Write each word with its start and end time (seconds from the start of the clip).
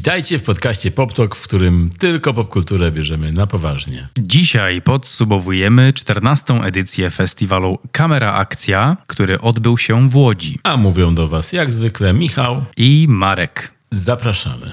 Witajcie 0.00 0.38
w 0.38 0.42
podcaście 0.42 0.90
PopTalk, 0.90 1.34
w 1.34 1.42
którym 1.42 1.90
tylko 1.98 2.34
popkulturę 2.34 2.92
bierzemy 2.92 3.32
na 3.32 3.46
poważnie. 3.46 4.08
Dzisiaj 4.18 4.82
podsumowujemy 4.82 5.92
14. 5.92 6.54
edycję 6.54 7.10
festiwalu 7.10 7.78
Kamera 7.92 8.32
Akcja, 8.32 8.96
który 9.06 9.40
odbył 9.40 9.78
się 9.78 10.08
w 10.08 10.16
Łodzi. 10.16 10.58
A 10.62 10.76
mówią 10.76 11.14
do 11.14 11.28
Was 11.28 11.52
jak 11.52 11.72
zwykle 11.72 12.12
Michał 12.12 12.64
i 12.76 13.06
Marek. 13.08 13.72
Zapraszamy. 13.90 14.70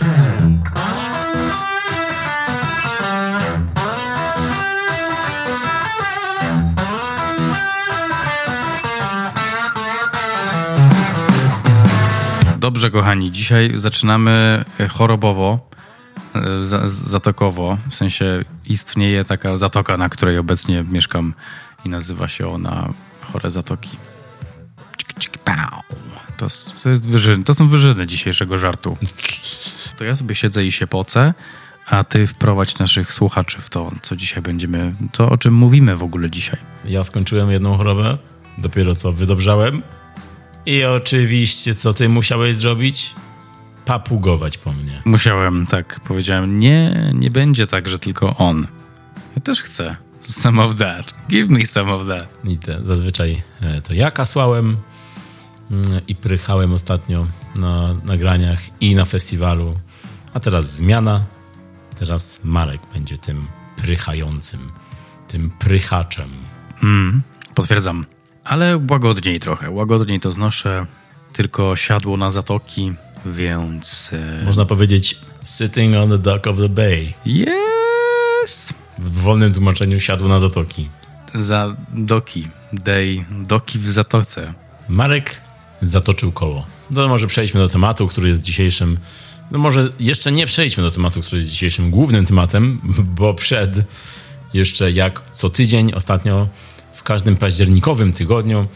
Dobrze, 12.77 12.91
kochani, 12.91 13.31
dzisiaj 13.31 13.71
zaczynamy 13.75 14.65
e, 14.79 14.87
chorobowo, 14.87 15.69
e, 16.35 16.41
zatokowo. 16.85 17.77
W 17.89 17.95
sensie 17.95 18.43
istnieje 18.65 19.23
taka 19.23 19.57
zatoka, 19.57 19.97
na 19.97 20.09
której 20.09 20.37
obecnie 20.37 20.83
mieszkam 20.83 21.33
i 21.85 21.89
nazywa 21.89 22.27
się 22.27 22.47
ona 22.47 22.89
Chore 23.21 23.51
Zatoki. 23.51 23.97
To, 26.37 26.47
to, 26.83 26.89
jest 26.89 27.09
wyżyny, 27.09 27.43
to 27.43 27.53
są 27.53 27.69
wyżyny 27.69 28.07
dzisiejszego 28.07 28.57
żartu. 28.57 28.97
To 29.97 30.03
ja 30.03 30.15
sobie 30.15 30.35
siedzę 30.35 30.65
i 30.65 30.71
się 30.71 30.87
pocę, 30.87 31.33
a 31.87 32.03
ty 32.03 32.27
wprowadź 32.27 32.77
naszych 32.77 33.11
słuchaczy 33.11 33.61
w 33.61 33.69
to, 33.69 33.91
co 34.01 34.15
dzisiaj 34.15 34.41
będziemy, 34.41 34.93
to 35.11 35.29
o 35.29 35.37
czym 35.37 35.53
mówimy 35.53 35.95
w 35.95 36.03
ogóle 36.03 36.29
dzisiaj. 36.29 36.59
Ja 36.85 37.03
skończyłem 37.03 37.51
jedną 37.51 37.77
chorobę, 37.77 38.17
dopiero 38.57 38.95
co 38.95 39.13
wydobrzałem 39.13 39.81
i 40.67 40.83
oczywiście, 40.83 41.75
co 41.75 41.93
ty 41.93 42.09
musiałeś 42.09 42.55
zrobić? 42.55 43.15
Papugować 43.85 44.57
po 44.57 44.73
mnie. 44.73 45.01
Musiałem, 45.05 45.67
tak. 45.67 45.99
Powiedziałem, 45.99 46.59
nie, 46.59 47.11
nie 47.13 47.31
będzie 47.31 47.67
tak, 47.67 47.89
że 47.89 47.99
tylko 47.99 48.37
on. 48.37 48.67
Ja 49.35 49.41
też 49.41 49.61
chcę. 49.61 49.95
Some 50.21 50.63
of 50.63 50.75
that. 50.75 51.13
Give 51.29 51.49
me 51.49 51.65
some 51.65 51.93
of 51.93 52.07
that. 52.07 52.27
I 52.43 52.57
te, 52.57 52.79
zazwyczaj 52.83 53.41
e, 53.61 53.81
to 53.81 53.93
ja 53.93 54.11
kasłałem 54.11 54.77
mm, 55.71 56.01
i 56.07 56.15
prychałem 56.15 56.73
ostatnio 56.73 57.27
na 57.55 57.93
nagraniach 57.93 58.81
i 58.81 58.95
na 58.95 59.05
festiwalu. 59.05 59.79
A 60.33 60.39
teraz 60.39 60.75
zmiana. 60.75 61.25
Teraz 61.99 62.41
Marek 62.43 62.81
będzie 62.93 63.17
tym 63.17 63.47
prychającym, 63.75 64.71
tym 65.27 65.49
prychaczem. 65.49 66.29
Mm, 66.83 67.21
potwierdzam 67.55 68.05
ale 68.47 68.79
łagodniej 68.89 69.39
trochę. 69.39 69.71
Łagodniej 69.71 70.19
to 70.19 70.31
znoszę, 70.31 70.85
tylko 71.33 71.75
siadło 71.75 72.17
na 72.17 72.31
zatoki, 72.31 72.93
więc... 73.25 74.11
E... 74.41 74.45
Można 74.45 74.65
powiedzieć 74.65 75.17
sitting 75.45 75.95
on 75.95 76.09
the 76.09 76.17
dock 76.17 76.47
of 76.47 76.57
the 76.57 76.69
bay. 76.69 77.13
Yes! 77.25 78.73
W 78.99 79.21
wolnym 79.21 79.53
tłumaczeniu 79.53 79.99
siadło 79.99 80.27
na 80.27 80.39
zatoki. 80.39 80.89
Za 81.33 81.75
doki. 81.93 82.47
Day. 82.73 83.25
Doki 83.31 83.79
w 83.79 83.89
zatoce. 83.89 84.53
Marek 84.89 85.41
zatoczył 85.81 86.31
koło. 86.31 86.65
No 86.91 87.07
może 87.07 87.27
przejdźmy 87.27 87.59
do 87.59 87.67
tematu, 87.67 88.07
który 88.07 88.29
jest 88.29 88.41
dzisiejszym... 88.41 88.97
No 89.51 89.59
może 89.59 89.89
jeszcze 89.99 90.31
nie 90.31 90.45
przejdźmy 90.45 90.83
do 90.83 90.91
tematu, 90.91 91.21
który 91.21 91.37
jest 91.37 91.49
dzisiejszym 91.49 91.91
głównym 91.91 92.25
tematem, 92.25 92.81
bo 93.17 93.33
przed 93.33 93.83
jeszcze 94.53 94.91
jak 94.91 95.29
co 95.29 95.49
tydzień 95.49 95.91
ostatnio 95.93 96.47
każdym 97.07 97.37
październikowym 97.37 98.13
tygodniu 98.13 98.67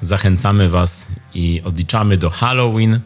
zachęcamy 0.00 0.68
Was 0.68 1.12
i 1.34 1.62
odliczamy 1.64 2.16
do 2.16 2.30
Halloween. 2.30 3.00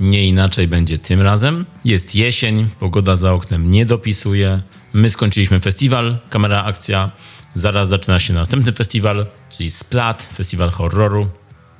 Nie 0.00 0.26
inaczej 0.26 0.68
będzie 0.68 0.98
tym 0.98 1.22
razem. 1.22 1.64
Jest 1.84 2.14
jesień, 2.14 2.68
pogoda 2.78 3.16
za 3.16 3.32
oknem 3.32 3.70
nie 3.70 3.86
dopisuje. 3.86 4.62
My 4.92 5.10
skończyliśmy 5.10 5.60
festiwal, 5.60 6.18
kamera 6.30 6.64
akcja. 6.64 7.10
Zaraz 7.54 7.88
zaczyna 7.88 8.18
się 8.18 8.34
następny 8.34 8.72
festiwal, 8.72 9.26
czyli 9.50 9.70
Splat, 9.70 10.30
festiwal 10.34 10.70
horroru. 10.70 11.28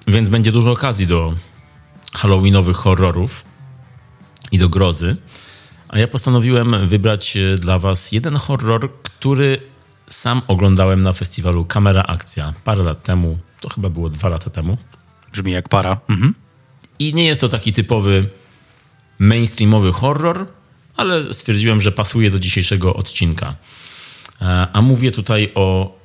Więc 0.08 0.28
będzie 0.28 0.53
dużo 0.53 0.72
okazji 0.72 1.06
do 1.06 1.34
halloweenowych 2.12 2.76
horrorów 2.76 3.44
i 4.53 4.58
do 4.58 4.68
grozy. 4.68 5.16
A 5.88 5.98
ja 5.98 6.08
postanowiłem 6.08 6.86
wybrać 6.86 7.38
dla 7.58 7.78
Was 7.78 8.12
jeden 8.12 8.36
horror, 8.36 8.92
który 9.03 9.75
sam 10.08 10.42
oglądałem 10.48 11.02
na 11.02 11.12
festiwalu 11.12 11.64
Kamera 11.64 12.02
Akcja 12.02 12.52
parę 12.64 12.84
lat 12.84 13.02
temu. 13.02 13.38
To 13.60 13.68
chyba 13.68 13.90
było 13.90 14.10
dwa 14.10 14.28
lata 14.28 14.50
temu. 14.50 14.78
Brzmi 15.32 15.52
jak 15.52 15.68
para. 15.68 16.00
Mhm. 16.08 16.34
I 16.98 17.14
nie 17.14 17.24
jest 17.24 17.40
to 17.40 17.48
taki 17.48 17.72
typowy 17.72 18.28
mainstreamowy 19.18 19.92
horror, 19.92 20.46
ale 20.96 21.32
stwierdziłem, 21.32 21.80
że 21.80 21.92
pasuje 21.92 22.30
do 22.30 22.38
dzisiejszego 22.38 22.94
odcinka. 22.94 23.56
E, 24.42 24.66
a 24.72 24.82
mówię 24.82 25.10
tutaj 25.10 25.52
o 25.54 25.98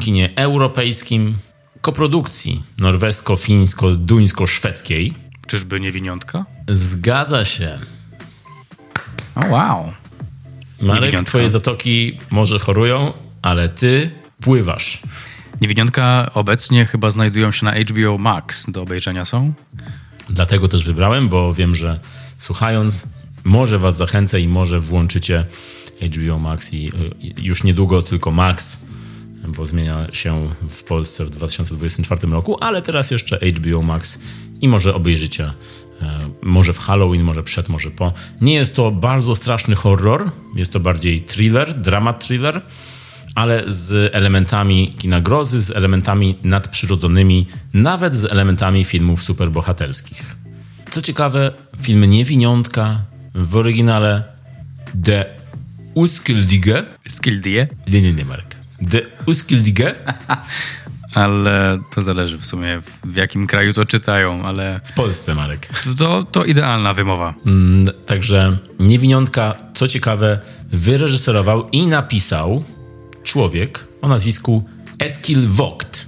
kinie 0.00 0.30
europejskim, 0.36 1.36
koprodukcji 1.80 2.62
norwesko-fińsko-duńsko-szwedzkiej. 2.78 5.14
Czyżby 5.46 5.80
niewiniątka? 5.80 6.44
Zgadza 6.68 7.44
się. 7.44 7.78
O 9.36 9.40
oh, 9.40 9.48
wow. 9.48 9.92
Marek, 10.80 11.24
twoje 11.24 11.48
zatoki 11.48 12.18
może 12.30 12.58
chorują, 12.58 13.12
ale 13.44 13.68
ty 13.68 14.10
pływasz. 14.42 15.02
Niewiniątka 15.60 16.30
obecnie 16.34 16.86
chyba 16.86 17.10
znajdują 17.10 17.52
się 17.52 17.64
na 17.64 17.72
HBO 17.72 18.18
Max. 18.18 18.70
Do 18.70 18.82
obejrzenia 18.82 19.24
są? 19.24 19.52
Dlatego 20.30 20.68
też 20.68 20.84
wybrałem, 20.84 21.28
bo 21.28 21.54
wiem, 21.54 21.74
że 21.74 22.00
słuchając, 22.36 23.08
może 23.44 23.78
was 23.78 23.96
zachęcę 23.96 24.40
i 24.40 24.48
może 24.48 24.80
włączycie 24.80 25.44
HBO 26.02 26.38
Max 26.38 26.74
i 26.74 26.92
już 27.42 27.64
niedługo 27.64 28.02
tylko 28.02 28.30
Max, 28.30 28.86
bo 29.48 29.66
zmienia 29.66 30.06
się 30.12 30.50
w 30.68 30.82
Polsce 30.82 31.24
w 31.24 31.30
2024 31.30 32.32
roku, 32.32 32.56
ale 32.60 32.82
teraz 32.82 33.10
jeszcze 33.10 33.38
HBO 33.38 33.82
Max 33.82 34.18
i 34.60 34.68
może 34.68 34.94
obejrzycie 34.94 35.44
e, 36.02 36.30
może 36.42 36.72
w 36.72 36.78
Halloween, 36.78 37.22
może 37.22 37.42
przed, 37.42 37.68
może 37.68 37.90
po. 37.90 38.12
Nie 38.40 38.54
jest 38.54 38.76
to 38.76 38.90
bardzo 38.90 39.34
straszny 39.34 39.74
horror, 39.74 40.30
jest 40.56 40.72
to 40.72 40.80
bardziej 40.80 41.22
thriller, 41.22 41.80
dramat 41.80 42.26
thriller 42.26 42.62
ale 43.34 43.64
z 43.66 44.14
elementami 44.14 44.94
kina 44.98 45.20
grozy, 45.20 45.60
z 45.60 45.70
elementami 45.70 46.38
nadprzyrodzonymi, 46.44 47.46
nawet 47.74 48.14
z 48.14 48.24
elementami 48.24 48.84
filmów 48.84 49.22
superbohaterskich. 49.22 50.36
Co 50.90 51.02
ciekawe, 51.02 51.50
film 51.82 52.04
Niewiniątka 52.04 53.00
w 53.34 53.56
oryginale 53.56 54.24
The 55.04 55.24
Uskildige. 55.94 56.84
Skildige? 57.08 57.66
Nie, 57.88 58.02
nie, 58.02 58.12
nie, 58.12 58.24
Marek. 58.24 58.56
The 58.90 59.00
Uskildige. 59.26 59.94
ale 61.14 61.78
to 61.94 62.02
zależy 62.02 62.38
w 62.38 62.46
sumie 62.46 62.82
w 63.04 63.16
jakim 63.16 63.46
kraju 63.46 63.72
to 63.72 63.84
czytają, 63.84 64.46
ale... 64.46 64.80
W 64.84 64.92
Polsce, 64.92 65.34
Marek. 65.34 65.68
To, 65.98 66.22
to 66.22 66.44
idealna 66.44 66.94
wymowa. 66.94 67.34
Mm, 67.46 67.86
także 68.06 68.58
Niewiniątka, 68.78 69.54
co 69.74 69.88
ciekawe, 69.88 70.38
wyreżyserował 70.68 71.68
i 71.70 71.86
napisał 71.86 72.64
człowiek 73.24 73.86
o 74.02 74.08
nazwisku 74.08 74.64
Eskil 74.98 75.48
Vogt, 75.48 76.06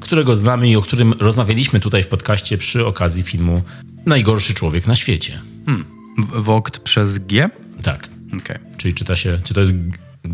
którego 0.00 0.36
znamy 0.36 0.68
i 0.68 0.76
o 0.76 0.82
którym 0.82 1.12
rozmawialiśmy 1.12 1.80
tutaj 1.80 2.02
w 2.02 2.08
podcaście 2.08 2.58
przy 2.58 2.86
okazji 2.86 3.22
filmu 3.22 3.62
Najgorszy 4.06 4.54
człowiek 4.54 4.86
na 4.86 4.96
świecie. 4.96 5.40
Hmm. 5.66 5.84
Vogt 6.34 6.78
przez 6.78 7.18
G? 7.18 7.50
Tak. 7.82 8.08
Okay. 8.42 8.58
Czyli 8.76 8.94
czyta 8.94 9.16
się, 9.16 9.38
czy 9.44 9.54
to 9.54 9.60
jest 9.60 9.72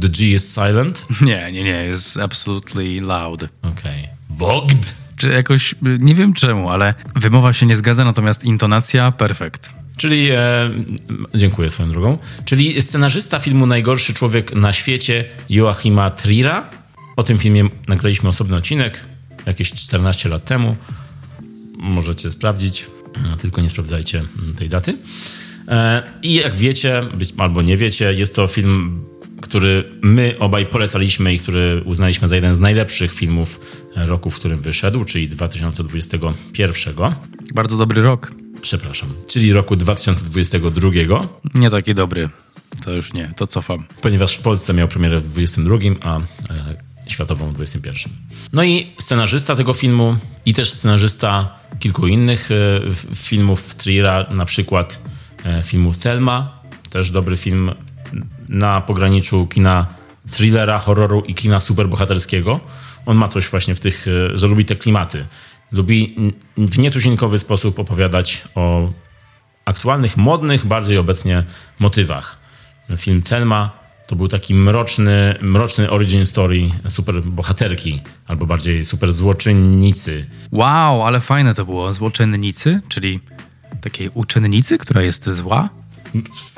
The 0.00 0.08
G 0.08 0.26
is 0.26 0.54
silent? 0.54 1.06
Nie, 1.20 1.52
nie, 1.52 1.64
nie, 1.64 1.84
jest 1.84 2.16
absolutely 2.18 3.00
loud. 3.00 3.42
Okej. 3.62 4.02
Okay. 4.02 4.16
Vogt? 4.30 4.94
Czy 5.16 5.28
jakoś, 5.28 5.74
nie 5.82 6.14
wiem 6.14 6.32
czemu, 6.32 6.70
ale 6.70 6.94
wymowa 7.14 7.52
się 7.52 7.66
nie 7.66 7.76
zgadza, 7.76 8.04
natomiast 8.04 8.44
intonacja 8.44 9.12
perfekt. 9.12 9.70
Czyli, 9.96 10.30
e, 10.30 10.70
dziękuję 11.34 11.70
swoją 11.70 11.90
drogą, 11.90 12.18
czyli 12.44 12.82
scenarzysta 12.82 13.38
filmu 13.38 13.66
Najgorszy 13.66 14.14
Człowiek 14.14 14.54
na 14.54 14.72
świecie 14.72 15.24
Joachima 15.48 16.10
Trira. 16.10 16.70
O 17.16 17.22
tym 17.22 17.38
filmie 17.38 17.64
nagraliśmy 17.88 18.28
osobny 18.28 18.56
odcinek 18.56 19.00
jakieś 19.46 19.72
14 19.72 20.28
lat 20.28 20.44
temu. 20.44 20.76
Możecie 21.78 22.30
sprawdzić, 22.30 22.86
tylko 23.38 23.60
nie 23.60 23.70
sprawdzajcie 23.70 24.22
tej 24.56 24.68
daty. 24.68 24.98
E, 25.68 26.02
I 26.22 26.34
jak 26.34 26.56
wiecie, 26.56 27.02
albo 27.36 27.62
nie 27.62 27.76
wiecie, 27.76 28.12
jest 28.12 28.36
to 28.36 28.46
film, 28.46 29.04
który 29.40 29.84
my 30.02 30.34
obaj 30.38 30.66
polecaliśmy 30.66 31.34
i 31.34 31.38
który 31.38 31.82
uznaliśmy 31.84 32.28
za 32.28 32.34
jeden 32.34 32.54
z 32.54 32.60
najlepszych 32.60 33.14
filmów 33.14 33.60
roku, 33.96 34.30
w 34.30 34.36
którym 34.36 34.60
wyszedł, 34.60 35.04
czyli 35.04 35.28
2021. 35.28 36.94
Bardzo 37.54 37.76
dobry 37.76 38.02
rok 38.02 38.45
przepraszam, 38.60 39.12
czyli 39.26 39.52
roku 39.52 39.76
2022. 39.76 41.28
Nie 41.54 41.70
taki 41.70 41.94
dobry. 41.94 42.28
To 42.84 42.92
już 42.92 43.12
nie, 43.12 43.30
to 43.36 43.46
cofam. 43.46 43.84
Ponieważ 44.00 44.36
w 44.36 44.40
Polsce 44.40 44.74
miał 44.74 44.88
premierę 44.88 45.20
w 45.20 45.28
22, 45.28 45.76
a 46.02 46.18
e, 46.18 46.22
światową 47.06 47.50
w 47.50 47.52
21. 47.52 48.12
No 48.52 48.64
i 48.64 48.86
scenarzysta 48.98 49.56
tego 49.56 49.74
filmu 49.74 50.16
i 50.46 50.54
też 50.54 50.72
scenarzysta 50.72 51.58
kilku 51.78 52.06
innych 52.06 52.50
e, 52.50 52.54
filmów 53.14 53.74
Triera, 53.74 54.26
na 54.30 54.44
przykład 54.44 55.02
e, 55.44 55.62
filmu 55.62 55.94
Thelma, 55.94 56.60
też 56.90 57.10
dobry 57.10 57.36
film 57.36 57.70
na 58.48 58.80
pograniczu 58.80 59.46
kina 59.46 59.86
thrillera, 60.30 60.78
horroru 60.78 61.22
i 61.26 61.34
kina 61.34 61.60
superbohaterskiego. 61.60 62.60
On 63.06 63.16
ma 63.16 63.28
coś 63.28 63.48
właśnie 63.48 63.74
w 63.74 63.80
tych, 63.80 64.06
że 64.34 64.46
lubi 64.46 64.64
te 64.64 64.76
klimaty. 64.76 65.24
Lubi 65.72 66.16
w 66.56 66.78
nietuzinkowy 66.78 67.38
sposób 67.38 67.78
opowiadać 67.78 68.44
o 68.54 68.88
aktualnych, 69.64 70.16
modnych, 70.16 70.66
bardziej 70.66 70.98
obecnie 70.98 71.44
motywach. 71.78 72.38
Film 72.96 73.22
Thelma 73.22 73.70
to 74.06 74.16
był 74.16 74.28
taki 74.28 74.54
mroczny, 74.54 75.34
mroczny 75.40 75.90
origin 75.90 76.26
story 76.26 76.60
super 76.88 77.22
bohaterki, 77.22 78.02
albo 78.26 78.46
bardziej 78.46 78.84
super 78.84 79.12
złoczynnicy. 79.12 80.26
Wow, 80.52 81.02
ale 81.02 81.20
fajne 81.20 81.54
to 81.54 81.64
było. 81.64 81.92
Złoczynnicy, 81.92 82.80
czyli 82.88 83.20
takiej 83.80 84.10
uczennicy, 84.14 84.78
która 84.78 85.02
jest 85.02 85.30
zła? 85.30 85.68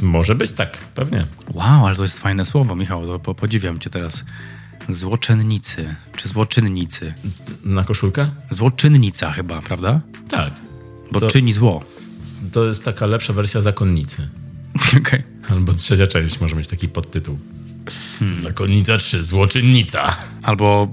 Może 0.02 0.34
być 0.34 0.52
tak, 0.52 0.78
pewnie. 0.78 1.26
Wow, 1.54 1.86
ale 1.86 1.96
to 1.96 2.02
jest 2.02 2.18
fajne 2.20 2.44
słowo, 2.44 2.76
Michał, 2.76 3.18
to 3.18 3.34
podziwiam 3.34 3.78
cię 3.78 3.90
teraz. 3.90 4.24
Złoczynnicy, 4.88 5.94
czy 6.16 6.28
złoczynnicy? 6.28 7.14
Na 7.64 7.84
koszulkę? 7.84 8.30
Złoczynnica 8.50 9.30
chyba, 9.32 9.62
prawda? 9.62 10.00
Tak. 10.28 10.52
Bo 11.12 11.20
To- 11.20 11.26
czyni 11.28 11.52
zło. 11.52 11.84
To 12.52 12.64
jest 12.64 12.84
taka 12.84 13.06
lepsza 13.06 13.32
wersja 13.32 13.60
zakonnicy. 13.60 14.28
Okej. 15.00 15.22
Albo 15.50 15.74
trzecia 15.74 16.06
część 16.06 16.40
może 16.40 16.56
mieć 16.56 16.68
taki 16.68 16.88
podtytuł. 16.88 17.38
Zakonnica 18.42 18.96
3, 18.96 19.22
złoczynnica. 19.22 20.16
Albo 20.42 20.88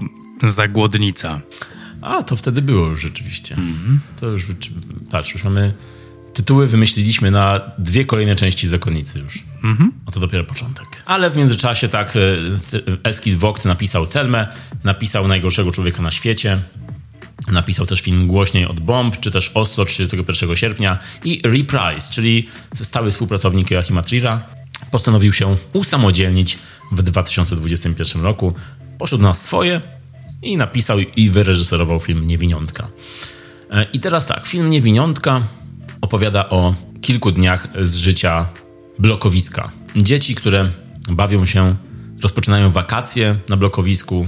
zagłodnica. 0.48 1.40
A, 2.02 2.22
to 2.22 2.36
wtedy 2.36 2.62
było 2.62 2.86
już 2.86 3.00
rzeczywiście. 3.00 3.56
To 4.20 4.26
już, 4.26 4.46
patrz, 5.10 5.32
już 5.34 5.44
mamy 5.44 5.74
tytuły 6.36 6.66
wymyśliliśmy 6.66 7.30
na 7.30 7.60
dwie 7.78 8.04
kolejne 8.04 8.34
części 8.34 8.68
Zakonnicy 8.68 9.18
już. 9.18 9.44
A 10.06 10.10
to 10.10 10.20
dopiero 10.20 10.44
początek. 10.44 10.86
Ale 11.06 11.30
w 11.30 11.36
międzyczasie 11.36 11.88
tak 11.88 12.14
e, 12.16 12.20
Eskil 13.04 13.38
Vogt 13.38 13.64
napisał 13.64 14.06
Telmę, 14.06 14.48
napisał 14.84 15.28
Najgorszego 15.28 15.72
Człowieka 15.72 16.02
na 16.02 16.10
świecie, 16.10 16.58
napisał 17.48 17.86
też 17.86 18.00
film 18.00 18.26
Głośniej 18.26 18.66
od 18.66 18.80
bomb, 18.80 19.20
czy 19.20 19.30
też 19.30 19.50
Oslo 19.54 19.84
31 19.84 20.56
sierpnia 20.56 20.98
i 21.24 21.40
Reprise, 21.44 22.12
czyli 22.12 22.48
stały 22.74 23.10
współpracownik 23.10 23.70
Joachima 23.70 24.02
Trira, 24.02 24.44
postanowił 24.90 25.32
się 25.32 25.56
usamodzielnić 25.72 26.58
w 26.92 27.02
2021 27.02 28.22
roku. 28.22 28.54
Poszedł 28.98 29.22
na 29.22 29.34
swoje 29.34 29.80
i 30.42 30.56
napisał 30.56 30.98
i 30.98 31.28
wyreżyserował 31.28 32.00
film 32.00 32.26
Niewiniątka. 32.26 32.88
E, 33.70 33.86
I 33.92 34.00
teraz 34.00 34.26
tak, 34.26 34.46
film 34.46 34.70
Niewiniątka 34.70 35.42
opowiada 36.00 36.48
o 36.48 36.74
kilku 37.00 37.32
dniach 37.32 37.68
z 37.82 37.96
życia 37.96 38.46
blokowiska. 38.98 39.70
Dzieci, 39.96 40.34
które 40.34 40.70
bawią 41.10 41.46
się, 41.46 41.76
rozpoczynają 42.22 42.70
wakacje 42.70 43.36
na 43.48 43.56
blokowisku, 43.56 44.26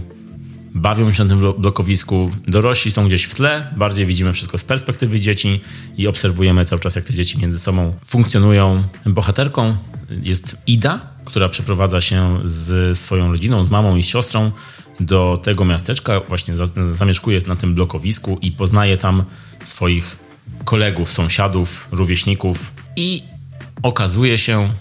bawią 0.75 1.13
się 1.13 1.25
na 1.25 1.29
tym 1.29 1.41
blo- 1.41 1.61
blokowisku. 1.61 2.31
Dorośli 2.47 2.91
są 2.91 3.07
gdzieś 3.07 3.25
w 3.25 3.35
tle, 3.35 3.75
bardziej 3.77 4.07
widzimy 4.07 4.33
wszystko 4.33 4.59
z 4.59 4.65
perspektywy 4.65 5.21
dzieci 5.21 5.61
i 5.97 6.07
obserwujemy 6.07 6.65
cały 6.65 6.81
czas, 6.81 6.97
jak 6.97 7.05
te 7.05 7.15
dzieci 7.15 7.39
między 7.39 7.59
sobą 7.59 7.95
funkcjonują. 8.07 8.85
Bohaterką 9.07 9.77
jest 10.23 10.57
Ida, 10.67 11.01
która 11.25 11.49
przeprowadza 11.49 12.01
się 12.01 12.41
z 12.45 12.99
swoją 12.99 13.33
rodziną, 13.33 13.65
z 13.65 13.71
mamą 13.71 13.97
i 13.97 14.03
z 14.03 14.07
siostrą 14.07 14.53
do 15.01 15.41
tego 15.43 15.65
miasteczka, 15.65 16.21
właśnie 16.21 16.55
za, 16.57 16.65
zamieszkuje 16.93 17.41
na 17.47 17.57
tym 17.57 17.75
blokowisku 17.75 18.39
i 18.43 18.53
poznaje 18.53 18.97
tam 18.97 19.25
swoich 19.63 20.28
kolegów, 20.65 21.13
sąsiadów, 21.13 21.89
rówieśników 21.93 22.73
i 22.97 23.23
okazuje 23.83 24.39
się, 24.39 24.73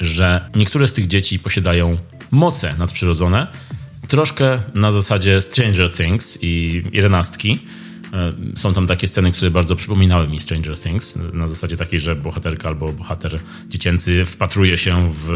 że 0.00 0.50
niektóre 0.54 0.88
z 0.88 0.92
tych 0.92 1.06
dzieci 1.06 1.38
posiadają 1.38 1.98
moce 2.30 2.74
nadprzyrodzone, 2.78 3.46
troszkę 4.08 4.60
na 4.74 4.92
zasadzie 4.92 5.40
Stranger 5.40 5.92
Things 5.92 6.38
i 6.42 6.82
jedenastki. 6.92 7.58
E, 8.12 8.32
Są 8.56 8.74
tam 8.74 8.86
takie 8.86 9.08
sceny, 9.08 9.32
które 9.32 9.50
bardzo 9.50 9.76
przypominały 9.76 10.28
mi 10.28 10.40
Stranger 10.40 10.78
Things, 10.78 11.18
na 11.32 11.48
zasadzie 11.48 11.76
takiej, 11.76 12.00
że 12.00 12.16
bohaterka 12.16 12.68
albo 12.68 12.92
bohater 12.92 13.40
dziecięcy 13.68 14.24
wpatruje 14.24 14.78
się 14.78 15.10
w 15.12 15.28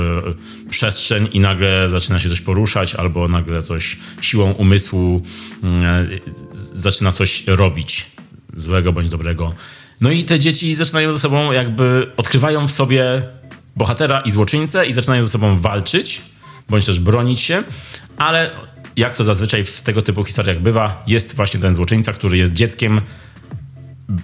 przestrzeń 0.71 1.29
i 1.33 1.41
nagle 1.41 1.89
zaczyna 1.89 2.19
się 2.21 2.29
coś 2.29 2.41
poruszać, 2.41 2.95
albo 2.95 3.29
nagle 3.29 3.63
coś 3.63 3.97
siłą 4.21 4.53
umysłu 4.53 5.23
mm, 5.63 6.09
zaczyna 6.73 7.13
coś 7.13 7.47
robić, 7.47 8.07
złego 8.57 8.93
bądź 8.93 9.09
dobrego. 9.09 9.55
No 10.01 10.11
i 10.11 10.25
te 10.25 10.39
dzieci 10.39 10.75
zaczynają 10.75 11.13
ze 11.13 11.19
sobą 11.19 11.53
jakby, 11.53 12.13
odkrywają 12.17 12.69
w 12.69 12.73
sobie 12.73 13.23
bohatera 13.77 14.21
i 14.21 14.31
złoczyńcę 14.31 14.87
i 14.87 14.93
zaczynają 14.93 15.25
ze 15.25 15.31
sobą 15.31 15.57
walczyć, 15.57 16.23
bądź 16.69 16.87
też 16.87 17.01
bronić 17.01 17.41
się, 17.41 17.63
ale 18.17 18.51
jak 18.97 19.15
to 19.15 19.25
zazwyczaj 19.25 19.65
w 19.65 19.83
tego 19.83 20.03
typu 20.03 20.25
historiach 20.25 20.61
bywa, 20.61 21.03
jest 21.07 21.37
właśnie 21.37 21.61
ten 21.61 21.75
złoczyńca, 21.75 22.13
który 22.13 22.39
jest 22.39 22.53
dzieckiem 22.53 23.01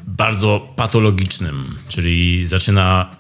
bardzo 0.06 0.72
patologicznym, 0.76 1.78
czyli 1.88 2.46
zaczyna 2.46 3.16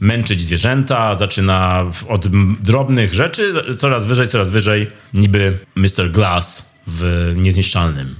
męczyć 0.00 0.40
zwierzęta, 0.40 1.14
zaczyna 1.14 1.86
od 2.08 2.28
drobnych 2.62 3.14
rzeczy, 3.14 3.54
coraz 3.78 4.06
wyżej, 4.06 4.28
coraz 4.28 4.50
wyżej, 4.50 4.90
niby 5.14 5.58
Mr. 5.74 6.10
Glass 6.12 6.78
w 6.86 7.32
Niezniszczalnym. 7.36 8.16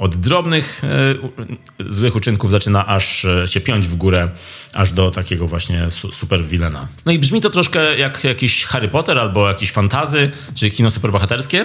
Od 0.00 0.16
drobnych 0.16 0.82
e, 0.84 1.90
złych 1.92 2.16
uczynków 2.16 2.50
zaczyna 2.50 2.86
aż 2.86 3.24
e, 3.24 3.48
się 3.48 3.60
piąć 3.60 3.88
w 3.88 3.96
górę, 3.96 4.28
aż 4.74 4.92
do 4.92 5.10
takiego 5.10 5.46
właśnie 5.46 5.90
su, 5.90 6.12
super 6.12 6.44
wilena. 6.44 6.88
No 7.06 7.12
i 7.12 7.18
brzmi 7.18 7.40
to 7.40 7.50
troszkę 7.50 7.98
jak 7.98 8.24
jakiś 8.24 8.64
Harry 8.64 8.88
Potter 8.88 9.18
albo 9.18 9.48
jakiś 9.48 9.72
fantazy, 9.72 10.30
czy 10.54 10.70
kino 10.70 10.90
superbohaterskie. 10.90 11.64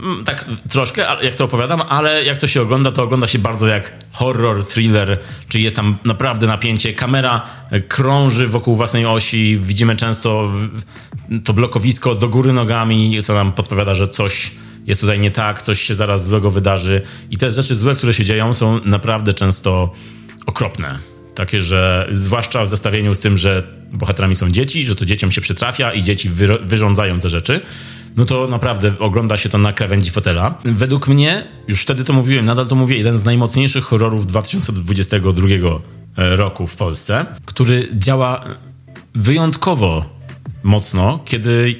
Mm, 0.00 0.24
Tak 0.24 0.44
troszkę, 0.70 1.06
jak 1.22 1.36
to 1.36 1.44
opowiadam, 1.44 1.82
ale 1.88 2.24
jak 2.24 2.38
to 2.38 2.46
się 2.46 2.62
ogląda, 2.62 2.92
to 2.92 3.02
ogląda 3.02 3.26
się 3.26 3.38
bardzo 3.38 3.66
jak 3.66 3.92
horror, 4.12 4.66
thriller, 4.66 5.18
czyli 5.48 5.64
jest 5.64 5.76
tam 5.76 5.96
naprawdę 6.04 6.46
napięcie. 6.46 6.94
Kamera 6.94 7.46
e, 7.70 7.80
krąży 7.80 8.48
wokół 8.48 8.74
własnej 8.74 9.06
osi, 9.06 9.58
widzimy 9.62 9.96
często 9.96 10.50
to 11.44 11.52
blokowisko 11.52 12.14
do 12.14 12.28
góry 12.28 12.52
nogami, 12.52 13.22
co 13.22 13.34
nam 13.34 13.52
podpowiada, 13.52 13.94
że 13.94 14.08
coś 14.08 14.50
jest 14.90 15.00
tutaj 15.00 15.20
nie 15.20 15.30
tak, 15.30 15.62
coś 15.62 15.80
się 15.80 15.94
zaraz 15.94 16.24
złego 16.24 16.50
wydarzy. 16.50 17.02
I 17.30 17.36
te 17.36 17.50
rzeczy 17.50 17.74
złe, 17.74 17.94
które 17.94 18.12
się 18.12 18.24
dzieją, 18.24 18.54
są 18.54 18.80
naprawdę 18.84 19.32
często 19.32 19.92
okropne. 20.46 20.98
Takie, 21.34 21.60
że 21.60 22.08
zwłaszcza 22.12 22.64
w 22.64 22.68
zestawieniu 22.68 23.14
z 23.14 23.20
tym, 23.20 23.38
że 23.38 23.62
bohaterami 23.92 24.34
są 24.34 24.50
dzieci, 24.50 24.84
że 24.84 24.96
to 24.96 25.04
dzieciom 25.04 25.30
się 25.30 25.40
przytrafia 25.40 25.92
i 25.92 26.02
dzieci 26.02 26.30
wyro- 26.30 26.58
wyrządzają 26.62 27.20
te 27.20 27.28
rzeczy, 27.28 27.60
no 28.16 28.24
to 28.24 28.46
naprawdę 28.46 28.92
ogląda 28.98 29.36
się 29.36 29.48
to 29.48 29.58
na 29.58 29.72
krawędzi 29.72 30.10
fotela. 30.10 30.58
Według 30.64 31.08
mnie, 31.08 31.44
już 31.68 31.82
wtedy 31.82 32.04
to 32.04 32.12
mówiłem, 32.12 32.44
nadal 32.44 32.66
to 32.66 32.74
mówię, 32.74 32.96
jeden 32.96 33.18
z 33.18 33.24
najmocniejszych 33.24 33.84
horrorów 33.84 34.26
2022 34.26 35.48
roku 36.16 36.66
w 36.66 36.76
Polsce, 36.76 37.26
który 37.44 37.88
działa 37.94 38.44
wyjątkowo 39.14 40.04
mocno, 40.62 41.20
kiedy 41.24 41.74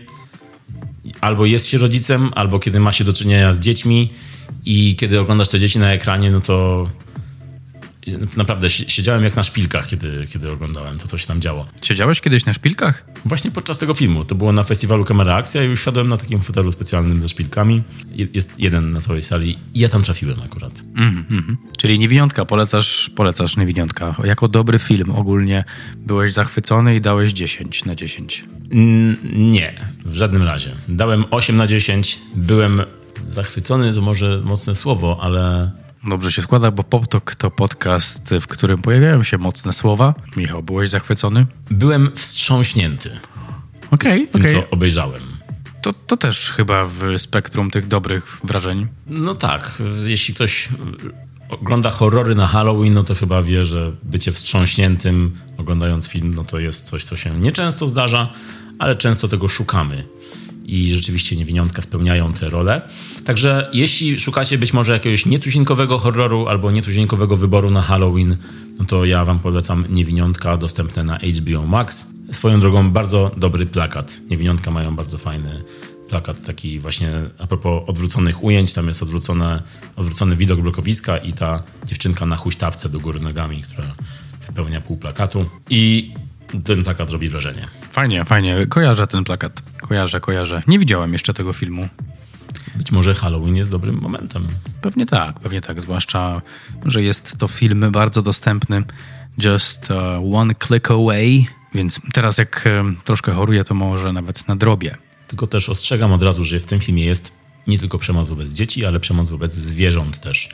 albo 1.21 1.47
jest 1.47 1.67
się 1.67 1.79
rodzicem, 1.79 2.31
albo 2.35 2.59
kiedy 2.59 2.81
ma 2.81 2.93
się 2.93 3.05
do 3.05 3.13
czynienia 3.13 3.55
z 3.55 3.61
dziećmi 3.61 4.09
i 4.65 4.97
kiedy 4.97 5.21
oglądasz 5.21 5.49
te 5.49 5.61
dzieci 5.61 5.79
na 5.79 5.93
ekranie, 5.93 6.31
no 6.31 6.41
to 6.41 6.89
naprawdę 8.37 8.71
si- 8.71 8.91
siedziałem 8.91 9.25
jak 9.25 9.37
na 9.37 9.43
szpilkach, 9.43 9.87
kiedy, 9.89 10.27
kiedy 10.33 10.51
oglądałem 10.51 10.99
to, 10.99 11.09
co 11.09 11.19
się 11.19 11.27
tam 11.27 11.41
działo. 11.41 11.67
Siedziałeś 11.83 12.21
kiedyś 12.21 12.45
na 12.45 12.53
szpilkach? 12.53 13.07
Właśnie 13.25 13.51
podczas 13.51 13.79
tego 13.79 13.95
filmu. 13.95 14.25
To 14.25 14.35
było 14.35 14.53
na 14.53 14.63
festiwalu 14.63 15.05
Kamera 15.05 15.35
Akcja 15.37 15.65
i 15.65 15.67
już 15.67 15.85
siadłem 15.85 16.09
na 16.09 16.17
takim 16.17 16.41
fotelu 16.41 16.71
specjalnym 16.71 17.23
ze 17.23 17.29
szpilkami. 17.29 17.83
Je- 18.11 18.27
Jest 18.35 18.61
jeden 18.61 18.93
na 18.93 19.01
całej 19.01 19.23
sali 19.23 19.59
i 19.75 19.81
ja 19.81 19.89
tam 19.89 20.03
trafiłem 20.03 20.43
akurat. 20.43 20.83
Czyli 21.79 21.99
Niewiniątka, 21.99 22.45
polecasz, 22.45 23.11
polecasz 23.17 23.57
Niewiniątka. 23.57 24.15
Jako 24.25 24.49
dobry 24.49 24.79
film 24.79 25.11
ogólnie 25.11 25.65
byłeś 25.99 26.33
zachwycony 26.33 26.97
i 26.97 27.01
dałeś 27.01 27.33
10 27.33 27.85
na 27.85 27.95
10. 27.95 28.45
N- 28.73 29.17
nie, 29.51 29.75
w 30.05 30.15
żadnym 30.15 30.43
razie. 30.43 30.71
Dałem 30.89 31.25
8 31.31 31.57
na 31.57 31.67
10. 31.67 32.19
Byłem 32.37 32.83
zachwycony, 33.29 33.95
to 33.95 34.01
może 34.01 34.41
mocne 34.45 34.75
słowo, 34.75 35.19
ale 35.23 35.71
Dobrze 36.09 36.33
się 36.33 36.43
składa, 36.43 36.71
bo 36.71 36.85
Poptok 36.85 37.35
to 37.35 37.51
podcast, 37.51 38.35
w 38.41 38.47
którym 38.47 38.83
pojawiają 38.83 39.23
się 39.23 39.39
mocne 39.39 39.73
słowa. 39.73 40.15
Michał, 40.37 40.63
byłeś 40.63 40.91
zachwycony? 40.91 41.47
byłem 41.71 42.11
wstrząśnięty 42.15 43.11
Okej, 43.91 44.29
tym, 44.29 44.43
okej. 44.43 44.55
co 44.55 44.71
obejrzałem. 44.71 45.23
To, 45.83 45.93
to 45.93 46.17
też 46.17 46.51
chyba 46.51 46.85
w 46.85 47.01
spektrum 47.19 47.71
tych 47.71 47.89
dobrych 47.89 48.41
wrażeń. 48.45 48.87
No 49.07 49.35
tak, 49.35 49.83
jeśli 50.05 50.35
ktoś 50.35 50.69
ogląda 51.49 51.91
horrory 51.91 52.35
na 52.35 52.47
Halloween, 52.47 52.95
no 52.95 53.03
to 53.03 53.15
chyba 53.15 53.43
wie, 53.43 53.65
że 53.65 53.93
bycie 54.03 54.33
wstrząśniętym 54.33 55.37
oglądając 55.59 56.09
film, 56.09 56.35
no 56.35 56.45
to 56.45 56.59
jest 56.59 56.87
coś, 56.87 57.05
co 57.05 57.17
się 57.17 57.41
nieczęsto 57.41 57.87
zdarza, 57.87 58.33
ale 58.79 58.95
często 58.95 59.29
tego 59.29 59.49
szukamy. 59.49 60.05
I 60.71 60.93
rzeczywiście 60.93 61.37
niewiniątka 61.37 61.83
spełniają 61.83 62.33
te 62.33 62.49
role. 62.49 62.83
Także 63.25 63.71
jeśli 63.73 64.21
szukacie 64.21 64.59
być 64.59 64.73
może 64.73 64.93
jakiegoś 64.93 65.27
nietuzinkowego 65.27 65.99
horroru 65.99 66.49
albo 66.49 66.71
nietuzinkowego 66.71 67.37
wyboru 67.37 67.71
na 67.71 67.83
Halloween, 67.83 68.37
no 68.79 68.85
to 68.85 69.05
ja 69.05 69.25
wam 69.25 69.39
polecam 69.39 69.85
Niewiniątka, 69.89 70.57
dostępne 70.57 71.05
na 71.05 71.19
HBO 71.19 71.67
Max. 71.67 72.07
Swoją 72.33 72.61
drogą 72.61 72.91
bardzo 72.91 73.31
dobry 73.37 73.67
plakat. 73.67 74.21
Niewiniątka 74.31 74.71
mają 74.71 74.97
bardzo 74.97 75.19
fajny 75.19 75.63
plakat, 76.09 76.47
taki 76.47 76.81
właśnie 76.81 77.11
a 77.39 77.47
propos 77.47 77.83
odwróconych 77.87 78.45
ujęć, 78.45 78.73
tam 78.73 78.89
jest 78.89 79.03
odwrócone, 79.03 79.63
odwrócony 79.97 80.37
widok 80.37 80.61
blokowiska 80.61 81.19
i 81.19 81.33
ta 81.33 81.63
dziewczynka 81.87 82.27
na 82.27 82.37
huśtawce 82.37 82.89
do 82.89 83.01
góry 83.01 83.21
nogami, 83.21 83.63
która 83.63 83.95
wypełnia 84.47 84.81
pół 84.81 84.97
plakatu 84.97 85.47
i 85.71 86.13
ten 86.65 86.85
plakat 86.85 87.11
robi 87.11 87.29
wrażenie. 87.29 87.69
Fajnie, 87.91 88.25
fajnie. 88.25 88.67
Kojarzę 88.67 89.07
ten 89.07 89.25
plakat. 89.25 89.63
Kojarzę, 89.81 90.21
kojarzę. 90.21 90.63
Nie 90.67 90.79
widziałem 90.79 91.13
jeszcze 91.13 91.35
tego 91.35 91.53
filmu. 91.53 91.89
Być 92.75 92.93
może 92.93 93.15
Halloween 93.15 93.57
jest 93.57 93.71
dobrym 93.71 94.01
momentem. 94.01 94.49
Pewnie 94.83 95.07
tak, 95.07 95.41
pewnie 95.41 95.61
tak. 95.61 95.81
Zwłaszcza, 95.81 96.43
że 96.87 97.03
jest 97.03 97.39
to 97.39 97.49
film 97.49 97.91
bardzo 97.93 98.23
dostępny. 98.23 98.85
Just 99.45 99.91
uh, 99.91 100.35
one 100.35 100.55
click 100.67 100.91
away. 100.91 101.47
Więc 101.75 102.01
teraz 102.13 102.39
jak 102.39 102.69
troszkę 103.05 103.33
choruję, 103.33 103.65
to 103.65 103.75
może 103.75 104.13
nawet 104.13 104.49
na 104.49 104.57
drobie. 104.57 104.97
Tylko 105.29 105.47
też 105.47 105.69
ostrzegam 105.69 106.13
od 106.13 106.23
razu, 106.23 106.45
że 106.45 106.61
w 106.61 106.67
tym 106.67 106.81
filmie 106.81 107.05
jest 107.05 107.33
nie 107.67 107.79
tylko 107.79 107.99
przemoc 107.99 108.29
wobec 108.29 108.53
dzieci, 108.53 108.87
ale 108.87 109.01
przemoc 109.01 109.29
wobec 109.29 109.55
zwierząt 109.55 110.21
też. 110.21 110.49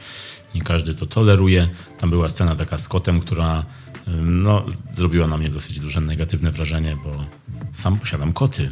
Nie 0.55 0.62
każdy 0.62 0.95
to 0.95 1.07
toleruje. 1.07 1.69
Tam 1.99 2.11
była 2.11 2.29
scena 2.29 2.57
taka 2.57 2.79
z 2.79 2.88
kotem, 2.88 3.21
która 3.21 3.67
no, 4.16 4.66
zrobiła 4.94 5.26
na 5.26 5.38
mnie 5.38 5.48
dosyć 5.48 5.80
duże 5.80 6.00
negatywne 6.00 6.50
wrażenie, 6.50 6.96
bo 7.04 7.25
sam 7.72 7.98
posiadam 7.98 8.32
koty. 8.32 8.70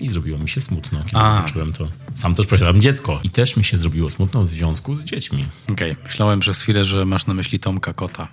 I 0.00 0.08
zrobiło 0.08 0.38
mi 0.38 0.48
się 0.48 0.60
smutno, 0.60 1.02
kiedy 1.04 1.18
A. 1.18 1.36
zobaczyłem 1.36 1.72
to. 1.72 1.88
Sam 2.14 2.34
też 2.34 2.46
posiadam 2.46 2.80
dziecko. 2.80 3.20
I 3.24 3.30
też 3.30 3.56
mi 3.56 3.64
się 3.64 3.76
zrobiło 3.76 4.10
smutno 4.10 4.42
w 4.42 4.48
związku 4.48 4.96
z 4.96 5.04
dziećmi. 5.04 5.44
Okej, 5.72 5.92
okay. 5.92 6.04
myślałem 6.04 6.40
przez 6.40 6.60
chwilę, 6.60 6.84
że 6.84 7.04
masz 7.04 7.26
na 7.26 7.34
myśli 7.34 7.58
Tomka 7.58 7.92
Kota. 7.92 8.28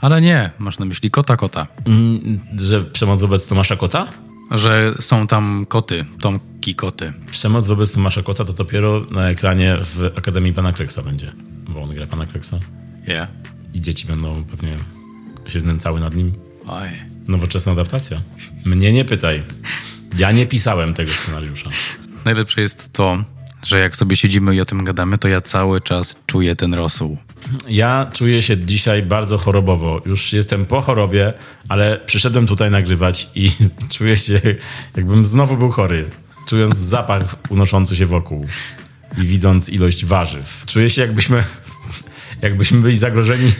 Ale 0.00 0.20
nie, 0.20 0.50
masz 0.58 0.78
na 0.78 0.86
myśli 0.86 1.10
Kota 1.10 1.36
Kota. 1.36 1.66
Mm, 1.84 2.40
że 2.56 2.84
przemoc 2.84 3.20
wobec 3.20 3.48
Tomasza 3.48 3.76
Kota? 3.76 4.06
Że 4.50 4.94
są 5.00 5.26
tam 5.26 5.66
koty, 5.68 6.04
Tomki 6.20 6.74
Koty. 6.74 7.12
Przemoc 7.30 7.66
wobec 7.66 7.92
Tomasza 7.92 8.22
Kota 8.22 8.44
to 8.44 8.52
dopiero 8.52 9.00
na 9.10 9.30
ekranie 9.30 9.78
w 9.82 10.12
Akademii 10.18 10.52
Pana 10.52 10.72
Kreksa 10.72 11.02
będzie. 11.02 11.32
Bo 11.68 11.82
on 11.82 11.90
gra 11.90 12.06
Pana 12.06 12.26
Kreksa. 12.26 12.58
Yeah. 13.08 13.28
I 13.74 13.80
dzieci 13.80 14.06
będą 14.06 14.44
pewnie 14.44 14.76
się 15.48 15.60
znęcały 15.60 16.00
nad 16.00 16.14
nim. 16.14 16.32
Oj. 16.66 16.88
Nowoczesna 17.28 17.72
adaptacja. 17.72 18.20
Mnie 18.64 18.92
nie 18.92 19.04
pytaj. 19.04 19.42
Ja 20.18 20.32
nie 20.32 20.46
pisałem 20.46 20.94
tego 20.94 21.12
scenariusza. 21.12 21.70
Najlepsze 22.24 22.60
jest 22.60 22.92
to, 22.92 23.24
że 23.66 23.78
jak 23.78 23.96
sobie 23.96 24.16
siedzimy 24.16 24.56
i 24.56 24.60
o 24.60 24.64
tym 24.64 24.84
gadamy, 24.84 25.18
to 25.18 25.28
ja 25.28 25.40
cały 25.40 25.80
czas 25.80 26.22
czuję 26.26 26.56
ten 26.56 26.74
rosół. 26.74 27.18
Ja 27.68 28.10
czuję 28.12 28.42
się 28.42 28.56
dzisiaj 28.56 29.02
bardzo 29.02 29.38
chorobowo. 29.38 30.02
Już 30.06 30.32
jestem 30.32 30.66
po 30.66 30.80
chorobie, 30.80 31.32
ale 31.68 32.00
przyszedłem 32.06 32.46
tutaj 32.46 32.70
nagrywać 32.70 33.28
i 33.34 33.50
czuję 33.94 34.16
się, 34.16 34.40
jakbym 34.96 35.24
znowu 35.24 35.56
był 35.56 35.70
chory. 35.70 36.10
Czując 36.48 36.76
zapach 36.76 37.36
unoszący 37.48 37.96
się 37.96 38.06
wokół 38.06 38.46
i 39.18 39.22
widząc 39.22 39.68
ilość 39.68 40.04
warzyw. 40.04 40.64
Czuję 40.66 40.90
się, 40.90 41.02
jakbyśmy, 41.02 41.44
jakbyśmy 42.42 42.80
byli 42.80 42.96
zagrożeni 42.96 43.52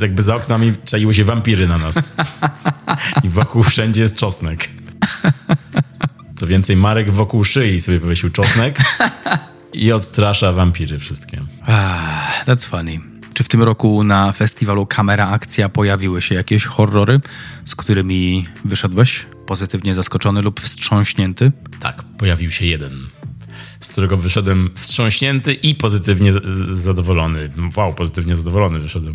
jakby 0.00 0.22
za 0.22 0.36
oknami 0.36 0.72
czaiły 0.84 1.14
się 1.14 1.24
wampiry 1.24 1.68
na 1.68 1.78
nas. 1.78 2.08
I 3.22 3.28
wokół 3.28 3.62
wszędzie 3.62 4.02
jest 4.02 4.16
czosnek. 4.16 4.68
Co 6.36 6.46
więcej, 6.46 6.76
Marek 6.76 7.10
wokół 7.10 7.44
szyi 7.44 7.80
sobie 7.80 8.00
powiesił 8.00 8.30
czosnek 8.30 8.78
i 9.72 9.92
odstrasza 9.92 10.52
wampiry 10.52 10.98
wszystkie. 10.98 11.40
Ah, 11.66 12.44
that's 12.46 12.64
funny. 12.64 13.00
Czy 13.34 13.44
w 13.44 13.48
tym 13.48 13.62
roku 13.62 14.04
na 14.04 14.32
festiwalu 14.32 14.86
Kamera 14.86 15.28
Akcja 15.28 15.68
pojawiły 15.68 16.22
się 16.22 16.34
jakieś 16.34 16.64
horrory, 16.64 17.20
z 17.64 17.74
którymi 17.74 18.46
wyszedłeś 18.64 19.26
pozytywnie 19.46 19.94
zaskoczony 19.94 20.42
lub 20.42 20.60
wstrząśnięty? 20.60 21.52
Tak, 21.80 22.02
pojawił 22.18 22.50
się 22.50 22.66
jeden, 22.66 23.06
z 23.80 23.88
którego 23.88 24.16
wyszedłem 24.16 24.70
wstrząśnięty 24.74 25.52
i 25.52 25.74
pozytywnie 25.74 26.32
zadowolony. 26.64 27.50
Wow, 27.76 27.94
pozytywnie 27.94 28.36
zadowolony 28.36 28.80
wyszedłem. 28.80 29.14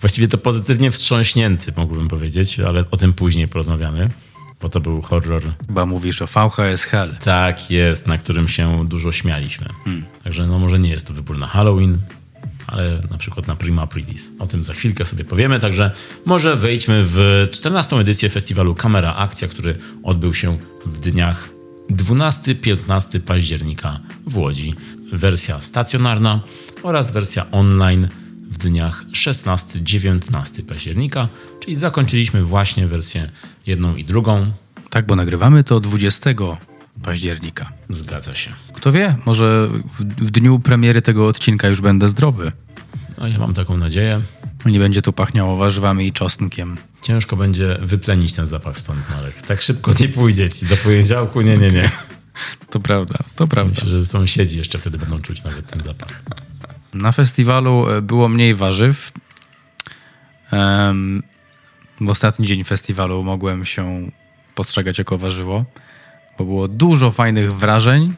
Właściwie 0.00 0.28
to 0.28 0.38
pozytywnie 0.38 0.90
wstrząśnięty, 0.90 1.72
mógłbym 1.76 2.08
powiedzieć, 2.08 2.60
ale 2.60 2.84
o 2.90 2.96
tym 2.96 3.12
później 3.12 3.48
porozmawiamy, 3.48 4.10
bo 4.60 4.68
to 4.68 4.80
był 4.80 5.02
horror. 5.02 5.42
Chyba 5.66 5.86
mówisz 5.86 6.22
o 6.22 6.26
VHS 6.26 6.84
Hell. 6.84 7.16
Tak 7.24 7.70
jest, 7.70 8.06
na 8.06 8.18
którym 8.18 8.48
się 8.48 8.88
dużo 8.88 9.12
śmialiśmy. 9.12 9.68
Hmm. 9.84 10.04
Także 10.24 10.46
no 10.46 10.58
może 10.58 10.78
nie 10.78 10.90
jest 10.90 11.06
to 11.06 11.14
wybór 11.14 11.38
na 11.38 11.46
Halloween, 11.46 11.98
ale 12.66 13.00
na 13.10 13.18
przykład 13.18 13.46
na 13.46 13.56
Prima 13.56 13.82
Aprilis. 13.82 14.32
O 14.38 14.46
tym 14.46 14.64
za 14.64 14.74
chwilkę 14.74 15.04
sobie 15.04 15.24
powiemy, 15.24 15.60
także 15.60 15.90
może 16.24 16.56
wejdźmy 16.56 17.02
w 17.06 17.48
14. 17.52 17.96
edycję 17.96 18.30
festiwalu 18.30 18.74
Kamera 18.74 19.14
Akcja, 19.14 19.48
który 19.48 19.78
odbył 20.02 20.34
się 20.34 20.58
w 20.86 21.00
dniach 21.00 21.48
12-15 21.90 23.20
października 23.20 24.00
w 24.26 24.38
Łodzi. 24.38 24.74
Wersja 25.12 25.60
stacjonarna 25.60 26.40
oraz 26.82 27.10
wersja 27.10 27.50
online 27.50 28.08
w 28.58 28.60
dniach 28.60 29.04
16-19 29.12 30.62
października, 30.62 31.28
czyli 31.60 31.74
zakończyliśmy 31.76 32.42
właśnie 32.42 32.86
wersję 32.86 33.30
jedną 33.66 33.96
i 33.96 34.04
drugą. 34.04 34.52
Tak, 34.90 35.06
bo 35.06 35.16
nagrywamy 35.16 35.64
to 35.64 35.80
20 35.80 36.30
października. 37.02 37.72
Zgadza 37.90 38.34
się. 38.34 38.50
Kto 38.72 38.92
wie, 38.92 39.16
może 39.26 39.68
w, 39.98 40.24
w 40.24 40.30
dniu 40.30 40.58
premiery 40.58 41.02
tego 41.02 41.26
odcinka 41.26 41.68
już 41.68 41.80
będę 41.80 42.08
zdrowy. 42.08 42.52
No, 43.18 43.26
ja 43.26 43.38
mam 43.38 43.54
taką 43.54 43.76
nadzieję. 43.76 44.20
Nie 44.66 44.78
będzie 44.78 45.02
tu 45.02 45.12
pachniało 45.12 45.56
warzywami 45.56 46.06
i 46.06 46.12
czosnkiem. 46.12 46.76
Ciężko 47.02 47.36
będzie 47.36 47.78
wyplenić 47.82 48.34
ten 48.34 48.46
zapach 48.46 48.80
stąd, 48.80 49.00
Marek. 49.10 49.42
Tak 49.42 49.62
szybko 49.62 49.92
nie 50.00 50.08
pójdzie 50.08 50.50
ci 50.50 50.66
do 50.66 50.76
poniedziałku, 50.76 51.40
nie, 51.40 51.58
nie, 51.58 51.70
nie. 51.70 51.90
To 52.70 52.80
prawda, 52.80 53.18
to 53.36 53.46
prawda. 53.48 53.70
Myślę, 53.70 53.88
że 53.88 54.06
sąsiedzi 54.06 54.58
jeszcze 54.58 54.78
wtedy 54.78 54.98
będą 54.98 55.20
czuć 55.20 55.44
nawet 55.44 55.66
ten 55.66 55.82
zapach. 55.82 56.22
Na 56.94 57.12
festiwalu 57.12 57.88
e, 57.88 58.02
było 58.02 58.28
mniej 58.28 58.54
warzyw. 58.54 59.12
W 62.00 62.10
ostatni 62.10 62.46
dzień 62.46 62.64
festiwalu 62.64 63.24
mogłem 63.24 63.64
się 63.64 64.10
postrzegać 64.54 64.98
jako 64.98 65.18
warzywo, 65.18 65.64
bo 66.38 66.44
było 66.44 66.68
dużo 66.68 67.10
fajnych 67.10 67.54
wrażeń 67.54 68.14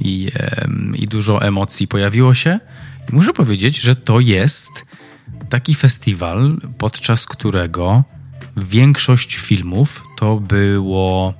i, 0.00 0.30
i 0.94 1.06
dużo 1.06 1.42
emocji 1.42 1.88
pojawiło 1.88 2.34
się. 2.34 2.60
I 3.12 3.14
muszę 3.14 3.32
powiedzieć, 3.32 3.80
że 3.80 3.96
to 3.96 4.20
jest 4.20 4.70
taki 5.48 5.74
festiwal, 5.74 6.56
podczas 6.78 7.26
którego 7.26 8.04
większość 8.56 9.36
filmów 9.36 10.02
to 10.16 10.36
było. 10.36 11.34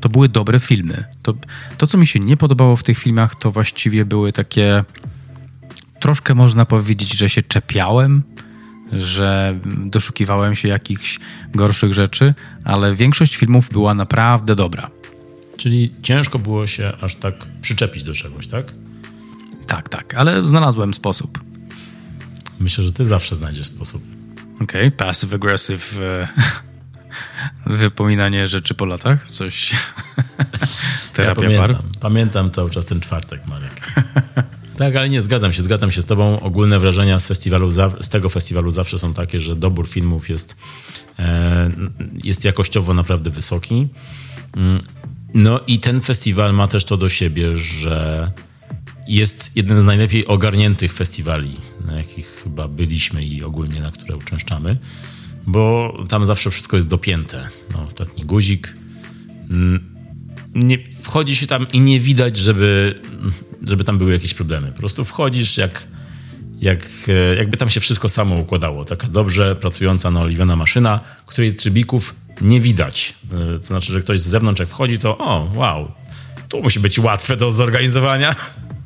To 0.00 0.08
były 0.08 0.28
dobre 0.28 0.60
filmy. 0.60 1.04
To, 1.22 1.34
to, 1.78 1.86
co 1.86 1.98
mi 1.98 2.06
się 2.06 2.20
nie 2.20 2.36
podobało 2.36 2.76
w 2.76 2.82
tych 2.82 2.98
filmach, 2.98 3.34
to 3.34 3.50
właściwie 3.50 4.04
były 4.04 4.32
takie 4.32 4.84
troszkę 6.02 6.34
można 6.34 6.64
powiedzieć, 6.64 7.18
że 7.18 7.28
się 7.28 7.42
czepiałem, 7.42 8.22
że 8.92 9.58
doszukiwałem 9.64 10.56
się 10.56 10.68
jakichś 10.68 11.18
gorszych 11.54 11.92
rzeczy, 11.92 12.34
ale 12.64 12.94
większość 12.94 13.36
filmów 13.36 13.68
była 13.68 13.94
naprawdę 13.94 14.54
dobra. 14.54 14.90
Czyli 15.56 15.94
ciężko 16.02 16.38
było 16.38 16.66
się 16.66 16.92
aż 17.00 17.14
tak 17.14 17.34
przyczepić 17.60 18.02
do 18.02 18.14
czegoś, 18.14 18.46
tak? 18.46 18.72
Tak, 19.66 19.88
tak, 19.88 20.14
ale 20.14 20.48
znalazłem 20.48 20.94
sposób. 20.94 21.44
Myślę, 22.60 22.84
że 22.84 22.92
ty 22.92 23.04
zawsze 23.04 23.36
znajdziesz 23.36 23.66
sposób. 23.66 24.02
Okej, 24.54 24.86
okay, 24.86 24.90
passive 24.90 25.34
aggressive 25.34 25.98
e, 26.00 26.28
wypominanie 27.78 28.46
rzeczy 28.46 28.74
po 28.74 28.84
latach, 28.84 29.30
coś 29.30 29.72
terapia 31.14 31.50
ja 31.50 31.62
pamiętam, 31.62 31.90
pamiętam 32.00 32.50
cały 32.50 32.70
czas 32.70 32.86
ten 32.86 33.00
czwartek, 33.00 33.46
Marek. 33.46 33.80
Tak, 34.82 34.96
ale 34.96 35.08
nie, 35.08 35.22
zgadzam 35.22 35.52
się, 35.52 35.62
zgadzam 35.62 35.90
się 35.90 36.02
z 36.02 36.06
tobą. 36.06 36.40
Ogólne 36.40 36.78
wrażenia 36.78 37.18
z, 37.18 37.26
festiwalu, 37.26 37.70
z 38.00 38.08
tego 38.08 38.28
festiwalu 38.28 38.70
zawsze 38.70 38.98
są 38.98 39.14
takie, 39.14 39.40
że 39.40 39.56
dobór 39.56 39.88
filmów 39.88 40.30
jest, 40.30 40.56
e, 41.18 41.70
jest 42.24 42.44
jakościowo 42.44 42.94
naprawdę 42.94 43.30
wysoki. 43.30 43.88
Mm, 44.56 44.80
no 45.34 45.60
i 45.66 45.78
ten 45.78 46.00
festiwal 46.00 46.54
ma 46.54 46.68
też 46.68 46.84
to 46.84 46.96
do 46.96 47.08
siebie, 47.08 47.58
że 47.58 48.30
jest 49.08 49.56
jednym 49.56 49.80
z 49.80 49.84
najlepiej 49.84 50.26
ogarniętych 50.26 50.92
festiwali, 50.92 51.56
na 51.86 51.98
jakich 51.98 52.26
chyba 52.44 52.68
byliśmy 52.68 53.24
i 53.24 53.42
ogólnie 53.42 53.80
na 53.80 53.90
które 53.90 54.16
uczęszczamy, 54.16 54.76
bo 55.46 55.94
tam 56.08 56.26
zawsze 56.26 56.50
wszystko 56.50 56.76
jest 56.76 56.88
dopięte. 56.88 57.48
No, 57.72 57.82
ostatni 57.82 58.24
guzik. 58.24 58.76
Mm, 59.50 59.94
nie, 60.54 60.78
wchodzi 61.02 61.36
się 61.36 61.46
tam 61.46 61.66
i 61.72 61.80
nie 61.80 62.00
widać, 62.00 62.36
żeby, 62.36 63.00
żeby 63.66 63.84
tam 63.84 63.98
były 63.98 64.12
jakieś 64.12 64.34
problemy. 64.34 64.72
Po 64.72 64.78
prostu 64.78 65.04
wchodzisz 65.04 65.56
jak, 65.56 65.84
jak, 66.60 66.86
e, 67.08 67.36
jakby 67.36 67.56
tam 67.56 67.70
się 67.70 67.80
wszystko 67.80 68.08
samo 68.08 68.36
układało. 68.36 68.84
Taka 68.84 69.08
dobrze 69.08 69.56
pracująca 69.56 70.10
naoliwiona 70.10 70.56
maszyna, 70.56 71.00
której 71.26 71.54
trybików 71.54 72.14
nie 72.40 72.60
widać. 72.60 73.14
E, 73.54 73.58
to 73.58 73.64
znaczy, 73.64 73.92
że 73.92 74.00
ktoś 74.00 74.20
z 74.20 74.26
zewnątrz 74.26 74.60
jak 74.60 74.68
wchodzi, 74.68 74.98
to 74.98 75.18
o, 75.18 75.50
wow, 75.54 75.92
tu 76.48 76.62
musi 76.62 76.80
być 76.80 76.98
łatwe 76.98 77.36
do 77.36 77.50
zorganizowania. 77.50 78.34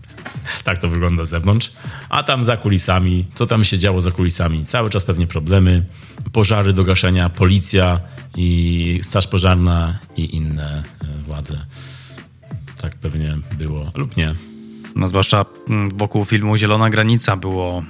tak 0.64 0.78
to 0.78 0.88
wygląda 0.88 1.25
z 1.25 1.28
zewnątrz. 1.28 1.73
A 2.09 2.23
tam 2.23 2.45
za 2.45 2.56
kulisami, 2.56 3.25
co 3.35 3.47
tam 3.47 3.64
się 3.64 3.78
działo 3.78 4.00
za 4.00 4.11
kulisami? 4.11 4.64
Cały 4.64 4.90
czas 4.90 5.04
pewnie 5.04 5.26
problemy, 5.26 5.85
pożary 6.33 6.73
do 6.73 6.85
gaszenia, 6.85 7.28
policja 7.28 8.00
i 8.37 9.00
straż 9.02 9.26
pożarna 9.26 9.99
i 10.16 10.37
inne 10.37 10.83
e, 11.04 11.23
władze. 11.23 11.66
Tak 12.80 12.95
pewnie 12.95 13.38
było, 13.59 13.90
lub 13.95 14.16
nie. 14.16 14.35
No, 14.96 15.08
zwłaszcza 15.08 15.44
mm, 15.68 15.90
wokół 15.96 16.24
filmu 16.24 16.56
Zielona 16.56 16.90
Granica 16.90 17.36
było, 17.36 17.82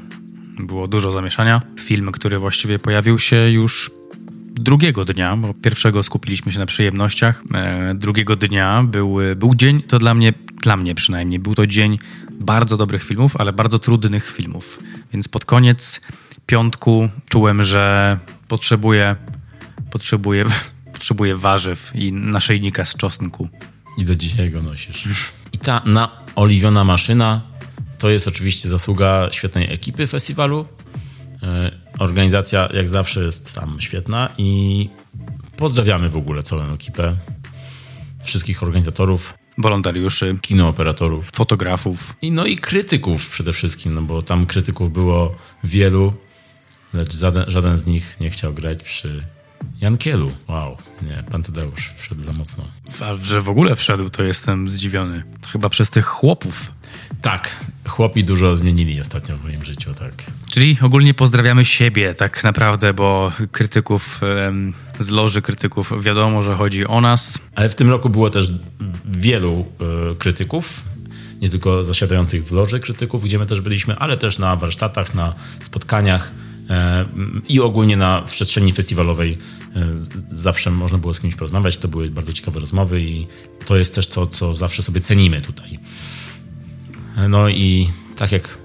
było 0.58 0.88
dużo 0.88 1.12
zamieszania. 1.12 1.62
Film, 1.80 2.12
który 2.12 2.38
właściwie 2.38 2.78
pojawił 2.78 3.18
się 3.18 3.36
już 3.50 3.90
drugiego 4.50 5.04
dnia, 5.04 5.36
bo 5.36 5.54
pierwszego 5.54 6.02
skupiliśmy 6.02 6.52
się 6.52 6.58
na 6.58 6.66
przyjemnościach. 6.66 7.42
E, 7.54 7.94
drugiego 7.94 8.36
dnia 8.36 8.82
był, 8.82 9.16
był 9.36 9.54
dzień, 9.54 9.82
to 9.82 9.98
dla 9.98 10.14
mnie, 10.14 10.34
dla 10.62 10.76
mnie 10.76 10.94
przynajmniej, 10.94 11.38
był 11.38 11.54
to 11.54 11.66
dzień 11.66 11.98
bardzo 12.30 12.76
dobrych 12.76 13.04
filmów, 13.04 13.36
ale 13.36 13.52
bardzo 13.52 13.78
trudnych 13.78 14.30
filmów. 14.30 14.78
Więc 15.12 15.28
pod 15.28 15.44
koniec 15.44 16.00
piątku 16.46 17.08
czułem, 17.28 17.62
że 17.62 18.18
potrzebuję, 18.48 19.16
potrzebuję, 19.90 20.44
potrzebuję 20.94 21.36
warzyw 21.36 21.92
i 21.94 22.12
naszyjnika 22.12 22.84
z 22.84 22.96
czosnku. 22.96 23.48
I 23.97 24.05
do 24.05 24.17
dzisiaj 24.17 24.50
go 24.50 24.62
nosisz. 24.62 25.33
I 25.53 25.59
ta 25.59 25.83
naoliwiona 25.85 26.85
maszyna 26.85 27.43
to 27.99 28.11
jest 28.11 28.29
oczywiście 28.29 28.69
zasługa 28.69 29.29
świetnej 29.33 29.73
ekipy 29.73 30.07
festiwalu. 30.07 30.67
E, 31.43 31.71
organizacja 31.99 32.69
jak 32.75 32.88
zawsze 32.88 33.25
jest 33.25 33.55
tam 33.55 33.81
świetna 33.81 34.29
i 34.38 34.88
pozdrawiamy 35.57 36.09
w 36.09 36.17
ogóle 36.17 36.43
całą 36.43 36.75
ekipę, 36.75 37.17
wszystkich 38.25 38.62
organizatorów, 38.62 39.35
wolontariuszy, 39.59 40.38
kinooperatorów, 40.41 41.31
fotografów. 41.35 42.17
I 42.23 42.31
no 42.31 42.47
i 42.47 42.57
krytyków 42.57 43.31
przede 43.31 43.53
wszystkim, 43.53 43.95
no 43.95 44.03
bo 44.03 44.23
tam 44.23 44.47
krytyków 44.47 44.93
było 44.93 45.37
wielu, 45.65 46.12
lecz 46.93 47.17
żaden, 47.17 47.50
żaden 47.50 47.76
z 47.76 47.87
nich 47.87 48.17
nie 48.21 48.31
chciał 48.31 48.55
grać 48.55 48.83
przy 48.83 49.26
Jankielu. 49.80 50.32
Wow, 50.48 50.76
nie, 51.02 51.25
pan 51.30 51.42
Tadeusz 51.42 51.92
wszedł 51.96 52.20
za 52.20 52.32
mocno. 52.32 52.64
A 53.00 53.16
że 53.16 53.40
w 53.40 53.48
ogóle 53.48 53.76
wszedł, 53.76 54.08
to 54.08 54.22
jestem 54.22 54.70
zdziwiony. 54.70 55.22
To 55.40 55.48
chyba 55.48 55.68
przez 55.68 55.90
tych 55.90 56.06
chłopów. 56.06 56.72
Tak, 57.22 57.56
chłopi 57.88 58.25
dużo 58.25 58.56
zmienili 58.56 59.00
ostatnio 59.00 59.36
w 59.36 59.42
moim 59.44 59.64
życiu, 59.64 59.94
tak. 59.94 60.12
Czyli 60.50 60.76
ogólnie 60.82 61.14
pozdrawiamy 61.14 61.64
siebie 61.64 62.14
tak 62.14 62.44
naprawdę, 62.44 62.94
bo 62.94 63.32
krytyków, 63.52 64.20
z 64.98 65.10
loży 65.10 65.42
krytyków 65.42 65.92
wiadomo, 66.04 66.42
że 66.42 66.54
chodzi 66.54 66.86
o 66.86 67.00
nas. 67.00 67.38
Ale 67.54 67.68
w 67.68 67.75
tym 67.75 67.90
roku 67.90 68.08
było 68.10 68.30
też 68.30 68.52
wielu 69.04 69.66
e, 70.12 70.14
krytyków, 70.14 70.84
nie 71.40 71.50
tylko 71.50 71.84
zasiadających 71.84 72.44
w 72.44 72.52
loży 72.52 72.80
krytyków, 72.80 73.25
gdzie 73.25 73.38
my 73.38 73.46
też 73.46 73.60
byliśmy, 73.60 73.96
ale 73.96 74.16
też 74.16 74.38
na 74.38 74.56
warsztatach, 74.56 75.14
na 75.14 75.34
spotkaniach 75.60 76.32
i 77.49 77.61
ogólnie 77.61 77.96
na 77.96 78.20
w 78.20 78.32
przestrzeni 78.32 78.73
festiwalowej 78.73 79.38
e, 79.76 79.87
zawsze 80.30 80.70
można 80.70 80.99
było 80.99 81.14
z 81.14 81.20
kimś 81.20 81.35
porozmawiać. 81.35 81.78
To 81.78 81.88
były 81.88 82.11
bardzo 82.11 82.32
ciekawe 82.32 82.61
rozmowy 82.61 83.02
i 83.02 83.26
to 83.66 83.76
jest 83.76 83.94
też 83.94 84.08
to, 84.08 84.26
co 84.26 84.54
zawsze 84.54 84.82
sobie 84.82 85.00
cenimy 85.00 85.40
tutaj. 85.40 85.78
No 87.28 87.49
i 87.49 87.88
tak 88.16 88.32
jak 88.32 88.58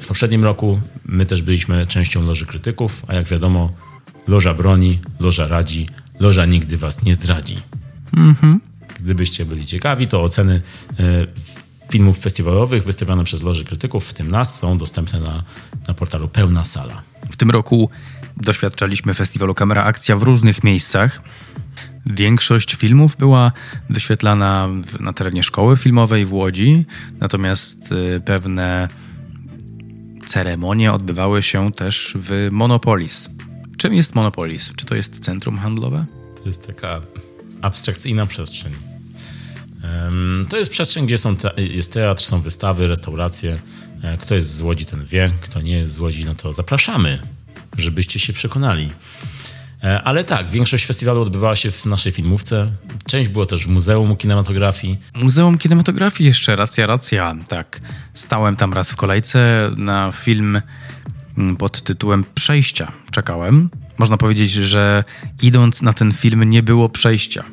w 0.00 0.06
poprzednim 0.06 0.44
roku, 0.44 0.80
my 1.04 1.26
też 1.26 1.42
byliśmy 1.42 1.86
częścią 1.86 2.26
Loży 2.26 2.46
Krytyków, 2.46 3.02
a 3.08 3.14
jak 3.14 3.26
wiadomo, 3.28 3.72
Loża 4.28 4.54
broni, 4.54 5.00
Loża 5.20 5.48
radzi, 5.48 5.86
Loża 6.20 6.46
nigdy 6.46 6.76
was 6.76 7.02
nie 7.02 7.14
zdradzi. 7.14 7.56
Mhm. 8.16 8.60
Gdybyście 9.00 9.44
byli 9.44 9.66
ciekawi, 9.66 10.06
to 10.06 10.22
oceny 10.22 10.62
e, 10.98 11.26
filmów 11.92 12.18
festiwalowych 12.18 12.84
wystawione 12.84 13.24
przez 13.24 13.42
Loży 13.42 13.64
Krytyków, 13.64 14.08
w 14.08 14.14
tym 14.14 14.30
nas, 14.30 14.58
są 14.58 14.78
dostępne 14.78 15.20
na, 15.20 15.42
na 15.88 15.94
portalu 15.94 16.28
Pełna 16.28 16.64
Sala. 16.64 17.02
W 17.30 17.36
tym 17.36 17.50
roku 17.50 17.90
doświadczaliśmy 18.36 19.14
festiwalu 19.14 19.54
Kamera 19.54 19.84
Akcja 19.84 20.16
w 20.16 20.22
różnych 20.22 20.64
miejscach. 20.64 21.22
Większość 22.06 22.74
filmów 22.74 23.16
była 23.16 23.52
wyświetlana 23.90 24.68
na 25.00 25.12
terenie 25.12 25.42
szkoły 25.42 25.76
filmowej 25.76 26.24
w 26.24 26.32
Łodzi, 26.32 26.86
natomiast 27.20 27.92
y, 27.92 28.20
pewne 28.20 28.88
ceremonie 30.26 30.92
odbywały 30.92 31.42
się 31.42 31.72
też 31.72 32.14
w 32.16 32.48
Monopolis. 32.52 33.28
Czym 33.76 33.94
jest 33.94 34.14
Monopolis? 34.14 34.70
Czy 34.76 34.86
to 34.86 34.94
jest 34.94 35.20
centrum 35.20 35.58
handlowe? 35.58 36.06
To 36.42 36.48
jest 36.48 36.66
taka 36.66 37.00
abstrakcyjna 37.62 38.26
przestrzeń. 38.26 38.87
To 40.48 40.56
jest 40.56 40.70
przestrzeń, 40.70 41.06
gdzie 41.06 41.18
są 41.18 41.36
te, 41.36 41.52
jest 41.56 41.92
teatr, 41.92 42.24
są 42.24 42.40
wystawy, 42.40 42.86
restauracje. 42.86 43.58
E, 44.02 44.16
kto 44.16 44.34
jest 44.34 44.54
z 44.54 44.60
Łodzi, 44.60 44.86
ten 44.86 45.04
wie. 45.04 45.32
Kto 45.40 45.60
nie 45.60 45.76
jest 45.78 45.92
z 45.92 45.98
Łodzi, 45.98 46.24
no 46.24 46.34
to 46.34 46.52
zapraszamy, 46.52 47.18
żebyście 47.78 48.18
się 48.18 48.32
przekonali. 48.32 48.90
E, 49.82 50.02
ale 50.02 50.24
tak, 50.24 50.50
większość 50.50 50.86
festiwalu 50.86 51.20
odbywała 51.22 51.56
się 51.56 51.70
w 51.70 51.86
naszej 51.86 52.12
filmówce. 52.12 52.70
Część 53.06 53.28
było 53.28 53.46
też 53.46 53.64
w 53.64 53.68
Muzeum 53.68 54.16
Kinematografii. 54.16 54.98
Muzeum 55.14 55.58
Kinematografii 55.58 56.28
jeszcze, 56.28 56.56
racja, 56.56 56.86
racja. 56.86 57.34
Tak, 57.48 57.80
stałem 58.14 58.56
tam 58.56 58.72
raz 58.72 58.92
w 58.92 58.96
kolejce 58.96 59.70
na 59.76 60.12
film 60.12 60.60
mm, 61.38 61.56
pod 61.56 61.82
tytułem 61.82 62.24
Przejścia. 62.34 62.92
Czekałem. 63.10 63.70
Można 63.98 64.16
powiedzieć, 64.16 64.52
że 64.52 65.04
idąc 65.42 65.82
na 65.82 65.92
ten 65.92 66.12
film 66.12 66.44
nie 66.44 66.62
było 66.62 66.88
przejścia. 66.88 67.44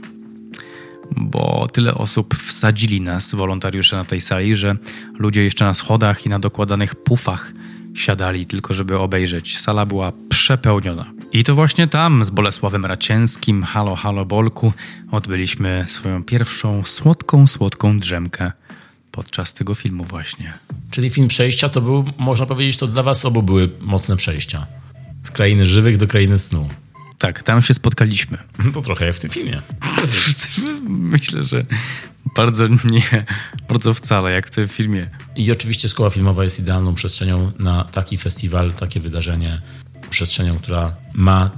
Bo 1.12 1.68
tyle 1.74 1.96
osób 1.96 2.36
wsadzili 2.36 3.02
nas, 3.02 3.36
wolontariusze 3.36 3.98
na 3.98 4.04
tej 4.04 4.22
sali, 4.22 4.56
że 4.56 4.76
ludzie 5.20 5.44
jeszcze 5.44 5.66
na 5.66 5.74
schodach 5.74 6.26
i 6.26 6.30
na 6.30 6.40
dokładanych 6.40 6.96
pufach 6.96 7.52
siadali 7.96 8.46
tylko, 8.46 8.74
żeby 8.74 9.00
obejrzeć. 9.00 9.60
Sala 9.60 9.86
była 9.86 10.12
przepełniona. 10.30 11.06
I 11.34 11.44
to 11.44 11.56
właśnie 11.56 11.88
tam 11.88 12.24
z 12.24 12.30
Bolesławem 12.30 12.86
Racięskim, 12.86 13.64
Halo 13.64 13.96
Halo 13.96 14.26
Bolku, 14.26 14.74
odbyliśmy 15.12 15.86
swoją 15.88 16.24
pierwszą 16.24 16.84
słodką, 16.84 17.48
słodką 17.48 18.00
drzemkę 18.00 18.52
podczas 19.12 19.54
tego 19.54 19.76
filmu 19.76 20.04
właśnie. 20.04 20.54
Czyli 20.92 21.10
film 21.10 21.28
przejścia 21.28 21.70
to 21.70 21.82
był, 21.82 22.06
można 22.18 22.46
powiedzieć, 22.46 22.78
to 22.78 22.88
dla 22.88 23.04
was 23.04 23.26
obu 23.26 23.44
były 23.44 23.70
mocne 23.80 24.16
przejścia. 24.16 24.66
Z 25.24 25.32
krainy 25.32 25.66
żywych 25.66 25.98
do 25.98 26.08
krainy 26.08 26.40
snu. 26.40 26.70
Tak, 27.20 27.44
tam 27.44 27.62
się 27.62 27.74
spotkaliśmy. 27.74 28.38
To 28.74 28.82
trochę 28.82 29.06
jak 29.06 29.16
w 29.16 29.20
tym 29.20 29.30
filmie. 29.30 29.62
Myślę, 31.14 31.44
że 31.44 31.66
bardzo 32.36 32.68
nie, 32.68 33.26
bardzo 33.70 33.94
wcale 33.94 34.32
jak 34.32 34.48
w 34.48 34.50
tym 34.50 34.68
filmie. 34.68 35.10
I 35.36 35.52
oczywiście 35.52 35.88
szkoła 35.88 36.10
filmowa 36.10 36.44
jest 36.44 36.60
idealną 36.60 36.96
przestrzenią 36.96 37.52
na 37.60 37.84
taki 37.84 38.18
festiwal, 38.18 38.74
takie 38.74 39.00
wydarzenie 39.00 39.62
przestrzenią, 40.10 40.60
która 40.60 40.96
ma 41.14 41.52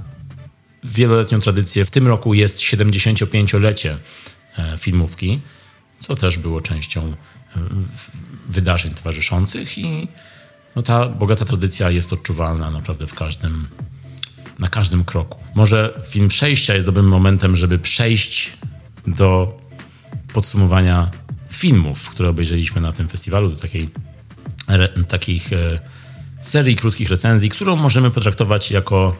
wieloletnią 0.84 1.40
tradycję. 1.40 1.84
W 1.84 1.90
tym 1.90 2.06
roku 2.06 2.34
jest 2.34 2.60
75-lecie 2.60 3.96
e, 4.58 4.76
filmówki, 4.78 5.40
co 5.98 6.16
też 6.16 6.38
było 6.38 6.60
częścią 6.60 7.06
e, 7.06 7.14
wydarzeń 8.48 8.94
towarzyszących 8.94 9.78
i 9.78 10.08
no 10.76 10.82
ta 10.82 11.08
bogata 11.08 11.44
tradycja 11.44 11.90
jest 11.90 12.12
odczuwalna 12.12 12.70
naprawdę 12.70 13.06
w 13.06 13.14
każdym, 13.14 13.68
na 14.58 14.68
każdym 14.68 15.04
kroku. 15.04 15.44
Może 15.54 16.00
film 16.08 16.28
przejścia 16.28 16.74
jest 16.74 16.86
dobrym 16.86 17.08
momentem, 17.08 17.56
żeby 17.56 17.78
przejść 17.78 18.52
do 19.06 19.58
podsumowania 20.32 21.10
filmów, 21.48 22.10
które 22.10 22.28
obejrzeliśmy 22.28 22.80
na 22.80 22.92
tym 22.92 23.08
festiwalu, 23.08 23.48
do 23.48 23.56
takiej, 23.56 23.88
takich 25.08 25.52
e, 25.52 25.80
serii 26.40 26.76
krótkich 26.76 27.10
recenzji, 27.10 27.48
którą 27.48 27.76
możemy 27.76 28.10
potraktować 28.10 28.70
jako 28.70 29.16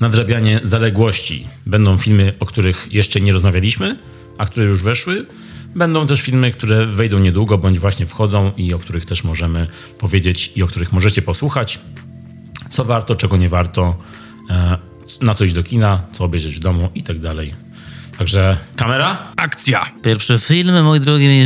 nadrabianie 0.00 0.60
zaległości. 0.62 1.46
Będą 1.66 1.98
filmy, 1.98 2.34
o 2.40 2.46
których 2.46 2.88
jeszcze 2.92 3.20
nie 3.20 3.32
rozmawialiśmy, 3.32 3.96
a 4.38 4.46
które 4.46 4.66
już 4.66 4.82
weszły. 4.82 5.26
Będą 5.74 6.06
też 6.06 6.20
filmy, 6.22 6.50
które 6.50 6.86
wejdą 6.86 7.18
niedługo, 7.18 7.58
bądź 7.58 7.78
właśnie 7.78 8.06
wchodzą 8.06 8.52
i 8.56 8.74
o 8.74 8.78
których 8.78 9.04
też 9.04 9.24
możemy 9.24 9.66
powiedzieć 9.98 10.52
i 10.56 10.62
o 10.62 10.66
których 10.66 10.92
możecie 10.92 11.22
posłuchać. 11.22 11.78
Co 12.70 12.84
warto, 12.84 13.14
czego 13.14 13.36
nie 13.36 13.48
warto, 13.48 13.98
na 15.20 15.34
coś 15.34 15.52
do 15.52 15.62
kina, 15.62 16.02
co 16.12 16.24
obejrzeć 16.24 16.56
w 16.56 16.60
domu 16.60 16.88
i 16.94 17.02
tak 17.02 17.18
dalej. 17.18 17.54
Także 18.18 18.56
kamera, 18.76 19.32
akcja! 19.36 19.84
Pierwszy 20.02 20.38
film, 20.38 20.84
mój 20.84 21.00
drogi, 21.00 21.44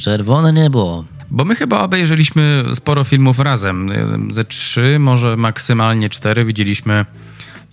czerwone 0.00 0.52
niebo. 0.52 1.04
Bo 1.30 1.44
my 1.44 1.56
chyba 1.56 1.80
obejrzeliśmy 1.80 2.64
sporo 2.74 3.04
filmów 3.04 3.38
razem. 3.38 3.90
Ze 4.30 4.44
trzy, 4.44 4.98
może 4.98 5.36
maksymalnie 5.36 6.10
cztery. 6.10 6.44
Widzieliśmy 6.44 7.06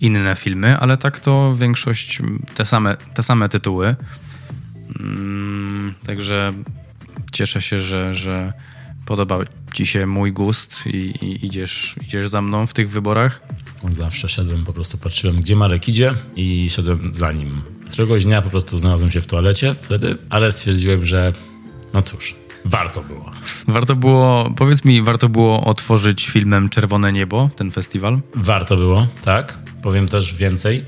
inne 0.00 0.36
filmy, 0.36 0.78
ale 0.78 0.96
tak 0.96 1.20
to 1.20 1.56
większość 1.56 2.22
te 2.54 2.64
same, 2.64 2.96
te 3.14 3.22
same 3.22 3.48
tytuły. 3.48 3.96
Mm, 5.00 5.94
także 6.06 6.52
cieszę 7.32 7.62
się, 7.62 7.80
że, 7.80 8.14
że 8.14 8.52
podoba 9.12 9.38
ci 9.72 9.86
się 9.86 10.06
mój 10.06 10.32
gust 10.32 10.86
i, 10.86 10.96
i, 10.96 11.46
idziesz, 11.46 11.96
idziesz 12.02 12.28
za 12.28 12.42
mną 12.42 12.66
w 12.66 12.72
tych 12.72 12.90
wyborach. 12.90 13.42
Zawsze 13.90 14.28
szedłem, 14.28 14.64
po 14.64 14.72
prostu 14.72 14.98
patrzyłem, 14.98 15.36
gdzie 15.36 15.56
Marek 15.56 15.88
idzie 15.88 16.14
i 16.36 16.70
szedłem 16.70 17.12
za 17.12 17.32
nim. 17.32 17.62
Któregoś 17.90 18.24
dnia 18.24 18.42
po 18.42 18.50
prostu 18.50 18.78
znalazłem 18.78 19.10
się 19.10 19.20
w 19.20 19.26
toalecie 19.26 19.74
wtedy, 19.82 20.18
ale 20.30 20.52
stwierdziłem, 20.52 21.06
że 21.06 21.32
no 21.94 22.02
cóż, 22.02 22.34
Warto 22.64 23.02
było. 23.02 23.30
Warto 23.68 23.96
było, 23.96 24.52
powiedz 24.56 24.84
mi, 24.84 25.02
warto 25.02 25.28
było 25.28 25.64
otworzyć 25.64 26.28
filmem 26.28 26.68
Czerwone 26.68 27.12
Niebo, 27.12 27.50
ten 27.56 27.70
festiwal? 27.70 28.20
Warto 28.34 28.76
było, 28.76 29.06
tak. 29.24 29.58
Powiem 29.82 30.08
też 30.08 30.34
więcej. 30.34 30.84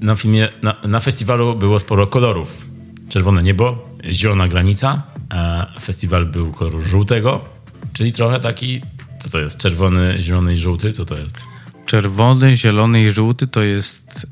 Na 0.00 0.14
filmie, 0.16 0.48
na, 0.62 0.76
na 0.84 1.00
festiwalu 1.00 1.56
było 1.56 1.78
sporo 1.78 2.06
kolorów. 2.06 2.64
Czerwone 3.08 3.42
niebo, 3.42 3.88
zielona 4.12 4.48
granica, 4.48 5.02
a 5.30 5.66
festiwal 5.80 6.26
był 6.26 6.52
koloru 6.52 6.80
żółtego, 6.80 7.44
czyli 7.98 8.12
trochę 8.12 8.40
taki, 8.40 8.80
co 9.20 9.28
to 9.30 9.38
jest? 9.38 9.58
Czerwony, 9.58 10.16
zielony 10.20 10.54
i 10.54 10.58
żółty, 10.58 10.92
co 10.92 11.04
to 11.04 11.18
jest? 11.18 11.46
Czerwony, 11.86 12.56
zielony 12.56 13.04
i 13.04 13.10
żółty 13.10 13.46
to 13.46 13.62
jest 13.62 14.26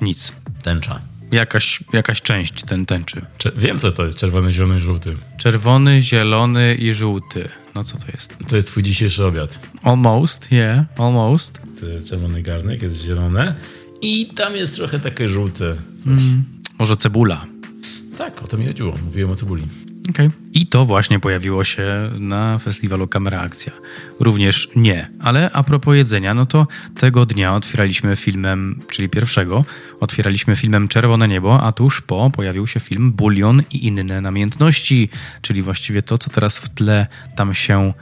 nic. 0.00 0.32
Tęcza. 0.64 1.00
Jakaś, 1.32 1.84
jakaś 1.92 2.22
część 2.22 2.62
ten 2.62 2.86
tęczy. 2.86 3.26
Cze- 3.38 3.52
wiem, 3.56 3.78
co 3.78 3.92
to 3.92 4.06
jest 4.06 4.18
czerwony, 4.18 4.52
zielony 4.52 4.78
i 4.78 4.80
żółty. 4.80 5.16
Czerwony, 5.36 6.00
zielony 6.00 6.74
i 6.74 6.94
żółty. 6.94 7.48
No 7.74 7.84
co 7.84 7.96
to 7.96 8.06
jest? 8.12 8.36
To 8.48 8.56
jest 8.56 8.68
twój 8.68 8.82
dzisiejszy 8.82 9.24
obiad. 9.26 9.60
Almost, 9.82 10.52
yeah, 10.52 10.86
almost. 10.98 11.60
Czerwony 12.08 12.42
garnek 12.42 12.82
jest 12.82 13.02
zielone 13.02 13.54
i 14.02 14.26
tam 14.26 14.56
jest 14.56 14.76
trochę 14.76 15.00
takie 15.00 15.28
żółte 15.28 15.76
coś. 15.96 16.22
Może 16.78 16.96
cebula. 16.96 17.44
Tak, 18.18 18.42
o 18.42 18.46
to 18.46 18.58
mi 18.58 18.66
chodziło. 18.66 18.94
Mówiłem 19.04 19.30
o 19.30 19.36
cebuli. 19.36 19.62
Okay. 20.10 20.30
I 20.54 20.66
to 20.66 20.84
właśnie 20.84 21.20
pojawiło 21.20 21.64
się 21.64 22.10
na 22.18 22.58
festiwalu 22.58 23.08
Kamera 23.08 23.40
Akcja. 23.40 23.72
Również 24.20 24.68
nie. 24.76 25.10
Ale 25.20 25.50
a 25.52 25.62
propos 25.62 25.96
jedzenia, 25.96 26.34
no 26.34 26.46
to 26.46 26.66
tego 26.96 27.26
dnia 27.26 27.54
otwieraliśmy 27.54 28.16
filmem, 28.16 28.80
czyli 28.90 29.08
pierwszego, 29.08 29.64
otwieraliśmy 30.00 30.56
filmem 30.56 30.88
Czerwone 30.88 31.28
Niebo, 31.28 31.62
a 31.62 31.72
tuż 31.72 32.00
po 32.00 32.30
pojawił 32.30 32.66
się 32.66 32.80
film 32.80 33.12
Bulion 33.12 33.62
i 33.72 33.86
inne 33.86 34.20
namiętności, 34.20 35.08
czyli 35.42 35.62
właściwie 35.62 36.02
to, 36.02 36.18
co 36.18 36.30
teraz 36.30 36.58
w 36.58 36.68
tle 36.68 37.06
tam 37.36 37.54
się 37.54 37.92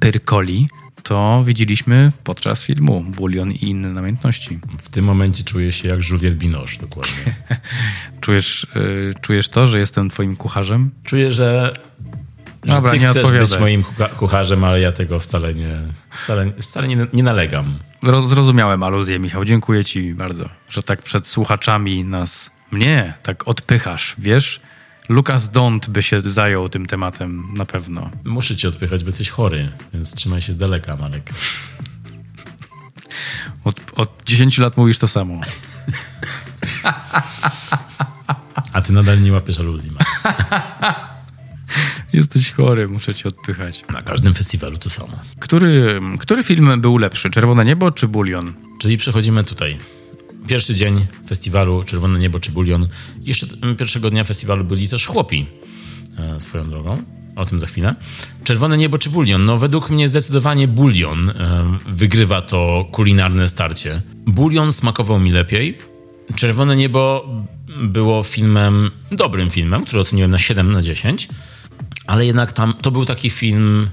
pyrkoli, 0.00 0.68
to 1.02 1.42
widzieliśmy 1.46 2.12
podczas 2.24 2.64
filmu 2.64 3.00
Bulion 3.00 3.52
i 3.52 3.64
inne 3.64 3.88
namiętności. 3.88 4.58
W 4.82 4.88
tym 4.88 5.04
momencie 5.04 5.44
czuję 5.44 5.72
się 5.72 5.88
jak 5.88 6.00
Juliette 6.10 6.36
Binoche, 6.36 6.76
dokładnie. 6.80 7.34
Czujesz, 8.20 8.66
yy, 8.74 9.14
czujesz 9.20 9.48
to, 9.48 9.66
że 9.66 9.78
jestem 9.78 10.10
twoim 10.10 10.36
kucharzem? 10.36 10.90
Czuję, 11.04 11.30
że, 11.30 11.76
że 12.64 12.74
Dobra, 12.74 12.90
ty 12.90 12.98
nie 12.98 13.08
chcesz 13.08 13.24
odpowiadaj. 13.24 13.48
być 13.48 13.60
moim 13.60 13.82
kucha- 13.82 14.08
kucharzem, 14.08 14.64
ale 14.64 14.80
ja 14.80 14.92
tego 14.92 15.20
wcale 15.20 15.54
nie, 15.54 15.78
wcale, 16.10 16.52
wcale 16.60 16.88
nie, 16.88 17.06
nie 17.12 17.22
nalegam. 17.22 17.78
Roz- 18.02 18.28
Zrozumiałem 18.28 18.82
aluzję, 18.82 19.18
Michał. 19.18 19.44
Dziękuję 19.44 19.84
ci 19.84 20.14
bardzo, 20.14 20.48
że 20.70 20.82
tak 20.82 21.02
przed 21.02 21.26
słuchaczami 21.28 22.04
nas, 22.04 22.50
mnie, 22.70 23.14
tak 23.22 23.48
odpychasz, 23.48 24.14
wiesz? 24.18 24.60
Lukas 25.08 25.50
Dont 25.50 25.90
by 25.90 26.02
się 26.02 26.20
zajął 26.20 26.68
tym 26.68 26.86
tematem 26.86 27.44
na 27.54 27.64
pewno. 27.64 28.10
Muszę 28.24 28.56
cię 28.56 28.68
odpychać, 28.68 29.00
bo 29.00 29.08
jesteś 29.08 29.30
chory, 29.30 29.72
więc 29.94 30.14
trzymaj 30.14 30.40
się 30.40 30.52
z 30.52 30.56
daleka, 30.56 30.96
Marek. 30.96 31.30
Od, 33.64 33.80
od 33.94 34.24
10 34.24 34.58
lat 34.58 34.76
mówisz 34.76 34.98
to 34.98 35.08
samo. 35.08 35.40
A 38.72 38.80
ty 38.80 38.92
nadal 38.92 39.20
nie 39.20 39.32
łapiesz 39.32 39.60
aluzji, 39.60 39.90
Marek. 39.90 40.08
Jesteś 42.12 42.50
chory, 42.50 42.88
muszę 42.88 43.14
cię 43.14 43.28
odpychać. 43.28 43.84
Na 43.92 44.02
każdym 44.02 44.34
festiwalu 44.34 44.76
to 44.76 44.90
samo. 44.90 45.18
Który, 45.38 46.00
który 46.18 46.42
film 46.42 46.80
był 46.80 46.98
lepszy? 46.98 47.30
Czerwone 47.30 47.64
Niebo 47.64 47.90
czy 47.90 48.08
Bulion? 48.08 48.52
Czyli 48.78 48.96
przechodzimy 48.96 49.44
tutaj. 49.44 49.78
Pierwszy 50.46 50.74
dzień 50.74 51.06
festiwalu 51.28 51.84
Czerwone 51.84 52.18
Niebo 52.18 52.38
czy 52.40 52.50
Bulion. 52.52 52.88
Jeszcze 53.22 53.46
t- 53.46 53.74
pierwszego 53.74 54.10
dnia 54.10 54.24
festiwalu 54.24 54.64
byli 54.64 54.88
też 54.88 55.06
chłopi 55.06 55.46
e, 56.18 56.40
swoją 56.40 56.70
drogą. 56.70 57.02
O 57.36 57.46
tym 57.46 57.60
za 57.60 57.66
chwilę. 57.66 57.94
Czerwone 58.44 58.76
Niebo 58.76 58.98
czy 58.98 59.10
Bulion? 59.10 59.44
No 59.44 59.58
według 59.58 59.90
mnie 59.90 60.08
zdecydowanie 60.08 60.68
Bulion 60.68 61.30
e, 61.30 61.78
wygrywa 61.88 62.42
to 62.42 62.88
kulinarne 62.92 63.48
starcie. 63.48 64.02
Bulion 64.26 64.72
smakował 64.72 65.20
mi 65.20 65.30
lepiej. 65.30 65.78
Czerwone 66.36 66.76
Niebo 66.76 67.28
było 67.82 68.22
filmem, 68.22 68.90
dobrym 69.12 69.50
filmem, 69.50 69.84
który 69.84 70.00
oceniłem 70.00 70.30
na 70.30 70.38
7 70.38 70.72
na 70.72 70.82
10. 70.82 71.28
Ale 72.06 72.26
jednak 72.26 72.52
tam 72.52 72.74
to 72.82 72.90
był 72.90 73.04
taki 73.04 73.30
film 73.30 73.88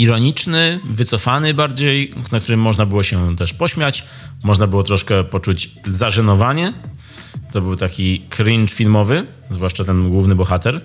ironiczny, 0.00 0.80
wycofany 0.84 1.54
bardziej, 1.54 2.14
na 2.32 2.40
którym 2.40 2.60
można 2.60 2.86
było 2.86 3.02
się 3.02 3.36
też 3.36 3.54
pośmiać. 3.54 4.04
Można 4.42 4.66
było 4.66 4.82
troszkę 4.82 5.24
poczuć 5.24 5.70
zażenowanie. 5.86 6.72
To 7.52 7.60
był 7.60 7.76
taki 7.76 8.20
cringe 8.28 8.74
filmowy, 8.74 9.26
zwłaszcza 9.50 9.84
ten 9.84 10.08
główny 10.08 10.34
bohater, 10.34 10.80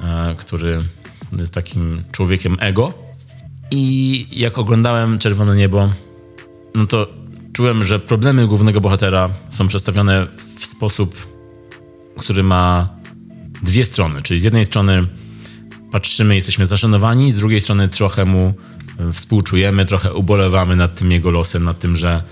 e, 0.00 0.34
który 0.38 0.82
jest 1.38 1.54
takim 1.54 2.04
człowiekiem 2.12 2.56
ego. 2.60 2.94
I 3.70 4.26
jak 4.32 4.58
oglądałem 4.58 5.18
Czerwone 5.18 5.56
Niebo, 5.56 5.92
no 6.74 6.86
to 6.86 7.08
czułem, 7.52 7.84
że 7.84 7.98
problemy 7.98 8.46
głównego 8.46 8.80
bohatera 8.80 9.30
są 9.50 9.68
przedstawione 9.68 10.26
w 10.58 10.64
sposób, 10.64 11.26
który 12.18 12.42
ma 12.42 12.88
dwie 13.62 13.84
strony. 13.84 14.22
Czyli 14.22 14.40
z 14.40 14.44
jednej 14.44 14.64
strony 14.64 15.06
patrzymy, 15.94 16.34
jesteśmy 16.34 16.66
zaszanowani, 16.66 17.32
z 17.32 17.36
drugiej 17.36 17.60
strony 17.60 17.88
trochę 17.88 18.24
mu 18.24 18.54
e, 18.98 19.12
współczujemy, 19.12 19.86
trochę 19.86 20.12
ubolewamy 20.12 20.76
nad 20.76 20.94
tym 20.94 21.12
jego 21.12 21.30
losem, 21.30 21.64
nad 21.64 21.78
tym, 21.78 21.96
że 21.96 22.22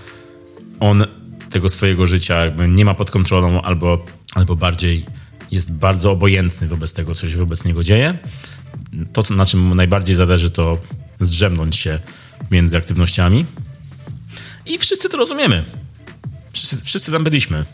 on 0.79 1.05
tego 1.49 1.69
swojego 1.69 2.07
życia 2.07 2.45
jakby 2.45 2.67
nie 2.67 2.85
ma 2.85 2.93
pod 2.93 3.11
kontrolą, 3.11 3.61
albo, 3.61 4.05
albo 4.35 4.55
bardziej 4.55 5.05
jest 5.51 5.73
bardzo 5.73 6.11
obojętny 6.11 6.67
wobec 6.67 6.93
tego, 6.93 7.15
co 7.15 7.27
się 7.27 7.37
wobec 7.37 7.65
niego 7.65 7.83
dzieje. 7.83 8.17
To, 9.13 9.23
na 9.35 9.45
czym 9.45 9.75
najbardziej 9.75 10.15
zależy, 10.15 10.51
to 10.51 10.77
zdrzemnąć 11.19 11.75
się 11.75 11.99
między 12.51 12.77
aktywnościami. 12.77 13.45
I 14.65 14.77
wszyscy 14.77 15.09
to 15.09 15.17
rozumiemy. 15.17 15.63
Wszyscy, 16.53 16.85
wszyscy 16.85 17.11
tam 17.11 17.23
byliśmy. 17.23 17.65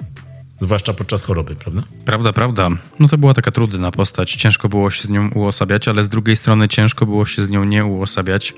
Zwłaszcza 0.60 0.94
podczas 0.94 1.24
choroby, 1.24 1.56
prawda? 1.56 1.82
Prawda, 2.06 2.34
prawda. 2.34 2.70
No 3.00 3.08
to 3.08 3.18
była 3.18 3.34
taka 3.34 3.52
trudna 3.52 3.92
postać. 3.92 4.32
Ciężko 4.36 4.70
było 4.70 4.92
się 4.92 5.04
z 5.04 5.10
nią 5.10 5.30
uosabiać, 5.30 5.88
ale 5.88 6.04
z 6.04 6.10
drugiej 6.10 6.36
strony 6.36 6.68
ciężko 6.68 7.06
było 7.06 7.26
się 7.26 7.42
z 7.42 7.50
nią 7.50 7.64
nie 7.64 7.86
uosabiać, 7.86 8.54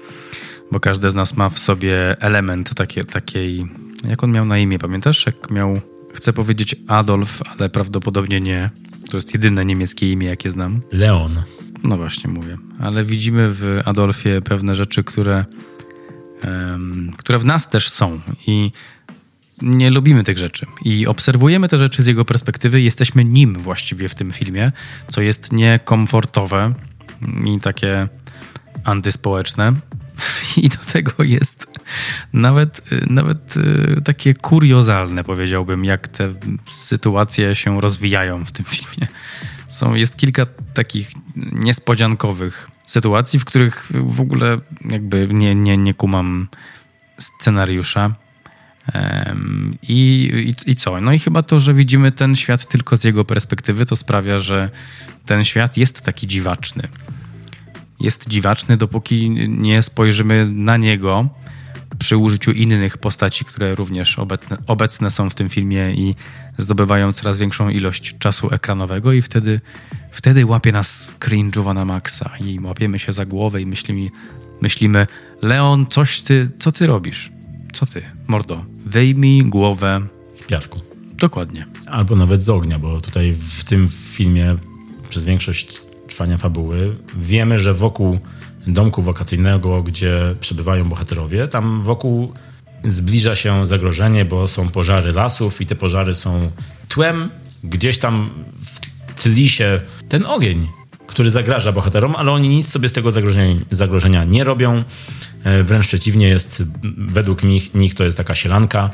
bo 0.71 0.79
każdy 0.79 1.11
z 1.11 1.15
nas 1.15 1.37
ma 1.37 1.49
w 1.49 1.59
sobie 1.59 2.21
element 2.21 2.73
takie, 2.75 3.03
takiej. 3.03 3.65
Jak 4.09 4.23
on 4.23 4.31
miał 4.31 4.45
na 4.45 4.57
imię, 4.57 4.79
pamiętasz? 4.79 5.25
Jak 5.25 5.51
miał. 5.51 5.81
Chcę 6.13 6.33
powiedzieć 6.33 6.75
Adolf, 6.87 7.41
ale 7.57 7.69
prawdopodobnie 7.69 8.39
nie. 8.39 8.69
To 9.11 9.17
jest 9.17 9.33
jedyne 9.33 9.65
niemieckie 9.65 10.11
imię, 10.11 10.27
jakie 10.27 10.51
znam. 10.51 10.81
Leon. 10.91 11.43
No 11.83 11.97
właśnie 11.97 12.29
mówię. 12.29 12.57
Ale 12.79 13.03
widzimy 13.03 13.49
w 13.51 13.81
Adolfie 13.85 14.41
pewne 14.41 14.75
rzeczy, 14.75 15.03
które, 15.03 15.45
em, 16.41 17.11
które 17.17 17.39
w 17.39 17.45
nas 17.45 17.69
też 17.69 17.89
są. 17.89 18.19
I 18.47 18.71
nie 19.61 19.89
lubimy 19.89 20.23
tych 20.23 20.37
rzeczy. 20.37 20.65
I 20.85 21.07
obserwujemy 21.07 21.67
te 21.67 21.77
rzeczy 21.77 22.03
z 22.03 22.07
jego 22.07 22.25
perspektywy. 22.25 22.81
Jesteśmy 22.81 23.25
nim 23.25 23.53
właściwie 23.53 24.09
w 24.09 24.15
tym 24.15 24.31
filmie, 24.31 24.71
co 25.07 25.21
jest 25.21 25.51
niekomfortowe 25.51 26.73
i 27.45 27.59
takie 27.59 28.07
antyspołeczne. 28.83 29.73
I 30.57 30.69
do 30.69 30.77
tego 30.77 31.23
jest 31.23 31.67
nawet, 32.33 32.81
nawet 33.07 33.57
y, 33.57 34.01
takie 34.05 34.33
kuriozalne, 34.33 35.23
powiedziałbym, 35.23 35.85
jak 35.85 36.07
te 36.07 36.33
sytuacje 36.69 37.55
się 37.55 37.81
rozwijają 37.81 38.45
w 38.45 38.51
tym 38.51 38.65
filmie. 38.65 39.07
Są, 39.67 39.93
jest 39.93 40.17
kilka 40.17 40.45
takich 40.73 41.11
niespodziankowych 41.35 42.69
sytuacji, 42.85 43.39
w 43.39 43.45
których 43.45 43.91
w 43.93 44.21
ogóle 44.21 44.57
jakby 44.89 45.27
nie, 45.31 45.55
nie, 45.55 45.77
nie 45.77 45.93
kumam 45.93 46.47
scenariusza. 47.17 48.15
I, 49.83 50.31
i, 50.65 50.71
I 50.71 50.75
co? 50.75 51.01
No 51.01 51.13
i 51.13 51.19
chyba 51.19 51.41
to, 51.41 51.59
że 51.59 51.73
widzimy 51.73 52.11
ten 52.11 52.35
świat 52.35 52.67
tylko 52.67 52.97
z 52.97 53.03
jego 53.03 53.25
perspektywy, 53.25 53.85
to 53.85 53.95
sprawia, 53.95 54.39
że 54.39 54.69
ten 55.25 55.43
świat 55.43 55.77
jest 55.77 56.01
taki 56.01 56.27
dziwaczny. 56.27 56.87
Jest 57.99 58.27
dziwaczny, 58.27 58.77
dopóki 58.77 59.29
nie 59.47 59.81
spojrzymy 59.81 60.47
na 60.51 60.77
niego 60.77 61.29
przy 61.99 62.17
użyciu 62.17 62.51
innych 62.51 62.97
postaci, 62.97 63.45
które 63.45 63.75
również 63.75 64.19
obecne, 64.19 64.57
obecne 64.67 65.11
są 65.11 65.29
w 65.29 65.35
tym 65.35 65.49
filmie 65.49 65.91
i 65.91 66.15
zdobywają 66.57 67.13
coraz 67.13 67.37
większą 67.37 67.69
ilość 67.69 68.17
czasu 68.17 68.49
ekranowego 68.51 69.13
i 69.13 69.21
wtedy, 69.21 69.61
wtedy 70.11 70.45
łapie 70.45 70.71
nas 70.71 71.07
cringe'owa 71.19 71.73
na 71.73 71.85
maksa 71.85 72.31
i 72.39 72.59
łapiemy 72.59 72.99
się 72.99 73.13
za 73.13 73.25
głowę 73.25 73.61
i 73.61 73.65
myślimy, 73.65 74.09
myślimy 74.61 75.07
Leon, 75.41 75.85
coś 75.89 76.21
ty, 76.21 76.49
co 76.59 76.71
ty 76.71 76.87
robisz? 76.87 77.31
Co 77.73 77.85
ty, 77.85 78.03
mordo? 78.27 78.65
Wyjmij 78.85 79.43
głowę. 79.43 80.01
Z 80.33 80.43
piasku. 80.43 80.79
Dokładnie. 81.13 81.67
Albo 81.85 82.15
nawet 82.15 82.41
z 82.43 82.49
ognia, 82.49 82.79
bo 82.79 83.01
tutaj 83.01 83.33
w 83.33 83.63
tym 83.63 83.89
filmie 83.89 84.55
przez 85.09 85.23
większość 85.23 85.81
trwania 86.07 86.37
fabuły 86.37 86.95
wiemy, 87.17 87.59
że 87.59 87.73
wokół 87.73 88.19
domku 88.67 89.01
wakacyjnego, 89.01 89.83
gdzie 89.83 90.15
przebywają 90.39 90.89
bohaterowie, 90.89 91.47
tam 91.47 91.81
wokół 91.81 92.33
zbliża 92.83 93.35
się 93.35 93.65
zagrożenie, 93.65 94.25
bo 94.25 94.47
są 94.47 94.69
pożary 94.69 95.11
lasów 95.11 95.61
i 95.61 95.65
te 95.65 95.75
pożary 95.75 96.13
są 96.13 96.51
tłem. 96.87 97.29
Gdzieś 97.63 97.97
tam 97.97 98.29
w 99.15 99.23
tli 99.23 99.49
się 99.49 99.81
ten 100.09 100.25
ogień, 100.25 100.67
który 101.11 101.29
zagraża 101.29 101.71
bohaterom, 101.71 102.15
ale 102.15 102.31
oni 102.31 102.49
nic 102.49 102.69
sobie 102.69 102.89
z 102.89 102.93
tego 102.93 103.11
zagrożenia, 103.11 103.61
zagrożenia 103.69 104.23
nie 104.23 104.43
robią. 104.43 104.83
E, 105.43 105.63
wręcz 105.63 105.87
przeciwnie, 105.87 106.27
jest 106.27 106.63
według 106.97 107.43
nich, 107.43 107.73
nich 107.73 107.95
to 107.95 108.03
jest 108.03 108.17
taka 108.17 108.35
sielanka. 108.35 108.89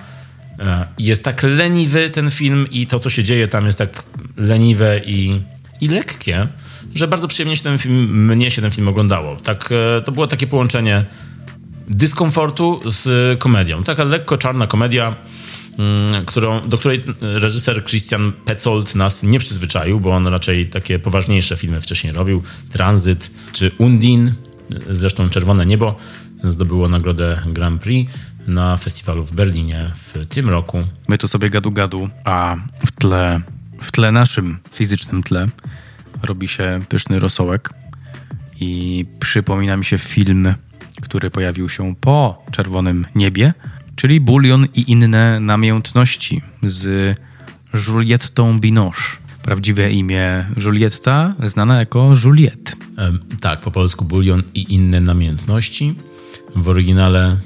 E, 0.60 0.86
jest 0.98 1.24
tak 1.24 1.44
leniwy 1.44 2.10
ten 2.10 2.32
film 2.32 2.68
i 2.72 2.88
to, 2.88 3.00
co 3.00 3.10
się 3.10 3.24
dzieje 3.24 3.48
tam 3.48 3.66
jest 3.66 3.78
tak 3.78 4.04
leniwe 4.38 5.02
i, 5.06 5.42
i 5.82 5.88
lekkie, 5.88 6.48
że 6.96 7.08
bardzo 7.08 7.28
przyjemnie 7.28 7.56
się 7.56 7.64
ten 7.64 7.78
film, 7.78 8.26
mnie 8.26 8.52
się 8.52 8.62
ten 8.62 8.72
film 8.72 8.88
oglądało. 8.88 9.36
Tak, 9.36 9.70
e, 9.72 10.02
to 10.02 10.12
było 10.12 10.28
takie 10.28 10.48
połączenie 10.48 11.06
dyskomfortu 11.88 12.82
z 12.86 13.40
komedią. 13.40 13.84
Taka 13.84 14.04
lekko 14.04 14.38
czarna 14.38 14.68
komedia, 14.68 15.16
którą, 16.26 16.62
do 16.62 16.78
której 16.78 17.02
reżyser 17.22 17.86
Christian 17.86 18.34
Petzold 18.46 18.96
nas 18.96 19.24
nie 19.24 19.40
przyzwyczaił, 19.40 20.00
bo 20.00 20.12
on 20.12 20.28
raczej 20.28 20.70
takie 20.70 21.00
poważniejsze 21.00 21.56
filmy 21.56 21.82
wcześniej 21.82 22.14
robił. 22.14 22.44
Transit 22.72 23.32
czy 23.52 23.72
Undin, 23.78 24.34
zresztą 24.90 25.30
Czerwone 25.30 25.66
Niebo 25.66 25.96
zdobyło 26.44 26.88
nagrodę 26.90 27.42
Grand 27.46 27.82
Prix 27.82 28.14
na 28.48 28.78
festiwalu 28.78 29.24
w 29.24 29.32
Berlinie 29.32 29.92
w 29.96 30.28
tym 30.28 30.50
roku. 30.50 30.84
My 31.08 31.18
tu 31.18 31.28
sobie 31.28 31.50
gadu-gadu, 31.50 32.10
a 32.26 32.56
w 32.86 32.92
tle, 32.92 33.42
w 33.82 33.92
tle 33.92 34.12
naszym 34.12 34.58
fizycznym 34.72 35.24
tle 35.24 35.48
robi 36.24 36.48
się 36.48 36.80
pyszny 36.90 37.20
rosołek 37.20 37.70
i 38.60 39.06
przypomina 39.20 39.78
mi 39.78 39.86
się 39.86 39.98
film, 39.98 40.54
który 41.02 41.32
pojawił 41.32 41.70
się 41.70 41.96
po 41.96 42.46
Czerwonym 42.52 43.06
Niebie, 43.16 43.54
czyli 43.98 44.22
Bulion 44.22 44.68
i 44.76 44.92
inne 44.92 45.40
namiętności 45.40 46.42
z 46.64 47.16
Juliettą 47.88 48.60
Binoche. 48.60 49.18
Prawdziwe 49.44 49.92
imię 49.92 50.46
Julietta, 50.58 51.36
znana 51.44 51.80
jako 51.80 52.14
Juliette. 52.24 52.72
tak, 53.42 53.60
po 53.60 53.72
polsku 53.72 54.06
Bulion 54.06 54.44
i 54.54 54.74
inne 54.74 55.02
namiętności. 55.02 55.96
W 56.56 56.70
oryginale 56.70 57.38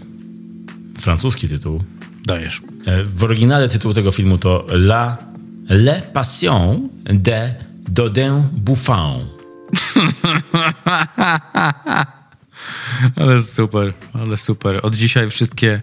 francuski 0.99 1.47
tytuł. 1.47 1.83
Dajesz. 2.25 2.61
E, 2.85 3.03
w 3.03 3.23
oryginale 3.23 3.69
tytuł 3.69 3.93
tego 3.93 4.11
filmu 4.11 4.37
to 4.37 4.65
La 4.69 5.17
Le 5.69 6.01
Passion 6.01 6.89
de 7.03 7.55
Dodin 7.89 8.43
Buffon. 8.51 9.25
ale 13.21 13.41
super, 13.41 13.93
ale 14.13 14.37
super. 14.37 14.79
Od 14.83 14.95
dzisiaj 14.95 15.29
wszystkie 15.29 15.81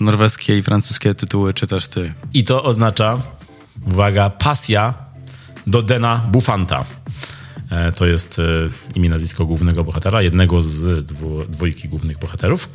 norweskie 0.00 0.58
i 0.58 0.62
francuskie 0.62 1.14
tytuły 1.14 1.54
czytasz 1.54 1.88
ty. 1.88 2.14
I 2.34 2.44
to 2.44 2.62
oznacza, 2.62 3.22
uwaga, 3.86 4.30
pasja 4.30 4.94
Dodena 5.66 6.26
Buffanta. 6.30 6.84
E, 7.70 7.92
to 7.92 8.06
jest 8.06 8.38
e, 8.38 8.42
imię, 8.94 9.10
nazwisko 9.10 9.46
głównego 9.46 9.84
bohatera, 9.84 10.22
jednego 10.22 10.60
z 10.60 11.06
dwójki 11.50 11.88
głównych 11.88 12.18
bohaterów. 12.18 12.68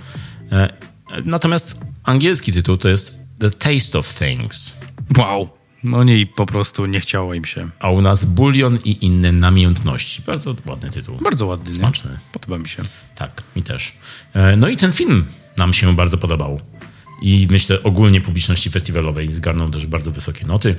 Natomiast 1.25 1.79
angielski 2.03 2.51
tytuł 2.51 2.77
to 2.77 2.89
jest 2.89 3.21
The 3.39 3.51
Taste 3.51 3.99
of 3.99 4.19
Things. 4.19 4.75
Wow. 5.17 5.49
No 5.83 6.03
nie, 6.03 6.25
po 6.25 6.45
prostu 6.45 6.85
nie 6.85 6.99
chciało 6.99 7.33
im 7.33 7.45
się. 7.45 7.69
A 7.79 7.89
u 7.89 8.01
nas 8.01 8.25
Bulion 8.25 8.79
i 8.83 9.05
inne 9.05 9.31
namiętności. 9.31 10.21
Bardzo 10.21 10.55
ładny 10.65 10.89
tytuł. 10.89 11.17
Bardzo 11.21 11.45
ładny. 11.45 11.73
Smaczny. 11.73 12.11
Nie? 12.11 12.17
Podoba 12.33 12.57
mi 12.57 12.69
się. 12.69 12.83
Tak, 13.15 13.43
mi 13.55 13.63
też. 13.63 13.97
E, 14.33 14.55
no 14.55 14.67
i 14.67 14.77
ten 14.77 14.93
film 14.93 15.25
nam 15.57 15.73
się 15.73 15.95
bardzo 15.95 16.17
podobał. 16.17 16.61
I 17.21 17.47
myślę, 17.51 17.83
ogólnie 17.83 18.21
publiczności 18.21 18.69
festiwalowej 18.69 19.31
zgarnął 19.31 19.69
też 19.69 19.85
bardzo 19.85 20.11
wysokie 20.11 20.45
noty. 20.45 20.75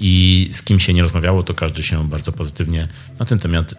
I 0.00 0.48
z 0.52 0.62
kim 0.62 0.80
się 0.80 0.92
nie 0.92 1.02
rozmawiało, 1.02 1.42
to 1.42 1.54
każdy 1.54 1.82
się 1.82 2.08
bardzo 2.08 2.32
pozytywnie 2.32 2.88
na 3.18 3.26
ten 3.26 3.38
temat, 3.38 3.74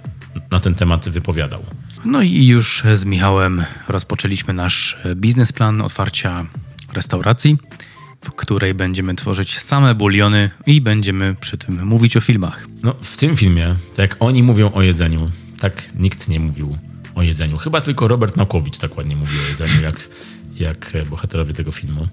na 0.52 0.60
ten 0.60 0.76
temat 0.76 1.10
wypowiadał. 1.10 1.64
No 2.06 2.22
i 2.22 2.48
już 2.48 2.84
z 2.94 3.06
Michałem 3.06 3.64
rozpoczęliśmy 3.88 4.54
nasz 4.54 4.98
biznesplan 5.16 5.82
otwarcia 5.82 6.46
restauracji, 6.94 7.58
w 8.24 8.32
której 8.32 8.74
będziemy 8.74 9.16
tworzyć 9.16 9.60
same 9.60 9.96
buliony 9.96 10.50
i 10.66 10.82
będziemy 10.82 11.36
przy 11.42 11.58
tym 11.58 11.86
mówić 11.86 12.18
o 12.18 12.22
filmach. 12.22 12.68
No, 12.84 12.96
w 13.02 13.18
tym 13.18 13.38
filmie, 13.38 13.76
tak 13.96 14.12
jak 14.12 14.16
oni 14.20 14.44
mówią 14.44 14.72
o 14.72 14.82
jedzeniu, 14.82 15.32
tak 15.60 15.88
nikt 15.96 16.28
nie 16.28 16.40
mówił 16.40 16.78
o 17.16 17.22
jedzeniu. 17.22 17.58
Chyba 17.58 17.82
tylko 17.82 18.08
Robert 18.08 18.38
Makowicz 18.38 18.78
tak 18.78 18.98
ładnie 18.98 19.16
mówi 19.16 19.38
o 19.38 19.50
jedzeniu, 19.50 19.82
jak, 19.84 20.08
jak 20.62 20.94
bohaterowie 21.10 21.54
tego 21.54 21.72
filmu. 21.72 22.08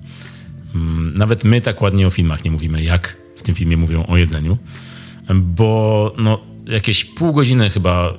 Mm, 0.75 1.15
nawet 1.17 1.45
my 1.45 1.61
tak 1.61 1.83
ładnie 1.83 2.07
o 2.07 2.11
filmach 2.11 2.45
nie 2.45 2.51
mówimy, 2.51 2.83
jak 2.83 3.17
w 3.37 3.43
tym 3.43 3.55
filmie 3.55 3.77
mówią 3.77 4.07
o 4.07 4.17
jedzeniu, 4.17 4.59
bo 5.35 6.15
no, 6.19 6.41
jakieś 6.67 7.05
pół 7.05 7.33
godziny 7.33 7.71
chyba 7.71 8.15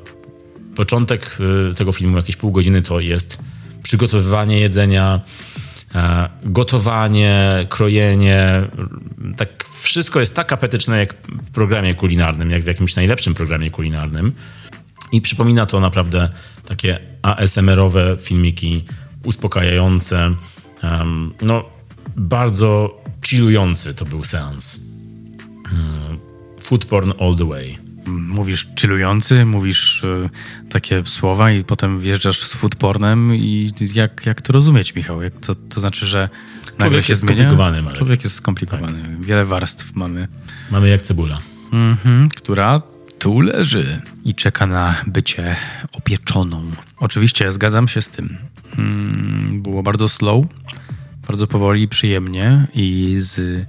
początek 0.75 1.37
y, 1.71 1.73
tego 1.73 1.91
filmu, 1.91 2.17
jakieś 2.17 2.35
pół 2.35 2.51
godziny, 2.51 2.81
to 2.81 2.99
jest 2.99 3.43
przygotowywanie 3.83 4.59
jedzenia, 4.59 5.21
e, 5.95 6.29
gotowanie, 6.43 7.65
krojenie. 7.69 8.61
Tak 9.37 9.65
wszystko 9.71 10.19
jest 10.19 10.35
tak 10.35 10.53
apetyczne 10.53 10.99
jak 10.99 11.13
w 11.27 11.51
programie 11.51 11.95
kulinarnym, 11.95 12.51
jak 12.51 12.63
w 12.63 12.67
jakimś 12.67 12.95
najlepszym 12.95 13.33
programie 13.33 13.69
kulinarnym. 13.69 14.33
I 15.11 15.21
przypomina 15.21 15.65
to 15.65 15.79
naprawdę 15.79 16.29
takie 16.65 16.99
ASMR-owe 17.21 18.17
filmiki, 18.21 18.85
uspokajające. 19.23 20.35
No, 21.41 21.63
bardzo 22.15 23.01
chillujący 23.25 23.93
to 23.93 24.05
był 24.05 24.23
seans. 24.23 24.79
Hmm, 25.69 26.19
food 26.59 26.85
porn 26.85 27.11
all 27.19 27.35
the 27.35 27.45
way 27.45 27.89
mówisz 28.09 28.67
chillujący, 28.79 29.45
mówisz 29.45 30.03
y, 30.03 30.29
takie 30.69 31.05
słowa 31.05 31.51
i 31.51 31.63
potem 31.63 31.99
wjeżdżasz 31.99 32.43
z 32.43 32.53
foodpornem 32.53 33.35
i 33.35 33.71
jak, 33.93 34.25
jak 34.25 34.41
to 34.41 34.53
rozumieć, 34.53 34.95
Michał? 34.95 35.21
Jak 35.21 35.33
to, 35.33 35.55
to 35.55 35.81
znaczy, 35.81 36.05
że 36.05 36.29
Człowiek 36.77 37.05
się 37.05 37.11
jest 37.11 37.21
zmienia? 37.21 37.35
skomplikowany, 37.35 37.81
Marek. 37.81 37.97
Człowiek 37.97 38.23
jest 38.23 38.35
skomplikowany. 38.35 39.01
Tak. 39.01 39.21
Wiele 39.21 39.45
warstw 39.45 39.95
mamy. 39.95 40.27
Mamy 40.71 40.89
jak 40.89 41.01
cebula. 41.01 41.39
Mhm, 41.73 42.29
która 42.29 42.81
tu 43.19 43.41
leży 43.41 44.01
i 44.25 44.35
czeka 44.35 44.67
na 44.67 44.95
bycie 45.07 45.55
opieczoną. 45.91 46.71
Oczywiście 46.99 47.51
zgadzam 47.51 47.87
się 47.87 48.01
z 48.01 48.09
tym. 48.09 48.37
Mm, 48.77 49.61
było 49.61 49.83
bardzo 49.83 50.09
slow, 50.09 50.45
bardzo 51.27 51.47
powoli, 51.47 51.87
przyjemnie 51.87 52.67
i 52.75 53.15
z 53.19 53.65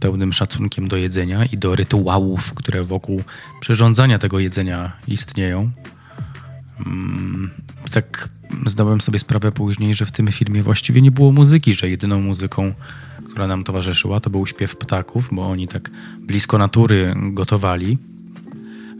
pełnym 0.00 0.32
szacunkiem 0.32 0.88
do 0.88 0.96
jedzenia 0.96 1.44
i 1.44 1.58
do 1.58 1.76
rytuałów, 1.76 2.54
które 2.54 2.84
wokół 2.84 3.22
przyrządzania 3.60 4.18
tego 4.18 4.38
jedzenia 4.38 4.92
istnieją. 5.08 5.70
Mm, 6.86 7.50
tak 7.92 8.28
zdałem 8.66 9.00
sobie 9.00 9.18
sprawę 9.18 9.52
później, 9.52 9.94
że 9.94 10.06
w 10.06 10.12
tym 10.12 10.32
filmie 10.32 10.62
właściwie 10.62 11.02
nie 11.02 11.10
było 11.10 11.32
muzyki, 11.32 11.74
że 11.74 11.88
jedyną 11.90 12.20
muzyką, 12.20 12.74
która 13.30 13.46
nam 13.46 13.64
towarzyszyła, 13.64 14.20
to 14.20 14.30
był 14.30 14.46
śpiew 14.46 14.76
ptaków, 14.76 15.28
bo 15.32 15.48
oni 15.48 15.68
tak 15.68 15.90
blisko 16.20 16.58
natury 16.58 17.14
gotowali. 17.32 17.98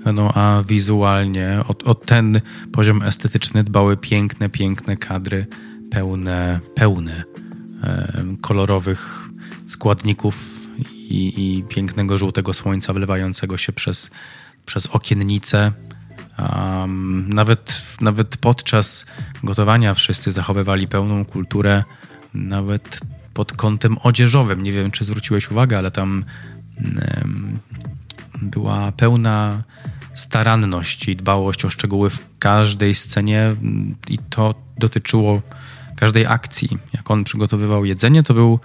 No 0.07 0.33
a 0.35 0.63
wizualnie 0.69 1.61
o, 1.69 1.91
o 1.91 1.95
ten 1.95 2.41
poziom 2.73 3.03
estetyczny 3.03 3.65
dbały 3.65 3.97
piękne, 3.97 4.49
piękne 4.49 4.97
kadry, 4.97 5.47
pełne, 5.91 6.61
pełne 6.75 7.25
e, 7.83 8.25
kolorowych 8.41 9.29
składników 9.67 10.67
i, 10.95 11.33
i 11.37 11.63
pięknego 11.63 12.17
żółtego 12.17 12.55
słońca 12.55 12.93
wlewającego 12.93 13.57
się 13.57 13.73
przez, 13.73 14.11
przez 14.67 14.87
okiennice. 14.87 15.73
Um, 16.39 17.29
nawet, 17.29 17.83
nawet 18.01 18.37
podczas 18.37 19.07
gotowania 19.45 19.95
wszyscy 19.95 20.33
zachowywali 20.33 20.89
pełną 20.89 21.25
kulturę, 21.25 21.85
nawet 22.35 23.01
pod 23.35 23.53
kątem 23.53 23.97
odzieżowym. 24.03 24.63
Nie 24.63 24.73
wiem, 24.73 24.91
czy 24.91 25.05
zwróciłeś 25.05 25.51
uwagę, 25.51 25.79
ale 25.79 25.91
tam 25.91 26.25
um, 26.85 27.59
była 28.43 28.93
pełna 28.93 29.63
staranność 30.15 31.09
i 31.09 31.17
dbałość 31.17 31.65
o 31.65 31.71
szczegóły 31.71 32.11
w 32.11 32.39
każdej 32.39 32.95
scenie 32.95 33.55
i 34.09 34.19
to 34.19 34.55
dotyczyło 34.79 35.43
każdej 35.97 36.27
akcji. 36.27 36.79
Jak 36.93 37.11
on 37.11 37.25
przygotowywał 37.25 37.85
jedzenie, 37.85 38.23
to 38.23 38.35
był 38.35 38.61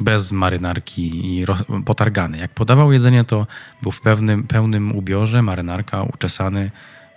bez 0.00 0.32
marynarki 0.32 1.38
i 1.40 1.46
potargany. 1.84 2.38
Jak 2.38 2.54
podawał 2.54 2.92
jedzenie, 2.92 3.24
to 3.24 3.46
był 3.82 3.92
w 3.92 4.00
pewnym, 4.00 4.46
pełnym 4.46 4.96
ubiorze, 4.96 5.42
marynarka, 5.42 6.02
uczesany, 6.02 6.70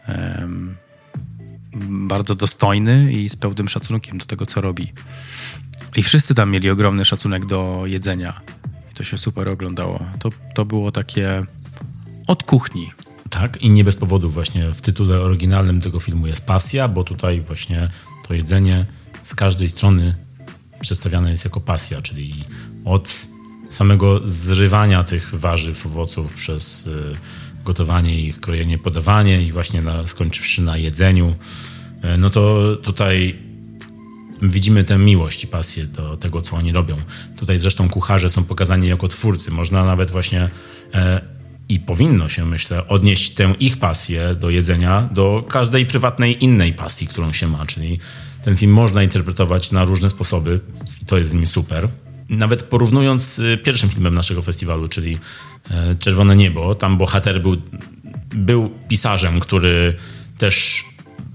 um, 0.07 0.77
bardzo 1.89 2.35
dostojny 2.35 3.13
i 3.13 3.29
z 3.29 3.35
pełnym 3.35 3.69
szacunkiem 3.69 4.17
do 4.17 4.25
tego, 4.25 4.45
co 4.45 4.61
robi. 4.61 4.93
I 5.95 6.03
wszyscy 6.03 6.35
tam 6.35 6.51
mieli 6.51 6.69
ogromny 6.69 7.05
szacunek 7.05 7.45
do 7.45 7.83
jedzenia. 7.85 8.41
I 8.91 8.93
to 8.93 9.03
się 9.03 9.17
super 9.17 9.49
oglądało. 9.49 10.05
To, 10.19 10.29
to 10.55 10.65
było 10.65 10.91
takie 10.91 11.45
od 12.31 12.43
kuchni. 12.43 12.91
Tak, 13.29 13.61
i 13.61 13.69
nie 13.69 13.83
bez 13.83 13.95
powodu 13.95 14.29
właśnie 14.29 14.71
w 14.71 14.81
tytule 14.81 15.21
oryginalnym 15.21 15.81
tego 15.81 15.99
filmu 15.99 16.27
jest 16.27 16.45
pasja, 16.45 16.87
bo 16.87 17.03
tutaj 17.03 17.41
właśnie 17.41 17.89
to 18.27 18.33
jedzenie 18.33 18.85
z 19.21 19.35
każdej 19.35 19.69
strony 19.69 20.15
przedstawiane 20.81 21.31
jest 21.31 21.45
jako 21.45 21.61
pasja, 21.61 22.01
czyli 22.01 22.33
od 22.85 23.27
samego 23.69 24.21
zrywania 24.23 25.03
tych 25.03 25.35
warzyw, 25.35 25.85
owoców 25.85 26.33
przez 26.33 26.89
gotowanie 27.65 28.19
ich, 28.19 28.39
krojenie, 28.39 28.77
podawanie 28.77 29.43
i 29.43 29.51
właśnie 29.51 29.81
na, 29.81 30.05
skończywszy 30.05 30.61
na 30.61 30.77
jedzeniu, 30.77 31.35
e, 32.01 32.17
no 32.17 32.29
to 32.29 32.75
tutaj 32.83 33.39
widzimy 34.41 34.83
tę 34.83 34.97
miłość 34.97 35.43
i 35.43 35.47
pasję 35.47 35.85
do 35.85 36.17
tego, 36.17 36.41
co 36.41 36.55
oni 36.55 36.71
robią. 36.71 36.97
Tutaj 37.37 37.57
zresztą 37.57 37.89
kucharze 37.89 38.29
są 38.29 38.43
pokazani 38.43 38.87
jako 38.87 39.07
twórcy. 39.07 39.51
Można 39.51 39.85
nawet 39.85 40.11
właśnie 40.11 40.49
e, 40.93 41.40
i 41.69 41.79
powinno 41.79 42.29
się, 42.29 42.45
myślę, 42.45 42.87
odnieść 42.87 43.31
tę 43.31 43.53
ich 43.59 43.77
pasję 43.77 44.35
do 44.35 44.49
jedzenia 44.49 45.09
do 45.11 45.43
każdej 45.49 45.85
prywatnej 45.85 46.43
innej 46.43 46.73
pasji, 46.73 47.07
którą 47.07 47.33
się 47.33 47.47
ma. 47.47 47.65
Czyli 47.65 47.99
ten 48.43 48.57
film 48.57 48.71
można 48.71 49.03
interpretować 49.03 49.71
na 49.71 49.83
różne 49.83 50.09
sposoby. 50.09 50.59
To 51.07 51.17
jest 51.17 51.31
w 51.31 51.33
nim 51.33 51.47
super. 51.47 51.89
Nawet 52.29 52.63
porównując 52.63 53.23
z 53.23 53.63
pierwszym 53.63 53.89
filmem 53.89 54.15
naszego 54.15 54.41
festiwalu, 54.41 54.87
czyli 54.87 55.17
e, 55.71 55.95
Czerwone 55.95 56.35
Niebo, 56.35 56.75
tam 56.75 56.97
bohater 56.97 57.41
był, 57.41 57.57
był 58.35 58.69
pisarzem, 58.87 59.39
który 59.39 59.95
też 60.37 60.83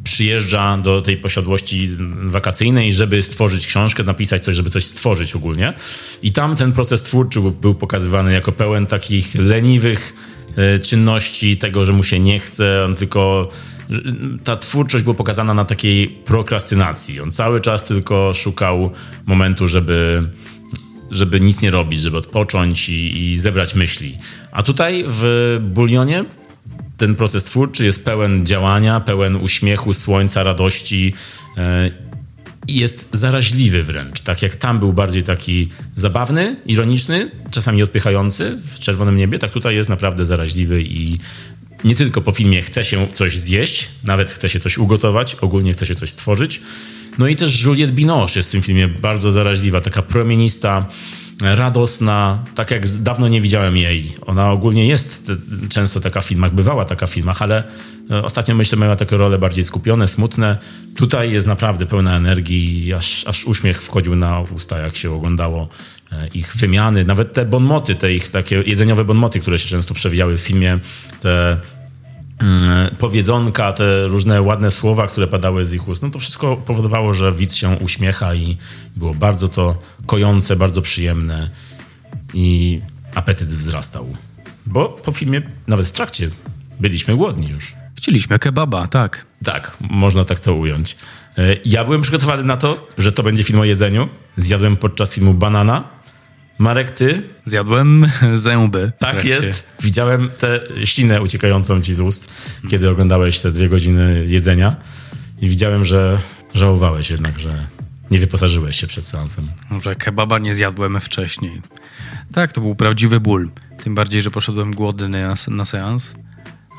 przyjeżdża 0.07 0.79
do 0.79 1.03
tej 1.03 1.17
posiadłości 1.17 1.91
wakacyjnej, 2.23 2.93
żeby 2.93 3.23
stworzyć 3.23 3.67
książkę, 3.67 4.03
napisać 4.03 4.43
coś, 4.43 4.57
żeby 4.57 4.71
coś 4.71 4.85
stworzyć 4.85 5.37
ogólnie. 5.37 5.73
I 6.23 6.33
tam 6.33 6.57
ten 6.57 6.73
proces 6.73 7.03
twórczy 7.03 7.41
był 7.41 7.75
pokazywany 7.75 8.33
jako 8.33 8.53
pełen 8.53 8.87
takich 8.87 9.35
leniwych 9.35 10.15
e, 10.57 10.79
czynności, 10.79 11.57
tego, 11.57 11.85
że 11.85 11.93
mu 11.93 12.03
się 12.03 12.21
nie 12.21 12.39
chce, 12.39 12.85
on 12.85 12.95
tylko 12.95 13.49
ta 14.45 14.57
twórczość 14.57 15.05
była 15.05 15.17
pokazana 15.17 15.55
na 15.55 15.65
takiej 15.65 16.09
prokrastynacji. 16.09 17.21
On 17.21 17.31
cały 17.31 17.61
czas 17.61 17.85
tylko 17.85 18.35
szukał 18.35 18.91
momentu, 19.27 19.67
żeby, 19.67 20.31
żeby 21.11 21.41
nic 21.41 21.63
nie 21.63 21.71
robić, 21.71 22.01
żeby 22.01 22.17
odpocząć 22.17 22.89
i, 22.89 23.31
i 23.31 23.37
zebrać 23.37 23.75
myśli. 23.75 24.19
A 24.53 24.63
tutaj 24.63 25.05
w 25.09 25.59
Bulionie 25.63 26.25
ten 26.97 27.15
proces 27.15 27.45
twórczy 27.45 27.85
jest 27.85 28.05
pełen 28.05 28.47
działania, 28.47 29.01
pełen 29.01 29.37
uśmiechu, 29.37 29.93
słońca, 29.93 30.43
radości 30.43 31.15
e, 31.57 31.91
i 32.69 32.75
jest 32.75 33.09
zaraźliwy 33.13 33.83
wręcz. 33.83 34.21
Tak 34.21 34.43
jak 34.43 34.57
tam 34.57 34.79
był 34.79 34.93
bardziej 34.93 35.23
taki 35.23 35.69
zabawny, 35.97 36.57
ironiczny, 36.67 37.31
czasami 37.51 37.83
odpychający 37.83 38.59
w 38.69 38.79
czerwonym 38.79 39.17
niebie, 39.17 39.39
tak 39.39 39.53
tutaj 39.53 39.75
jest 39.75 39.91
naprawdę 39.91 40.27
zaraźliwy 40.27 40.83
i 40.83 41.19
nie 41.85 41.95
tylko 41.95 42.21
po 42.21 42.33
filmie 42.33 42.63
chce 42.63 42.85
się 42.85 43.07
coś 43.15 43.39
zjeść, 43.39 43.89
nawet 44.05 44.33
chce 44.33 44.49
się 44.49 44.59
coś 44.59 44.79
ugotować, 44.79 45.35
ogólnie 45.35 45.73
chce 45.73 45.87
się 45.87 45.95
coś 45.95 46.11
stworzyć. 46.11 46.61
No 47.19 47.29
i 47.29 47.37
też 47.37 47.65
Juliette 47.65 47.93
Binoche 47.93 48.39
jest 48.39 48.49
w 48.49 48.53
tym 48.53 48.63
filmie 48.63 48.89
bardzo 48.89 49.31
zaraźliwa, 49.31 49.81
taka 49.81 50.03
promienista, 50.03 50.87
radosna, 51.43 52.45
tak 52.55 52.71
jak 52.71 52.89
dawno 52.89 53.29
nie 53.29 53.41
widziałem 53.41 53.77
jej. 53.77 54.13
Ona 54.27 54.51
ogólnie 54.51 54.87
jest 54.87 55.33
często 55.69 56.01
taka 56.01 56.21
w 56.21 56.25
filmach, 56.25 56.55
bywała 56.55 56.85
taka 56.85 57.07
w 57.07 57.11
filmach, 57.11 57.43
ale 57.43 57.63
e, 58.11 58.23
ostatnio 58.23 58.55
myślę, 58.55 58.79
miała 58.79 58.97
takie 58.97 59.17
role 59.17 59.39
bardziej 59.39 59.65
skupione, 59.65 60.09
smutne. 60.09 60.59
Tutaj 60.97 61.33
jest 61.33 61.47
naprawdę 61.47 61.87
pełna 61.87 62.17
energii, 62.17 62.93
aż, 62.95 63.27
aż 63.27 63.45
uśmiech 63.45 63.83
wchodził 63.83 64.17
na 64.17 64.41
usta, 64.41 64.79
jak 64.79 64.97
się 64.97 65.13
oglądało 65.13 65.69
e, 66.13 66.29
ich 66.29 66.57
wymiany, 66.57 67.05
nawet 67.05 67.33
te 67.33 67.45
bonmoty, 67.45 67.95
te 67.95 68.13
ich 68.13 68.31
takie 68.31 68.63
jedzeniowe 68.67 69.05
bonmoty, 69.05 69.41
które 69.41 69.59
się 69.59 69.69
często 69.69 69.95
przewijały 69.95 70.39
w 70.39 70.41
filmie, 70.41 70.79
te 71.21 71.57
powiedzonka, 72.99 73.73
te 73.73 74.07
różne 74.07 74.43
ładne 74.43 74.71
słowa, 74.71 75.07
które 75.07 75.27
padały 75.27 75.65
z 75.65 75.75
ich 75.75 75.89
ust, 75.89 76.03
no 76.03 76.11
to 76.11 76.19
wszystko 76.19 76.57
powodowało, 76.57 77.13
że 77.13 77.33
widz 77.33 77.55
się 77.55 77.77
uśmiecha 77.81 78.35
i 78.35 78.57
było 78.97 79.15
bardzo 79.15 79.49
to 79.49 79.79
kojące, 80.07 80.57
bardzo 80.57 80.83
przyjemne 80.83 81.51
i 82.35 82.81
apetyt 83.15 83.49
wzrastał. 83.49 84.17
Bo 84.67 84.89
po 84.89 85.13
filmie, 85.13 85.43
nawet 85.67 85.89
w 85.89 85.93
trakcie, 85.93 86.31
byliśmy 86.81 87.17
głodni 87.17 87.49
już. 87.49 87.75
Chcieliśmy 87.97 88.39
kebaba, 88.39 88.87
tak. 88.87 89.27
Tak, 89.45 89.77
można 89.81 90.25
tak 90.25 90.41
to 90.41 90.55
ująć. 90.55 90.97
E, 91.39 91.57
ja 91.65 91.85
byłem 91.85 92.03
przygotowany 92.03 92.43
na 92.45 92.57
to, 92.57 92.87
że 92.99 93.13
to 93.13 93.23
będzie 93.23 93.45
film 93.45 93.61
o 93.61 93.65
jedzeniu. 93.65 94.09
Zjadłem 94.37 94.77
podczas 94.77 95.15
filmu 95.15 95.35
banana, 95.35 95.96
Marek, 96.59 96.91
ty? 96.91 97.23
Zjadłem 97.47 98.07
zęby. 98.35 98.93
Tak 98.99 99.25
jest. 99.25 99.67
Widziałem 99.81 100.31
tę 100.39 100.61
ślinę 100.85 101.23
uciekającą 101.23 101.83
ci 101.83 101.95
z 101.95 102.01
ust, 102.01 102.33
kiedy 102.71 102.91
oglądałeś 102.91 103.41
te 103.41 103.53
dwie 103.53 103.69
godziny 103.69 104.27
jedzenia 104.29 104.77
i 105.41 105.49
widziałem, 105.49 105.85
że 105.85 106.21
żałowałeś 106.55 107.11
jednak, 107.11 107.41
że 107.41 107.67
nie 108.11 108.19
wyposażyłeś 108.19 108.77
się 108.77 108.87
przed 108.87 109.05
seansem. 109.05 109.49
Że 109.83 109.95
kebaba 109.95 110.39
nie 110.39 110.55
zjadłem 110.55 111.01
wcześniej. 111.01 111.63
Tak, 112.33 112.53
to 112.53 112.61
był 112.61 112.75
prawdziwy 112.75 113.21
ból. 113.21 113.51
Tym 113.83 113.95
bardziej, 113.95 114.23
że 114.23 114.31
poszedłem 114.31 114.75
głodny 114.75 115.09
na, 115.09 115.35
na 115.49 115.65
seans. 115.65 116.15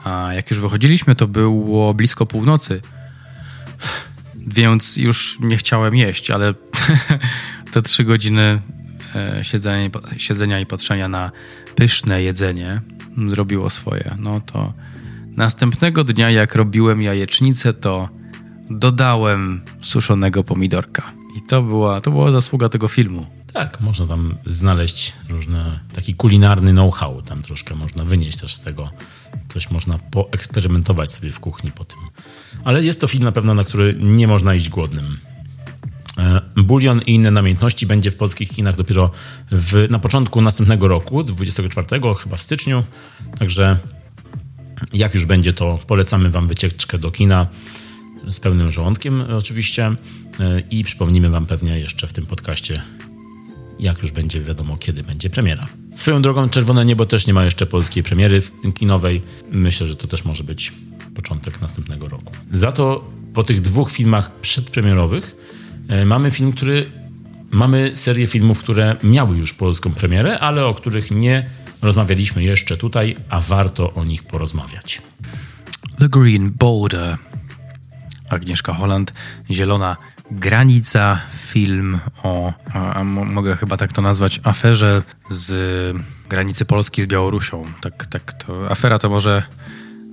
A 0.03 0.33
jak 0.33 0.49
już 0.51 0.59
wychodziliśmy, 0.59 1.15
to 1.15 1.27
było 1.27 1.93
blisko 1.93 2.25
północy. 2.25 2.81
Więc 4.47 4.97
już 4.97 5.37
nie 5.39 5.57
chciałem 5.57 5.95
jeść, 5.95 6.31
ale 6.31 6.53
te 7.71 7.81
trzy 7.81 8.03
godziny 8.03 8.61
siedzenia, 9.43 9.89
siedzenia 10.17 10.59
i 10.59 10.65
patrzenia 10.65 11.07
na 11.07 11.31
pyszne 11.75 12.23
jedzenie 12.23 12.81
zrobiło 13.27 13.69
swoje. 13.69 14.15
No 14.19 14.41
to 14.41 14.73
następnego 15.37 16.03
dnia, 16.03 16.31
jak 16.31 16.55
robiłem 16.55 17.01
jajecznicę, 17.01 17.73
to 17.73 18.09
dodałem 18.69 19.61
suszonego 19.81 20.43
pomidorka. 20.43 21.11
I 21.37 21.41
to 21.41 21.61
była, 21.61 22.01
to 22.01 22.11
była 22.11 22.31
zasługa 22.31 22.69
tego 22.69 22.87
filmu. 22.87 23.25
Tak, 23.53 23.81
można 23.81 24.07
tam 24.07 24.37
znaleźć 24.45 25.13
różne, 25.29 25.79
taki 25.93 26.15
kulinarny 26.15 26.71
know-how, 26.71 27.21
tam 27.21 27.41
troszkę 27.41 27.75
można 27.75 28.03
wynieść 28.03 28.37
też 28.37 28.55
z 28.55 28.61
tego. 28.61 28.89
Coś 29.47 29.71
można 29.71 29.97
poeksperymentować 30.11 31.11
sobie 31.11 31.31
w 31.31 31.39
kuchni 31.39 31.71
po 31.71 31.85
tym. 31.85 31.99
Ale 32.63 32.83
jest 32.83 33.01
to 33.01 33.07
film 33.07 33.23
na 33.23 33.31
pewno, 33.31 33.53
na 33.53 33.63
który 33.63 33.95
nie 33.99 34.27
można 34.27 34.55
iść 34.55 34.69
głodnym. 34.69 35.17
E, 36.19 36.41
Bulion 36.55 37.01
i 37.01 37.13
inne 37.13 37.31
namiętności 37.31 37.85
będzie 37.85 38.11
w 38.11 38.15
polskich 38.15 38.49
kinach 38.49 38.75
dopiero 38.75 39.11
w, 39.51 39.87
na 39.89 39.99
początku 39.99 40.41
następnego 40.41 40.87
roku, 40.87 41.23
24, 41.23 41.87
chyba 42.19 42.37
w 42.37 42.41
styczniu. 42.41 42.83
Także 43.39 43.77
jak 44.93 45.13
już 45.13 45.25
będzie, 45.25 45.53
to 45.53 45.79
polecamy 45.87 46.29
Wam 46.29 46.47
wycieczkę 46.47 46.97
do 46.97 47.11
kina 47.11 47.47
z 48.29 48.39
pełnym 48.39 48.71
żołądkiem 48.71 49.21
oczywiście 49.21 49.85
e, 49.85 49.95
i 50.71 50.83
przypomnimy 50.83 51.29
Wam 51.29 51.45
pewnie 51.45 51.79
jeszcze 51.79 52.07
w 52.07 52.13
tym 52.13 52.25
podcaście, 52.25 52.81
jak 53.79 54.01
już 54.01 54.11
będzie 54.11 54.41
wiadomo, 54.41 54.77
kiedy 54.77 55.03
będzie 55.03 55.29
premiera. 55.29 55.67
Swoją 55.95 56.21
drogą 56.21 56.49
Czerwone 56.49 56.85
Niebo 56.85 57.05
też 57.05 57.27
nie 57.27 57.33
ma 57.33 57.45
jeszcze 57.45 57.65
polskiej 57.65 58.03
premiery 58.03 58.41
kinowej. 58.75 59.21
Myślę, 59.51 59.87
że 59.87 59.95
to 59.95 60.07
też 60.07 60.25
może 60.25 60.43
być 60.43 60.73
początek 61.15 61.61
następnego 61.61 62.07
roku. 62.07 62.33
Za 62.51 62.71
to 62.71 63.11
po 63.33 63.43
tych 63.43 63.61
dwóch 63.61 63.91
filmach 63.91 64.39
przedpremierowych 64.39 65.35
E, 65.35 65.66
mamy 66.05 66.31
film, 66.31 66.51
który. 66.51 66.91
Mamy 67.51 67.91
serię 67.93 68.27
filmów, 68.27 68.59
które 68.59 68.95
miały 69.03 69.37
już 69.37 69.53
polską 69.53 69.91
premierę, 69.91 70.39
ale 70.39 70.65
o 70.65 70.73
których 70.73 71.11
nie 71.11 71.49
rozmawialiśmy 71.81 72.43
jeszcze 72.43 72.77
tutaj, 72.77 73.15
a 73.29 73.41
warto 73.41 73.93
o 73.93 74.03
nich 74.03 74.23
porozmawiać. 74.23 75.01
The 75.99 76.09
Green 76.09 76.51
Border. 76.51 77.17
Agnieszka 78.29 78.73
Holland, 78.73 79.13
Zielona 79.51 79.97
Granica, 80.31 81.21
film 81.37 81.99
o, 82.23 82.53
a, 82.73 82.93
a 82.93 83.03
mogę 83.03 83.55
chyba 83.55 83.77
tak 83.77 83.93
to 83.93 84.01
nazwać, 84.01 84.39
aferze 84.43 85.03
z 85.29 85.97
granicy 86.29 86.65
Polski 86.65 87.01
z 87.01 87.05
Białorusią. 87.05 87.65
Tak, 87.81 88.05
tak 88.05 88.33
to, 88.33 88.71
afera 88.71 88.99
to 88.99 89.09
może 89.09 89.43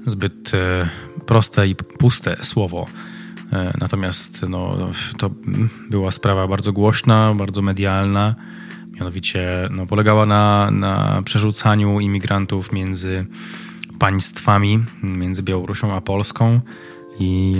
zbyt 0.06 0.54
e, 0.54 0.88
proste 1.26 1.68
i 1.68 1.74
puste 1.74 2.36
słowo. 2.44 2.86
E, 3.54 3.72
natomiast 3.80 4.44
no, 4.48 4.76
to 5.18 5.30
była 5.90 6.12
sprawa 6.12 6.48
bardzo 6.48 6.72
głośna, 6.72 7.34
bardzo 7.34 7.62
medialna. 7.62 8.34
Mianowicie 8.92 9.68
no, 9.70 9.86
polegała 9.86 10.26
na, 10.26 10.70
na 10.70 11.22
przerzucaniu 11.24 12.00
imigrantów 12.00 12.72
między 12.72 13.26
państwami, 13.98 14.84
między 15.02 15.42
Białorusią 15.42 15.94
a 15.94 16.00
Polską. 16.00 16.60
I, 17.20 17.56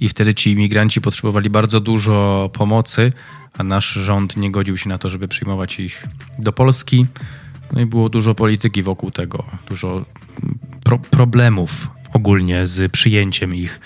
I 0.00 0.08
wtedy 0.08 0.34
ci 0.34 0.52
imigranci 0.52 1.00
potrzebowali 1.00 1.50
bardzo 1.50 1.80
dużo 1.80 2.50
pomocy, 2.52 3.12
a 3.58 3.62
nasz 3.64 3.92
rząd 3.92 4.36
nie 4.36 4.50
godził 4.50 4.76
się 4.76 4.88
na 4.88 4.98
to, 4.98 5.08
żeby 5.08 5.28
przyjmować 5.28 5.80
ich 5.80 6.06
do 6.38 6.52
Polski. 6.52 7.06
No 7.72 7.80
i 7.80 7.86
było 7.86 8.08
dużo 8.08 8.34
polityki 8.34 8.82
wokół 8.82 9.10
tego, 9.10 9.44
dużo 9.68 10.04
pro 10.84 10.98
problemów 10.98 11.88
ogólnie 12.12 12.66
z 12.66 12.92
przyjęciem 12.92 13.54
ich 13.54 13.80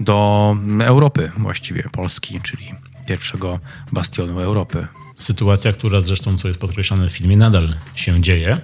do 0.00 0.56
Europy 0.80 1.30
właściwie, 1.36 1.82
Polski, 1.92 2.40
czyli 2.40 2.74
pierwszego 3.06 3.58
bastionu 3.92 4.40
Europy. 4.40 4.86
Sytuacja, 5.18 5.72
która 5.72 6.00
zresztą, 6.00 6.38
co 6.38 6.48
jest 6.48 6.60
podkreślane 6.60 7.08
w 7.08 7.12
filmie, 7.12 7.36
nadal 7.36 7.74
się 7.94 8.20
dzieje. 8.20 8.60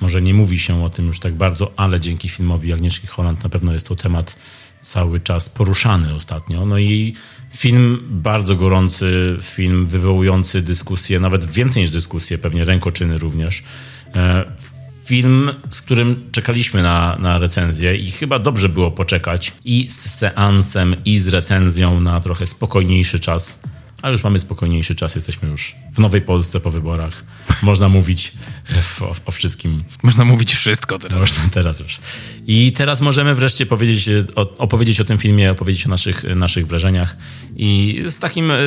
Może 0.00 0.22
nie 0.22 0.34
mówi 0.34 0.58
się 0.58 0.84
o 0.84 0.90
tym 0.90 1.06
już 1.06 1.20
tak 1.20 1.34
bardzo, 1.34 1.72
ale 1.76 2.00
dzięki 2.00 2.28
filmowi 2.28 2.72
Agnieszki 2.72 3.06
Holland 3.06 3.44
na 3.44 3.48
pewno 3.50 3.72
jest 3.72 3.88
to 3.88 3.96
temat 3.96 4.38
cały 4.80 5.20
czas 5.20 5.48
poruszany 5.48 6.14
ostatnio. 6.14 6.66
No 6.66 6.78
i 6.78 7.14
film 7.56 8.00
bardzo 8.10 8.56
gorący, 8.56 9.38
film 9.42 9.86
wywołujący 9.86 10.62
dyskusję, 10.62 11.20
nawet 11.20 11.44
więcej 11.44 11.82
niż 11.82 11.90
dyskusję, 11.90 12.38
pewnie 12.38 12.64
rękoczyny 12.64 13.18
również. 13.18 13.64
E, 15.08 15.18
film, 15.18 15.50
z 15.70 15.82
którym 15.82 16.28
czekaliśmy 16.32 16.82
na, 16.82 17.16
na 17.20 17.38
recenzję 17.38 17.96
i 17.96 18.10
chyba 18.10 18.38
dobrze 18.38 18.68
było 18.68 18.90
poczekać 18.90 19.52
i 19.64 19.86
z 19.90 20.18
seansem, 20.18 20.96
i 21.04 21.18
z 21.18 21.28
recenzją 21.28 22.00
na 22.00 22.20
trochę 22.20 22.46
spokojniejszy 22.46 23.18
czas. 23.18 23.60
A 24.02 24.10
już 24.10 24.24
mamy 24.24 24.38
spokojniejszy 24.38 24.94
czas, 24.94 25.14
jesteśmy 25.14 25.48
już 25.48 25.74
w 25.92 25.98
Nowej 25.98 26.22
Polsce 26.22 26.60
po 26.60 26.70
wyborach. 26.70 27.24
Można 27.62 27.88
mówić 27.88 28.32
o, 29.00 29.14
o 29.26 29.30
wszystkim. 29.30 29.84
Można 30.02 30.24
mówić 30.24 30.54
wszystko 30.54 30.98
teraz. 30.98 31.20
Można 31.20 31.42
teraz 31.50 31.80
już. 31.80 31.98
I 32.46 32.72
teraz 32.72 33.00
możemy 33.00 33.34
wreszcie 33.34 33.66
powiedzieć, 33.66 34.10
o, 34.36 34.56
opowiedzieć 34.58 35.00
o 35.00 35.04
tym 35.04 35.18
filmie, 35.18 35.50
opowiedzieć 35.50 35.86
o 35.86 35.88
naszych, 35.88 36.24
naszych 36.36 36.66
wrażeniach 36.66 37.16
i 37.56 38.02
z 38.08 38.18
takim 38.18 38.50
e, 38.50 38.58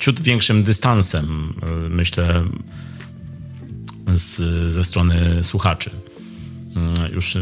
ciut 0.00 0.20
większym 0.20 0.62
dystansem, 0.62 1.54
e, 1.62 1.88
myślę, 1.88 2.44
z, 4.06 4.36
ze 4.72 4.84
strony 4.84 5.44
słuchaczy. 5.44 5.90
Mm, 6.76 6.94
już, 7.12 7.38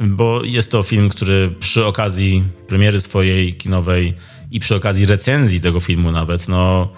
bo 0.00 0.44
jest 0.44 0.70
to 0.70 0.82
film, 0.82 1.08
który 1.08 1.54
przy 1.60 1.86
okazji 1.86 2.44
premiery 2.66 3.00
swojej 3.00 3.54
kinowej 3.54 4.14
i 4.50 4.60
przy 4.60 4.74
okazji 4.74 5.06
recenzji 5.06 5.60
tego 5.60 5.80
filmu 5.80 6.10
nawet, 6.10 6.48
no 6.48 6.92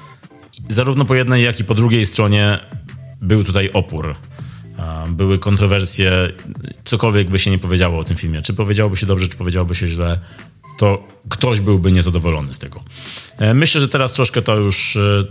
zarówno 0.69 1.05
po 1.05 1.15
jednej, 1.15 1.45
jak 1.45 1.61
i 1.61 1.65
po 1.65 1.75
drugiej 1.75 2.07
stronie 2.07 2.59
był 3.23 3.45
tutaj 3.45 3.71
opór. 3.73 4.15
Były 5.09 5.39
kontrowersje, 5.39 6.33
cokolwiek 6.85 7.31
by 7.31 7.39
się 7.39 7.51
nie 7.51 7.59
powiedziało 7.59 7.99
o 7.99 8.05
tym 8.05 8.17
filmie. 8.17 8.43
Czy 8.43 8.55
powiedziałoby 8.55 8.97
się 8.97 9.07
dobrze, 9.07 9.29
czy 9.29 9.37
powiedziałoby 9.37 9.75
się 9.75 9.87
źle, 9.87 10.19
to 10.79 11.05
ktoś 11.29 11.61
byłby 11.61 11.93
niezadowolony 11.93 12.53
z 12.53 12.59
tego. 12.59 12.83
E, 13.39 13.55
myślę, 13.55 13.81
że 13.81 13.89
teraz 13.89 14.13
troszkę 14.13 14.43
to 14.43 14.57
już, 14.57 14.97
e, 14.97 15.25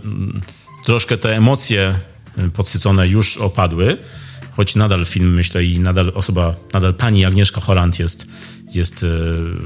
troszkę 0.84 1.16
te 1.16 1.36
emocje 1.36 1.94
podsycone 2.52 3.08
już 3.08 3.36
opadły, 3.36 3.96
choć 4.50 4.74
nadal 4.74 5.04
film, 5.04 5.34
myślę, 5.34 5.64
i 5.64 5.80
nadal 5.80 6.12
osoba, 6.14 6.54
nadal 6.74 6.94
pani 6.94 7.24
Agnieszka 7.24 7.60
Holland 7.60 7.98
jest, 7.98 8.28
jest 8.74 9.04
e, 9.04 9.06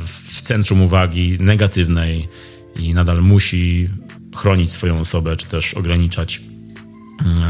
w 0.06 0.40
centrum 0.40 0.82
uwagi 0.82 1.38
negatywnej 1.40 2.28
i 2.76 2.94
nadal 2.94 3.22
musi 3.22 3.88
chronić 4.36 4.70
swoją 4.70 5.00
osobę, 5.00 5.36
czy 5.36 5.46
też 5.46 5.74
ograniczać 5.74 6.40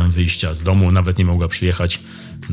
wyjścia 0.08 0.54
z 0.54 0.62
domu. 0.62 0.92
Nawet 0.92 1.18
nie 1.18 1.24
mogła 1.24 1.48
przyjechać 1.48 2.00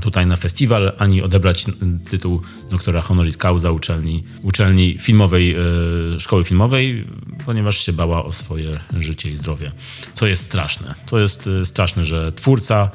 tutaj 0.02 0.28
na 0.28 0.36
festiwal, 0.36 0.94
ani 0.98 1.22
odebrać 1.22 1.66
tytuł 2.10 2.42
doktora 2.70 3.02
honoris 3.02 3.38
causa 3.38 3.72
uczelni, 3.72 4.24
uczelni 4.44 5.00
filmowej, 5.00 5.56
e, 5.56 6.20
szkoły 6.20 6.44
filmowej, 6.44 7.06
ponieważ 7.46 7.86
się 7.86 7.94
bała 7.94 8.26
o 8.26 8.34
swoje 8.34 8.80
życie 9.00 9.30
i 9.32 9.36
zdrowie. 9.36 9.72
Co 10.14 10.28
jest 10.28 10.46
straszne. 10.46 10.96
To 11.06 11.20
jest 11.20 11.48
e, 11.48 11.66
straszne, 11.66 12.06
że 12.06 12.32
twórca, 12.32 12.92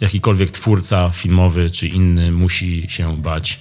jakikolwiek 0.00 0.50
twórca 0.50 1.10
filmowy 1.10 1.70
czy 1.70 1.88
inny 1.88 2.32
musi 2.32 2.86
się 2.88 3.22
bać 3.22 3.60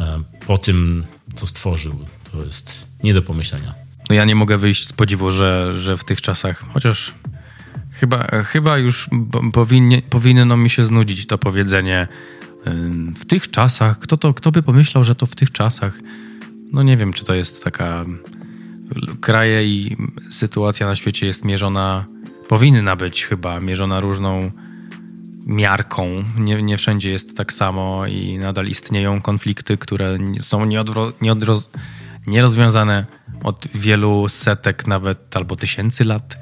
e, 0.00 0.22
po 0.46 0.58
tym, 0.58 1.04
co 1.34 1.46
stworzył. 1.46 2.04
To 2.32 2.44
jest 2.44 2.86
nie 3.02 3.14
do 3.14 3.22
pomyślenia. 3.22 3.74
No 4.08 4.14
ja 4.14 4.24
nie 4.24 4.34
mogę 4.34 4.58
wyjść 4.58 4.86
z 4.86 4.92
podziwu, 4.92 5.30
że, 5.30 5.74
że 5.80 5.96
w 5.96 6.04
tych 6.04 6.20
czasach, 6.20 6.64
chociaż 6.72 7.12
Chyba, 8.02 8.26
chyba 8.44 8.78
już 8.78 9.08
powinnie, 9.52 10.02
powinno 10.10 10.56
mi 10.56 10.70
się 10.70 10.84
znudzić 10.84 11.26
to 11.26 11.38
powiedzenie 11.38 12.08
w 13.16 13.24
tych 13.24 13.50
czasach. 13.50 13.98
Kto, 13.98 14.16
to, 14.16 14.34
kto 14.34 14.52
by 14.52 14.62
pomyślał, 14.62 15.04
że 15.04 15.14
to 15.14 15.26
w 15.26 15.36
tych 15.36 15.52
czasach? 15.52 15.98
No 16.72 16.82
nie 16.82 16.96
wiem, 16.96 17.12
czy 17.12 17.24
to 17.24 17.34
jest 17.34 17.64
taka. 17.64 18.04
Kraje 19.20 19.66
i 19.66 19.96
sytuacja 20.30 20.86
na 20.86 20.96
świecie 20.96 21.26
jest 21.26 21.44
mierzona, 21.44 22.04
powinna 22.48 22.96
być 22.96 23.24
chyba 23.24 23.60
mierzona 23.60 24.00
różną 24.00 24.50
miarką. 25.46 26.24
Nie, 26.38 26.62
nie 26.62 26.78
wszędzie 26.78 27.10
jest 27.10 27.36
tak 27.36 27.52
samo 27.52 28.06
i 28.06 28.38
nadal 28.38 28.66
istnieją 28.66 29.22
konflikty, 29.22 29.78
które 29.78 30.18
są 30.40 30.64
nieodro, 30.64 31.12
nierozwiązane 32.26 33.06
od 33.42 33.68
wielu 33.74 34.28
setek, 34.28 34.86
nawet 34.86 35.36
albo 35.36 35.56
tysięcy 35.56 36.04
lat. 36.04 36.38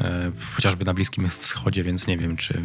E, 0.00 0.32
chociażby 0.54 0.84
na 0.84 0.94
Bliskim 0.94 1.28
Wschodzie, 1.28 1.82
więc 1.82 2.06
nie 2.06 2.18
wiem, 2.18 2.36
czy 2.36 2.62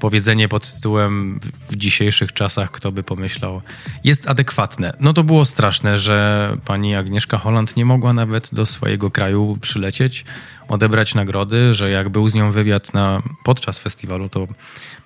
powiedzenie 0.00 0.48
pod 0.48 0.72
tytułem 0.72 1.40
w 1.70 1.76
dzisiejszych 1.76 2.32
czasach, 2.32 2.70
kto 2.70 2.92
by 2.92 3.02
pomyślał, 3.02 3.62
jest 4.04 4.28
adekwatne. 4.28 4.96
No 5.00 5.12
to 5.12 5.24
było 5.24 5.44
straszne, 5.44 5.98
że 5.98 6.56
pani 6.64 6.94
Agnieszka 6.94 7.38
Holland 7.38 7.76
nie 7.76 7.84
mogła 7.84 8.12
nawet 8.12 8.54
do 8.54 8.66
swojego 8.66 9.10
kraju 9.10 9.58
przylecieć, 9.60 10.24
odebrać 10.68 11.14
nagrody, 11.14 11.74
że 11.74 11.90
jak 11.90 12.08
był 12.08 12.28
z 12.28 12.34
nią 12.34 12.52
wywiad 12.52 12.94
na, 12.94 13.22
podczas 13.44 13.78
festiwalu, 13.78 14.28
to 14.28 14.46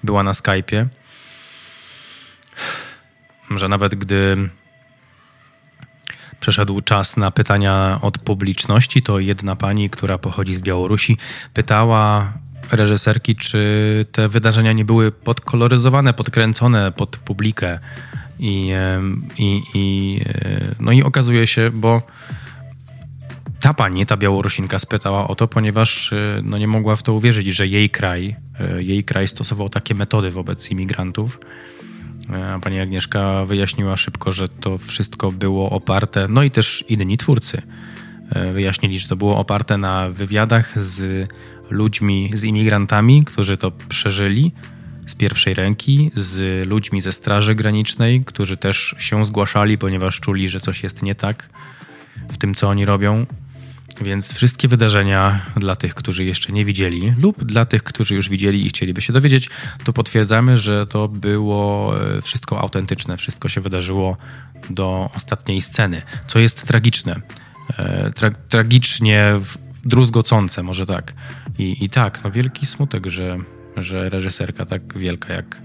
była 0.05 0.22
na 0.22 0.33
Skype'ie. 0.33 0.87
Że 3.51 3.68
nawet 3.68 3.95
gdy 3.95 4.49
Przeszedł 6.45 6.81
czas 6.81 7.17
na 7.17 7.31
pytania 7.31 7.99
od 8.03 8.19
publiczności. 8.19 9.03
To 9.03 9.19
jedna 9.19 9.57
pani, 9.57 9.91
która 9.91 10.19
pochodzi 10.19 10.55
z 10.55 10.61
Białorusi, 10.61 11.17
pytała 11.55 12.33
reżyserki, 12.73 13.37
czy 13.37 14.07
te 14.13 14.29
wydarzenia 14.29 14.73
nie 14.73 14.85
były 14.85 15.13
podkoloryzowane, 15.13 16.15
podkręcone 16.15 16.93
pod 16.93 17.17
publikę. 17.17 17.79
I, 18.39 18.73
i, 19.39 19.63
i, 19.75 20.21
e, 20.27 20.61
no 20.81 20.93
i 20.93 21.03
okazuje 21.03 21.47
się, 21.47 21.71
bo 21.71 22.03
ta 23.61 23.75
pani, 23.75 24.07
ta 24.07 24.17
Białorusinka 24.17 24.79
spytała 24.79 25.29
o 25.29 25.35
to, 25.35 25.49
ponieważ 25.49 26.13
e, 26.13 26.41
no 26.43 26.59
nie 26.59 26.69
mogła 26.69 26.97
w 26.97 27.03
to 27.03 27.13
uwierzyć, 27.13 27.47
że 27.47 27.67
jej 27.67 27.91
kraj, 27.91 28.37
e, 28.61 28.83
jej 28.83 29.05
kraj 29.05 29.29
stosował 29.29 29.69
takie 29.69 29.95
metody 29.95 30.31
wobec 30.31 30.71
imigrantów. 30.71 31.39
E, 32.31 32.61
pani 32.61 32.81
Agnieszka 32.81 33.45
wyjaśniła 33.45 33.97
szybko, 33.97 34.33
że 34.33 34.49
to 34.49 34.79
wszystko 34.79 35.33
było 35.33 35.70
oparte, 35.70 36.27
no 36.29 36.43
i 36.43 36.51
też 36.51 36.85
inni 36.89 37.18
twórcy 37.18 37.62
e, 38.31 38.53
wyjaśnili, 38.53 38.99
że 38.99 39.09
to 39.09 39.16
było 39.16 39.37
oparte 39.39 39.79
na 39.79 40.11
wywiadach 40.11 40.79
z 40.79 41.29
ludźmi, 41.70 42.31
z 42.35 42.45
imigrantami, 42.45 43.25
którzy 43.25 43.57
to 43.57 43.70
przeżyli 43.70 44.53
z 45.07 45.14
pierwszej 45.14 45.55
ręki, 45.55 46.11
z 46.16 46.66
ludźmi 46.68 47.01
ze 47.01 47.12
Straży 47.12 47.55
Granicznej, 47.55 48.20
którzy 48.20 48.57
też 48.57 48.95
się 48.99 49.27
zgłaszali, 49.27 49.79
ponieważ 49.79 50.20
czuli, 50.20 50.49
że 50.49 50.61
coś 50.61 50.83
jest 50.83 51.03
nie 51.03 51.14
tak 51.14 51.49
w 52.29 52.39
tym, 52.39 52.55
co 52.55 52.68
oni 52.68 52.85
robią. 52.85 53.27
Więc 54.01 54.35
wszystkie 54.35 54.69
wydarzenia 54.69 55.41
dla 55.57 55.77
tych, 55.77 55.95
którzy 55.95 56.25
jeszcze 56.25 56.53
nie 56.53 56.65
widzieli, 56.65 57.15
lub 57.19 57.45
dla 57.45 57.65
tych, 57.65 57.83
którzy 57.83 58.15
już 58.15 58.29
widzieli 58.29 58.67
i 58.67 58.69
chcieliby 58.69 59.01
się 59.01 59.13
dowiedzieć, 59.13 59.51
to 59.85 59.93
potwierdzamy, 59.93 60.59
że 60.59 60.87
to 60.87 61.09
było 61.09 61.95
e, 62.01 62.23
wszystko 62.23 62.61
autentyczne, 62.61 63.17
wszystko 63.17 63.49
się 63.49 63.61
wydarzyło 63.61 64.17
do 64.71 65.11
ostatniej 65.17 65.63
sceny, 65.63 66.03
co 66.27 66.39
jest 66.39 66.67
tragiczne. 66.67 67.21
E, 67.79 68.11
tra 68.11 68.31
tragicznie 68.31 69.33
druzgocące, 69.85 70.63
może 70.63 70.87
tak. 70.87 71.15
I, 71.59 71.85
I 71.85 71.89
tak, 71.89 72.25
no 72.25 72.31
wielki 72.31 72.67
smutek, 72.67 73.07
że, 73.07 73.39
że 73.77 74.11
reżyserka 74.11 74.67
tak 74.67 74.99
wielka 74.99 75.33
jak, 75.35 75.63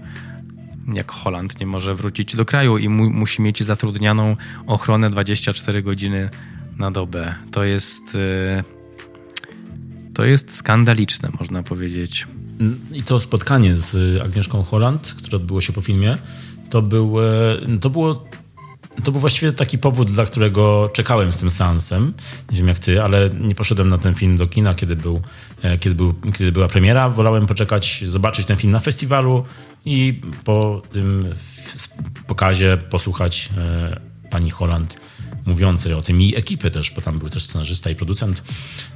jak 0.94 1.12
Holland 1.12 1.60
nie 1.60 1.66
może 1.66 1.94
wrócić 1.94 2.36
do 2.36 2.44
kraju 2.44 2.78
i 2.78 2.88
mu, 2.88 3.10
musi 3.10 3.42
mieć 3.42 3.62
zatrudnianą 3.62 4.36
ochronę 4.66 5.10
24 5.10 5.82
godziny 5.82 6.30
na 6.80 6.90
dobę. 6.90 7.34
To 7.52 7.64
jest. 7.64 8.14
Y, 8.14 8.64
to 10.14 10.24
jest 10.24 10.54
skandaliczne, 10.54 11.28
można 11.38 11.62
powiedzieć. 11.62 12.26
I 12.92 13.02
to 13.02 13.20
spotkanie 13.20 13.76
z 13.76 14.20
Agnieszką 14.22 14.62
Holland, 14.62 15.14
które 15.18 15.36
odbyło 15.36 15.60
się 15.60 15.72
po 15.72 15.80
filmie, 15.80 16.18
to, 16.70 16.82
był, 16.82 17.20
e, 17.20 17.78
to 17.80 17.90
było 17.90 18.24
to 19.04 19.12
był 19.12 19.20
właściwie 19.20 19.52
taki 19.52 19.78
powód, 19.78 20.10
dla 20.10 20.24
którego 20.24 20.90
czekałem 20.92 21.32
z 21.32 21.38
tym 21.38 21.50
seansem. 21.50 22.12
Nie 22.50 22.58
wiem 22.58 22.68
jak 22.68 22.78
ty, 22.78 23.02
ale 23.02 23.30
nie 23.40 23.54
poszedłem 23.54 23.88
na 23.88 23.98
ten 23.98 24.14
film 24.14 24.36
do 24.36 24.46
kina, 24.46 24.74
kiedy, 24.74 24.96
był, 24.96 25.22
e, 25.62 25.78
kiedy, 25.78 25.94
był, 25.94 26.14
kiedy 26.32 26.52
była 26.52 26.68
premiera. 26.68 27.08
Wolałem 27.08 27.46
poczekać, 27.46 28.04
zobaczyć 28.06 28.46
ten 28.46 28.56
film 28.56 28.72
na 28.72 28.80
festiwalu 28.80 29.44
i 29.84 30.20
po 30.44 30.82
tym 30.92 31.24
pokazie 32.26 32.78
posłuchać 32.90 33.50
e, 33.58 34.00
pani 34.30 34.50
Holland 34.50 34.96
mówiącej 35.46 35.94
o 35.94 36.02
tym 36.02 36.22
i 36.22 36.36
ekipy 36.36 36.70
też, 36.70 36.90
bo 36.90 37.00
tam 37.00 37.18
był 37.18 37.30
też 37.30 37.42
scenarzysta 37.42 37.90
i 37.90 37.94
producent 37.94 38.42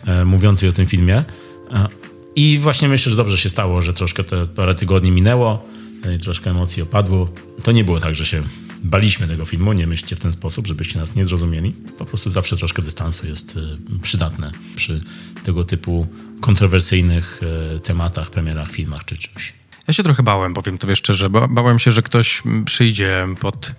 e, 0.06 0.24
mówiący 0.24 0.68
o 0.68 0.72
tym 0.72 0.86
filmie. 0.86 1.24
E, 1.70 1.88
I 2.36 2.58
właśnie 2.58 2.88
myślę, 2.88 3.10
że 3.10 3.16
dobrze 3.16 3.38
się 3.38 3.50
stało, 3.50 3.82
że 3.82 3.94
troszkę 3.94 4.24
te 4.24 4.46
parę 4.46 4.74
tygodni 4.74 5.10
minęło 5.10 5.68
e, 6.04 6.14
i 6.14 6.18
troszkę 6.18 6.50
emocji 6.50 6.82
opadło. 6.82 7.28
To 7.62 7.72
nie 7.72 7.84
było 7.84 8.00
tak, 8.00 8.14
że 8.14 8.26
się 8.26 8.42
baliśmy 8.82 9.28
tego 9.28 9.44
filmu, 9.44 9.72
nie 9.72 9.86
myślcie 9.86 10.16
w 10.16 10.18
ten 10.18 10.32
sposób, 10.32 10.66
żebyście 10.66 10.98
nas 10.98 11.14
nie 11.14 11.24
zrozumieli. 11.24 11.72
Po 11.72 12.04
prostu 12.04 12.30
zawsze 12.30 12.56
troszkę 12.56 12.82
dystansu 12.82 13.26
jest 13.26 13.58
przydatne 14.02 14.52
przy 14.76 15.00
tego 15.44 15.64
typu 15.64 16.06
kontrowersyjnych 16.40 17.40
tematach, 17.82 18.30
premierach, 18.30 18.70
filmach 18.70 19.04
czy 19.04 19.16
czymś. 19.16 19.52
Ja 19.88 19.94
się 19.94 20.02
trochę 20.02 20.22
bałem, 20.22 20.54
powiem 20.54 20.78
tobie 20.78 20.96
szczerze, 20.96 21.30
bo 21.30 21.48
bałem 21.48 21.78
się, 21.78 21.90
że 21.90 22.02
ktoś 22.02 22.42
przyjdzie 22.64 23.28
pod 23.40 23.72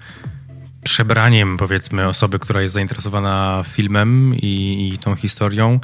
przebraniem, 0.85 1.57
powiedzmy, 1.57 2.07
osoby, 2.07 2.39
która 2.39 2.61
jest 2.61 2.73
zainteresowana 2.73 3.63
filmem 3.67 4.35
i, 4.35 4.89
i 4.93 4.97
tą 4.97 5.15
historią 5.15 5.79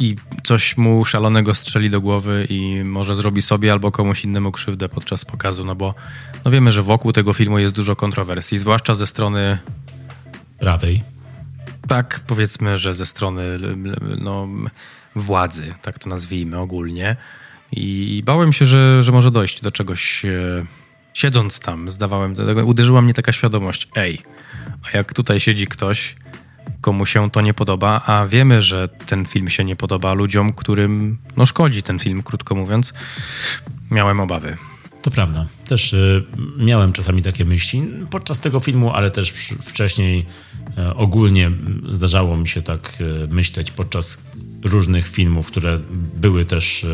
i 0.00 0.16
coś 0.44 0.76
mu 0.76 1.04
szalonego 1.04 1.54
strzeli 1.54 1.90
do 1.90 2.00
głowy 2.00 2.46
i 2.50 2.84
może 2.84 3.16
zrobi 3.16 3.42
sobie 3.42 3.72
albo 3.72 3.92
komuś 3.92 4.24
innemu 4.24 4.52
krzywdę 4.52 4.88
podczas 4.88 5.24
pokazu, 5.24 5.64
no 5.64 5.74
bo 5.74 5.94
no 6.44 6.50
wiemy, 6.50 6.72
że 6.72 6.82
wokół 6.82 7.12
tego 7.12 7.32
filmu 7.32 7.58
jest 7.58 7.74
dużo 7.74 7.96
kontrowersji, 7.96 8.58
zwłaszcza 8.58 8.94
ze 8.94 9.06
strony 9.06 9.58
prawej. 10.58 11.02
Tak, 11.88 12.20
powiedzmy, 12.26 12.78
że 12.78 12.94
ze 12.94 13.06
strony 13.06 13.42
no, 14.20 14.48
władzy, 15.16 15.74
tak 15.82 15.98
to 15.98 16.10
nazwijmy 16.10 16.58
ogólnie. 16.58 17.16
I 17.72 18.22
bałem 18.24 18.52
się, 18.52 18.66
że, 18.66 19.02
że 19.02 19.12
może 19.12 19.30
dojść 19.30 19.60
do 19.60 19.70
czegoś. 19.70 20.26
E, 21.08 21.14
siedząc 21.14 21.60
tam, 21.60 21.90
zdawałem, 21.90 22.34
uderzyła 22.64 23.02
mnie 23.02 23.14
taka 23.14 23.32
świadomość, 23.32 23.88
ej, 23.96 24.22
a 24.82 24.96
jak 24.96 25.14
tutaj 25.14 25.40
siedzi 25.40 25.66
ktoś, 25.66 26.14
komu 26.80 27.06
się 27.06 27.30
to 27.30 27.40
nie 27.40 27.54
podoba, 27.54 28.02
a 28.06 28.26
wiemy, 28.26 28.62
że 28.62 28.88
ten 28.88 29.26
film 29.26 29.50
się 29.50 29.64
nie 29.64 29.76
podoba 29.76 30.12
ludziom, 30.12 30.52
którym 30.52 31.18
no 31.36 31.46
szkodzi 31.46 31.82
ten 31.82 31.98
film, 31.98 32.22
krótko 32.22 32.54
mówiąc, 32.54 32.94
miałem 33.90 34.20
obawy. 34.20 34.56
To 35.02 35.10
prawda. 35.10 35.46
Też 35.68 35.92
y, 35.92 36.24
miałem 36.56 36.92
czasami 36.92 37.22
takie 37.22 37.44
myśli 37.44 37.82
podczas 38.10 38.40
tego 38.40 38.60
filmu, 38.60 38.90
ale 38.90 39.10
też 39.10 39.30
wcześniej 39.62 40.26
y, 40.78 40.94
ogólnie 40.94 41.50
zdarzało 41.90 42.36
mi 42.36 42.48
się 42.48 42.62
tak 42.62 42.94
y, 43.00 43.28
myśleć 43.30 43.70
podczas 43.70 44.30
różnych 44.64 45.08
filmów, 45.08 45.46
które 45.46 45.78
były 46.16 46.44
też 46.44 46.86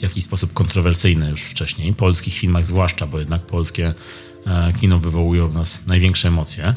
w 0.00 0.02
jakiś 0.02 0.24
sposób 0.24 0.52
kontrowersyjne 0.52 1.30
już 1.30 1.42
wcześniej. 1.42 1.94
Polskich 1.94 2.34
filmach 2.34 2.66
zwłaszcza, 2.66 3.06
bo 3.06 3.18
jednak 3.18 3.46
polskie 3.46 3.94
kino 4.80 4.98
wywołuje 4.98 5.48
w 5.48 5.54
nas 5.54 5.86
największe 5.86 6.28
emocje. 6.28 6.74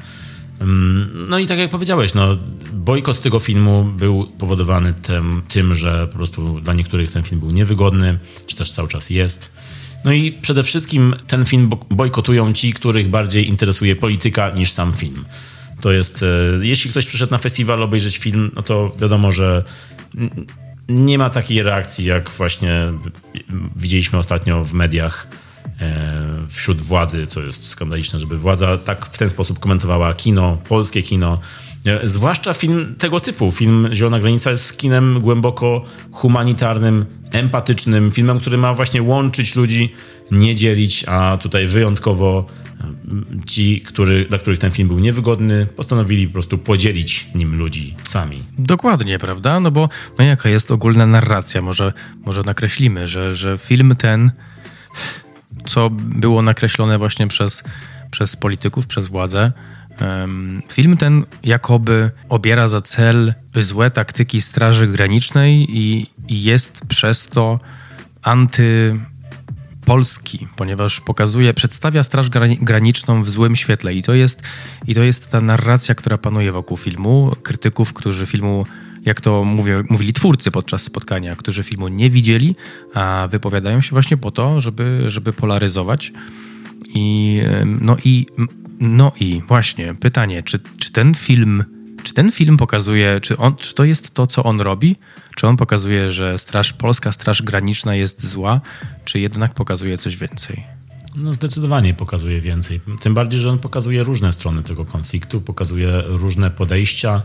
No 1.30 1.39
i 1.39 1.47
tak 1.47 1.59
jak 1.59 1.69
powiedziałeś, 1.69 2.13
no, 2.13 2.38
bojkot 2.74 3.21
tego 3.21 3.39
filmu 3.39 3.84
był 3.84 4.28
powodowany 4.38 4.93
tym, 4.93 5.41
tym, 5.49 5.76
że 5.76 6.07
po 6.07 6.13
prostu 6.13 6.61
dla 6.61 6.74
niektórych 6.74 7.11
ten 7.11 7.24
film 7.24 7.39
był 7.39 7.51
niewygodny, 7.51 8.19
czy 8.47 8.55
też 8.55 8.71
cały 8.71 8.88
czas 8.88 9.09
jest. 9.09 9.53
No 10.05 10.11
i 10.11 10.32
przede 10.32 10.63
wszystkim 10.63 11.15
ten 11.28 11.45
film 11.45 11.69
bojkotują 11.89 12.53
ci, 12.53 12.74
których 12.74 13.09
bardziej 13.09 13.47
interesuje 13.47 13.95
polityka 13.95 14.49
niż 14.49 14.71
sam 14.71 14.93
film. 14.93 15.26
To 15.82 15.91
jest, 15.91 16.24
e, 16.24 16.28
jeśli 16.65 16.91
ktoś 16.91 17.05
przyszedł 17.05 17.32
na 17.32 17.38
festiwal 17.38 17.84
obejrzeć 17.84 18.17
film, 18.17 18.51
no 18.55 18.63
to 18.63 18.95
wiadomo, 18.99 19.32
że 19.32 19.63
nie 20.89 21.17
ma 21.17 21.29
takiej 21.29 21.63
reakcji, 21.63 22.05
jak 22.05 22.29
właśnie 22.29 22.93
widzieliśmy 23.75 24.19
ostatnio 24.19 24.63
w 24.63 24.73
mediach 24.73 25.27
wśród 26.49 26.81
władzy, 26.81 27.27
co 27.27 27.41
jest 27.41 27.67
skandaliczne, 27.67 28.19
żeby 28.19 28.38
władza 28.38 28.77
tak 28.77 29.05
w 29.05 29.17
ten 29.17 29.29
sposób 29.29 29.59
komentowała 29.59 30.13
kino, 30.13 30.57
polskie 30.69 31.03
kino. 31.03 31.39
E, 31.86 32.07
zwłaszcza 32.07 32.53
film 32.53 32.95
tego 32.97 33.19
typu. 33.19 33.51
Film 33.51 33.89
Zielona 33.93 34.19
Granica 34.19 34.51
jest 34.51 34.77
kinem 34.77 35.21
głęboko 35.21 35.84
humanitarnym, 36.11 37.05
empatycznym, 37.31 38.11
filmem, 38.11 38.39
który 38.39 38.57
ma 38.57 38.73
właśnie 38.73 39.01
łączyć 39.01 39.55
ludzi, 39.55 39.93
nie 40.31 40.55
dzielić, 40.55 41.05
a 41.07 41.38
tutaj 41.41 41.67
wyjątkowo 41.67 42.45
e, 42.81 43.45
ci, 43.45 43.81
który, 43.81 44.25
dla 44.25 44.38
których 44.38 44.59
ten 44.59 44.71
film 44.71 44.88
był 44.88 44.99
niewygodny, 44.99 45.67
postanowili 45.75 46.27
po 46.27 46.34
prostu 46.34 46.57
podzielić 46.57 47.25
nim 47.36 47.55
ludzi 47.55 47.95
sami. 48.03 48.43
Dokładnie, 48.57 49.19
prawda? 49.19 49.59
No 49.59 49.71
bo 49.71 49.89
no 50.17 50.25
jaka 50.25 50.49
jest 50.49 50.71
ogólna 50.71 51.05
narracja? 51.05 51.61
Może, 51.61 51.93
może 52.25 52.41
nakreślimy, 52.41 53.07
że, 53.07 53.34
że 53.34 53.57
film 53.57 53.95
ten, 53.97 54.31
co 55.66 55.89
było 55.89 56.41
nakreślone 56.41 56.97
właśnie 56.97 57.28
przez, 57.28 57.64
przez 58.11 58.36
polityków, 58.36 58.88
przez 58.88 59.07
władzę, 59.07 59.51
Film 60.72 60.97
ten 60.97 61.26
jakoby 61.43 62.11
obiera 62.30 62.68
za 62.68 62.82
cel 62.82 63.34
złe 63.55 63.91
taktyki 63.91 64.41
Straży 64.41 64.88
Granicznej 64.88 65.78
i, 65.78 66.07
i 66.28 66.43
jest 66.43 66.86
przez 66.88 67.28
to 67.28 67.59
antypolski, 68.22 68.97
ponieważ 70.55 71.01
pokazuje, 71.01 71.53
przedstawia 71.53 72.03
Straż 72.03 72.30
Graniczną 72.61 73.24
w 73.24 73.30
złym 73.30 73.55
świetle 73.55 73.93
i 73.93 74.01
to 74.01 74.14
jest, 74.14 74.41
i 74.88 74.95
to 74.95 75.03
jest 75.03 75.32
ta 75.32 75.41
narracja, 75.41 75.95
która 75.95 76.18
panuje 76.18 76.51
wokół 76.51 76.78
filmu. 76.78 77.36
Krytyków, 77.43 77.93
którzy 77.93 78.26
filmu 78.26 78.66
jak 79.05 79.21
to 79.21 79.43
mówię, 79.43 79.83
mówili 79.89 80.13
twórcy 80.13 80.51
podczas 80.51 80.83
spotkania, 80.83 81.35
którzy 81.35 81.63
filmu 81.63 81.87
nie 81.87 82.09
widzieli, 82.09 82.55
a 82.93 83.27
wypowiadają 83.31 83.81
się 83.81 83.89
właśnie 83.91 84.17
po 84.17 84.31
to, 84.31 84.61
żeby, 84.61 85.03
żeby 85.07 85.33
polaryzować. 85.33 86.11
I, 86.95 87.41
no 87.65 87.97
i 88.05 88.25
no 88.79 89.11
i 89.19 89.41
właśnie 89.47 89.95
pytanie, 89.95 90.43
czy, 90.43 90.59
czy 90.77 90.91
ten 90.91 91.15
film, 91.15 91.63
czy 92.03 92.13
ten 92.13 92.31
film 92.31 92.57
pokazuje, 92.57 93.21
czy, 93.21 93.37
on, 93.37 93.55
czy 93.55 93.75
to 93.75 93.83
jest 93.83 94.13
to, 94.13 94.27
co 94.27 94.43
on 94.43 94.61
robi? 94.61 94.95
Czy 95.35 95.47
on 95.47 95.57
pokazuje, 95.57 96.11
że 96.11 96.37
straż, 96.37 96.73
polska 96.73 97.11
Straż 97.11 97.41
Graniczna 97.41 97.95
jest 97.95 98.27
zła, 98.27 98.61
czy 99.05 99.19
jednak 99.19 99.53
pokazuje 99.53 99.97
coś 99.97 100.17
więcej? 100.17 100.63
No 101.17 101.33
zdecydowanie 101.33 101.93
pokazuje 101.93 102.41
więcej. 102.41 102.81
Tym 103.01 103.13
bardziej, 103.13 103.39
że 103.39 103.49
on 103.49 103.59
pokazuje 103.59 104.03
różne 104.03 104.33
strony 104.33 104.63
tego 104.63 104.85
konfliktu, 104.85 105.41
pokazuje 105.41 106.03
różne 106.05 106.51
podejścia, 106.51 107.21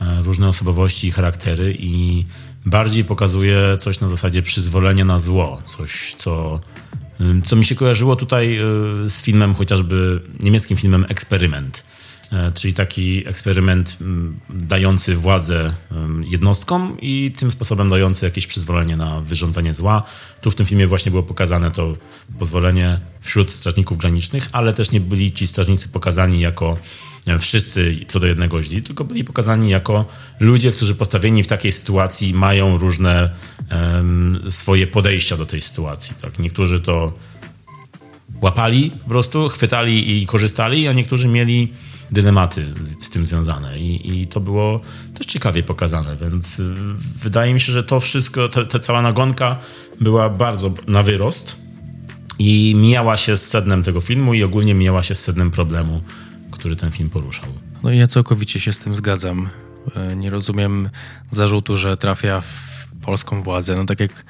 różne 0.00 0.48
osobowości 0.48 1.06
i 1.06 1.10
charaktery 1.10 1.76
i 1.78 2.24
bardziej 2.66 3.04
pokazuje 3.04 3.76
coś 3.76 4.00
na 4.00 4.08
zasadzie 4.08 4.42
przyzwolenia 4.42 5.04
na 5.04 5.18
zło, 5.18 5.62
coś, 5.64 6.14
co 6.18 6.60
co 7.46 7.56
mi 7.56 7.64
się 7.64 7.74
kojarzyło 7.74 8.16
tutaj 8.16 8.58
y, 9.04 9.10
z 9.10 9.22
filmem, 9.22 9.54
chociażby 9.54 10.22
niemieckim 10.40 10.76
filmem 10.76 11.06
Eksperyment. 11.08 11.84
E, 12.34 12.52
czyli 12.52 12.74
taki 12.74 13.28
eksperyment 13.28 13.98
dający 14.50 15.14
władzę 15.16 15.74
jednostkom 16.24 16.96
i 17.00 17.32
tym 17.38 17.50
sposobem 17.50 17.88
dający 17.88 18.24
jakieś 18.24 18.46
przyzwolenie 18.46 18.96
na 18.96 19.20
wyrządzanie 19.20 19.74
zła. 19.74 20.02
Tu 20.40 20.50
w 20.50 20.54
tym 20.54 20.66
filmie 20.66 20.86
właśnie 20.86 21.10
było 21.10 21.22
pokazane 21.22 21.70
to 21.70 21.96
pozwolenie 22.38 23.00
wśród 23.20 23.52
strażników 23.52 23.98
granicznych, 23.98 24.48
ale 24.52 24.72
też 24.72 24.90
nie 24.90 25.00
byli 25.00 25.32
ci 25.32 25.46
strażnicy 25.46 25.88
pokazani 25.88 26.40
jako 26.40 26.76
wszyscy 27.40 27.96
co 28.06 28.20
do 28.20 28.26
jednego 28.26 28.62
źli, 28.62 28.82
tylko 28.82 29.04
byli 29.04 29.24
pokazani 29.24 29.70
jako 29.70 30.04
ludzie, 30.40 30.72
którzy 30.72 30.94
postawieni 30.94 31.42
w 31.42 31.46
takiej 31.46 31.72
sytuacji 31.72 32.34
mają 32.34 32.78
różne 32.78 33.30
um, 33.70 34.42
swoje 34.48 34.86
podejścia 34.86 35.36
do 35.36 35.46
tej 35.46 35.60
sytuacji. 35.60 36.14
Tak? 36.22 36.38
Niektórzy 36.38 36.80
to 36.80 37.12
łapali 38.40 38.90
po 38.90 39.08
prostu, 39.08 39.48
chwytali 39.48 40.22
i 40.22 40.26
korzystali, 40.26 40.88
a 40.88 40.92
niektórzy 40.92 41.28
mieli 41.28 41.72
dylematy 42.10 42.66
z, 42.80 43.04
z 43.04 43.10
tym 43.10 43.26
związane 43.26 43.78
I, 43.78 44.20
I, 44.20 44.26
to 44.26 44.40
było 44.40 44.80
też 45.14 45.26
ciekawie 45.26 45.62
pokazane, 45.62 46.16
więc 46.16 46.58
y, 46.58 46.74
wydaje 47.22 47.54
mi 47.54 47.60
się, 47.60 47.72
że 47.72 47.84
to 47.84 48.00
wszystko, 48.00 48.48
ta 48.48 48.78
cała 48.78 49.02
nagonka 49.02 49.56
była 50.00 50.28
bardzo 50.30 50.72
na 50.86 51.02
wyrost 51.02 51.56
i 52.38 52.74
mijała 52.76 53.16
się 53.16 53.36
z 53.36 53.46
sednem 53.46 53.82
tego 53.82 54.00
filmu 54.00 54.34
i 54.34 54.42
ogólnie 54.42 54.74
mijała 54.74 55.02
się 55.02 55.14
z 55.14 55.22
sednem 55.22 55.50
problemu, 55.50 56.00
który 56.50 56.76
ten 56.76 56.90
film 56.90 57.10
poruszał. 57.10 57.48
No 57.82 57.90
i 57.90 57.98
ja 57.98 58.06
całkowicie 58.06 58.60
się 58.60 58.72
z 58.72 58.78
tym 58.78 58.96
zgadzam. 58.96 59.48
E, 59.96 60.16
nie 60.16 60.30
rozumiem 60.30 60.90
zarzutu, 61.30 61.76
że 61.76 61.96
trafia 61.96 62.40
w 62.40 62.84
polską 63.02 63.42
władzę. 63.42 63.74
No 63.74 63.84
tak 63.84 64.00
jak, 64.00 64.24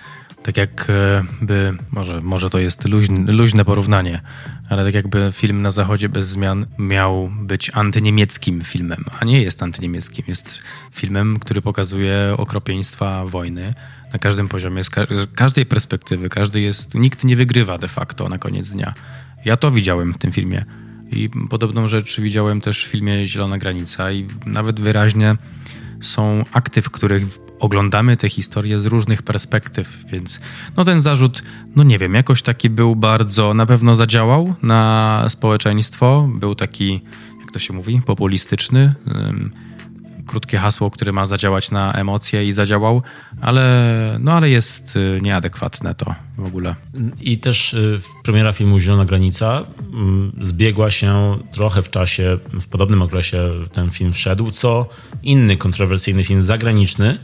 tak 0.44 0.56
jakby, 0.56 1.76
może, 1.92 2.20
może 2.20 2.50
to 2.50 2.58
jest 2.58 2.84
luźne, 2.84 3.32
luźne 3.32 3.64
porównanie, 3.64 4.20
ale 4.68 4.84
tak 4.84 4.94
jakby 4.94 5.32
film 5.32 5.62
na 5.62 5.70
zachodzie 5.70 6.08
bez 6.08 6.28
zmian 6.28 6.66
miał 6.78 7.30
być 7.42 7.70
antyniemieckim 7.74 8.60
filmem, 8.60 9.04
a 9.20 9.24
nie 9.24 9.42
jest 9.42 9.62
antyniemieckim. 9.62 10.24
Jest 10.28 10.62
filmem, 10.92 11.38
który 11.38 11.62
pokazuje 11.62 12.34
okropieństwa 12.36 13.24
wojny 13.24 13.74
na 14.12 14.18
każdym 14.18 14.48
poziomie, 14.48 14.84
z 14.84 14.90
każdej 15.34 15.66
perspektywy. 15.66 16.28
Każdy 16.28 16.60
jest, 16.60 16.94
nikt 16.94 17.24
nie 17.24 17.36
wygrywa 17.36 17.78
de 17.78 17.88
facto 17.88 18.28
na 18.28 18.38
koniec 18.38 18.70
dnia. 18.70 18.94
Ja 19.44 19.56
to 19.56 19.70
widziałem 19.70 20.14
w 20.14 20.18
tym 20.18 20.32
filmie. 20.32 20.64
I 21.12 21.30
podobną 21.50 21.88
rzecz 21.88 22.20
widziałem 22.20 22.60
też 22.60 22.84
w 22.84 22.88
filmie 22.88 23.26
Zielona 23.26 23.58
Granica 23.58 24.12
i 24.12 24.26
nawet 24.46 24.80
wyraźnie 24.80 25.36
są 26.00 26.44
akty, 26.52 26.82
w 26.82 26.90
których 26.90 27.24
oglądamy 27.60 28.16
te 28.16 28.28
historie 28.28 28.80
z 28.80 28.86
różnych 28.86 29.22
perspektyw, 29.22 30.04
więc 30.12 30.40
no 30.76 30.84
ten 30.84 31.00
zarzut, 31.00 31.42
no 31.76 31.82
nie 31.82 31.98
wiem, 31.98 32.14
jakoś 32.14 32.42
taki 32.42 32.70
był 32.70 32.96
bardzo, 32.96 33.54
na 33.54 33.66
pewno 33.66 33.96
zadziałał 33.96 34.54
na 34.62 35.24
społeczeństwo, 35.28 36.28
był 36.34 36.54
taki, 36.54 37.00
jak 37.40 37.52
to 37.52 37.58
się 37.58 37.72
mówi, 37.72 38.02
populistyczny, 38.06 38.94
krótkie 40.26 40.58
hasło, 40.58 40.90
które 40.90 41.12
ma 41.12 41.26
zadziałać 41.26 41.70
na 41.70 41.92
emocje 41.92 42.44
i 42.44 42.52
zadziałał, 42.52 43.02
ale, 43.40 44.16
no, 44.20 44.32
ale 44.32 44.50
jest 44.50 44.96
y, 44.96 45.18
nieadekwatne 45.22 45.94
to 45.94 46.14
w 46.38 46.46
ogóle. 46.46 46.74
I 47.20 47.38
też 47.38 47.74
y, 47.74 48.00
premiera 48.22 48.52
filmu 48.52 48.80
Zielona 48.80 49.04
Granica 49.04 49.62
mm, 49.92 50.32
zbiegła 50.40 50.90
się 50.90 51.38
trochę 51.52 51.82
w 51.82 51.90
czasie, 51.90 52.38
w 52.60 52.68
podobnym 52.68 53.02
okresie 53.02 53.50
ten 53.72 53.90
film 53.90 54.12
wszedł, 54.12 54.50
co 54.50 54.88
inny 55.22 55.56
kontrowersyjny 55.56 56.24
film 56.24 56.42
zagraniczny, 56.42 57.18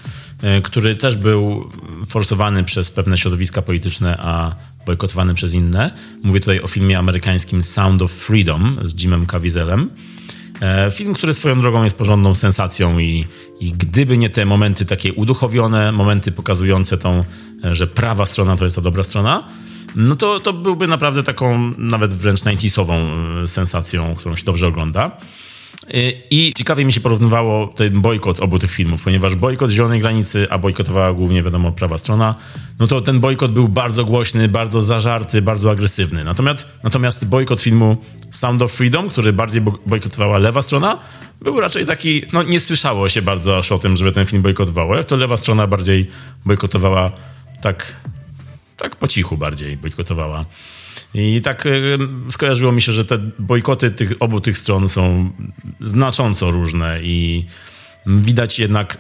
y, 0.59 0.63
który 0.63 0.95
też 0.95 1.17
był 1.17 1.71
forsowany 2.07 2.65
przez 2.65 2.91
pewne 2.91 3.19
środowiska 3.19 3.63
polityczne, 3.63 4.17
a 4.19 4.55
bojkotowany 4.87 5.35
przez 5.35 5.55
inne. 5.55 5.91
Mówię 6.23 6.41
tutaj 6.41 6.61
o 6.61 6.69
filmie 6.69 6.99
amerykańskim 6.99 7.63
Sound 7.63 8.03
of 8.03 8.13
Freedom 8.13 8.79
z 8.83 9.03
Jimem 9.03 9.27
Caviezelem 9.27 9.91
E, 9.91 10.20
film, 10.93 11.15
który 11.15 11.35
swoją 11.35 11.61
drogą 11.61 11.85
jest 11.85 11.99
porządną 11.99 12.35
sensacją 12.35 12.99
i, 12.99 13.27
i 13.61 13.73
gdyby 13.73 14.19
nie 14.19 14.31
te 14.31 14.47
momenty 14.47 14.87
takie 14.87 15.13
uduchowione, 15.13 15.93
momenty 15.93 16.33
pokazujące 16.33 16.99
tą, 16.99 17.25
e, 17.65 17.75
że 17.75 17.87
prawa 17.87 18.27
strona 18.27 18.57
to 18.57 18.65
jest 18.65 18.77
ta 18.77 18.83
dobra 18.83 19.03
strona, 19.03 19.45
no 19.97 20.15
to, 20.15 20.41
to 20.41 20.53
byłby 20.53 20.87
naprawdę 20.87 21.23
taką 21.23 21.73
nawet 21.79 22.15
wręcz 22.15 22.43
90 22.43 22.89
e, 22.91 23.47
sensacją, 23.47 24.15
którą 24.15 24.37
się 24.37 24.45
dobrze 24.45 24.67
ogląda. 24.67 25.17
I 26.31 26.53
ciekawie 26.57 26.85
mi 26.85 26.93
się 26.93 27.01
porównywało 27.01 27.67
ten 27.67 28.01
bojkot 28.01 28.41
obu 28.41 28.59
tych 28.59 28.71
filmów, 28.71 29.03
ponieważ 29.03 29.37
bojkot 29.37 29.71
Zielonej 29.71 30.01
Granicy, 30.01 30.47
a 30.51 30.59
bojkotowała 30.59 31.13
głównie, 31.13 31.43
wiadomo, 31.43 31.73
prawa 31.73 31.99
strona, 31.99 32.35
no 32.79 32.87
to 32.87 33.01
ten 33.01 33.21
bojkot 33.21 33.51
był 33.51 33.69
bardzo 33.69 34.05
głośny, 34.05 34.49
bardzo 34.49 34.81
zażarty, 34.81 35.43
bardzo 35.43 35.71
agresywny. 35.71 36.25
Natomiast, 36.25 36.67
natomiast 36.83 37.29
bojkot 37.29 37.61
filmu 37.61 37.97
Sound 38.31 38.63
of 38.63 38.73
Freedom, 38.73 39.09
który 39.09 39.33
bardziej 39.33 39.63
bojkotowała 39.87 40.39
lewa 40.39 40.63
strona, 40.63 40.99
był 41.41 41.61
raczej 41.61 41.87
taki, 41.87 42.23
no 42.33 42.43
nie 42.43 42.61
słyszało 42.61 43.09
się 43.09 43.23
bardzo 43.23 43.59
aż 43.59 43.73
o 43.73 43.79
tym, 43.79 43.97
żeby 43.97 44.13
ten 44.13 44.27
film 44.27 44.43
bojkotowała. 44.43 44.97
Jak 44.97 45.07
to 45.07 45.17
lewa 45.17 45.37
strona 45.37 45.67
bardziej 45.67 46.11
bojkotowała 46.47 47.13
tak, 47.61 47.97
tak 48.77 48.97
po 48.97 49.09
cichu 49.09 49.37
bardziej 49.37 49.77
bojkotowała. 49.77 50.45
I 51.15 51.41
tak 51.41 51.67
e, 51.67 51.71
skojarzyło 52.31 52.73
mi 52.73 52.83
się, 52.83 52.93
że 52.93 53.05
te 53.05 53.19
bojkoty 53.39 53.91
tych, 53.91 54.13
obu 54.21 54.41
tych 54.41 54.59
stron 54.59 54.89
są 54.89 55.31
znacząco 55.81 56.51
różne 56.51 57.03
i 57.03 57.45
widać 58.07 58.59
jednak, 58.59 58.99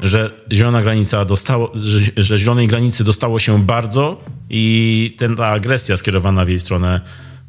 że 0.00 0.30
zielona 0.52 0.82
granica 0.82 1.24
dostało, 1.24 1.72
że, 1.74 2.00
że 2.16 2.38
zielonej 2.38 2.66
granicy 2.66 3.04
dostało 3.04 3.38
się 3.38 3.64
bardzo 3.64 4.24
i 4.50 5.14
ten, 5.18 5.36
ta 5.36 5.46
agresja 5.46 5.96
skierowana 5.96 6.44
w 6.44 6.48
jej 6.48 6.58
stronę 6.58 7.00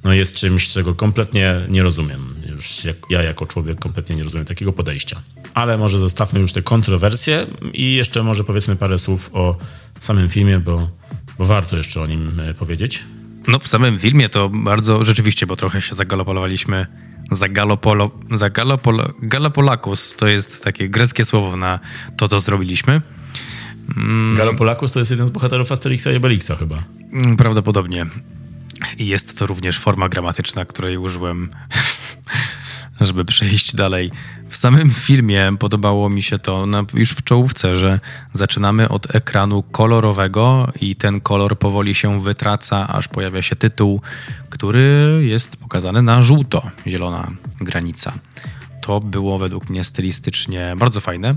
no 0.03 0.13
jest 0.13 0.35
czymś, 0.35 0.69
czego 0.69 0.95
kompletnie 0.95 1.67
nie 1.69 1.83
rozumiem. 1.83 2.35
Już 2.49 2.85
jak, 2.85 2.95
ja 3.09 3.23
jako 3.23 3.45
człowiek 3.45 3.79
kompletnie 3.79 4.15
nie 4.15 4.23
rozumiem 4.23 4.45
takiego 4.45 4.73
podejścia. 4.73 5.21
Ale 5.53 5.77
może 5.77 5.99
zostawmy 5.99 6.39
już 6.39 6.53
te 6.53 6.61
kontrowersje 6.61 7.47
i 7.73 7.95
jeszcze 7.95 8.23
może 8.23 8.43
powiedzmy 8.43 8.75
parę 8.75 8.99
słów 8.99 9.29
o 9.33 9.57
samym 9.99 10.29
filmie, 10.29 10.59
bo, 10.59 10.89
bo 11.37 11.45
warto 11.45 11.77
jeszcze 11.77 12.01
o 12.01 12.07
nim 12.07 12.39
e, 12.39 12.53
powiedzieć. 12.53 13.03
No 13.47 13.59
w 13.59 13.67
samym 13.67 13.99
filmie 13.99 14.29
to 14.29 14.49
bardzo 14.49 15.03
rzeczywiście, 15.03 15.45
bo 15.45 15.55
trochę 15.55 15.81
się 15.81 15.95
zagalopolowaliśmy. 15.95 16.87
Zagalopolo, 17.31 18.11
zagalopolo, 18.31 19.09
galopolakus 19.21 20.15
to 20.15 20.27
jest 20.27 20.63
takie 20.63 20.89
greckie 20.89 21.25
słowo 21.25 21.57
na 21.57 21.79
to, 22.17 22.27
co 22.27 22.39
zrobiliśmy. 22.39 23.01
Mm. 23.97 24.37
Galopolakus 24.37 24.91
to 24.91 24.99
jest 24.99 25.11
jeden 25.11 25.27
z 25.27 25.31
bohaterów 25.31 25.71
Asterixa 25.71 26.07
i 26.13 26.15
Obelixa 26.15 26.55
chyba. 26.59 26.83
Mm, 27.13 27.37
prawdopodobnie. 27.37 28.05
Jest 28.99 29.39
to 29.39 29.45
również 29.45 29.79
forma 29.79 30.09
gramatyczna, 30.09 30.65
której 30.65 30.97
użyłem 30.97 31.49
żeby 33.05 33.25
przejść 33.25 33.75
dalej. 33.75 34.11
W 34.49 34.57
samym 34.57 34.89
filmie 34.89 35.51
podobało 35.59 36.09
mi 36.09 36.21
się 36.21 36.39
to 36.39 36.65
na, 36.65 36.85
już 36.93 37.09
w 37.09 37.23
czołówce, 37.23 37.75
że 37.75 37.99
zaczynamy 38.33 38.89
od 38.89 39.15
ekranu 39.15 39.63
kolorowego 39.63 40.71
i 40.81 40.95
ten 40.95 41.21
kolor 41.21 41.59
powoli 41.59 41.95
się 41.95 42.21
wytraca, 42.21 42.87
aż 42.87 43.07
pojawia 43.07 43.41
się 43.41 43.55
tytuł, 43.55 44.01
który 44.49 45.21
jest 45.25 45.57
pokazany 45.57 46.01
na 46.01 46.21
żółto, 46.21 46.69
zielona 46.87 47.31
granica. 47.61 48.13
To 48.81 48.99
było 48.99 49.37
według 49.37 49.69
mnie 49.69 49.83
stylistycznie 49.83 50.73
bardzo 50.77 50.99
fajne. 50.99 51.35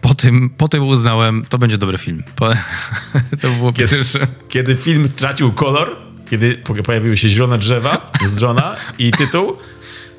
Po 0.00 0.14
tym, 0.14 0.50
po 0.50 0.68
tym 0.68 0.82
uznałem, 0.82 1.44
to 1.48 1.58
będzie 1.58 1.78
dobry 1.78 1.98
film. 1.98 2.22
Po, 2.36 2.48
to 3.40 3.50
było 3.50 3.72
kiedy, 3.72 3.96
pierwsze. 3.96 4.26
Kiedy 4.48 4.76
film 4.76 5.08
stracił 5.08 5.52
kolor, 5.52 5.96
kiedy 6.30 6.62
pojawiły 6.84 7.16
się 7.16 7.28
zielone 7.28 7.58
drzewa 7.58 8.10
z 8.24 8.34
drona 8.34 8.76
i 8.98 9.10
tytuł, 9.10 9.56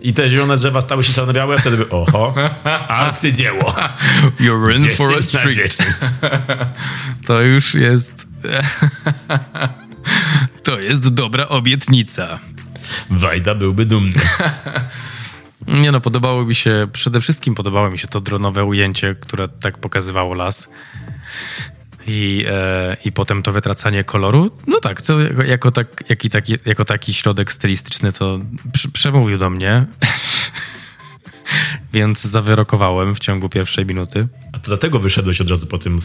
i 0.04 0.14
te 0.14 0.30
zielone 0.30 0.56
drzewa 0.56 0.82
stały 0.82 1.04
się 1.04 1.14
czarno-białe, 1.14 1.60
wtedy 1.60 1.78
by, 1.78 1.90
oho, 1.90 2.34
arcydzieło. 2.88 3.76
You're 4.40 4.78
in 4.78 4.96
for 4.96 5.16
a 5.16 5.22
treat. 5.22 5.78
To 7.28 7.42
już 7.42 7.74
jest... 7.74 8.28
To 10.64 10.80
jest 10.80 11.14
dobra 11.14 11.48
obietnica. 11.48 12.40
Wajda 13.10 13.56
byłby 13.56 13.86
dumny. 13.86 14.20
Nie 15.68 15.92
no, 15.92 16.02
podobało 16.02 16.46
mi 16.46 16.56
się, 16.56 16.88
przede 16.94 17.22
wszystkim 17.22 17.56
podobało 17.56 17.90
mi 17.90 18.00
się 18.00 18.08
to 18.08 18.22
dronowe 18.22 18.64
ujęcie, 18.64 19.16
które 19.16 19.48
tak 19.48 19.78
pokazywało 19.78 20.34
las 20.34 20.70
i, 22.08 22.46
e, 22.48 22.98
i 23.06 23.12
potem 23.12 23.44
to 23.44 23.52
wytracanie 23.52 24.04
koloru, 24.04 24.52
no 24.68 24.80
tak, 24.80 25.02
co, 25.02 25.22
jako, 25.22 25.72
tak, 25.72 26.04
jak 26.10 26.20
taki, 26.32 26.54
jako 26.66 26.86
taki 26.86 27.14
środek 27.14 27.52
stylistyczny, 27.52 28.12
to 28.12 28.40
przemówił 28.94 29.38
do 29.38 29.50
mnie. 29.50 29.86
Więc 31.94 32.22
zawyrokowałem 32.22 33.16
w 33.16 33.20
ciągu 33.20 33.50
pierwszej 33.50 33.86
minuty. 33.86 34.28
A 34.54 34.60
to 34.60 34.68
dlatego 34.68 35.00
wyszedłeś 35.00 35.42
od 35.42 35.50
razu 35.50 35.68
po 35.68 35.78
tym 35.78 36.00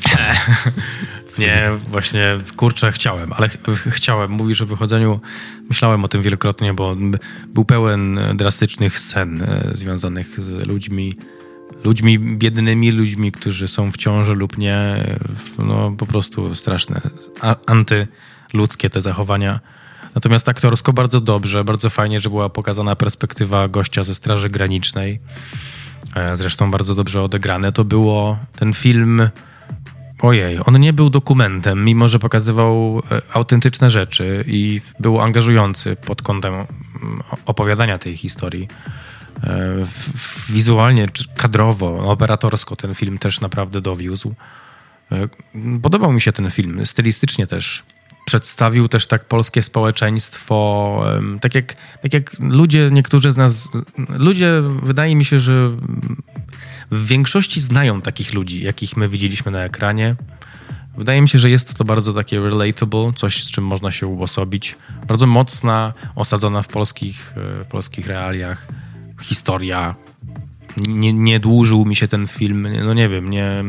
Nie, 1.39 1.71
właśnie 1.91 2.39
kurczę, 2.57 2.93
chciałem, 2.93 3.33
ale 3.33 3.49
ch 3.49 3.57
chciałem. 3.91 4.31
Mówisz 4.31 4.63
o 4.63 4.67
wychodzeniu, 4.67 5.21
myślałem 5.69 6.05
o 6.05 6.09
tym 6.09 6.23
wielokrotnie, 6.23 6.75
bo 6.75 6.97
był 7.55 7.65
pełen 7.65 8.21
drastycznych 8.35 8.99
scen 8.99 9.43
e, 9.43 9.71
związanych 9.75 10.41
z 10.41 10.67
ludźmi, 10.67 11.15
ludźmi 11.85 12.19
biednymi, 12.19 12.91
ludźmi, 12.91 13.33
którzy 13.33 13.69
są 13.69 13.93
w 13.93 13.97
ciąży 13.97 14.35
lub 14.35 14.59
nie. 14.59 15.05
No 15.59 15.91
po 15.99 16.07
prostu 16.07 16.55
straszne, 16.55 17.01
antyludzkie 17.67 18.91
te 18.91 19.03
zachowania. 19.03 19.61
Natomiast 20.15 20.49
aktorsko 20.49 20.93
bardzo 20.93 21.21
dobrze, 21.21 21.65
bardzo 21.65 21.91
fajnie, 21.91 22.21
że 22.21 22.31
była 22.31 22.49
pokazana 22.49 22.97
perspektywa 22.97 23.69
gościa 23.69 24.05
ze 24.05 24.15
Straży 24.15 24.51
Granicznej. 24.51 25.19
E, 26.15 26.37
zresztą 26.37 26.71
bardzo 26.71 26.95
dobrze 26.95 27.23
odegrane. 27.23 27.73
To 27.73 27.85
było 27.85 28.39
ten 28.57 28.75
film. 28.75 29.29
Ojej, 30.23 30.59
on 30.67 30.81
nie 30.81 30.93
był 30.93 31.11
dokumentem, 31.11 31.85
mimo 31.85 32.09
że 32.09 32.19
pokazywał 32.19 33.03
e, 33.11 33.23
autentyczne 33.33 33.91
rzeczy 33.91 34.45
i 34.47 34.81
był 35.01 35.21
angażujący 35.21 35.97
pod 35.97 36.23
kątem 36.23 36.55
opowiadania 37.47 37.99
tej 37.99 38.17
historii. 38.17 38.69
E, 39.45 39.87
wizualnie, 40.49 41.07
kadrowo, 41.37 41.99
operatorsko 41.99 42.77
ten 42.77 42.95
film 42.95 43.19
też 43.19 43.41
naprawdę 43.41 43.81
dowiózł. 43.81 44.35
E, 45.13 45.29
podobał 45.83 46.13
mi 46.13 46.21
się 46.21 46.33
ten 46.33 46.51
film, 46.51 46.87
stylistycznie 46.87 47.47
też. 47.47 47.83
Przedstawił 48.25 48.89
też 48.89 49.07
tak 49.07 49.25
polskie 49.25 49.63
społeczeństwo, 49.63 51.05
tak 51.41 51.55
jak, 51.55 51.75
tak 52.03 52.13
jak 52.13 52.37
ludzie, 52.41 52.89
niektórzy 52.93 53.33
z 53.33 53.37
nas, 53.37 53.69
ludzie, 54.09 54.63
wydaje 54.83 55.17
mi 55.17 55.25
się, 55.25 55.39
że 55.39 55.71
w 56.91 57.07
większości 57.07 57.61
znają 57.61 58.01
takich 58.01 58.35
ludzi, 58.35 58.63
jakich 58.63 58.97
my 58.97 59.09
widzieliśmy 59.09 59.53
na 59.53 59.65
ekranie. 59.65 60.17
Wydaje 60.99 61.23
mi 61.23 61.29
się, 61.29 61.39
że 61.39 61.51
jest 61.51 61.75
to 61.75 61.85
bardzo 61.85 62.13
takie 62.13 62.41
relatable, 62.41 63.13
coś 63.17 63.45
z 63.45 63.51
czym 63.51 63.65
można 63.65 63.91
się 63.91 64.07
uosobić. 64.07 64.77
Bardzo 65.07 65.27
mocna, 65.27 65.93
osadzona 66.15 66.63
w 66.63 66.69
polskich, 66.69 67.35
e, 67.37 67.65
w 67.65 67.67
polskich 67.67 68.07
realiach 68.07 68.67
historia. 69.21 69.95
Nie, 70.89 71.13
nie 71.13 71.41
dłużył 71.41 71.85
mi 71.85 71.97
się 71.97 72.09
ten 72.09 72.27
film, 72.27 72.69
no 72.85 72.95
nie 72.95 73.09
wiem, 73.09 73.31
nie... 73.31 73.65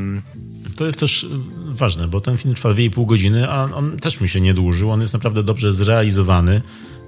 To 0.78 0.86
jest 0.86 1.00
też 1.00 1.26
ważne, 1.66 2.08
bo 2.08 2.22
ten 2.22 2.38
film 2.38 2.56
trwa 2.56 2.70
2,5 2.70 3.06
godziny, 3.06 3.50
a 3.50 3.64
on 3.64 3.98
też 3.98 4.22
mi 4.22 4.30
się 4.30 4.42
nie 4.42 4.54
dłużył. 4.54 4.92
On 4.92 5.02
jest 5.02 5.14
naprawdę 5.14 5.44
dobrze 5.44 5.72
zrealizowany. 5.72 6.62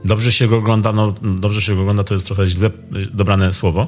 Dobrze 0.06 0.32
się 0.32 0.48
go 0.48 0.58
ogląda, 0.58 0.92
no 0.92 1.14
dobrze 1.22 1.62
się 1.62 1.76
go 1.76 1.82
ogląda 1.82 2.04
to 2.04 2.14
jest 2.14 2.28
trochę 2.28 2.48
źle 2.48 2.70
dobrane 3.14 3.54
słowo, 3.54 3.88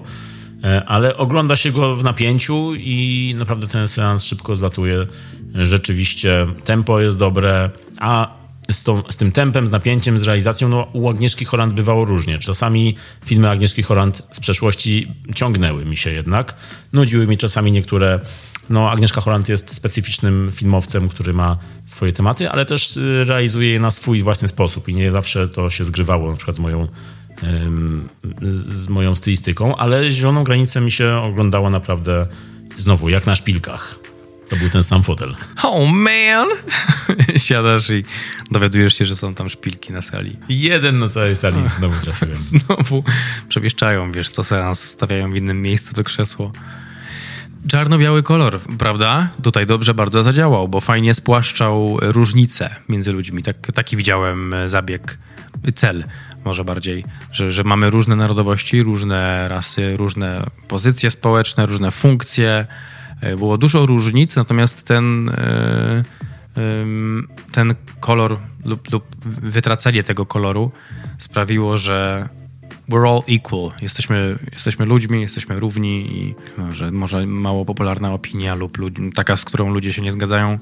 e, 0.64 0.86
ale 0.86 1.18
ogląda 1.18 1.56
się 1.56 1.72
go 1.72 1.95
w 1.95 2.04
napięciu 2.04 2.76
i 2.76 3.36
naprawdę 3.38 3.68
ten 3.68 3.88
seans 3.88 4.24
szybko 4.24 4.56
zatuje. 4.56 5.08
Rzeczywiście 5.56 6.47
tempo 6.64 6.99
jest 6.99 7.18
dobre, 7.18 7.70
a 7.99 8.42
z, 8.72 8.84
tą, 8.84 9.03
z 9.09 9.18
tym 9.18 9.32
tempem, 9.32 9.68
z 9.68 9.72
napięciem, 9.72 10.20
z 10.20 10.24
realizacją, 10.24 10.70
no 10.70 10.88
u 10.93 11.09
Agnieszki 11.09 11.45
Holland 11.45 11.74
bywało 11.74 12.05
różnie. 12.05 12.39
Czasami 12.39 12.95
filmy 13.26 13.49
Agnieszki 13.49 13.84
Holland 13.84 14.22
z 14.32 14.39
przeszłości 14.39 15.07
ciągnęły 15.36 15.86
mi 15.86 15.97
się 15.97 16.09
jednak. 16.09 16.55
Nudziły 16.93 17.28
mi 17.28 17.38
czasami 17.38 17.72
niektóre. 17.72 18.20
No, 18.70 18.91
Agnieszka 18.91 19.22
Holland 19.22 19.49
jest 19.49 19.76
specyficznym 19.76 20.49
filmowcem, 20.53 21.09
który 21.09 21.34
ma 21.34 21.57
swoje 21.86 22.14
tematy, 22.14 22.49
ale 22.49 22.66
też 22.66 22.97
y, 22.97 23.24
realizuje 23.24 23.70
je 23.70 23.80
na 23.80 23.91
swój 23.91 24.24
własny 24.24 24.47
sposób 24.47 24.89
i 24.89 24.93
nie 24.93 25.11
zawsze 25.11 25.47
to 25.47 25.70
się 25.70 25.84
zgrywało 25.84 26.32
na 26.32 26.38
przykład 26.38 26.55
z 26.55 26.59
moją, 26.59 26.88
z 28.51 28.88
moją 28.88 29.16
stylistyką, 29.16 29.76
ale 29.76 30.11
Zieloną 30.11 30.43
Granicę 30.43 30.82
mi 30.82 30.91
się 30.91 31.16
oglądało 31.16 31.70
naprawdę 31.70 32.28
znowu 32.76 33.09
jak 33.09 33.26
na 33.26 33.36
szpilkach. 33.36 34.03
To 34.54 34.60
był 34.60 34.70
ten 34.70 34.84
sam 34.84 35.04
fotel. 35.04 35.36
Oh 35.64 35.91
man! 35.93 36.47
Siadasz 37.38 37.89
i 37.89 38.06
dowiadujesz 38.51 38.97
się, 38.97 39.06
że 39.06 39.16
są 39.16 39.34
tam 39.34 39.49
szpilki 39.49 39.93
na 39.93 40.01
sali. 40.01 40.38
Jeden 40.49 40.99
na 40.99 41.10
całej 41.10 41.36
sali 41.36 41.56
znowu 41.78 42.01
trafiłem. 42.01 42.38
Znowu 42.54 43.04
przemieszczają, 43.49 44.12
wiesz, 44.12 44.30
co 44.30 44.43
seans 44.43 44.80
stawiają 44.80 45.32
w 45.32 45.36
innym 45.36 45.62
miejscu 45.62 45.93
to 45.93 46.04
krzesło. 46.04 46.51
Czarno-biały 47.68 48.24
kolor, 48.24 48.60
prawda? 48.78 49.30
Tutaj 49.43 49.68
dobrze 49.68 49.93
bardzo 49.93 50.24
zadziałał, 50.24 50.68
bo 50.68 50.80
fajnie 50.80 51.14
spłaszczał 51.14 51.97
różnice 52.01 52.76
między 52.89 53.12
ludźmi. 53.12 53.43
Tak, 53.43 53.72
taki 53.74 53.97
widziałem 53.97 54.54
e, 54.54 54.70
zabieg, 54.70 55.18
cel 55.76 56.04
może 56.45 56.66
bardziej, 56.66 57.06
że, 57.32 57.51
że 57.51 57.64
mamy 57.64 57.89
różne 57.89 58.16
narodowości, 58.16 58.84
różne 58.84 59.47
rasy, 59.47 59.97
różne 59.97 60.43
pozycje 60.68 61.12
społeczne, 61.12 61.66
różne 61.66 61.91
funkcje. 61.91 62.68
E, 63.24 63.38
było 63.38 63.57
dużo 63.57 63.86
różnic, 63.86 64.36
natomiast 64.36 64.84
ten, 64.84 65.30
e, 65.30 66.03
ten 67.51 67.76
kolor 67.99 68.38
lub, 68.65 68.91
lub 68.91 69.03
wytracenie 69.26 70.03
tego 70.03 70.26
koloru 70.26 70.71
sprawiło, 71.17 71.78
że 71.78 72.30
we're 72.89 73.09
all 73.09 73.36
equal. 73.36 73.71
Jesteśmy, 73.82 74.36
jesteśmy 74.53 74.86
ludźmi, 74.86 75.21
jesteśmy 75.21 75.59
równi 75.59 76.17
i 76.17 76.36
może, 76.57 76.91
może 76.91 77.26
mało 77.26 77.65
popularna 77.65 78.13
opinia 78.13 78.55
lub 78.55 78.78
taka, 79.15 79.38
z 79.38 79.45
którą 79.45 79.74
ludzie 79.74 79.93
się 79.93 80.01
nie 80.01 80.11
zgadzają. 80.11 80.59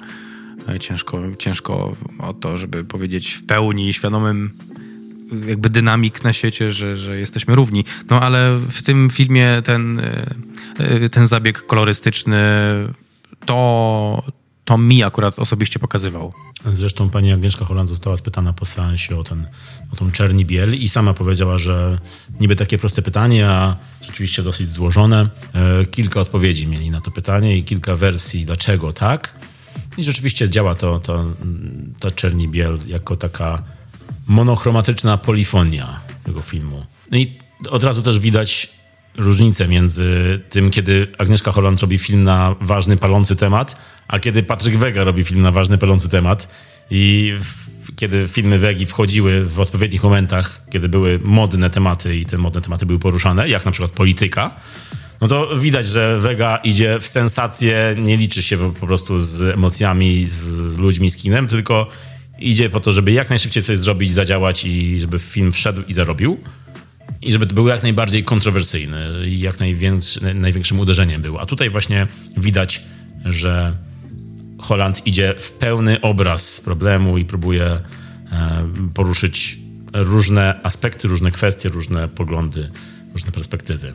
E, 0.69 0.79
ciężko, 0.79 1.21
ciężko 1.37 1.95
o 2.19 2.33
to, 2.33 2.57
żeby 2.57 2.83
powiedzieć 2.83 3.33
w 3.33 3.45
pełni 3.45 3.93
świadomym 3.93 4.51
jakby 5.47 5.69
dynamik 5.69 6.23
na 6.23 6.33
świecie, 6.33 6.71
że, 6.71 6.97
że 6.97 7.19
jesteśmy 7.19 7.55
równi. 7.55 7.85
No 8.09 8.21
ale 8.21 8.57
w 8.57 8.81
tym 8.83 9.09
filmie 9.09 9.61
ten, 9.63 10.01
ten 11.11 11.27
zabieg 11.27 11.65
kolorystyczny 11.65 12.37
to, 13.45 14.23
to 14.65 14.77
mi 14.77 15.03
akurat 15.03 15.39
osobiście 15.39 15.79
pokazywał. 15.79 16.33
Zresztą 16.65 17.09
pani 17.09 17.33
Agnieszka 17.33 17.65
Holland 17.65 17.89
została 17.89 18.17
spytana 18.17 18.53
po 18.53 18.65
seansie 18.65 19.17
o, 19.17 19.23
ten, 19.23 19.47
o 19.93 19.95
tą 19.95 20.11
czerni 20.11 20.45
biel 20.45 20.75
i 20.75 20.87
sama 20.87 21.13
powiedziała, 21.13 21.57
że 21.57 21.99
niby 22.39 22.55
takie 22.55 22.77
proste 22.77 23.01
pytanie, 23.01 23.49
a 23.49 23.77
rzeczywiście 24.01 24.43
dosyć 24.43 24.69
złożone. 24.69 25.29
E, 25.53 25.85
kilka 25.85 26.19
odpowiedzi 26.19 26.67
mieli 26.67 26.91
na 26.91 27.01
to 27.01 27.11
pytanie 27.11 27.57
i 27.57 27.63
kilka 27.63 27.95
wersji, 27.95 28.45
dlaczego 28.45 28.91
tak. 28.91 29.35
I 29.97 30.03
rzeczywiście 30.03 30.49
działa 30.49 30.75
to, 30.75 30.99
to 30.99 31.25
ta 31.99 32.11
czerni 32.11 32.47
biel 32.47 32.79
jako 32.87 33.15
taka 33.15 33.63
monochromatyczna 34.27 35.17
polifonia 35.17 35.99
tego 36.23 36.41
filmu. 36.41 36.85
No 37.11 37.17
i 37.17 37.37
od 37.69 37.83
razu 37.83 38.01
też 38.01 38.19
widać 38.19 38.80
różnicę 39.21 39.67
między 39.67 40.39
tym, 40.49 40.71
kiedy 40.71 41.07
Agnieszka 41.17 41.51
Holland 41.51 41.81
robi 41.81 41.97
film 41.97 42.23
na 42.23 42.55
ważny, 42.61 42.97
palący 42.97 43.35
temat, 43.35 43.81
a 44.07 44.19
kiedy 44.19 44.43
Patryk 44.43 44.77
Wega 44.77 45.03
robi 45.03 45.23
film 45.23 45.41
na 45.41 45.51
ważny, 45.51 45.77
palący 45.77 46.09
temat. 46.09 46.47
I 46.89 47.33
w, 47.39 47.95
kiedy 47.95 48.27
filmy 48.27 48.57
Wegi 48.57 48.85
wchodziły 48.85 49.45
w 49.45 49.59
odpowiednich 49.59 50.03
momentach, 50.03 50.61
kiedy 50.69 50.89
były 50.89 51.19
modne 51.23 51.69
tematy 51.69 52.17
i 52.17 52.25
te 52.25 52.37
modne 52.37 52.61
tematy 52.61 52.85
były 52.85 52.99
poruszane, 52.99 53.49
jak 53.49 53.65
na 53.65 53.71
przykład 53.71 53.91
polityka, 53.91 54.55
no 55.21 55.27
to 55.27 55.57
widać, 55.57 55.85
że 55.85 56.19
Vega 56.19 56.57
idzie 56.57 56.99
w 56.99 57.05
sensację, 57.05 57.95
nie 57.99 58.17
liczy 58.17 58.43
się 58.43 58.57
po 58.57 58.87
prostu 58.87 59.19
z 59.19 59.41
emocjami, 59.41 60.25
z, 60.25 60.33
z 60.73 60.77
ludźmi, 60.77 61.09
z 61.09 61.17
kinem, 61.17 61.47
tylko 61.47 61.87
idzie 62.39 62.69
po 62.69 62.79
to, 62.79 62.91
żeby 62.91 63.11
jak 63.11 63.29
najszybciej 63.29 63.63
coś 63.63 63.77
zrobić, 63.77 64.13
zadziałać 64.13 64.65
i 64.65 64.99
żeby 64.99 65.19
film 65.19 65.51
wszedł 65.51 65.81
i 65.87 65.93
zarobił. 65.93 66.37
I 67.21 67.31
żeby 67.31 67.45
to 67.45 67.53
był 67.53 67.67
jak 67.67 67.83
najbardziej 67.83 68.23
kontrowersyjny 68.23 69.27
i 69.27 69.39
jak 69.39 69.57
największym 70.33 70.79
uderzeniem 70.79 71.21
był. 71.21 71.39
A 71.39 71.45
tutaj 71.45 71.69
właśnie 71.69 72.07
widać, 72.37 72.81
że 73.25 73.77
Holland 74.59 75.07
idzie 75.07 75.35
w 75.39 75.51
pełny 75.51 76.01
obraz 76.01 76.61
problemu 76.61 77.17
i 77.17 77.25
próbuje 77.25 77.65
e, 77.65 77.81
poruszyć 78.93 79.57
różne 79.93 80.59
aspekty, 80.63 81.07
różne 81.07 81.31
kwestie, 81.31 81.69
różne 81.69 82.07
poglądy, 82.07 82.71
różne 83.13 83.31
perspektywy. 83.31 83.93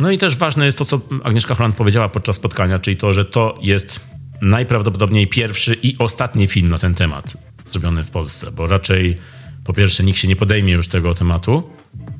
No 0.00 0.10
i 0.10 0.18
też 0.18 0.36
ważne 0.36 0.66
jest 0.66 0.78
to, 0.78 0.84
co 0.84 1.00
Agnieszka 1.24 1.54
Holland 1.54 1.76
powiedziała 1.76 2.08
podczas 2.08 2.36
spotkania, 2.36 2.78
czyli 2.78 2.96
to, 2.96 3.12
że 3.12 3.24
to 3.24 3.58
jest 3.62 4.00
najprawdopodobniej 4.42 5.26
pierwszy 5.26 5.76
i 5.82 5.98
ostatni 5.98 6.46
film 6.46 6.68
na 6.68 6.78
ten 6.78 6.94
temat 6.94 7.36
zrobiony 7.64 8.02
w 8.02 8.10
Polsce, 8.10 8.52
bo 8.52 8.66
raczej 8.66 9.16
po 9.64 9.72
pierwsze 9.72 10.04
nikt 10.04 10.18
się 10.18 10.28
nie 10.28 10.36
podejmie 10.36 10.72
już 10.72 10.88
tego 10.88 11.14
tematu 11.14 11.62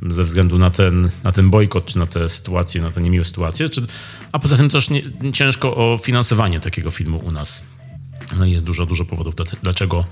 ze 0.09 0.25
względu 0.25 0.59
na 0.59 0.71
ten, 0.71 1.11
na 1.25 1.33
ten 1.33 1.51
bojkot, 1.51 1.87
czy 1.87 1.99
na 1.99 2.07
tę 2.07 2.29
sytuację, 2.29 2.83
na 2.83 2.91
tę 2.91 3.01
niemiłą 3.01 3.25
sytuację, 3.25 3.69
czy, 3.69 3.87
a 4.33 4.39
poza 4.39 4.57
tym 4.57 4.69
też 4.69 4.91
nie, 4.91 5.03
ciężko 5.33 5.77
o 5.77 5.99
finansowanie 5.99 6.61
takiego 6.61 6.91
filmu 6.91 7.19
u 7.19 7.31
nas. 7.31 7.67
No 8.39 8.47
jest 8.47 8.65
dużo, 8.65 8.87
dużo 8.87 9.05
powodów, 9.05 9.35
dlaczego 9.63 10.05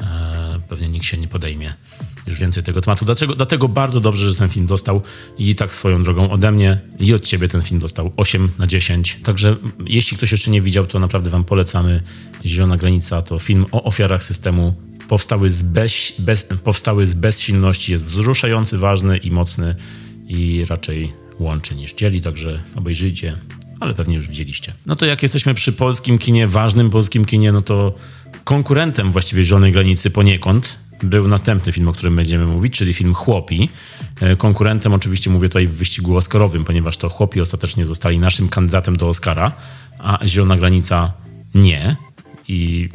e, 0.00 0.60
pewnie 0.68 0.88
nikt 0.88 1.06
się 1.06 1.18
nie 1.18 1.28
podejmie 1.28 1.74
już 2.26 2.40
więcej 2.40 2.62
tego 2.62 2.80
tematu. 2.80 3.04
Dlaczego, 3.04 3.34
dlatego 3.34 3.68
bardzo 3.68 4.00
dobrze, 4.00 4.30
że 4.30 4.36
ten 4.36 4.48
film 4.48 4.66
dostał 4.66 5.02
i 5.38 5.54
tak 5.54 5.74
swoją 5.74 6.02
drogą 6.02 6.30
ode 6.30 6.52
mnie 6.52 6.80
i 6.98 7.14
od 7.14 7.24
ciebie 7.24 7.48
ten 7.48 7.62
film 7.62 7.80
dostał 7.80 8.12
8 8.16 8.50
na 8.58 8.66
10. 8.66 9.18
Także 9.24 9.56
jeśli 9.86 10.16
ktoś 10.16 10.32
jeszcze 10.32 10.50
nie 10.50 10.62
widział, 10.62 10.86
to 10.86 10.98
naprawdę 10.98 11.30
wam 11.30 11.44
polecamy. 11.44 12.02
Zielona 12.44 12.76
Granica 12.76 13.22
to 13.22 13.38
film 13.38 13.66
o 13.72 13.84
ofiarach 13.84 14.24
systemu 14.24 14.74
powstały 15.08 15.50
z, 15.50 15.62
bez, 15.62 16.12
bez, 16.18 16.46
powstały 16.64 17.06
z 17.06 17.14
bezsilności. 17.14 17.92
Jest 17.92 18.04
wzruszający, 18.04 18.78
ważny 18.78 19.16
i 19.16 19.30
mocny 19.30 19.74
i 20.28 20.64
raczej 20.68 21.12
łączy 21.38 21.74
niż 21.74 21.94
dzieli, 21.94 22.20
także 22.20 22.62
obejrzyjcie, 22.76 23.36
ale 23.80 23.94
pewnie 23.94 24.16
już 24.16 24.28
widzieliście. 24.28 24.72
No 24.86 24.96
to 24.96 25.06
jak 25.06 25.22
jesteśmy 25.22 25.54
przy 25.54 25.72
polskim 25.72 26.18
kinie, 26.18 26.46
ważnym 26.46 26.90
polskim 26.90 27.24
kinie, 27.24 27.52
no 27.52 27.62
to 27.62 27.94
konkurentem 28.44 29.12
właściwie 29.12 29.44
Zielonej 29.44 29.72
Granicy 29.72 30.10
poniekąd 30.10 30.78
był 31.02 31.28
następny 31.28 31.72
film, 31.72 31.88
o 31.88 31.92
którym 31.92 32.16
będziemy 32.16 32.46
mówić, 32.46 32.74
czyli 32.74 32.94
film 32.94 33.14
Chłopi. 33.14 33.68
E, 34.20 34.36
konkurentem 34.36 34.92
oczywiście 34.92 35.30
mówię 35.30 35.48
tutaj 35.48 35.66
w 35.66 35.74
wyścigu 35.74 36.16
oscarowym, 36.16 36.64
ponieważ 36.64 36.96
to 36.96 37.08
Chłopi 37.08 37.40
ostatecznie 37.40 37.84
zostali 37.84 38.18
naszym 38.18 38.48
kandydatem 38.48 38.96
do 38.96 39.08
Oscara, 39.08 39.52
a 39.98 40.26
Zielona 40.26 40.56
Granica 40.56 41.12
nie. 41.54 41.96
I 42.48 42.88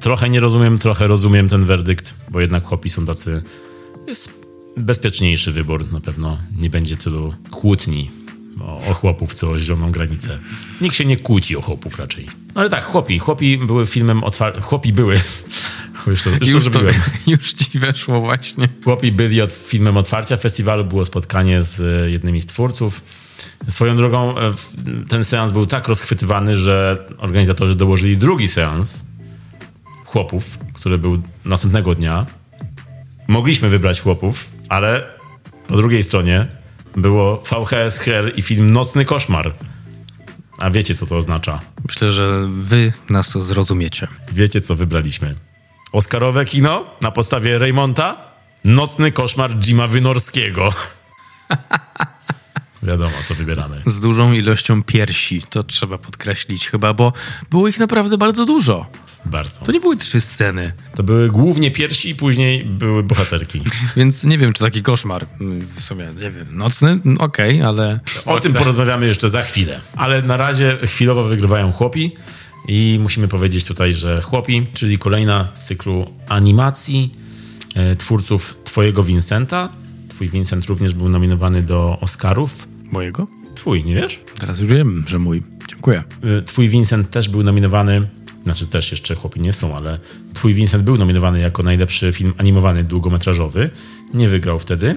trochę 0.00 0.30
nie 0.30 0.40
rozumiem, 0.40 0.78
trochę 0.78 1.06
rozumiem 1.06 1.48
ten 1.48 1.64
werdykt, 1.64 2.14
bo 2.30 2.40
jednak 2.40 2.64
Chłopi 2.64 2.90
są 2.90 3.06
tacy... 3.06 3.42
Jest 4.06 4.46
bezpieczniejszy 4.76 5.52
wybór, 5.52 5.92
na 5.92 6.00
pewno 6.00 6.38
nie 6.56 6.70
będzie 6.70 6.96
tylu 6.96 7.34
kłótni 7.50 8.10
o, 8.60 8.90
o 8.90 8.94
chłopów, 8.94 9.34
co 9.34 9.50
o 9.50 9.60
zieloną 9.60 9.92
granicę. 9.92 10.38
Nikt 10.80 10.96
się 10.96 11.04
nie 11.04 11.16
kłóci 11.16 11.56
o 11.56 11.60
chłopów 11.60 11.98
raczej. 11.98 12.26
No 12.54 12.60
ale 12.60 12.70
tak, 12.70 12.84
chłopi. 12.84 13.18
Chłopi 13.18 13.58
były 13.58 13.86
filmem 13.86 14.24
otwartym. 14.24 14.62
Chłopi 14.62 14.92
były. 14.92 15.20
Już, 16.06 16.22
to, 16.22 16.30
już, 16.30 16.48
już, 16.48 16.64
to, 16.64 16.80
już 17.26 17.52
ci 17.52 17.78
weszło 17.78 18.20
właśnie. 18.20 18.68
Chłopi 18.84 19.12
byli 19.12 19.40
od 19.40 19.52
filmem 19.52 19.96
otwarcia 19.96 20.36
festiwalu. 20.36 20.84
Było 20.84 21.04
spotkanie 21.04 21.62
z 21.62 21.80
e, 21.80 22.10
jednymi 22.10 22.42
z 22.42 22.46
twórców. 22.46 23.02
Swoją 23.68 23.96
drogą 23.96 24.38
e, 24.38 24.52
ten 25.08 25.24
seans 25.24 25.52
był 25.52 25.66
tak 25.66 25.88
rozchwytywany, 25.88 26.56
że 26.56 27.04
organizatorzy 27.18 27.74
dołożyli 27.74 28.16
drugi 28.16 28.48
seans 28.48 29.04
chłopów, 30.12 30.58
który 30.74 30.98
był 30.98 31.22
następnego 31.44 31.94
dnia. 31.94 32.26
Mogliśmy 33.28 33.68
wybrać 33.68 34.00
chłopów, 34.00 34.50
ale 34.68 35.14
po 35.68 35.76
drugiej 35.76 36.02
stronie 36.02 36.46
było 36.96 37.36
VHS 37.36 37.98
Hell 37.98 38.32
i 38.36 38.42
film 38.42 38.70
Nocny 38.70 39.04
Koszmar. 39.04 39.54
A 40.58 40.70
wiecie, 40.70 40.94
co 40.94 41.06
to 41.06 41.16
oznacza? 41.16 41.60
Myślę, 41.88 42.12
że 42.12 42.48
wy 42.50 42.92
nas 43.10 43.38
zrozumiecie. 43.38 44.08
Wiecie, 44.32 44.60
co 44.60 44.76
wybraliśmy. 44.76 45.34
Oscarowe 45.92 46.44
kino 46.44 46.84
na 47.00 47.10
podstawie 47.10 47.58
Raymonta, 47.58 48.20
Nocny 48.64 49.12
Koszmar 49.12 49.50
Jima 49.58 49.86
Wynorskiego. 49.86 50.72
Wiadomo, 52.82 53.16
co 53.24 53.34
wybieramy. 53.34 53.82
Z 53.86 54.00
dużą 54.00 54.32
ilością 54.32 54.82
piersi, 54.82 55.42
to 55.50 55.62
trzeba 55.62 55.98
podkreślić 55.98 56.68
chyba, 56.68 56.94
bo 56.94 57.12
było 57.50 57.68
ich 57.68 57.78
naprawdę 57.78 58.18
bardzo 58.18 58.46
dużo. 58.46 58.86
Bardzo. 59.24 59.64
To 59.64 59.72
nie 59.72 59.80
były 59.80 59.96
trzy 59.96 60.20
sceny. 60.20 60.72
To 60.94 61.02
były 61.02 61.28
głównie 61.28 61.70
piersi 61.70 62.08
i 62.08 62.14
później 62.14 62.64
były 62.64 63.02
bohaterki. 63.02 63.60
Więc 63.96 64.24
nie 64.24 64.38
wiem, 64.38 64.52
czy 64.52 64.64
taki 64.64 64.82
koszmar 64.82 65.26
w 65.74 65.82
sumie, 65.82 66.04
nie 66.22 66.30
wiem, 66.30 66.46
nocny, 66.50 66.98
okej, 67.18 67.56
okay, 67.56 67.68
ale... 67.68 68.00
O 68.26 68.40
tym 68.40 68.54
porozmawiamy 68.54 69.06
jeszcze 69.06 69.28
za 69.28 69.42
chwilę. 69.42 69.80
Ale 69.96 70.22
na 70.22 70.36
razie 70.36 70.78
chwilowo 70.84 71.22
wygrywają 71.22 71.72
chłopi 71.72 72.12
i 72.68 72.98
musimy 73.02 73.28
powiedzieć 73.28 73.64
tutaj, 73.64 73.92
że 73.92 74.22
chłopi, 74.22 74.66
czyli 74.72 74.98
kolejna 74.98 75.48
z 75.52 75.62
cyklu 75.62 76.14
animacji 76.28 77.14
e, 77.74 77.96
twórców 77.96 78.56
Twojego 78.64 79.02
Vincenta. 79.02 79.68
Twój 80.20 80.28
Vincent 80.28 80.66
również 80.66 80.94
był 80.94 81.08
nominowany 81.08 81.62
do 81.62 81.98
Oscarów. 82.00 82.68
Mojego? 82.92 83.26
Twój, 83.54 83.84
nie 83.84 83.94
wiesz? 83.94 84.20
Teraz 84.38 84.58
już 84.58 84.68
wiem, 84.68 85.04
że 85.06 85.18
mój. 85.18 85.42
Dziękuję. 85.68 86.02
E, 86.38 86.42
twój 86.42 86.68
Vincent 86.68 87.10
też 87.10 87.28
był 87.28 87.42
nominowany 87.42 88.08
znaczy 88.42 88.66
też 88.66 88.90
jeszcze 88.90 89.14
chłopi 89.14 89.40
nie 89.40 89.52
są, 89.52 89.76
ale 89.76 89.98
Twój 90.34 90.54
Vincent 90.54 90.84
był 90.84 90.98
nominowany 90.98 91.40
jako 91.40 91.62
najlepszy 91.62 92.12
film 92.12 92.34
animowany 92.38 92.84
długometrażowy. 92.84 93.70
Nie 94.14 94.28
wygrał 94.28 94.58
wtedy 94.58 94.96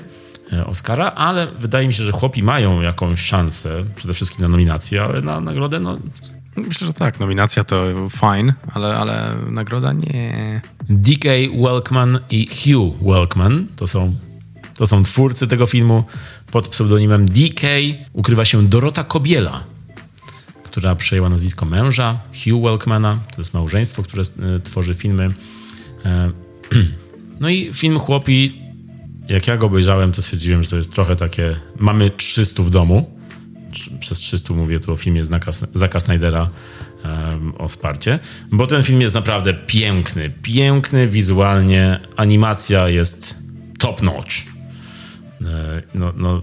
e, 0.54 0.66
Oscara, 0.66 1.12
ale 1.12 1.48
wydaje 1.60 1.88
mi 1.88 1.94
się, 1.94 2.04
że 2.04 2.12
chłopi 2.12 2.44
mają 2.44 2.82
jakąś 2.82 3.20
szansę, 3.20 3.86
przede 3.96 4.14
wszystkim 4.14 4.42
na 4.42 4.48
nominację, 4.48 5.04
ale 5.04 5.22
na 5.22 5.40
nagrodę 5.40 5.80
no... 5.80 6.00
Myślę, 6.56 6.88
że 6.88 6.94
tak. 6.94 7.20
Nominacja 7.20 7.64
to 7.64 7.86
fine, 8.10 8.54
ale, 8.74 8.96
ale 8.98 9.36
nagroda 9.52 9.94
nie. 9.94 10.62
DK 10.90 11.26
Welkman 11.64 12.20
i 12.30 12.48
Hugh 12.48 13.04
Welkman 13.04 13.68
to 13.76 13.88
są, 13.88 14.16
to 14.76 14.88
są 14.88 15.04
twórcy 15.04 15.48
tego 15.48 15.66
filmu. 15.66 16.04
Pod 16.52 16.68
pseudonimem 16.68 17.26
DK 17.26 17.68
ukrywa 18.14 18.46
się 18.46 18.68
Dorota 18.68 19.04
Kobiela, 19.04 19.64
która 20.64 20.96
przejęła 20.96 21.30
nazwisko 21.30 21.66
męża, 21.66 22.20
Hugh 22.44 22.64
Welkmana. 22.64 23.20
To 23.32 23.38
jest 23.38 23.54
małżeństwo, 23.54 24.04
które 24.04 24.24
e, 24.24 24.60
tworzy 24.60 24.94
filmy. 24.94 25.34
E, 26.06 26.32
no 27.42 27.50
i 27.50 27.74
film 27.74 28.00
Chłopi 28.00 28.64
jak 29.30 29.48
ja 29.48 29.58
go 29.58 29.68
obejrzałem, 29.68 30.12
to 30.12 30.22
stwierdziłem, 30.22 30.64
że 30.64 30.70
to 30.70 30.78
jest 30.78 30.94
trochę 30.94 31.16
takie. 31.16 31.56
Mamy 31.78 32.12
300 32.12 32.64
w 32.64 32.70
domu. 32.70 33.20
Przez 34.00 34.20
300 34.20 34.54
mówię 34.54 34.80
tu 34.80 34.92
o 34.92 34.96
filmie 34.96 35.22
Zaka 35.74 36.00
Snydera 36.00 36.50
o 37.58 37.70
Sparcie, 37.70 38.20
bo 38.52 38.68
ten 38.68 38.84
film 38.84 39.02
jest 39.02 39.16
naprawdę 39.16 39.54
piękny. 39.54 40.30
Piękny 40.42 41.08
wizualnie. 41.08 42.00
Animacja 42.16 42.90
jest 42.90 43.38
top 43.80 44.02
notch. 44.02 44.53
E, 45.46 45.84
no, 45.96 46.14
no, 46.18 46.42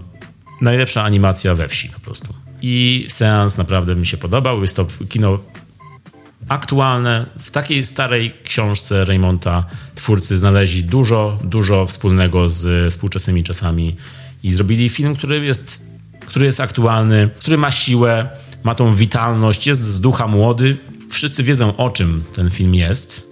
najlepsza 0.61 1.03
animacja 1.03 1.55
we 1.55 1.67
wsi 1.67 1.89
po 1.89 1.99
prostu. 1.99 2.33
I 2.61 3.05
seans 3.09 3.57
naprawdę 3.57 3.95
mi 3.95 4.05
się 4.05 4.17
podobał. 4.17 4.61
Jest 4.61 4.75
to 4.75 4.87
kino 5.09 5.39
aktualne. 6.47 7.25
W 7.39 7.51
takiej 7.51 7.85
starej 7.85 8.33
książce 8.43 9.05
Raymonta 9.05 9.63
twórcy 9.95 10.37
znaleźli 10.37 10.83
dużo, 10.83 11.39
dużo 11.43 11.85
wspólnego 11.85 12.49
z 12.49 12.93
współczesnymi 12.93 13.43
czasami 13.43 13.95
i 14.43 14.53
zrobili 14.53 14.89
film, 14.89 15.15
który 15.15 15.45
jest, 15.45 15.85
który 16.19 16.45
jest 16.45 16.59
aktualny, 16.59 17.29
który 17.39 17.57
ma 17.57 17.71
siłę, 17.71 18.29
ma 18.63 18.75
tą 18.75 18.93
witalność, 18.95 19.67
jest 19.67 19.83
z 19.83 20.01
ducha 20.01 20.27
młody. 20.27 20.77
Wszyscy 21.09 21.43
wiedzą, 21.43 21.77
o 21.77 21.89
czym 21.89 22.23
ten 22.33 22.49
film 22.49 22.75
jest. 22.75 23.31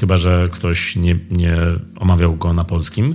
Chyba, 0.00 0.16
że 0.16 0.48
ktoś 0.52 0.96
nie, 0.96 1.18
nie 1.30 1.56
omawiał 1.96 2.36
go 2.36 2.52
na 2.52 2.64
polskim. 2.64 3.14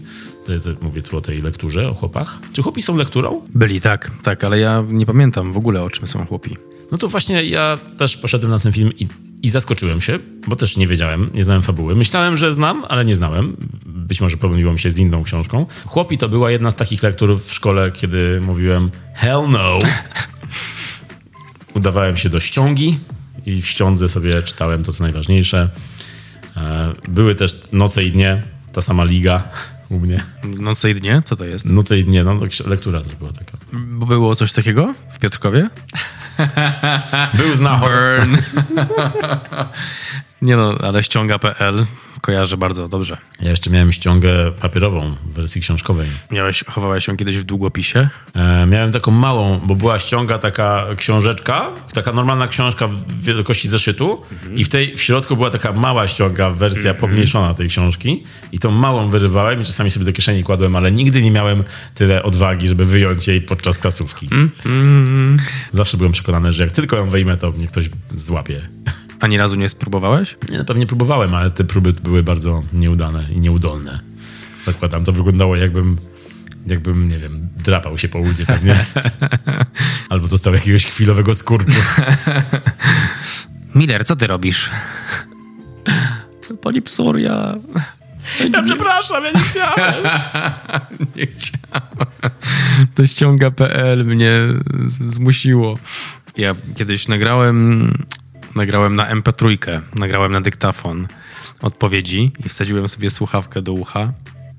Mówię 0.81 1.01
tu 1.01 1.17
o 1.17 1.21
tej 1.21 1.37
lekturze, 1.37 1.89
o 1.89 1.93
chłopach. 1.93 2.39
Czy 2.53 2.61
chłopi 2.61 2.81
są 2.81 2.97
lekturą? 2.97 3.41
Byli, 3.55 3.81
tak, 3.81 4.11
tak, 4.23 4.43
ale 4.43 4.59
ja 4.59 4.83
nie 4.87 5.05
pamiętam 5.05 5.51
w 5.53 5.57
ogóle, 5.57 5.83
o 5.83 5.89
czym 5.89 6.07
są 6.07 6.25
chłopi. 6.25 6.57
No 6.91 6.97
to 6.97 7.07
właśnie 7.07 7.43
ja 7.43 7.77
też 7.97 8.17
poszedłem 8.17 8.51
na 8.51 8.59
ten 8.59 8.71
film 8.71 8.91
i, 8.99 9.07
i 9.41 9.49
zaskoczyłem 9.49 10.01
się, 10.01 10.19
bo 10.47 10.55
też 10.55 10.77
nie 10.77 10.87
wiedziałem, 10.87 11.29
nie 11.33 11.43
znałem 11.43 11.63
fabuły. 11.63 11.95
Myślałem, 11.95 12.37
że 12.37 12.53
znam, 12.53 12.85
ale 12.89 13.05
nie 13.05 13.15
znałem. 13.15 13.57
Być 13.85 14.21
może 14.21 14.37
pomyliło 14.37 14.73
mi 14.73 14.79
się 14.79 14.91
z 14.91 14.97
inną 14.97 15.23
książką. 15.23 15.65
Chłopi 15.85 16.17
to 16.17 16.29
była 16.29 16.51
jedna 16.51 16.71
z 16.71 16.75
takich 16.75 17.03
lektur 17.03 17.41
w 17.41 17.53
szkole, 17.53 17.91
kiedy 17.91 18.41
mówiłem 18.41 18.91
hell 19.15 19.41
no. 19.49 19.79
Udawałem 21.75 22.17
się 22.17 22.29
do 22.29 22.39
ściągi 22.39 22.99
i 23.45 23.61
w 23.61 23.67
ściądze 23.67 24.09
sobie 24.09 24.43
czytałem 24.43 24.83
to, 24.83 24.91
co 24.91 25.03
najważniejsze. 25.03 25.69
E, 26.57 26.93
były 27.07 27.35
też 27.35 27.61
noce 27.71 28.03
i 28.03 28.11
dnie, 28.11 28.43
ta 28.73 28.81
sama 28.81 29.03
liga 29.03 29.43
u 29.89 29.99
mnie. 29.99 30.23
Noce 30.43 30.89
i 30.89 30.95
dnie? 30.95 31.21
Co 31.25 31.35
to 31.35 31.45
jest? 31.45 31.65
Noce 31.65 31.99
i 31.99 32.03
dnie, 32.03 32.23
no 32.23 32.39
lektura 32.65 33.01
też 33.01 33.15
była 33.15 33.31
taka. 33.31 33.57
Bo 33.73 34.05
było 34.05 34.35
coś 34.35 34.53
takiego 34.53 34.93
w 35.11 35.19
Piotrkowie? 35.19 35.69
Był 37.37 37.55
znachor. 37.55 37.93
Nie 40.41 40.55
no, 40.55 40.77
ale 40.81 41.03
ściąga.pl 41.03 41.85
kojarzę 42.21 42.57
bardzo 42.57 42.87
dobrze. 42.87 43.17
Ja 43.41 43.49
jeszcze 43.49 43.69
miałem 43.69 43.91
ściągę 43.91 44.51
papierową 44.61 45.15
w 45.25 45.33
wersji 45.33 45.61
książkowej. 45.61 46.07
Miałeś, 46.31 46.63
chowałeś 46.67 47.07
ją 47.07 47.17
kiedyś 47.17 47.37
w 47.37 47.43
długopisie? 47.43 48.09
E, 48.33 48.65
miałem 48.65 48.91
taką 48.91 49.11
małą, 49.11 49.59
bo 49.59 49.75
była 49.75 49.99
ściąga 49.99 50.37
taka 50.37 50.85
książeczka, 50.97 51.71
taka 51.93 52.13
normalna 52.13 52.47
książka 52.47 52.87
w 52.87 53.23
wielkości 53.23 53.69
zeszytu 53.69 54.21
mhm. 54.31 54.57
i 54.57 54.63
w 54.63 54.69
tej 54.69 54.97
w 54.97 55.01
środku 55.01 55.35
była 55.35 55.49
taka 55.49 55.73
mała 55.73 56.07
ściąga, 56.07 56.51
wersja 56.51 56.91
mhm. 56.91 56.97
pomniejszona 57.09 57.53
tej 57.53 57.69
książki 57.69 58.23
i 58.51 58.59
tą 58.59 58.71
małą 58.71 59.09
wyrywałem 59.09 59.61
i 59.61 59.65
czasami 59.65 59.91
sobie 59.91 60.05
do 60.05 60.13
kieszeni 60.13 60.43
kładłem, 60.43 60.75
ale 60.75 60.91
nigdy 60.91 61.21
nie 61.21 61.31
miałem 61.31 61.63
tyle 61.95 62.23
odwagi, 62.23 62.67
żeby 62.67 62.85
wyjąć 62.85 63.27
jej 63.27 63.41
podczas 63.41 63.77
klasówki. 63.77 64.29
Mhm. 64.31 65.39
Zawsze 65.71 65.97
byłem 65.97 66.11
przekonany, 66.11 66.51
że 66.51 66.63
jak 66.63 66.71
tylko 66.71 66.97
ją 66.97 67.09
wyjmę, 67.09 67.37
to 67.37 67.51
mnie 67.51 67.67
ktoś 67.67 67.89
złapie. 68.07 68.61
Ani 69.19 69.37
razu 69.37 69.55
nie 69.55 69.69
spróbowałeś? 69.69 70.37
Nie, 70.51 70.63
pewnie 70.63 70.87
próbowałem, 70.87 71.35
ale 71.35 71.49
te 71.49 71.63
próby 71.63 71.93
były 71.93 72.23
bardzo 72.23 72.63
nieudane 72.73 73.25
i 73.31 73.39
nieudolne. 73.39 73.99
Zakładam, 74.63 75.03
to 75.03 75.11
wyglądało 75.11 75.55
jakbym, 75.55 75.97
jakbym, 76.67 77.05
nie 77.05 77.19
wiem, 77.19 77.49
drapał 77.57 77.97
się 77.97 78.09
po 78.09 78.19
łudzie 78.19 78.45
pewnie. 78.45 78.85
Albo 80.09 80.27
dostał 80.27 80.53
jakiegoś 80.53 80.85
chwilowego 80.85 81.33
skurczu. 81.33 81.77
Miller, 83.75 84.05
co 84.05 84.15
ty 84.15 84.27
robisz? 84.27 84.69
Pani 86.61 86.81
psor, 86.81 87.19
ja... 87.19 87.55
Ja 88.53 88.63
przepraszam, 88.63 89.23
ja 89.23 89.31
nie 89.31 89.39
chciałem. 89.39 90.03
nie 91.15 91.27
chciałem. 91.27 91.87
To 92.95 93.07
ściąga.pl 93.07 94.05
mnie 94.05 94.31
zmusiło. 95.09 95.77
Ja 96.37 96.55
kiedyś 96.75 97.07
nagrałem 97.07 97.91
nagrałem 98.55 98.95
na 98.95 99.15
MP3, 99.15 99.57
nagrałem 99.95 100.31
na 100.31 100.41
dyktafon 100.41 101.07
odpowiedzi 101.61 102.31
i 102.45 102.49
wsadziłem 102.49 102.89
sobie 102.89 103.09
słuchawkę 103.09 103.61
do 103.61 103.73
ucha 103.73 104.13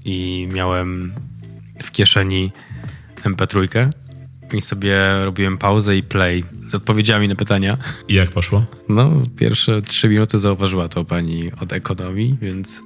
i 0.05 0.49
miałem 0.53 1.14
w 1.82 1.91
kieszeni 1.91 2.53
MP3 3.22 3.88
i 4.53 4.61
sobie 4.61 4.97
robiłem 5.24 5.59
pauzę 5.59 5.97
i 5.97 6.03
play 6.03 6.45
z 6.66 6.74
odpowiedziami 6.74 7.28
na 7.28 7.34
pytania. 7.34 7.76
I 8.09 8.14
jak 8.14 8.30
poszło? 8.30 8.64
No, 8.88 9.12
pierwsze 9.38 9.82
trzy 9.82 10.09
minuty 10.09 10.38
zauważyła 10.38 10.88
to 10.88 11.05
pani 11.05 11.51
od 11.61 11.72
ekonomii, 11.72 12.36
więc 12.41 12.82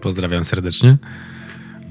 pozdrawiam 0.00 0.44
serdecznie. 0.44 0.96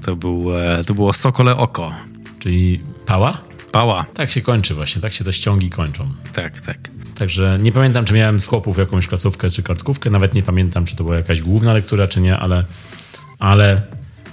To, 0.02 0.16
był, 0.16 0.58
e, 0.58 0.84
to 0.84 0.94
było 0.94 1.12
Sokole 1.12 1.56
Oko. 1.56 1.94
Czyli 2.38 2.80
pała? 3.06 3.40
Pała. 3.72 4.04
Tak 4.14 4.30
się 4.30 4.40
kończy 4.40 4.74
właśnie, 4.74 5.02
tak 5.02 5.12
się 5.12 5.24
te 5.24 5.32
ściągi 5.32 5.70
kończą. 5.70 6.08
Tak, 6.32 6.60
tak. 6.60 6.91
Także 7.22 7.58
nie 7.60 7.72
pamiętam, 7.72 8.04
czy 8.04 8.14
miałem 8.14 8.40
z 8.40 8.46
chłopów 8.46 8.78
jakąś 8.78 9.06
klasówkę 9.06 9.50
czy 9.50 9.62
kartkówkę. 9.62 10.10
Nawet 10.10 10.34
nie 10.34 10.42
pamiętam, 10.42 10.84
czy 10.84 10.96
to 10.96 11.04
była 11.04 11.16
jakaś 11.16 11.42
główna 11.42 11.72
lektura, 11.72 12.06
czy 12.06 12.20
nie, 12.20 12.38
ale, 12.38 12.64
ale 13.38 13.82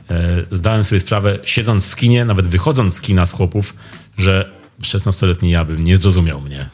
e, 0.10 0.46
zdałem 0.52 0.84
sobie 0.84 1.00
sprawę, 1.00 1.40
siedząc 1.44 1.88
w 1.88 1.96
kinie, 1.96 2.26
nawet 2.26 2.48
wychodząc 2.48 2.96
z 2.96 3.02
kina 3.02 3.26
z 3.26 3.32
chłopów, 3.32 3.74
że 4.18 4.54
16-letni 4.82 5.50
ja 5.50 5.66
bym 5.66 5.84
nie 5.84 5.98
zrozumiał 5.98 6.42
mnie 6.42 6.70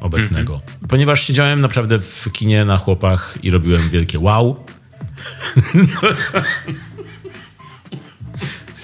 obecnego. 0.00 0.54
Mm 0.54 0.66
-hmm. 0.66 0.88
Ponieważ 0.88 1.22
siedziałem 1.26 1.60
naprawdę 1.60 1.98
w 1.98 2.28
kinie 2.32 2.64
na 2.64 2.76
chłopach 2.76 3.38
i 3.42 3.50
robiłem 3.50 3.88
wielkie 3.88 4.18
wow. 4.18 4.56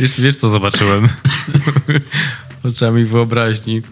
Wiesz, 0.01 0.21
wiesz 0.21 0.37
co 0.37 0.49
zobaczyłem? 0.49 1.09
oczami 2.65 3.05
wyobraźni. 3.05 3.83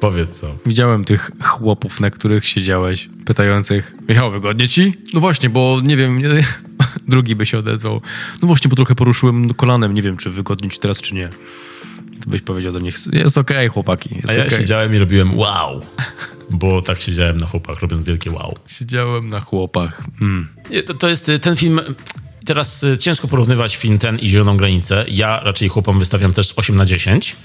Powiedz 0.00 0.40
co. 0.40 0.56
Widziałem 0.66 1.04
tych 1.04 1.30
chłopów, 1.42 2.00
na 2.00 2.10
których 2.10 2.48
siedziałeś, 2.48 3.08
pytających, 3.24 3.94
Michał, 4.08 4.30
wygodnie 4.30 4.68
ci? 4.68 4.94
No 5.14 5.20
właśnie, 5.20 5.50
bo 5.50 5.80
nie 5.82 5.96
wiem, 5.96 6.18
nie... 6.18 6.28
drugi 7.08 7.36
by 7.36 7.46
się 7.46 7.58
odezwał. 7.58 8.00
No 8.42 8.48
właśnie, 8.48 8.68
bo 8.68 8.76
trochę 8.76 8.94
poruszyłem 8.94 9.54
kolanem, 9.54 9.94
nie 9.94 10.02
wiem, 10.02 10.16
czy 10.16 10.30
wygodnie 10.30 10.70
ci 10.70 10.78
teraz, 10.78 11.00
czy 11.00 11.14
nie. 11.14 11.28
I 12.12 12.18
to 12.18 12.30
byś 12.30 12.42
powiedział 12.42 12.72
do 12.72 12.78
nich, 12.78 12.96
jest 13.12 13.38
okej, 13.38 13.56
okay, 13.56 13.68
chłopaki. 13.68 14.14
Jest 14.16 14.30
A 14.30 14.32
ja 14.32 14.46
okay. 14.46 14.58
siedziałem 14.58 14.94
i 14.94 14.98
robiłem 14.98 15.38
wow. 15.38 15.80
Bo 16.50 16.82
tak 16.82 17.00
siedziałem 17.00 17.36
na 17.36 17.46
chłopach, 17.46 17.80
robiąc 17.80 18.04
wielkie 18.04 18.30
wow. 18.30 18.58
Siedziałem 18.66 19.28
na 19.28 19.40
chłopach. 19.40 20.02
Mm. 20.20 20.48
To, 20.86 20.94
to 20.94 21.08
jest 21.08 21.30
ten 21.40 21.56
film 21.56 21.80
teraz 22.48 22.82
y, 22.82 22.98
ciężko 22.98 23.28
porównywać 23.28 23.76
film 23.76 23.98
ten 23.98 24.18
i 24.18 24.28
Zieloną 24.28 24.56
Granicę. 24.56 25.04
Ja 25.08 25.40
raczej 25.40 25.68
chłopom 25.68 25.98
wystawiam 25.98 26.32
też 26.32 26.52
8 26.56 26.76
na 26.76 26.84
10 26.84 27.36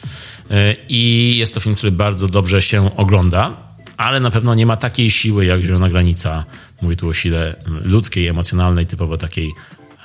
y, 0.51 0.75
i 0.89 1.33
jest 1.37 1.53
to 1.53 1.59
film, 1.59 1.75
który 1.75 1.91
bardzo 1.91 2.27
dobrze 2.27 2.61
się 2.61 2.97
ogląda, 2.97 3.57
ale 3.97 4.19
na 4.19 4.31
pewno 4.31 4.55
nie 4.55 4.65
ma 4.65 4.75
takiej 4.75 5.11
siły 5.11 5.45
jak 5.45 5.61
Zielona 5.61 5.89
Granica. 5.89 6.45
Mówię 6.81 6.95
tu 6.95 7.09
o 7.09 7.13
sile 7.13 7.55
ludzkiej, 7.65 8.27
emocjonalnej, 8.27 8.85
typowo 8.85 9.17
takiej 9.17 9.51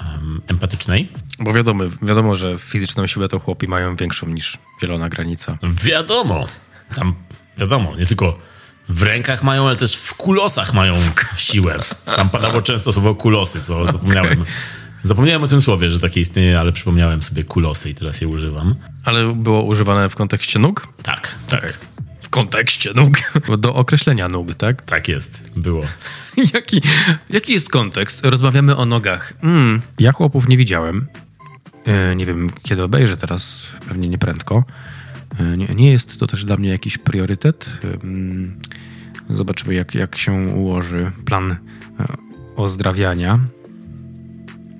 um, 0.00 0.42
empatycznej. 0.46 1.08
Bo 1.38 1.52
wiadomo, 1.52 1.84
wiadomo, 2.02 2.36
że 2.36 2.58
fizyczną 2.58 3.06
siłę 3.06 3.28
to 3.28 3.38
chłopi 3.38 3.68
mają 3.68 3.96
większą 3.96 4.26
niż 4.26 4.58
Zielona 4.82 5.08
Granica. 5.08 5.58
Wiadomo. 5.62 6.46
Tam 6.94 7.14
wiadomo, 7.58 7.96
nie 7.96 8.06
tylko 8.06 8.38
w 8.88 9.02
rękach 9.02 9.42
mają, 9.42 9.66
ale 9.66 9.76
też 9.76 9.96
w 9.96 10.14
kulosach 10.14 10.74
mają 10.74 10.96
siłę. 11.36 11.78
Tam 12.04 12.30
padało 12.30 12.62
często 12.62 12.92
słowo 12.92 13.14
kulosy, 13.14 13.60
co 13.60 13.86
zapomniałem 13.92 14.44
Zapomniałem 15.02 15.42
o 15.42 15.46
tym 15.46 15.62
słowie, 15.62 15.90
że 15.90 16.00
takie 16.00 16.20
istnieje, 16.20 16.60
ale 16.60 16.72
przypomniałem 16.72 17.22
sobie 17.22 17.44
kulosy 17.44 17.90
i 17.90 17.94
teraz 17.94 18.20
je 18.20 18.28
używam. 18.28 18.74
Ale 19.04 19.34
było 19.34 19.62
używane 19.62 20.08
w 20.08 20.16
kontekście 20.16 20.58
nóg? 20.58 20.88
Tak, 21.02 21.34
tak. 21.48 21.78
W 22.22 22.28
kontekście 22.28 22.92
nóg? 22.94 23.18
Do 23.58 23.74
określenia 23.74 24.28
nóg, 24.28 24.54
tak? 24.54 24.84
Tak 24.84 25.08
jest, 25.08 25.52
było. 25.56 25.84
jaki, 26.54 26.82
jaki 27.30 27.52
jest 27.52 27.70
kontekst? 27.70 28.24
Rozmawiamy 28.24 28.76
o 28.76 28.84
nogach. 28.84 29.32
Mm, 29.42 29.82
ja 29.98 30.12
chłopów 30.12 30.48
nie 30.48 30.56
widziałem. 30.56 31.06
E, 31.86 32.16
nie 32.16 32.26
wiem, 32.26 32.50
kiedy 32.62 32.82
obejrzę 32.82 33.16
teraz, 33.16 33.70
pewnie 33.88 34.08
nie 34.08 34.18
prędko. 34.18 34.64
E, 35.38 35.56
nie, 35.56 35.66
nie, 35.66 35.90
jest 35.90 36.20
to 36.20 36.26
też 36.26 36.44
dla 36.44 36.56
mnie 36.56 36.68
jakiś 36.68 36.98
priorytet. 36.98 37.70
E, 39.30 39.34
zobaczymy, 39.34 39.74
jak, 39.74 39.94
jak 39.94 40.18
się 40.18 40.32
ułoży 40.32 41.10
plan 41.24 41.56
ozdrawiania. 42.56 43.38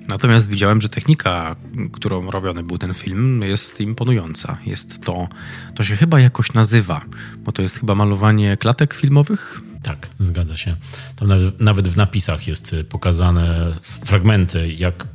Natomiast 0.09 0.49
widziałem, 0.49 0.81
że 0.81 0.89
technika, 0.89 1.55
którą 1.91 2.31
robiony 2.31 2.63
był 2.63 2.77
ten 2.77 2.93
film, 2.93 3.41
jest 3.41 3.81
imponująca. 3.81 4.57
Jest 4.65 5.01
to, 5.03 5.27
to 5.75 5.83
się 5.83 5.95
chyba 5.95 6.19
jakoś 6.19 6.53
nazywa, 6.53 7.01
bo 7.37 7.51
to 7.51 7.61
jest 7.61 7.79
chyba 7.79 7.95
malowanie 7.95 8.57
klatek 8.57 8.93
filmowych. 8.93 9.61
Tak, 9.83 10.07
zgadza 10.19 10.57
się. 10.57 10.75
Tam 11.15 11.29
nawet 11.59 11.87
w 11.87 11.97
napisach 11.97 12.47
jest 12.47 12.75
pokazane 12.89 13.71
fragmenty, 14.05 14.73
jak, 14.73 15.07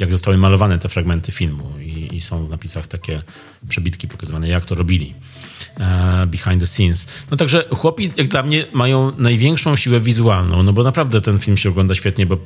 jak 0.00 0.12
zostały 0.12 0.38
malowane 0.38 0.78
te 0.78 0.88
fragmenty 0.88 1.32
filmu 1.32 1.72
i, 1.80 2.14
i 2.16 2.20
są 2.20 2.46
w 2.46 2.50
napisach 2.50 2.88
takie 2.88 3.22
przebitki 3.68 4.08
pokazywane, 4.08 4.48
jak 4.48 4.66
to 4.66 4.74
robili. 4.74 5.14
E, 5.80 6.26
behind 6.26 6.60
the 6.60 6.66
scenes. 6.66 7.08
No 7.30 7.36
także 7.36 7.64
chłopi, 7.70 8.10
jak 8.16 8.28
dla 8.28 8.42
mnie, 8.42 8.66
mają 8.72 9.12
największą 9.18 9.76
siłę 9.76 10.00
wizualną, 10.00 10.62
no 10.62 10.72
bo 10.72 10.82
naprawdę 10.82 11.20
ten 11.20 11.38
film 11.38 11.56
się 11.56 11.68
ogląda 11.68 11.94
świetnie, 11.94 12.26
bo 12.26 12.36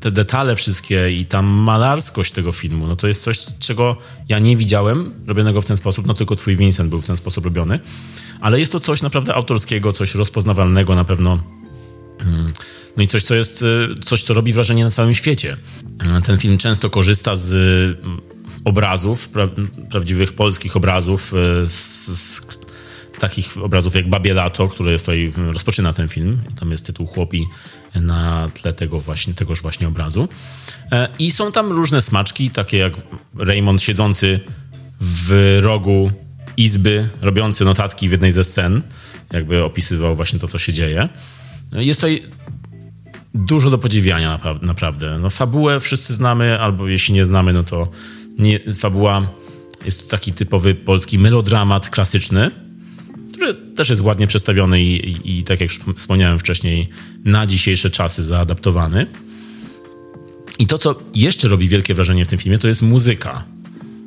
te 0.00 0.10
detale 0.10 0.56
wszystkie 0.56 1.10
i 1.10 1.26
ta 1.26 1.42
malarskość 1.42 2.32
tego 2.32 2.52
filmu, 2.52 2.86
no 2.86 2.96
to 2.96 3.08
jest 3.08 3.22
coś, 3.22 3.38
czego 3.58 3.96
ja 4.28 4.38
nie 4.38 4.56
widziałem 4.56 5.12
robionego 5.26 5.62
w 5.62 5.66
ten 5.66 5.76
sposób, 5.76 6.06
no 6.06 6.14
tylko 6.14 6.36
twój 6.36 6.56
Vincent 6.56 6.90
był 6.90 7.00
w 7.00 7.06
ten 7.06 7.16
sposób 7.16 7.44
robiony, 7.44 7.80
ale 8.40 8.60
jest 8.60 8.72
to 8.72 8.80
coś 8.80 9.02
naprawdę 9.02 9.34
autorskiego, 9.34 9.92
coś 9.92 10.14
rozpoznawalnego 10.14 10.94
na 10.94 11.04
pewno. 11.04 11.63
Mm. 12.20 12.52
No 12.96 13.02
i 13.02 13.08
coś, 13.08 13.22
co 13.22 13.34
jest, 13.34 13.62
y, 13.62 13.88
coś, 14.04 14.22
co 14.22 14.34
robi 14.34 14.52
wrażenie 14.52 14.84
na 14.84 14.90
całym 14.90 15.14
świecie. 15.14 15.56
Ten 16.24 16.38
film 16.38 16.58
często 16.58 16.90
korzysta 16.90 17.36
z 17.36 17.52
mm, 18.04 18.20
obrazów, 18.64 19.28
pra, 19.28 19.48
prawdziwych 19.90 20.32
polskich 20.32 20.76
obrazów, 20.76 21.32
y, 21.34 21.68
z, 21.68 22.06
z 22.06 22.40
takich 23.20 23.58
obrazów 23.58 23.94
jak 23.94 24.08
Babie 24.08 24.34
Lato, 24.34 24.68
które 24.68 24.92
jest 24.92 25.04
tutaj, 25.04 25.32
rozpoczyna 25.36 25.92
ten 25.92 26.08
film. 26.08 26.42
Tam 26.60 26.70
jest 26.70 26.86
tytuł 26.86 27.06
Chłopi 27.06 27.46
na 27.94 28.48
tle 28.54 28.72
tego 28.72 29.00
właśnie, 29.00 29.34
tegoż 29.34 29.62
właśnie 29.62 29.88
obrazu. 29.88 30.28
E, 30.92 31.08
I 31.18 31.30
są 31.30 31.52
tam 31.52 31.72
różne 31.72 32.00
smaczki, 32.02 32.50
takie 32.50 32.76
jak 32.76 32.92
Raymond 33.38 33.82
siedzący 33.82 34.40
w 35.00 35.58
rogu 35.62 36.10
izby, 36.56 37.08
robiący 37.20 37.64
notatki 37.64 38.08
w 38.08 38.12
jednej 38.12 38.32
ze 38.32 38.44
scen, 38.44 38.82
jakby 39.32 39.64
opisywał 39.64 40.14
właśnie 40.14 40.38
to, 40.38 40.48
co 40.48 40.58
się 40.58 40.72
dzieje. 40.72 41.08
Jest 41.72 42.00
tutaj 42.00 42.22
dużo 43.34 43.70
do 43.70 43.78
podziwiania 43.78 44.40
naprawdę. 44.62 45.18
No, 45.18 45.30
fabułę 45.30 45.80
wszyscy 45.80 46.14
znamy, 46.14 46.60
albo 46.60 46.88
jeśli 46.88 47.14
nie 47.14 47.24
znamy, 47.24 47.52
no 47.52 47.64
to 47.64 47.88
nie, 48.38 48.60
fabuła 48.74 49.28
jest 49.84 50.04
to 50.04 50.10
taki 50.10 50.32
typowy 50.32 50.74
polski 50.74 51.18
melodramat 51.18 51.88
klasyczny, 51.90 52.50
który 53.32 53.54
też 53.54 53.90
jest 53.90 54.02
ładnie 54.02 54.26
przedstawiony 54.26 54.82
i, 54.82 55.10
i, 55.10 55.38
i 55.38 55.44
tak 55.44 55.60
jak 55.60 55.70
wspomniałem 55.96 56.38
wcześniej, 56.38 56.88
na 57.24 57.46
dzisiejsze 57.46 57.90
czasy 57.90 58.22
zaadaptowany. 58.22 59.06
I 60.58 60.66
to, 60.66 60.78
co 60.78 60.94
jeszcze 61.14 61.48
robi 61.48 61.68
wielkie 61.68 61.94
wrażenie 61.94 62.24
w 62.24 62.28
tym 62.28 62.38
filmie, 62.38 62.58
to 62.58 62.68
jest 62.68 62.82
muzyka. 62.82 63.44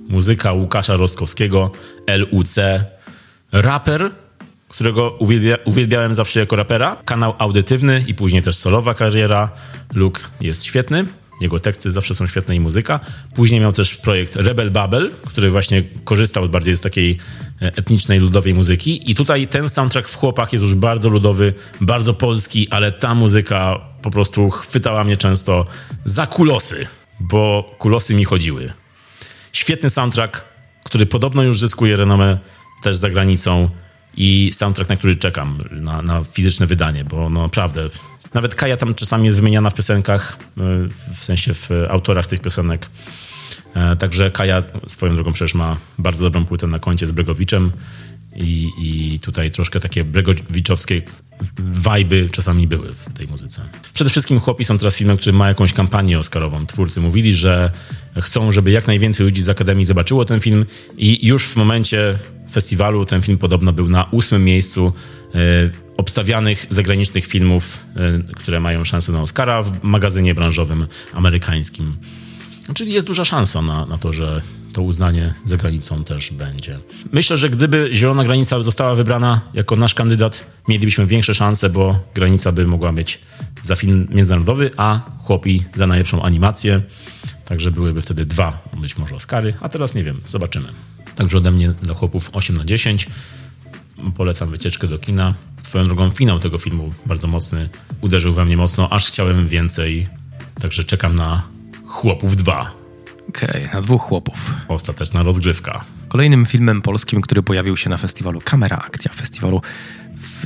Muzyka 0.09 0.53
Łukasza 0.53 0.95
Rostkowskiego, 0.95 1.71
LUC, 2.17 2.55
raper, 3.51 4.11
którego 4.67 5.09
uwielbia, 5.19 5.57
uwielbiałem 5.65 6.15
zawsze 6.15 6.39
jako 6.39 6.55
rapera, 6.55 6.97
kanał 7.05 7.33
audytywny 7.37 8.03
i 8.07 8.15
później 8.15 8.41
też 8.41 8.55
solowa 8.55 8.93
kariera. 8.93 9.51
Luke 9.93 10.21
jest 10.41 10.65
świetny. 10.65 11.05
Jego 11.41 11.59
teksty 11.59 11.91
zawsze 11.91 12.15
są 12.15 12.27
świetne 12.27 12.55
i 12.55 12.59
muzyka. 12.59 12.99
Później 13.35 13.61
miał 13.61 13.73
też 13.73 13.95
projekt 13.95 14.35
Rebel 14.35 14.71
Babel, 14.71 15.11
który 15.27 15.51
właśnie 15.51 15.83
korzystał 16.03 16.49
bardziej 16.49 16.77
z 16.77 16.81
takiej 16.81 17.17
e, 17.61 17.65
etnicznej, 17.65 18.19
ludowej 18.19 18.53
muzyki. 18.53 19.11
I 19.11 19.15
tutaj 19.15 19.47
ten 19.47 19.69
soundtrack 19.69 20.09
w 20.09 20.15
Chłopach 20.15 20.53
jest 20.53 20.65
już 20.65 20.75
bardzo 20.75 21.09
ludowy, 21.09 21.53
bardzo 21.81 22.13
polski, 22.13 22.67
ale 22.69 22.91
ta 22.91 23.15
muzyka 23.15 23.79
po 24.01 24.11
prostu 24.11 24.49
chwytała 24.49 25.03
mnie 25.03 25.17
często 25.17 25.65
za 26.05 26.27
kulosy, 26.27 26.87
bo 27.19 27.75
kulosy 27.77 28.15
mi 28.15 28.25
chodziły. 28.25 28.73
Świetny 29.53 29.89
soundtrack, 29.89 30.43
który 30.83 31.05
podobno 31.05 31.43
już 31.43 31.59
zyskuje 31.59 31.95
renomę 31.95 32.37
też 32.83 32.95
za 32.95 33.09
granicą 33.09 33.69
i 34.17 34.49
soundtrack, 34.53 34.89
na 34.89 34.95
który 34.95 35.15
czekam, 35.15 35.63
na, 35.71 36.01
na 36.01 36.23
fizyczne 36.23 36.67
wydanie, 36.67 37.03
bo 37.03 37.29
no 37.29 37.41
naprawdę 37.41 37.89
nawet 38.33 38.55
Kaja 38.55 38.77
tam 38.77 38.93
czasami 38.93 39.25
jest 39.25 39.37
wymieniana 39.37 39.69
w 39.69 39.73
piosenkach, 39.73 40.37
e, 40.57 40.61
w 41.13 41.23
sensie 41.23 41.53
w 41.53 41.69
autorach 41.89 42.27
tych 42.27 42.41
piosenek. 42.41 42.89
E, 43.75 43.95
także 43.95 44.31
Kaja 44.31 44.63
swoją 44.87 45.15
drogą 45.15 45.31
przecież 45.33 45.55
ma 45.55 45.77
bardzo 45.97 46.23
dobrą 46.23 46.45
płytę 46.45 46.67
na 46.67 46.79
koncie 46.79 47.07
z 47.07 47.11
Bregowiczem 47.11 47.71
i, 48.37 48.69
i 48.79 49.19
tutaj 49.19 49.51
troszkę 49.51 49.79
takie 49.79 50.03
bregowiczowskie 50.03 51.01
wajby 51.57 52.29
czasami 52.31 52.67
były 52.67 52.93
w 52.93 53.13
tej 53.13 53.27
muzyce. 53.27 53.61
Przede 53.93 54.09
wszystkim 54.09 54.39
Chłopi 54.39 54.63
są 54.63 54.77
teraz 54.77 54.95
filmem, 54.95 55.17
który 55.17 55.33
ma 55.33 55.47
jakąś 55.47 55.73
kampanię 55.73 56.19
oscarową. 56.19 56.65
Twórcy 56.65 57.01
mówili, 57.01 57.33
że 57.33 57.71
chcą, 58.21 58.51
żeby 58.51 58.71
jak 58.71 58.87
najwięcej 58.87 59.25
ludzi 59.25 59.41
z 59.41 59.49
Akademii 59.49 59.85
zobaczyło 59.85 60.25
ten 60.25 60.39
film 60.39 60.65
i 60.97 61.27
już 61.27 61.47
w 61.47 61.55
momencie 61.55 62.19
festiwalu 62.51 63.05
ten 63.05 63.21
film 63.21 63.37
podobno 63.37 63.73
był 63.73 63.89
na 63.89 64.03
ósmym 64.03 64.43
miejscu 64.43 64.93
e, 65.35 65.39
obstawianych 65.97 66.65
zagranicznych 66.69 67.25
filmów, 67.25 67.79
e, 67.95 68.33
które 68.33 68.59
mają 68.59 68.83
szansę 68.83 69.11
na 69.11 69.21
Oscara 69.21 69.61
w 69.61 69.83
magazynie 69.83 70.35
branżowym 70.35 70.87
amerykańskim. 71.13 71.95
Czyli 72.75 72.93
jest 72.93 73.07
duża 73.07 73.25
szansa 73.25 73.61
na, 73.61 73.85
na 73.85 73.97
to, 73.97 74.13
że 74.13 74.41
to 74.73 74.81
uznanie 74.81 75.33
za 75.45 75.57
granicą 75.57 76.03
też 76.03 76.31
będzie. 76.31 76.79
Myślę, 77.11 77.37
że 77.37 77.49
gdyby 77.49 77.89
Zielona 77.93 78.23
Granica 78.23 78.63
została 78.63 78.95
wybrana 78.95 79.41
jako 79.53 79.75
nasz 79.75 79.93
kandydat, 79.93 80.51
mielibyśmy 80.67 81.05
większe 81.05 81.33
szanse, 81.33 81.69
bo 81.69 81.99
granica 82.15 82.51
by 82.51 82.67
mogła 82.67 82.93
być 82.93 83.19
za 83.63 83.75
film 83.75 84.07
międzynarodowy, 84.11 84.71
a 84.77 85.01
chłopi 85.23 85.63
za 85.75 85.87
najlepszą 85.87 86.21
animację. 86.21 86.81
Także 87.45 87.71
byłyby 87.71 88.01
wtedy 88.01 88.25
dwa, 88.25 88.61
być 88.81 88.97
może 88.97 89.15
Oscary, 89.15 89.53
a 89.61 89.69
teraz 89.69 89.95
nie 89.95 90.03
wiem, 90.03 90.21
zobaczymy. 90.27 90.67
Także 91.15 91.37
ode 91.37 91.51
mnie 91.51 91.69
dla 91.69 91.93
chłopów 91.95 92.29
8 92.33 92.57
na 92.57 92.65
10. 92.65 93.07
Polecam 94.15 94.49
wycieczkę 94.49 94.87
do 94.87 94.99
kina. 94.99 95.33
Swoją 95.61 95.85
drogą 95.85 96.09
finał 96.09 96.39
tego 96.39 96.57
filmu 96.57 96.93
bardzo 97.05 97.27
mocny. 97.27 97.69
Uderzył 98.01 98.33
we 98.33 98.45
mnie 98.45 98.57
mocno, 98.57 98.89
aż 98.89 99.07
chciałem 99.07 99.47
więcej. 99.47 100.07
Także 100.61 100.83
czekam 100.83 101.15
na 101.15 101.56
Chłopów 101.87 102.35
2. 102.35 102.71
Okej, 103.29 103.49
okay, 103.49 103.69
na 103.73 103.81
dwóch 103.81 104.01
chłopów. 104.01 104.53
Ostateczna 104.67 105.23
rozgrywka. 105.23 105.85
Kolejnym 106.07 106.45
filmem 106.45 106.81
polskim, 106.81 107.21
który 107.21 107.43
pojawił 107.43 107.77
się 107.77 107.89
na 107.89 107.97
festiwalu 107.97 108.41
Kamera 108.43 108.77
Akcja, 108.77 109.11
festiwalu 109.13 109.61
w, 110.17 110.45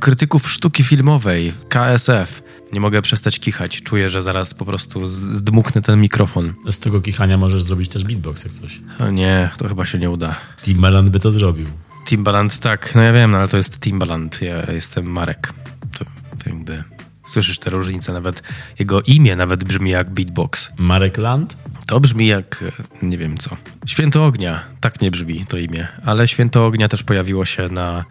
krytyków 0.00 0.50
sztuki 0.50 0.84
filmowej 0.84 1.52
KSF. 1.68 2.42
Nie 2.72 2.80
mogę 2.80 3.02
przestać 3.02 3.40
kichać. 3.40 3.82
Czuję, 3.82 4.10
że 4.10 4.22
zaraz 4.22 4.54
po 4.54 4.64
prostu 4.64 5.06
zdmuchnę 5.06 5.82
ten 5.82 6.00
mikrofon. 6.00 6.54
Z 6.70 6.78
tego 6.78 7.00
kichania 7.00 7.38
możesz 7.38 7.62
zrobić 7.62 7.88
też 7.88 8.04
beatbox 8.04 8.44
jak 8.44 8.52
coś. 8.52 8.80
O 8.98 9.10
nie, 9.10 9.50
to 9.58 9.68
chyba 9.68 9.86
się 9.86 9.98
nie 9.98 10.10
uda. 10.10 10.36
Timbaland 10.62 11.10
by 11.10 11.20
to 11.20 11.30
zrobił. 11.30 11.66
Timbaland, 12.06 12.60
tak. 12.60 12.94
No 12.94 13.02
ja 13.02 13.12
wiem, 13.12 13.30
no 13.30 13.38
ale 13.38 13.48
to 13.48 13.56
jest 13.56 13.80
Timbaland. 13.80 14.42
Ja 14.42 14.72
jestem 14.72 15.06
Marek. 15.06 15.52
To 15.98 16.04
jakby... 16.50 16.84
Słyszysz 17.26 17.58
te 17.58 17.70
różnice, 17.70 18.12
nawet 18.12 18.42
jego 18.78 19.02
imię 19.02 19.36
nawet 19.36 19.64
brzmi 19.64 19.90
jak 19.90 20.10
beatbox. 20.10 20.70
Marek 20.76 21.18
Land? 21.18 21.56
To 21.86 22.00
brzmi 22.00 22.26
jak 22.26 22.64
nie 23.02 23.18
wiem 23.18 23.38
co. 23.38 23.56
Święto 23.86 24.26
Ognia, 24.26 24.60
tak 24.80 25.00
nie 25.00 25.10
brzmi 25.10 25.46
to 25.48 25.58
imię, 25.58 25.88
ale 26.04 26.28
Święto 26.28 26.66
Ognia 26.66 26.88
też 26.88 27.02
pojawiło 27.02 27.44
się 27.44 27.68
na 27.68 28.04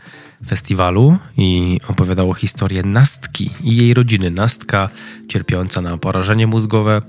festiwalu 0.48 1.18
i 1.38 1.80
opowiadało 1.88 2.34
historię 2.34 2.84
Nastki 2.84 3.50
i 3.64 3.76
jej 3.76 3.94
rodziny. 3.94 4.32
Nastka 4.32 4.90
cierpiąca 5.28 5.82
na 5.82 5.98
porażenie 5.98 6.48
mózgowe 6.48 7.02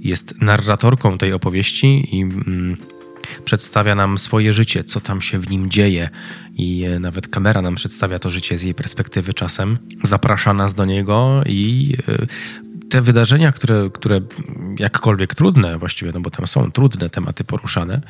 jest 0.00 0.40
narratorką 0.40 1.18
tej 1.18 1.32
opowieści 1.32 2.16
i 2.16 2.22
mm, 2.22 2.76
przedstawia 3.44 3.94
nam 3.94 4.18
swoje 4.18 4.52
życie, 4.52 4.84
co 4.84 5.00
tam 5.00 5.20
się 5.22 5.38
w 5.38 5.50
nim 5.50 5.70
dzieje 5.70 6.08
i 6.54 6.84
e, 6.84 6.98
nawet 6.98 7.28
kamera 7.28 7.62
nam 7.62 7.74
przedstawia 7.74 8.18
to 8.18 8.30
życie 8.30 8.58
z 8.58 8.62
jej 8.62 8.74
perspektywy 8.74 9.34
czasem. 9.34 9.78
Zaprasza 10.02 10.54
nas 10.54 10.74
do 10.74 10.84
niego 10.84 11.42
i 11.46 11.96
e, 12.08 12.26
te 12.90 13.02
wydarzenia, 13.02 13.52
które, 13.52 13.90
które 13.92 14.20
jakkolwiek 14.78 15.34
trudne 15.34 15.78
właściwie, 15.78 16.12
no 16.14 16.20
bo 16.20 16.30
tam 16.30 16.46
są 16.46 16.72
trudne 16.72 17.10
tematy 17.10 17.44
poruszane, 17.44 18.00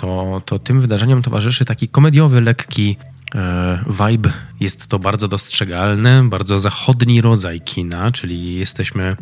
to, 0.00 0.42
to 0.46 0.58
tym 0.58 0.80
wydarzeniom 0.80 1.22
towarzyszy 1.22 1.64
taki 1.64 1.88
komediowy, 1.88 2.40
lekki 2.40 2.96
vibe. 3.86 4.32
Jest 4.60 4.86
to 4.86 4.98
bardzo 4.98 5.28
dostrzegalne, 5.28 6.28
bardzo 6.28 6.60
zachodni 6.60 7.20
rodzaj 7.20 7.60
kina, 7.60 8.12
czyli 8.12 8.54
jesteśmy 8.54 9.16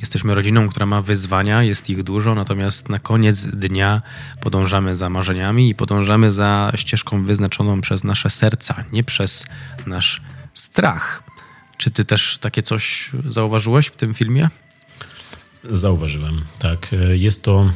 Jesteśmy 0.00 0.34
rodziną, 0.34 0.68
która 0.68 0.86
ma 0.86 1.02
wyzwania, 1.02 1.62
jest 1.62 1.90
ich 1.90 2.02
dużo, 2.02 2.34
natomiast 2.34 2.88
na 2.88 2.98
koniec 2.98 3.46
dnia 3.46 4.02
podążamy 4.40 4.96
za 4.96 5.10
marzeniami 5.10 5.68
i 5.68 5.74
podążamy 5.74 6.32
za 6.32 6.72
ścieżką 6.74 7.24
wyznaczoną 7.24 7.80
przez 7.80 8.04
nasze 8.04 8.30
serca, 8.30 8.84
nie 8.92 9.04
przez 9.04 9.46
nasz 9.86 10.22
strach. 10.54 11.22
Czy 11.76 11.90
ty 11.90 12.04
też 12.04 12.38
takie 12.38 12.62
coś 12.62 13.10
zauważyłeś 13.28 13.86
w 13.86 13.96
tym 13.96 14.14
filmie? 14.14 14.48
Zauważyłem, 15.70 16.42
tak. 16.58 16.90
Jest 17.12 17.44
to, 17.44 17.70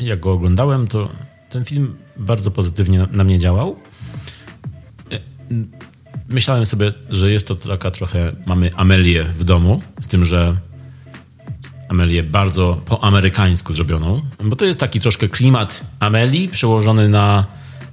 jak 0.00 0.20
go 0.20 0.32
oglądałem, 0.32 0.88
to 0.88 1.08
ten 1.48 1.64
film 1.64 1.96
bardzo 2.16 2.50
pozytywnie 2.50 3.06
na 3.10 3.24
mnie 3.24 3.38
działał. 3.38 3.76
Myślałem 6.28 6.66
sobie, 6.66 6.92
że 7.10 7.30
jest 7.30 7.48
to 7.48 7.56
taka 7.56 7.90
trochę, 7.90 8.32
mamy 8.46 8.70
Amelię 8.76 9.24
w 9.24 9.44
domu, 9.44 9.82
z 10.00 10.06
tym, 10.06 10.24
że 10.24 10.56
Amelię 11.88 12.22
bardzo 12.22 12.80
po 12.86 13.04
amerykańsku 13.04 13.72
zrobioną, 13.72 14.22
bo 14.44 14.56
to 14.56 14.64
jest 14.64 14.80
taki 14.80 15.00
troszkę 15.00 15.28
klimat 15.28 15.84
Amelii 16.00 16.48
przełożony 16.48 17.08
na 17.08 17.46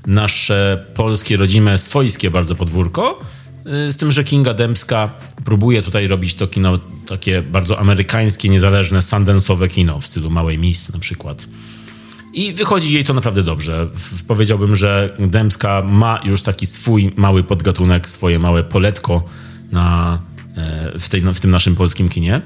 nasze 0.08 0.86
polskie, 0.94 1.38
rodzime, 1.38 1.78
swojskie 1.78 2.32
bardzo 2.32 2.56
podwórko 2.56 3.20
y, 3.88 3.92
z 3.92 3.98
tym, 3.98 4.12
że 4.12 4.24
Kinga 4.24 4.54
Dębska 4.54 5.10
próbuje 5.46 5.82
tutaj 5.82 6.08
robić 6.08 6.34
to 6.34 6.48
kino 6.48 6.80
takie 7.08 7.42
bardzo 7.42 7.80
amerykańskie, 7.80 8.50
niezależne, 8.50 9.00
sundance'owe 9.00 9.68
kino 9.68 10.00
w 10.00 10.08
stylu 10.08 10.30
Małej 10.30 10.58
Miss 10.58 10.94
na 10.94 11.00
przykład. 11.00 11.48
I 12.36 12.54
wychodzi 12.54 12.94
jej 12.94 13.04
to 13.04 13.14
naprawdę 13.14 13.44
dobrze. 13.44 13.88
Powiedziałbym, 14.28 14.76
że 14.76 15.18
Dębska 15.20 15.84
ma 15.88 16.20
już 16.24 16.42
taki 16.42 16.66
swój 16.66 17.14
mały 17.16 17.44
podgatunek, 17.44 18.10
swoje 18.10 18.40
małe 18.40 18.64
poletko 18.64 19.24
na, 19.72 20.20
e, 20.58 21.00
w, 21.00 21.10
tej, 21.10 21.22
w 21.22 21.40
tym 21.40 21.52
naszym 21.52 21.76
polskim 21.76 22.10
kinie. 22.10 22.42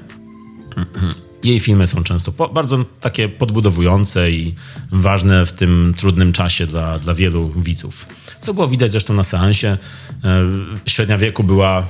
Jej 1.44 1.60
filmy 1.60 1.86
są 1.86 2.02
często 2.02 2.32
po, 2.32 2.48
bardzo 2.48 2.84
takie 3.00 3.28
podbudowujące 3.28 4.30
i 4.30 4.54
ważne 4.92 5.46
w 5.46 5.52
tym 5.52 5.94
trudnym 5.96 6.32
czasie 6.32 6.66
dla, 6.66 6.98
dla 6.98 7.14
wielu 7.14 7.52
widzów. 7.56 8.06
Co 8.40 8.54
było 8.54 8.68
widać 8.68 8.90
zresztą 8.90 9.14
na 9.14 9.24
seansie. 9.24 9.78
E, 10.24 10.46
średnia 10.86 11.18
wieku 11.18 11.44
była 11.44 11.86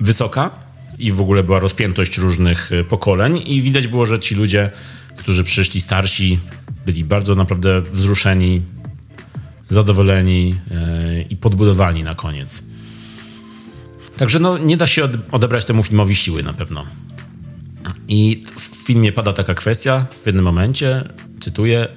wysoka 0.00 0.50
i 0.98 1.12
w 1.12 1.20
ogóle 1.20 1.44
była 1.44 1.58
rozpiętość 1.58 2.18
różnych 2.18 2.72
e, 2.72 2.84
pokoleń 2.84 3.42
i 3.46 3.62
widać 3.62 3.88
było, 3.88 4.06
że 4.06 4.20
ci 4.20 4.34
ludzie, 4.34 4.70
którzy 5.16 5.44
przyszli 5.44 5.80
starsi, 5.80 6.38
byli 6.86 7.04
bardzo 7.04 7.34
naprawdę 7.34 7.80
wzruszeni, 7.80 8.62
zadowoleni 9.68 10.60
e, 10.70 11.22
i 11.22 11.36
podbudowani 11.36 12.02
na 12.02 12.14
koniec. 12.14 12.64
Także 14.16 14.38
no, 14.38 14.58
nie 14.58 14.76
da 14.76 14.86
się 14.86 15.08
odebrać 15.30 15.64
temu 15.64 15.82
filmowi 15.82 16.14
siły 16.14 16.42
na 16.42 16.52
pewno. 16.52 16.86
I 18.08 18.42
w 18.56 18.86
filmie 18.86 19.12
pada 19.12 19.32
taka 19.32 19.54
kwestia 19.54 20.06
w 20.22 20.26
jednym 20.26 20.44
momencie, 20.44 21.08
cytuję, 21.40 21.88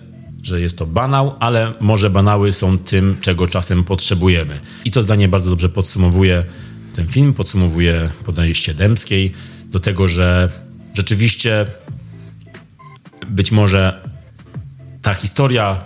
że 0.44 0.62
jest 0.62 0.78
to 0.78 0.86
banał, 0.86 1.36
ale 1.40 1.74
może 1.80 2.10
banały 2.10 2.52
są 2.52 2.78
tym, 2.78 3.18
czego 3.22 3.48
czasem 3.48 3.84
potrzebujemy. 3.84 4.60
I 4.86 4.92
to 4.92 5.04
zdanie 5.04 5.28
bardzo 5.28 5.52
dobrze 5.52 5.70
podsumowuje 5.70 6.44
ten 6.96 7.08
film, 7.08 7.34
podsumowuje 7.34 8.10
podejście 8.26 8.74
Dębskiej 8.74 9.32
do 9.72 9.80
tego, 9.80 10.08
że 10.08 10.52
rzeczywiście 10.94 11.66
być 13.30 13.52
może 13.52 14.02
ta 15.02 15.14
historia 15.14 15.82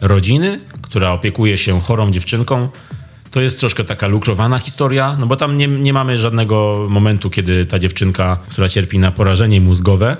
rodziny, 0.00 0.60
która 0.82 1.12
opiekuje 1.12 1.58
się 1.58 1.80
chorą 1.80 2.10
dziewczynką, 2.10 2.68
to 3.30 3.40
jest 3.40 3.60
troszkę 3.60 3.84
taka 3.84 4.06
lukrowana 4.06 4.58
historia, 4.58 5.16
no 5.20 5.26
bo 5.26 5.36
tam 5.36 5.56
nie, 5.56 5.68
nie 5.68 5.92
mamy 5.92 6.18
żadnego 6.18 6.86
momentu, 6.88 7.30
kiedy 7.30 7.66
ta 7.66 7.78
dziewczynka, 7.78 8.38
która 8.48 8.68
cierpi 8.68 8.98
na 8.98 9.12
porażenie 9.12 9.60
mózgowe, 9.60 10.16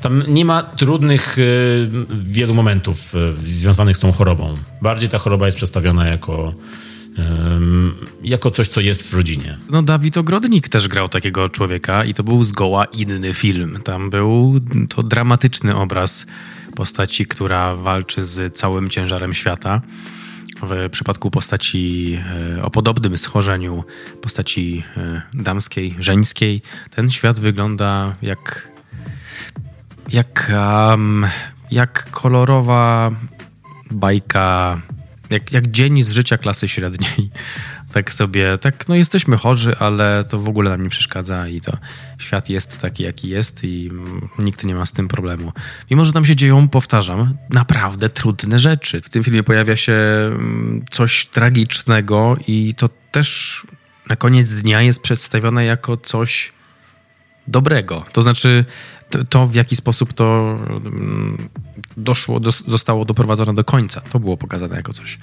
tam 0.00 0.22
nie 0.28 0.44
ma 0.44 0.62
trudnych 0.62 1.38
y, 1.38 1.90
wielu 2.10 2.54
momentów 2.54 3.14
y, 3.14 3.32
związanych 3.32 3.96
z 3.96 4.00
tą 4.00 4.12
chorobą. 4.12 4.56
Bardziej 4.82 5.08
ta 5.08 5.18
choroba 5.18 5.46
jest 5.46 5.56
przedstawiona 5.56 6.06
jako 6.06 6.54
jako 8.22 8.50
coś, 8.50 8.68
co 8.68 8.80
jest 8.80 9.10
w 9.10 9.14
rodzinie. 9.14 9.58
No 9.70 9.82
Dawid 9.82 10.18
Ogrodnik 10.18 10.68
też 10.68 10.88
grał 10.88 11.08
takiego 11.08 11.48
człowieka 11.48 12.04
i 12.04 12.14
to 12.14 12.22
był 12.22 12.44
zgoła 12.44 12.84
inny 12.84 13.34
film. 13.34 13.78
Tam 13.84 14.10
był 14.10 14.60
to 14.88 15.02
dramatyczny 15.02 15.76
obraz 15.76 16.26
postaci, 16.76 17.26
która 17.26 17.74
walczy 17.74 18.24
z 18.24 18.56
całym 18.56 18.88
ciężarem 18.88 19.34
świata 19.34 19.80
w 20.62 20.88
przypadku 20.90 21.30
postaci 21.30 22.18
e, 22.56 22.62
o 22.62 22.70
podobnym 22.70 23.18
schorzeniu, 23.18 23.84
postaci 24.22 24.82
e, 24.96 25.22
damskiej, 25.34 25.96
żeńskiej, 25.98 26.62
ten 26.90 27.10
świat 27.10 27.40
wygląda 27.40 28.14
jak 28.22 28.70
jak, 30.12 30.52
um, 30.54 31.26
jak 31.70 32.10
kolorowa 32.10 33.10
bajka, 33.90 34.80
jak, 35.30 35.52
jak 35.52 35.70
dzień 35.70 36.02
z 36.02 36.10
życia 36.10 36.38
klasy 36.38 36.68
średniej. 36.68 37.30
Tak 37.92 38.12
sobie, 38.12 38.58
tak, 38.58 38.88
no 38.88 38.94
jesteśmy 38.94 39.36
chorzy, 39.36 39.76
ale 39.78 40.24
to 40.24 40.38
w 40.38 40.48
ogóle 40.48 40.70
nam 40.70 40.82
nie 40.82 40.88
przeszkadza 40.88 41.48
i 41.48 41.60
to 41.60 41.76
świat 42.18 42.48
jest 42.48 42.80
taki, 42.80 43.02
jaki 43.02 43.28
jest 43.28 43.64
i 43.64 43.90
nikt 44.38 44.64
nie 44.64 44.74
ma 44.74 44.86
z 44.86 44.92
tym 44.92 45.08
problemu. 45.08 45.52
Mimo, 45.90 46.04
że 46.04 46.12
tam 46.12 46.24
się 46.24 46.36
dzieją, 46.36 46.68
powtarzam, 46.68 47.34
naprawdę 47.48 48.08
trudne 48.08 48.58
rzeczy. 48.58 49.00
W 49.00 49.08
tym 49.08 49.24
filmie 49.24 49.42
pojawia 49.42 49.76
się 49.76 49.92
mm, 49.92 50.84
coś 50.90 51.26
tragicznego 51.26 52.36
i 52.46 52.74
to 52.74 52.88
też 53.10 53.62
na 54.08 54.16
koniec 54.16 54.52
dnia 54.54 54.82
jest 54.82 55.02
przedstawione 55.02 55.64
jako 55.64 55.96
coś 55.96 56.52
dobrego. 57.48 58.04
To 58.12 58.22
znaczy, 58.22 58.64
to, 59.10 59.24
to 59.24 59.46
w 59.46 59.54
jaki 59.54 59.76
sposób 59.76 60.12
to 60.12 60.58
mm, 60.68 61.48
doszło, 61.96 62.40
do, 62.40 62.52
zostało 62.52 63.04
doprowadzone 63.04 63.54
do 63.54 63.64
końca, 63.64 64.00
to 64.00 64.20
było 64.20 64.36
pokazane 64.36 64.76
jako 64.76 64.92
coś. 64.92 65.18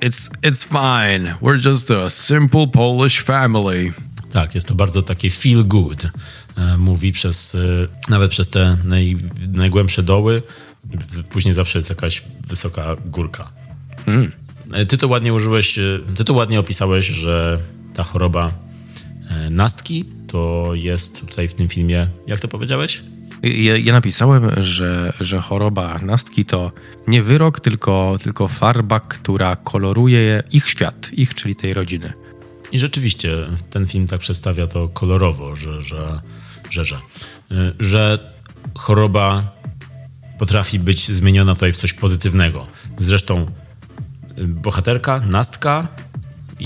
It's, 0.00 0.30
it's 0.42 0.64
fine. 0.64 1.34
We're 1.42 1.70
just 1.70 1.90
a 1.90 2.10
simple 2.10 2.66
Polish 2.66 3.20
family. 3.20 3.92
Tak, 4.32 4.54
jest 4.54 4.68
to 4.68 4.74
bardzo 4.74 5.02
takie 5.02 5.30
feel 5.30 5.64
good. 5.64 6.08
E, 6.56 6.78
mówi 6.78 7.12
przez, 7.12 7.54
e, 7.54 7.58
nawet 8.08 8.30
przez 8.30 8.50
te 8.50 8.76
naj, 8.84 9.16
najgłębsze 9.48 10.02
doły, 10.02 10.42
później 11.30 11.54
zawsze 11.54 11.78
jest 11.78 11.90
jakaś 11.90 12.22
wysoka 12.48 12.96
górka. 13.06 13.52
Mm. 14.06 14.32
Ty 14.88 14.98
to 14.98 15.08
ładnie 15.08 15.34
użyłeś, 15.34 15.78
ty 16.16 16.24
to 16.24 16.32
ładnie 16.32 16.60
opisałeś, 16.60 17.06
że 17.06 17.60
ta 17.94 18.04
choroba 18.04 18.52
nastki 19.50 20.04
to 20.26 20.70
jest 20.74 21.28
tutaj 21.28 21.48
w 21.48 21.54
tym 21.54 21.68
filmie, 21.68 22.08
jak 22.26 22.40
to 22.40 22.48
powiedziałeś? 22.48 23.02
Ja, 23.42 23.76
ja, 23.76 23.92
napisałem, 23.92 24.50
że, 24.56 25.12
że 25.20 25.40
choroba 25.40 25.96
nastki 26.02 26.44
to 26.44 26.72
nie 27.06 27.22
wyrok, 27.22 27.60
tylko, 27.60 28.18
tylko 28.22 28.48
farba, 28.48 29.00
która 29.00 29.56
koloruje 29.56 30.42
ich 30.52 30.68
świat, 30.68 31.10
ich, 31.12 31.34
czyli 31.34 31.56
tej 31.56 31.74
rodziny. 31.74 32.12
I 32.72 32.78
rzeczywiście 32.78 33.36
ten 33.70 33.86
film 33.86 34.06
tak 34.06 34.20
przedstawia 34.20 34.66
to 34.66 34.88
kolorowo, 34.88 35.56
że, 35.56 35.82
że, 35.82 36.20
że, 36.70 36.84
że, 36.84 36.96
że 37.80 38.32
choroba 38.74 39.52
potrafi 40.38 40.78
być 40.78 41.10
zmieniona 41.10 41.54
tutaj 41.54 41.72
w 41.72 41.76
coś 41.76 41.92
pozytywnego. 41.92 42.66
Zresztą 42.98 43.46
bohaterka, 44.38 45.20
Nastka, 45.20 45.88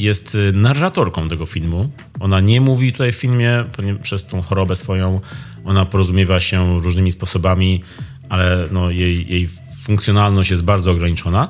jest 0.03 0.35
y, 0.35 0.53
narratorką 0.53 1.29
tego 1.29 1.47
filmu. 1.47 1.91
Ona 2.21 2.41
nie 2.41 2.61
mówi 2.61 2.93
tutaj 2.93 3.13
w 3.13 3.17
filmie 3.17 3.65
przez 4.03 4.27
tą 4.27 4.43
chorobę 4.43 4.75
swoją. 4.75 5.21
Ona 5.65 5.87
porozumiewa 5.87 6.41
się 6.41 6.81
różnymi 6.81 7.13
sposobami, 7.13 7.83
ale 8.29 8.69
no, 8.73 8.91
jej, 8.91 9.29
jej 9.29 9.49
funkcjonalność 9.83 10.51
jest 10.51 10.65
bardzo 10.65 10.91
ograniczona. 10.91 11.49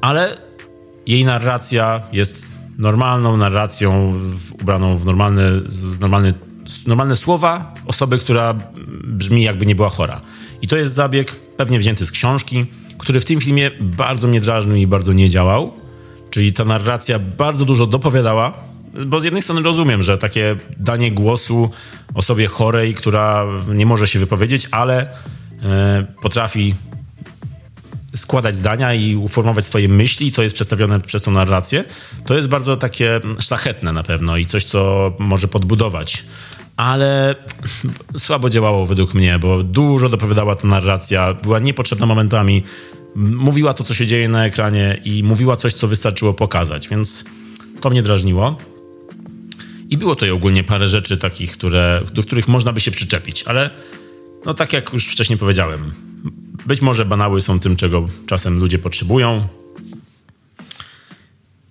Ale 0.00 0.36
jej 1.06 1.24
narracja 1.24 2.02
jest 2.12 2.52
normalną 2.78 3.36
narracją 3.36 4.14
ubraną 4.62 4.98
w 4.98 5.06
normalne, 5.06 5.50
normalne, 6.00 6.34
normalne 6.86 7.16
słowa 7.16 7.74
osoby, 7.86 8.18
która 8.18 8.54
brzmi 9.04 9.42
jakby 9.42 9.66
nie 9.66 9.74
była 9.74 9.88
chora. 9.88 10.20
I 10.62 10.68
to 10.68 10.76
jest 10.76 10.94
zabieg 10.94 11.36
pewnie 11.56 11.78
wzięty 11.78 12.06
z 12.06 12.10
książki, 12.10 12.66
który 12.98 13.20
w 13.20 13.24
tym 13.24 13.40
filmie 13.40 13.70
bardzo 13.80 14.28
mnie 14.28 14.40
drażnił 14.40 14.76
i 14.76 14.86
bardzo 14.86 15.12
nie 15.12 15.28
działał 15.28 15.72
Czyli 16.30 16.52
ta 16.52 16.64
narracja 16.64 17.18
bardzo 17.18 17.64
dużo 17.64 17.86
dopowiadała, 17.86 18.52
bo 19.06 19.20
z 19.20 19.24
jednej 19.24 19.42
strony 19.42 19.62
rozumiem, 19.62 20.02
że 20.02 20.18
takie 20.18 20.56
danie 20.76 21.12
głosu 21.12 21.70
osobie 22.14 22.46
chorej, 22.46 22.94
która 22.94 23.46
nie 23.74 23.86
może 23.86 24.06
się 24.06 24.18
wypowiedzieć, 24.18 24.68
ale 24.70 25.10
e, 25.62 26.06
potrafi 26.22 26.74
składać 28.16 28.56
zdania 28.56 28.94
i 28.94 29.16
uformować 29.16 29.64
swoje 29.64 29.88
myśli, 29.88 30.32
co 30.32 30.42
jest 30.42 30.54
przedstawione 30.54 31.00
przez 31.00 31.22
tą 31.22 31.30
narrację, 31.30 31.84
to 32.24 32.36
jest 32.36 32.48
bardzo 32.48 32.76
takie 32.76 33.20
szlachetne 33.40 33.92
na 33.92 34.02
pewno 34.02 34.36
i 34.36 34.46
coś, 34.46 34.64
co 34.64 35.12
może 35.18 35.48
podbudować. 35.48 36.24
Ale 36.76 37.34
słabo 38.16 38.50
działało 38.50 38.86
według 38.86 39.14
mnie, 39.14 39.38
bo 39.38 39.62
dużo 39.62 40.08
dopowiadała 40.08 40.54
ta 40.54 40.68
narracja, 40.68 41.34
była 41.34 41.58
niepotrzebna 41.58 42.06
momentami 42.06 42.62
mówiła 43.16 43.74
to, 43.74 43.84
co 43.84 43.94
się 43.94 44.06
dzieje 44.06 44.28
na 44.28 44.46
ekranie 44.46 45.00
i 45.04 45.24
mówiła 45.24 45.56
coś, 45.56 45.74
co 45.74 45.88
wystarczyło 45.88 46.34
pokazać, 46.34 46.88
więc 46.88 47.24
to 47.80 47.90
mnie 47.90 48.02
drażniło. 48.02 48.56
I 49.90 49.96
było 49.96 50.16
to 50.16 50.34
ogólnie 50.34 50.64
parę 50.64 50.86
rzeczy 50.86 51.16
takich, 51.16 51.52
które, 51.52 52.02
do 52.14 52.22
których 52.22 52.48
można 52.48 52.72
by 52.72 52.80
się 52.80 52.90
przyczepić, 52.90 53.42
ale 53.42 53.70
no 54.46 54.54
tak 54.54 54.72
jak 54.72 54.92
już 54.92 55.08
wcześniej 55.08 55.38
powiedziałem, 55.38 55.92
być 56.66 56.80
może 56.80 57.04
banały 57.04 57.40
są 57.40 57.60
tym, 57.60 57.76
czego 57.76 58.08
czasem 58.26 58.58
ludzie 58.58 58.78
potrzebują. 58.78 59.48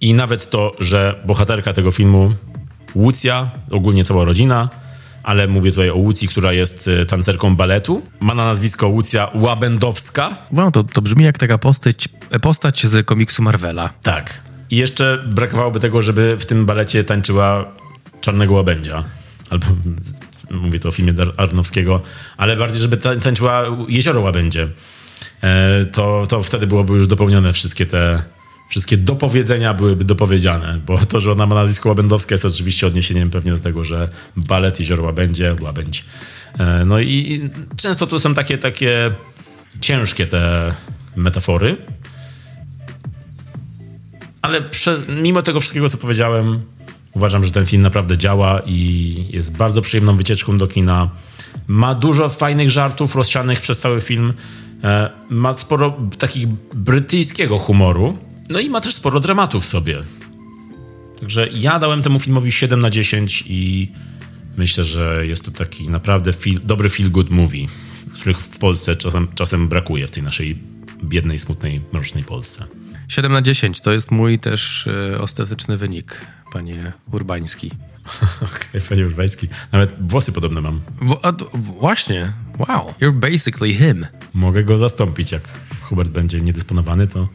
I 0.02 0.14
nawet 0.14 0.50
to, 0.50 0.76
że 0.80 1.24
bohaterka 1.26 1.74
tego 1.74 1.92
filmu, 1.92 2.34
Łucja, 2.96 3.50
ogólnie 3.72 4.04
cała 4.04 4.26
rodzina, 4.26 4.70
ale 5.24 5.48
mówię 5.48 5.72
tutaj 5.72 5.90
o 5.90 5.96
Łucji, 5.96 6.28
która 6.28 6.54
jest 6.54 6.88
e, 6.88 7.06
tancerką 7.06 7.56
baletu. 7.56 8.02
Ma 8.20 8.36
na 8.36 8.46
nazwisko 8.46 8.88
Łucja 8.88 9.30
Łabędowska. 9.34 10.36
Wow, 10.52 10.72
to, 10.72 10.84
to 10.84 11.02
brzmi 11.02 11.24
jak 11.24 11.38
taka 11.38 11.58
postać, 11.58 12.10
postać 12.42 12.86
z 12.86 13.06
komiksu 13.06 13.44
Marvela. 13.44 13.90
Tak. 14.04 14.42
I 14.70 14.78
jeszcze 14.78 15.24
brakowałoby 15.28 15.80
tego, 15.80 16.02
żeby 16.02 16.38
w 16.38 16.46
tym 16.46 16.66
balecie 16.66 17.04
tańczyła 17.04 17.66
Czarnego 18.22 18.54
Łabędzia. 18.54 19.04
Albo 19.50 19.68
mówię 20.64 20.80
tu 20.80 20.88
o 20.88 20.92
filmie 20.92 21.14
Arnowskiego, 21.38 22.02
ale 22.38 22.58
bardziej, 22.58 22.82
żeby 22.82 22.98
tańczyła 22.98 23.64
Jezioro 23.88 24.22
Łabędzie. 24.22 24.68
E, 25.42 25.86
to, 25.86 26.24
to 26.30 26.44
wtedy 26.44 26.68
byłoby 26.68 26.94
już 26.94 27.08
dopełnione 27.08 27.54
wszystkie 27.54 27.86
te 27.86 28.24
wszystkie 28.70 28.98
dopowiedzenia 28.98 29.74
byłyby 29.74 30.06
dopowiedziane, 30.06 30.80
bo 30.86 30.98
to, 30.98 31.20
że 31.20 31.32
ona 31.32 31.46
ma 31.46 31.56
nazwisko 31.56 31.90
Łabędowskie 31.90 32.34
jest 32.34 32.46
oczywiście 32.46 32.88
odniesieniem 32.88 33.30
pewnie 33.30 33.52
do 33.52 33.60
tego, 33.60 33.84
że 33.84 34.10
balet 34.36 34.80
Jezioro 34.80 35.04
Łabędzie, 35.04 35.56
Łabędź. 35.62 36.06
E, 36.60 36.84
no 36.86 37.00
i 37.00 37.50
często 37.76 38.08
tu 38.08 38.20
są 38.20 38.34
takie, 38.34 38.58
takie 38.58 39.12
ciężkie 39.82 40.28
te 40.28 40.74
metafory, 41.16 41.78
ale 44.42 44.62
prze, 44.62 45.02
mimo 45.22 45.42
tego 45.42 45.60
wszystkiego, 45.60 45.90
co 45.90 45.98
powiedziałem, 45.98 46.62
uważam, 47.14 47.44
że 47.44 47.52
ten 47.52 47.66
film 47.66 47.82
naprawdę 47.82 48.18
działa 48.18 48.62
i 48.66 49.16
jest 49.30 49.58
bardzo 49.58 49.82
przyjemną 49.82 50.18
wycieczką 50.18 50.58
do 50.58 50.68
kina. 50.68 51.10
Ma 51.68 51.96
dużo 51.96 52.30
fajnych 52.30 52.70
żartów 52.70 53.16
rozsianych 53.16 53.60
przez 53.60 53.80
cały 53.80 54.02
film. 54.02 54.34
E, 54.84 55.10
ma 55.30 55.58
sporo 55.58 55.98
takich 56.18 56.48
brytyjskiego 56.76 57.60
humoru. 57.60 58.18
No 58.50 58.60
i 58.60 58.70
ma 58.70 58.82
też 58.82 58.94
sporo 58.94 59.20
dramatu 59.20 59.60
w 59.60 59.66
sobie. 59.66 60.04
Także 61.20 61.48
ja 61.54 61.80
dałem 61.80 62.02
temu 62.02 62.20
filmowi 62.20 62.52
7 62.52 62.80
na 62.80 62.90
10 62.90 63.44
i 63.48 63.92
myślę, 64.58 64.84
że 64.84 65.28
jest 65.28 65.46
to 65.46 65.52
taki 65.52 65.90
naprawdę 65.90 66.34
feel, 66.34 66.60
dobry 66.64 66.90
feel 66.90 67.12
good 67.12 67.30
movie, 67.30 67.66
których 68.14 68.38
w 68.38 68.58
Polsce 68.58 68.96
czasem, 68.96 69.28
czasem 69.36 69.68
brakuje 69.68 70.08
w 70.08 70.12
tej 70.12 70.24
naszej 70.24 70.58
biednej, 71.04 71.40
smutnej, 71.40 71.82
mrocznej 71.94 72.24
Polsce. 72.24 72.66
7 73.08 73.32
na 73.32 73.42
10 73.42 73.82
to 73.82 73.92
jest 73.92 74.12
mój 74.12 74.40
też 74.40 74.88
y, 74.88 75.22
ostateczny 75.22 75.78
wynik, 75.78 76.22
panie 76.54 76.94
Urbański. 77.12 77.72
Okej, 78.42 78.58
okay, 78.70 78.82
panie 78.82 79.06
Urbański. 79.06 79.48
Nawet 79.72 80.12
włosy 80.12 80.32
podobne 80.32 80.62
mam. 80.62 80.82
W, 81.02 81.18
a, 81.22 81.34
właśnie. 81.54 82.34
Wow. 82.58 82.94
You're 83.02 83.14
basically 83.14 83.74
him. 83.74 84.08
Mogę 84.34 84.64
go 84.64 84.78
zastąpić. 84.78 85.32
Jak 85.32 85.44
Hubert 85.82 86.10
będzie 86.10 86.42
niedysponowany, 86.42 87.08
to 87.08 87.28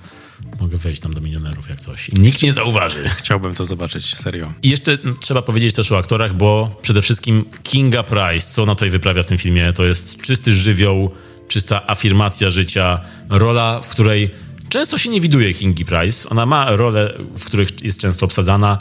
mogę 0.60 0.76
wejść 0.76 1.02
tam 1.02 1.14
do 1.14 1.20
milionerów 1.20 1.68
jak 1.68 1.80
coś. 1.80 2.08
I 2.08 2.20
nikt 2.20 2.42
nie 2.42 2.52
zauważy. 2.52 3.08
Chciałbym 3.08 3.54
to 3.54 3.64
zobaczyć, 3.64 4.16
serio. 4.16 4.52
I 4.62 4.70
jeszcze 4.70 4.98
trzeba 5.20 5.42
powiedzieć 5.42 5.74
też 5.74 5.92
o 5.92 5.98
aktorach, 5.98 6.34
bo 6.34 6.78
przede 6.82 7.02
wszystkim 7.02 7.44
Kinga 7.62 8.02
Price, 8.02 8.46
co 8.46 8.62
ona 8.62 8.74
tutaj 8.74 8.90
wyprawia 8.90 9.22
w 9.22 9.26
tym 9.26 9.38
filmie, 9.38 9.72
to 9.72 9.84
jest 9.84 10.20
czysty 10.20 10.52
żywioł, 10.52 11.10
czysta 11.48 11.86
afirmacja 11.86 12.50
życia, 12.50 13.00
rola, 13.28 13.80
w 13.80 13.88
której 13.88 14.30
często 14.68 14.98
się 14.98 15.10
nie 15.10 15.20
widuje 15.20 15.54
Kingi 15.54 15.84
Price. 15.84 16.28
Ona 16.28 16.46
ma 16.46 16.76
role, 16.76 17.14
w 17.38 17.44
których 17.44 17.68
jest 17.82 18.00
często 18.00 18.26
obsadzana 18.26 18.78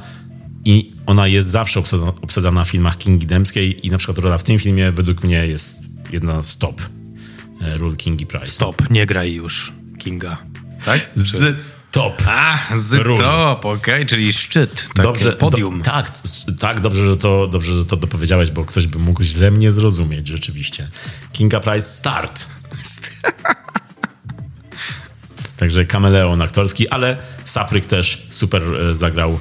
i 0.66 0.92
ona 1.06 1.28
jest 1.28 1.48
zawsze 1.48 1.80
obsadzana, 1.80 2.14
obsadzana 2.22 2.64
w 2.64 2.70
filmach 2.70 2.98
Kingi 2.98 3.28
Dębskiej 3.28 3.88
i 3.88 3.92
na 3.92 3.98
przykład 3.98 4.18
rola 4.18 4.38
w 4.38 4.44
tym 4.44 4.60
filmie 4.60 4.92
według 4.92 5.24
mnie 5.24 5.48
jest 5.48 5.84
jedna 6.12 6.44
z 6.44 6.58
top 6.58 6.82
e, 7.62 7.78
ról 7.78 7.96
Kingi 7.96 8.26
Price. 8.26 8.46
Stop, 8.46 8.90
nie 8.90 9.06
graj 9.06 9.34
już 9.34 9.74
Kinga. 9.98 10.53
Tak? 10.86 11.10
Z 11.16 11.58
top. 11.92 12.22
A, 12.28 12.60
z 12.76 13.20
top, 13.20 13.66
okej, 13.66 13.94
okay, 13.94 14.06
czyli 14.06 14.34
szczyt, 14.34 14.90
dobrze, 14.96 15.34
podium. 15.34 15.78
Do, 15.82 15.92
tak, 15.92 16.12
tak, 16.60 16.80
dobrze, 16.80 17.08
że 17.08 17.18
to, 17.18 17.48
dobrze, 17.48 17.76
że 17.76 17.86
to 17.86 17.98
dopowiedziałeś, 17.98 18.52
bo 18.52 18.66
ktoś 18.66 18.88
by 18.88 19.00
mógł 19.00 19.24
źle 19.24 19.52
mnie 19.52 19.72
zrozumieć, 19.72 20.28
rzeczywiście. 20.28 20.88
Kinga 21.34 21.60
Price 21.60 21.88
start. 21.88 22.46
Także 25.58 25.86
kameleon 25.86 26.42
aktorski, 26.42 26.90
ale 26.90 27.18
Sapryk 27.46 27.86
też 27.86 28.28
super 28.30 28.62
e, 28.62 28.96
zagrał 28.96 29.40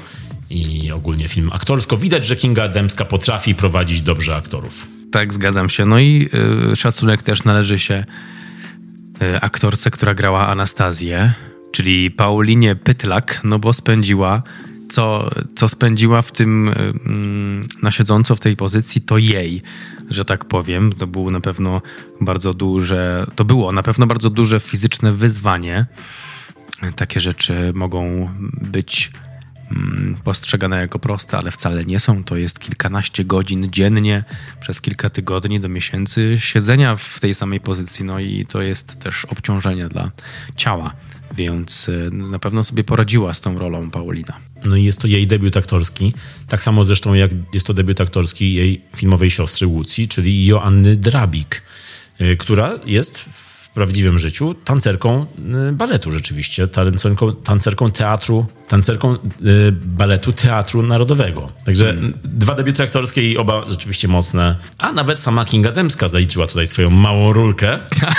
i 0.51 0.93
ogólnie 0.93 1.28
film 1.28 1.51
aktorsko. 1.52 1.97
Widać, 1.97 2.27
że 2.27 2.36
Kinga 2.36 2.69
Dębska 2.69 3.05
potrafi 3.05 3.55
prowadzić 3.55 4.01
dobrze 4.01 4.36
aktorów. 4.36 4.86
Tak, 5.12 5.32
zgadzam 5.32 5.69
się. 5.69 5.86
No 5.86 5.98
i 5.98 6.28
y, 6.73 6.77
szacunek 6.77 7.23
też 7.23 7.44
należy 7.44 7.78
się 7.78 8.05
aktorce, 9.41 9.91
która 9.91 10.15
grała 10.15 10.49
Anastazję, 10.49 11.33
czyli 11.73 12.11
Paulinie 12.11 12.77
Pytlak, 12.77 13.41
no 13.45 13.59
bo 13.59 13.73
spędziła 13.73 14.43
co, 14.93 15.31
co 15.57 15.69
spędziła 15.69 16.23
w 16.23 16.33
tym 16.33 16.69
y, 16.69 16.73
na 17.83 17.91
siedząco 17.91 18.37
w 18.37 18.41
tej 18.41 18.57
pozycji, 18.57 19.01
to 19.01 19.19
jej, 19.19 19.63
że 20.11 20.25
tak 20.25 20.45
powiem. 20.45 20.93
To 20.93 21.07
było 21.07 21.31
na 21.31 21.41
pewno 21.41 21.83
bardzo 22.21 22.55
duże, 22.55 23.27
to 23.37 23.45
było 23.45 23.73
na 23.73 23.83
pewno 23.83 24.07
bardzo 24.07 24.31
duże 24.31 24.61
fizyczne 24.61 25.13
wyzwanie. 25.13 25.87
Takie 26.97 27.21
rzeczy 27.21 27.73
mogą 27.75 28.31
być 28.61 29.11
Mm, 29.11 29.32
postrzegane 30.24 30.77
jako 30.77 30.99
proste, 30.99 31.39
ale 31.39 31.51
wcale 31.51 31.85
nie 31.85 32.01
są. 32.01 32.24
To 32.24 32.36
jest 32.36 32.59
kilkanaście 32.59 33.24
godzin 33.24 33.69
dziennie 33.70 34.24
przez 34.61 34.81
kilka 34.81 35.11
tygodni 35.11 35.61
do 35.61 35.69
miesięcy 35.69 36.36
siedzenia 36.39 36.97
w 36.97 37.20
tej 37.20 37.35
samej 37.35 37.61
pozycji, 37.61 38.05
no 38.05 38.19
i 38.19 38.47
to 38.47 38.62
jest 38.62 39.01
też 39.01 39.24
obciążenie 39.24 39.89
dla 39.89 40.11
ciała, 40.57 40.94
więc 41.36 41.89
y, 41.89 42.11
na 42.12 42.39
pewno 42.39 42.65
sobie 42.65 42.85
poradziła 42.85 43.35
z 43.35 43.40
tą 43.40 43.59
rolą 43.59 43.90
Paulina. 43.90 44.39
No 44.65 44.77
i 44.77 44.85
jest 44.85 45.01
to 45.01 45.07
jej 45.07 45.27
debiut 45.27 45.57
aktorski, 45.57 46.15
tak 46.49 46.62
samo 46.62 46.85
zresztą 46.85 47.15
jak 47.15 47.31
jest 47.55 47.66
to 47.66 47.74
debiut 47.74 48.01
aktorski 48.01 48.55
jej 48.55 48.85
filmowej 48.97 49.31
siostry 49.31 49.66
Łucji, 49.66 50.09
czyli 50.09 50.47
Joanny 50.47 50.97
Drabik, 50.97 51.62
y, 52.20 52.36
która 52.36 52.78
jest 52.86 53.28
prawdziwym 53.74 54.19
życiu 54.19 54.55
tancerką 54.55 55.27
y, 55.69 55.73
baletu 55.73 56.11
rzeczywiście, 56.11 56.69
tancerką, 56.69 57.32
tancerką 57.32 57.90
teatru, 57.90 58.47
tancerką 58.69 59.15
y, 59.15 59.73
baletu 59.73 60.32
Teatru 60.32 60.82
Narodowego. 60.82 61.53
Także 61.65 61.85
hmm. 61.85 62.12
dwa 62.24 62.55
debiuty 62.55 62.82
aktorskie 62.82 63.32
i 63.32 63.39
oba 63.39 63.69
rzeczywiście 63.69 64.09
mocne. 64.09 64.57
A 64.78 64.93
nawet 64.93 65.20
sama 65.20 65.44
Kinga 65.44 65.73
Dębska 65.73 66.09
zaliczyła 66.09 66.47
tutaj 66.47 66.66
swoją 66.66 66.90
małą 66.90 67.32
rulkę. 67.32 67.78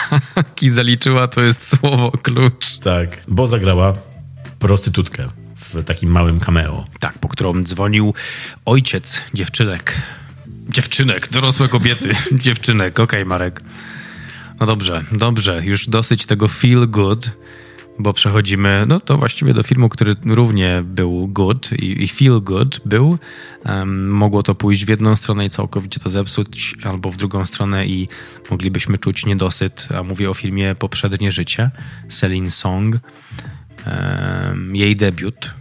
I 0.62 0.70
zaliczyła 0.70 1.28
to 1.28 1.42
jest 1.42 1.78
słowo 1.78 2.12
klucz. 2.12 2.78
Tak, 2.78 3.22
bo 3.28 3.48
zagrała 3.48 3.94
prostytutkę 4.60 5.30
w 5.56 5.84
takim 5.84 6.12
małym 6.12 6.40
cameo. 6.40 6.86
Tak, 7.00 7.20
po 7.20 7.28
którą 7.28 7.64
dzwonił 7.64 8.14
ojciec 8.66 9.22
dziewczynek. 9.34 9.96
Dziewczynek, 10.70 11.30
dorosłe 11.30 11.68
kobiety. 11.68 12.16
Dziewczynek, 12.32 13.00
okej 13.00 13.20
okay, 13.20 13.26
Marek. 13.26 13.62
No 14.60 14.66
dobrze, 14.66 15.04
dobrze, 15.12 15.62
już 15.66 15.86
dosyć 15.86 16.26
tego 16.26 16.48
feel 16.48 16.90
good, 16.90 17.32
bo 18.00 18.14
przechodzimy, 18.14 18.86
no 18.88 19.00
to 19.00 19.18
właściwie 19.18 19.54
do 19.54 19.64
filmu, 19.64 19.90
który 19.90 20.16
równie 20.26 20.84
był 20.86 21.28
good 21.28 21.72
i, 21.72 22.04
i 22.04 22.08
feel 22.08 22.42
good 22.42 22.82
był. 22.86 23.18
Um, 23.66 24.10
mogło 24.10 24.44
to 24.44 24.56
pójść 24.56 24.86
w 24.86 24.90
jedną 24.90 25.16
stronę 25.16 25.46
i 25.46 25.50
całkowicie 25.50 26.00
to 26.00 26.10
zepsuć, 26.10 26.76
albo 26.84 27.12
w 27.12 27.18
drugą 27.18 27.46
stronę 27.46 27.88
i 27.88 28.08
moglibyśmy 28.52 28.98
czuć 28.98 29.26
niedosyt, 29.26 29.88
a 29.96 30.04
mówię 30.04 30.30
o 30.30 30.34
filmie 30.34 30.76
Poprzednie 30.76 31.32
Życie, 31.32 31.72
Celine 32.10 32.52
Song. 32.52 32.96
Um, 33.86 34.76
jej 34.76 34.96
debiut, 34.96 35.54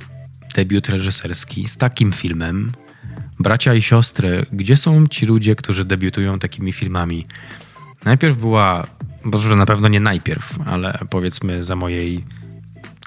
debiut 0.55 0.89
reżyserski 0.89 1.69
z 1.69 1.77
takim 1.77 2.13
filmem. 2.13 2.73
Bracia 3.39 3.75
i 3.75 3.83
siostry, 3.83 4.47
gdzie 4.53 4.77
są 4.77 5.07
ci 5.07 5.27
ludzie, 5.27 5.57
którzy 5.57 5.85
debiutują 5.85 6.39
takimi 6.39 6.73
filmami? 6.73 7.27
Najpierw 8.05 8.37
była, 8.37 8.87
może 9.25 9.57
na 9.57 9.67
pewno 9.67 9.89
nie 9.89 10.01
najpierw, 10.01 10.59
ale 10.67 10.99
powiedzmy 11.11 11.65
za 11.65 11.77
mojej 11.77 12.25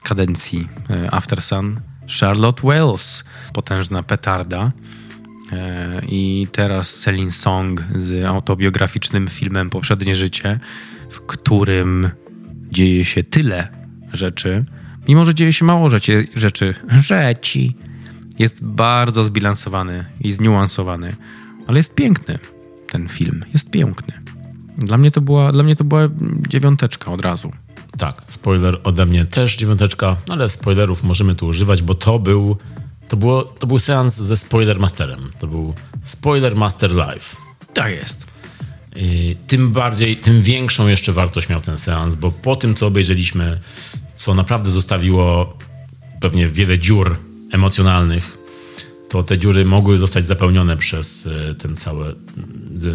kadencji 0.04 0.68
e, 0.90 1.14
After 1.14 1.42
Sun, 1.42 1.80
Charlotte 2.20 2.68
Wells, 2.68 3.24
potężna 3.54 4.04
petarda. 4.04 4.72
E, 5.52 6.02
I 6.08 6.48
teraz 6.52 7.00
Celine 7.00 7.32
Song 7.32 7.84
z 7.96 8.26
autobiograficznym 8.26 9.28
filmem 9.28 9.70
Poprzednie 9.70 10.16
Życie, 10.16 10.60
w 11.10 11.20
którym 11.22 12.10
dzieje 12.72 13.06
się 13.06 13.24
tyle 13.24 13.68
rzeczy, 14.14 14.66
mimo 15.08 15.26
że 15.26 15.36
dzieje 15.36 15.54
się 15.54 15.66
mało 15.66 15.90
rzeczy, 15.90 16.28
rzeczy, 16.36 16.76
rzeci, 16.90 17.76
jest 18.40 18.66
bardzo 18.66 19.24
zbilansowany 19.24 20.06
i 20.22 20.32
zniuansowany, 20.32 21.16
ale 21.68 21.80
jest 21.80 21.96
piękny 21.96 22.40
ten 22.92 23.10
film, 23.10 23.44
jest 23.54 23.70
piękny. 23.70 24.25
Dla 24.78 24.98
mnie 24.98 25.12
to 25.12 25.22
była, 25.22 25.52
dla 25.52 25.64
mnie 25.64 25.76
to 25.76 25.84
była 25.84 26.02
dziewiąteczka 26.50 27.12
od 27.12 27.22
razu. 27.22 27.52
Tak, 27.98 28.22
spoiler 28.30 28.80
ode 28.84 29.06
mnie 29.06 29.26
też 29.26 29.56
dziewiąteczka, 29.56 30.18
ale 30.30 30.50
spoilerów 30.50 31.04
możemy 31.04 31.36
tu 31.36 31.48
używać, 31.48 31.82
bo 31.82 31.94
to 31.94 32.20
był, 32.20 32.58
to 33.08 33.18
było, 33.18 33.44
to 33.44 33.68
był 33.68 33.80
seans 33.80 34.16
ze 34.16 34.38
Spoiler 34.38 34.80
Masterem. 34.80 35.32
To 35.40 35.48
był 35.48 35.74
Spoiler 36.04 36.56
Master 36.56 36.92
Live. 36.92 37.36
Tak 37.74 37.92
jest. 37.92 38.28
Tym 39.48 39.72
bardziej, 39.72 40.18
tym 40.18 40.42
większą 40.42 40.88
jeszcze 40.88 41.14
wartość 41.14 41.50
miał 41.50 41.62
ten 41.62 41.78
seans, 41.78 42.16
bo 42.16 42.32
po 42.32 42.56
tym, 42.56 42.76
co 42.76 42.88
obejrzeliśmy, 42.88 43.60
co 44.14 44.34
naprawdę 44.34 44.70
zostawiło 44.70 45.58
pewnie 46.22 46.48
wiele 46.48 46.80
dziur 46.80 47.18
emocjonalnych, 47.52 48.35
to 49.10 49.23
te 49.23 49.38
dziury 49.38 49.65
mogły 49.65 49.98
zostać 49.98 50.23
zapełnione 50.23 50.77
przez 50.77 51.27
e, 51.27 51.56
ten 51.56 51.76
cały 51.76 52.15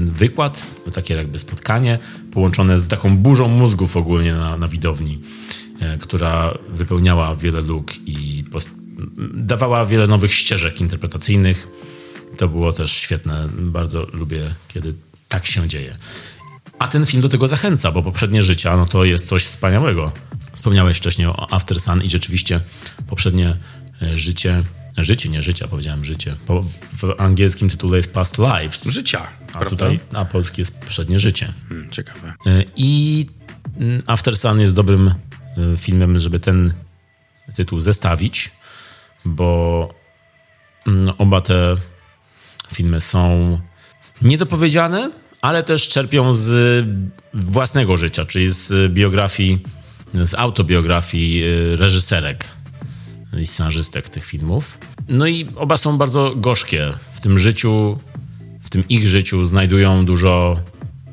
wykład, 0.01 0.63
takie 0.93 1.15
jakby 1.15 1.39
spotkanie, 1.39 1.99
połączone 2.33 2.79
z 2.79 2.89
taką 2.89 3.17
burzą 3.17 3.49
mózgów 3.49 3.97
ogólnie 3.97 4.33
na, 4.33 4.57
na 4.57 4.69
widowni, 4.69 5.19
e, 5.81 5.99
która 5.99 6.55
wypełniała 6.69 7.37
wiele 7.37 7.61
luk 7.61 7.93
i 8.07 8.45
dawała 9.35 9.85
wiele 9.85 10.07
nowych 10.07 10.35
ścieżek 10.35 10.81
interpretacyjnych. 10.81 11.69
To 12.37 12.49
było 12.49 12.73
też 12.73 12.93
świetne. 12.93 13.49
Bardzo 13.59 14.07
lubię, 14.13 14.55
kiedy 14.69 14.95
tak 15.29 15.47
się 15.47 15.69
dzieje. 15.69 15.97
A 16.79 16.89
ten 16.89 17.07
film 17.07 17.23
do 17.23 17.29
tego 17.29 17.47
zachęca, 17.49 17.93
bo 17.93 18.03
poprzednie 18.03 18.43
życia 18.43 18.77
no 18.77 18.87
to 18.87 19.05
jest 19.05 19.27
coś 19.27 19.45
wspaniałego. 19.45 20.13
Wspomniałeś 20.53 20.97
wcześniej 20.97 21.27
o 21.27 21.53
After 21.53 21.81
Sun 21.81 22.03
i 22.03 22.09
rzeczywiście 22.09 22.61
poprzednie 23.09 23.57
e, 24.03 24.19
życie, 24.19 24.63
życie, 24.99 25.29
nie 25.29 25.43
życia, 25.43 25.69
powiedziałem 25.69 26.05
życie. 26.05 26.37
Po, 26.47 26.63
w 26.93 27.15
angielskim 27.19 27.71
tytule 27.71 27.97
jest 27.97 28.15
Past 28.15 28.39
Lives. 28.39 28.85
Życia. 28.85 29.27
A 29.49 29.53
prawda? 29.53 29.71
tutaj 29.71 30.01
na 30.13 30.25
polski 30.25 30.61
jest 30.61 30.81
poprzednie 30.81 31.19
życie. 31.19 31.53
Hmm, 31.69 31.91
ciekawe. 31.91 32.35
E, 32.47 32.65
I 32.77 33.27
mm, 33.77 34.03
After 34.07 34.37
Sun 34.37 34.61
jest 34.61 34.75
dobrym 34.75 35.09
e, 35.09 35.15
filmem, 35.77 36.19
żeby 36.19 36.41
ten 36.41 36.73
tytuł 37.55 37.81
zestawić, 37.81 38.51
bo 39.25 39.89
mm, 40.87 41.11
oba 41.19 41.41
te 41.41 41.77
filmy 42.73 43.01
są 43.01 43.59
niedopowiedziane, 44.23 45.11
ale 45.41 45.63
też 45.63 45.89
czerpią 45.89 46.33
z 46.33 46.87
własnego 47.35 47.97
życia, 47.97 48.25
czyli 48.25 48.51
z 48.51 48.93
biografii, 48.93 49.59
z 50.15 50.35
autobiografii 50.35 51.43
e, 51.43 51.77
reżyserek 51.77 52.60
i 53.39 53.47
scenarzystek 53.47 54.09
tych 54.09 54.25
filmów. 54.25 54.79
No 55.09 55.27
i 55.27 55.47
oba 55.57 55.77
są 55.77 55.99
bardzo 55.99 56.35
gorzkie. 56.37 56.93
W 57.13 57.21
tym 57.21 57.39
życiu, 57.39 57.99
w 58.61 58.71
tym 58.71 58.89
ich 58.89 59.09
życiu 59.09 59.47
znajdują 59.47 60.05
dużo 60.05 60.61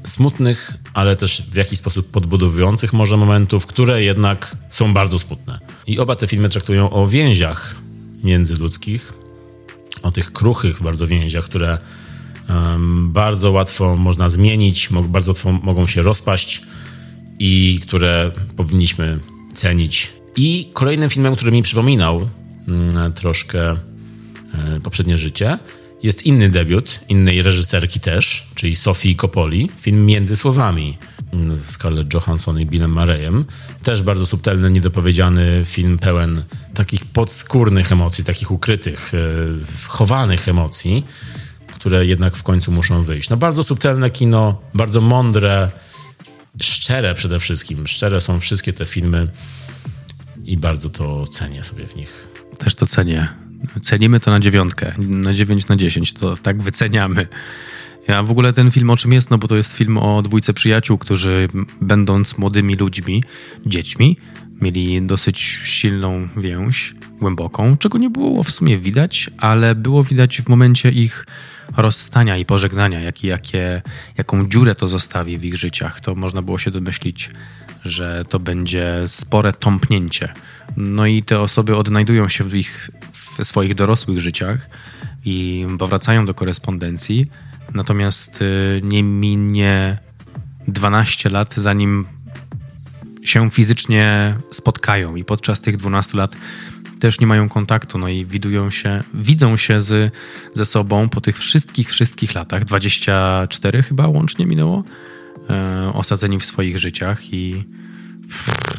smutnych, 0.03 0.73
ale 0.93 1.15
też 1.15 1.43
w 1.51 1.55
jakiś 1.55 1.79
sposób 1.79 2.11
podbudowujących 2.11 2.93
może 2.93 3.17
momentów, 3.17 3.65
które 3.65 4.03
jednak 4.03 4.57
są 4.69 4.93
bardzo 4.93 5.19
smutne. 5.19 5.59
I 5.87 5.99
oba 5.99 6.15
te 6.15 6.27
filmy 6.27 6.49
traktują 6.49 6.89
o 6.89 7.07
więziach 7.07 7.75
międzyludzkich, 8.23 9.13
o 10.03 10.11
tych 10.11 10.33
kruchych 10.33 10.83
bardzo 10.83 11.07
więziach, 11.07 11.45
które 11.45 11.77
um, 12.49 13.11
bardzo 13.11 13.51
łatwo 13.51 13.97
można 13.97 14.29
zmienić, 14.29 14.89
bardzo 15.03 15.31
łatwo 15.31 15.51
mogą 15.51 15.87
się 15.87 16.01
rozpaść 16.01 16.61
i 17.39 17.79
które 17.83 18.31
powinniśmy 18.55 19.19
cenić. 19.53 20.16
I 20.37 20.69
kolejnym 20.73 21.09
filmem, 21.09 21.35
który 21.35 21.51
mi 21.51 21.63
przypominał 21.63 22.29
mm, 22.67 23.13
troszkę 23.13 23.71
e, 23.71 23.77
poprzednie 24.83 25.17
życie, 25.17 25.59
jest 26.03 26.25
inny 26.25 26.49
debiut, 26.49 26.99
innej 27.09 27.41
reżyserki 27.41 27.99
też, 27.99 28.47
czyli 28.55 28.75
Sofii 28.75 29.15
Coppoli, 29.15 29.69
film 29.77 30.05
Między 30.05 30.35
Słowami 30.35 30.97
mm, 31.33 31.55
z 31.55 31.69
Scarlett 31.69 32.13
Johansson 32.13 32.59
i 32.59 32.65
Billem 32.65 32.93
Murrayem. 32.93 33.45
Też 33.83 34.01
bardzo 34.01 34.25
subtelny, 34.25 34.69
niedopowiedziany 34.69 35.63
film 35.65 35.99
pełen 35.99 36.43
takich 36.73 37.05
podskórnych 37.05 37.91
emocji, 37.91 38.23
takich 38.23 38.51
ukrytych, 38.51 39.11
e, 39.13 39.17
chowanych 39.87 40.49
emocji, 40.49 41.05
które 41.73 42.05
jednak 42.05 42.35
w 42.35 42.43
końcu 42.43 42.71
muszą 42.71 43.03
wyjść. 43.03 43.29
No 43.29 43.37
bardzo 43.37 43.63
subtelne 43.63 44.09
kino, 44.09 44.61
bardzo 44.73 45.01
mądre, 45.01 45.71
szczere 46.61 47.15
przede 47.15 47.39
wszystkim. 47.39 47.87
Szczere 47.87 48.21
są 48.21 48.39
wszystkie 48.39 48.73
te 48.73 48.85
filmy 48.85 49.27
i 50.47 50.57
bardzo 50.57 50.89
to 50.89 51.27
cenię 51.27 51.63
sobie 51.63 51.87
w 51.87 51.95
nich. 51.95 52.27
Też 52.57 52.75
to 52.75 52.87
cenię. 52.87 53.27
Cenimy 53.81 54.19
to 54.19 54.31
na 54.31 54.39
dziewiątkę, 54.39 54.93
na 54.97 55.33
9 55.33 55.67
na 55.67 55.75
10, 55.75 56.13
to 56.13 56.37
tak 56.37 56.61
wyceniamy. 56.61 57.27
Ja 58.07 58.23
w 58.23 58.31
ogóle 58.31 58.53
ten 58.53 58.71
film 58.71 58.89
o 58.89 58.97
czym 58.97 59.13
jest? 59.13 59.31
No 59.31 59.37
bo 59.37 59.47
to 59.47 59.55
jest 59.55 59.77
film 59.77 59.97
o 59.97 60.21
dwójce 60.21 60.53
przyjaciół, 60.53 60.97
którzy 60.97 61.47
będąc 61.81 62.37
młodymi 62.37 62.75
ludźmi, 62.75 63.23
dziećmi, 63.65 64.17
mieli 64.61 65.01
dosyć 65.01 65.39
silną 65.63 66.27
więź, 66.37 66.95
głęboką, 67.19 67.77
czego 67.77 67.97
nie 67.97 68.09
było 68.09 68.43
w 68.43 68.51
sumie 68.51 68.77
widać, 68.77 69.29
ale 69.37 69.75
było 69.75 70.03
widać 70.03 70.41
w 70.41 70.49
momencie 70.49 70.91
ich 70.91 71.25
rozstania 71.77 72.37
i 72.37 72.45
pożegnania, 72.45 72.99
jak, 72.99 73.23
jakie, 73.23 73.81
jaką 74.17 74.49
dziurę 74.49 74.75
to 74.75 74.87
zostawi 74.87 75.37
w 75.37 75.45
ich 75.45 75.55
życiach. 75.55 76.01
To 76.01 76.15
można 76.15 76.41
było 76.41 76.57
się 76.57 76.71
domyślić, 76.71 77.29
że 77.89 78.25
to 78.29 78.39
będzie 78.39 79.03
spore 79.07 79.53
tąpnięcie. 79.53 80.33
No 80.77 81.05
i 81.05 81.23
te 81.23 81.41
osoby 81.41 81.75
odnajdują 81.75 82.29
się 82.29 82.43
w 82.43 82.55
ich 82.55 82.89
w 83.11 83.43
swoich 83.43 83.75
dorosłych 83.75 84.19
życiach 84.19 84.69
i 85.25 85.67
powracają 85.79 86.25
do 86.25 86.33
korespondencji. 86.33 87.27
Natomiast 87.73 88.41
y, 88.41 88.81
nie 88.83 89.03
minie 89.03 89.97
12 90.67 91.29
lat, 91.29 91.53
zanim 91.55 92.05
się 93.23 93.49
fizycznie 93.49 94.35
spotkają 94.51 95.15
i 95.15 95.23
podczas 95.23 95.61
tych 95.61 95.77
12 95.77 96.17
lat 96.17 96.35
też 96.99 97.19
nie 97.19 97.27
mają 97.27 97.49
kontaktu, 97.49 97.97
no 97.97 98.07
i 98.07 98.25
widują 98.25 98.71
się, 98.71 99.03
widzą 99.13 99.57
się 99.57 99.81
z, 99.81 100.13
ze 100.53 100.65
sobą 100.65 101.09
po 101.09 101.21
tych 101.21 101.37
wszystkich, 101.37 101.89
wszystkich 101.89 102.35
latach, 102.35 102.65
24 102.65 103.83
chyba 103.83 104.07
łącznie 104.07 104.45
minęło, 104.45 104.83
osadzeni 105.93 106.39
w 106.39 106.45
swoich 106.45 106.77
życiach 106.77 107.33
i 107.33 107.63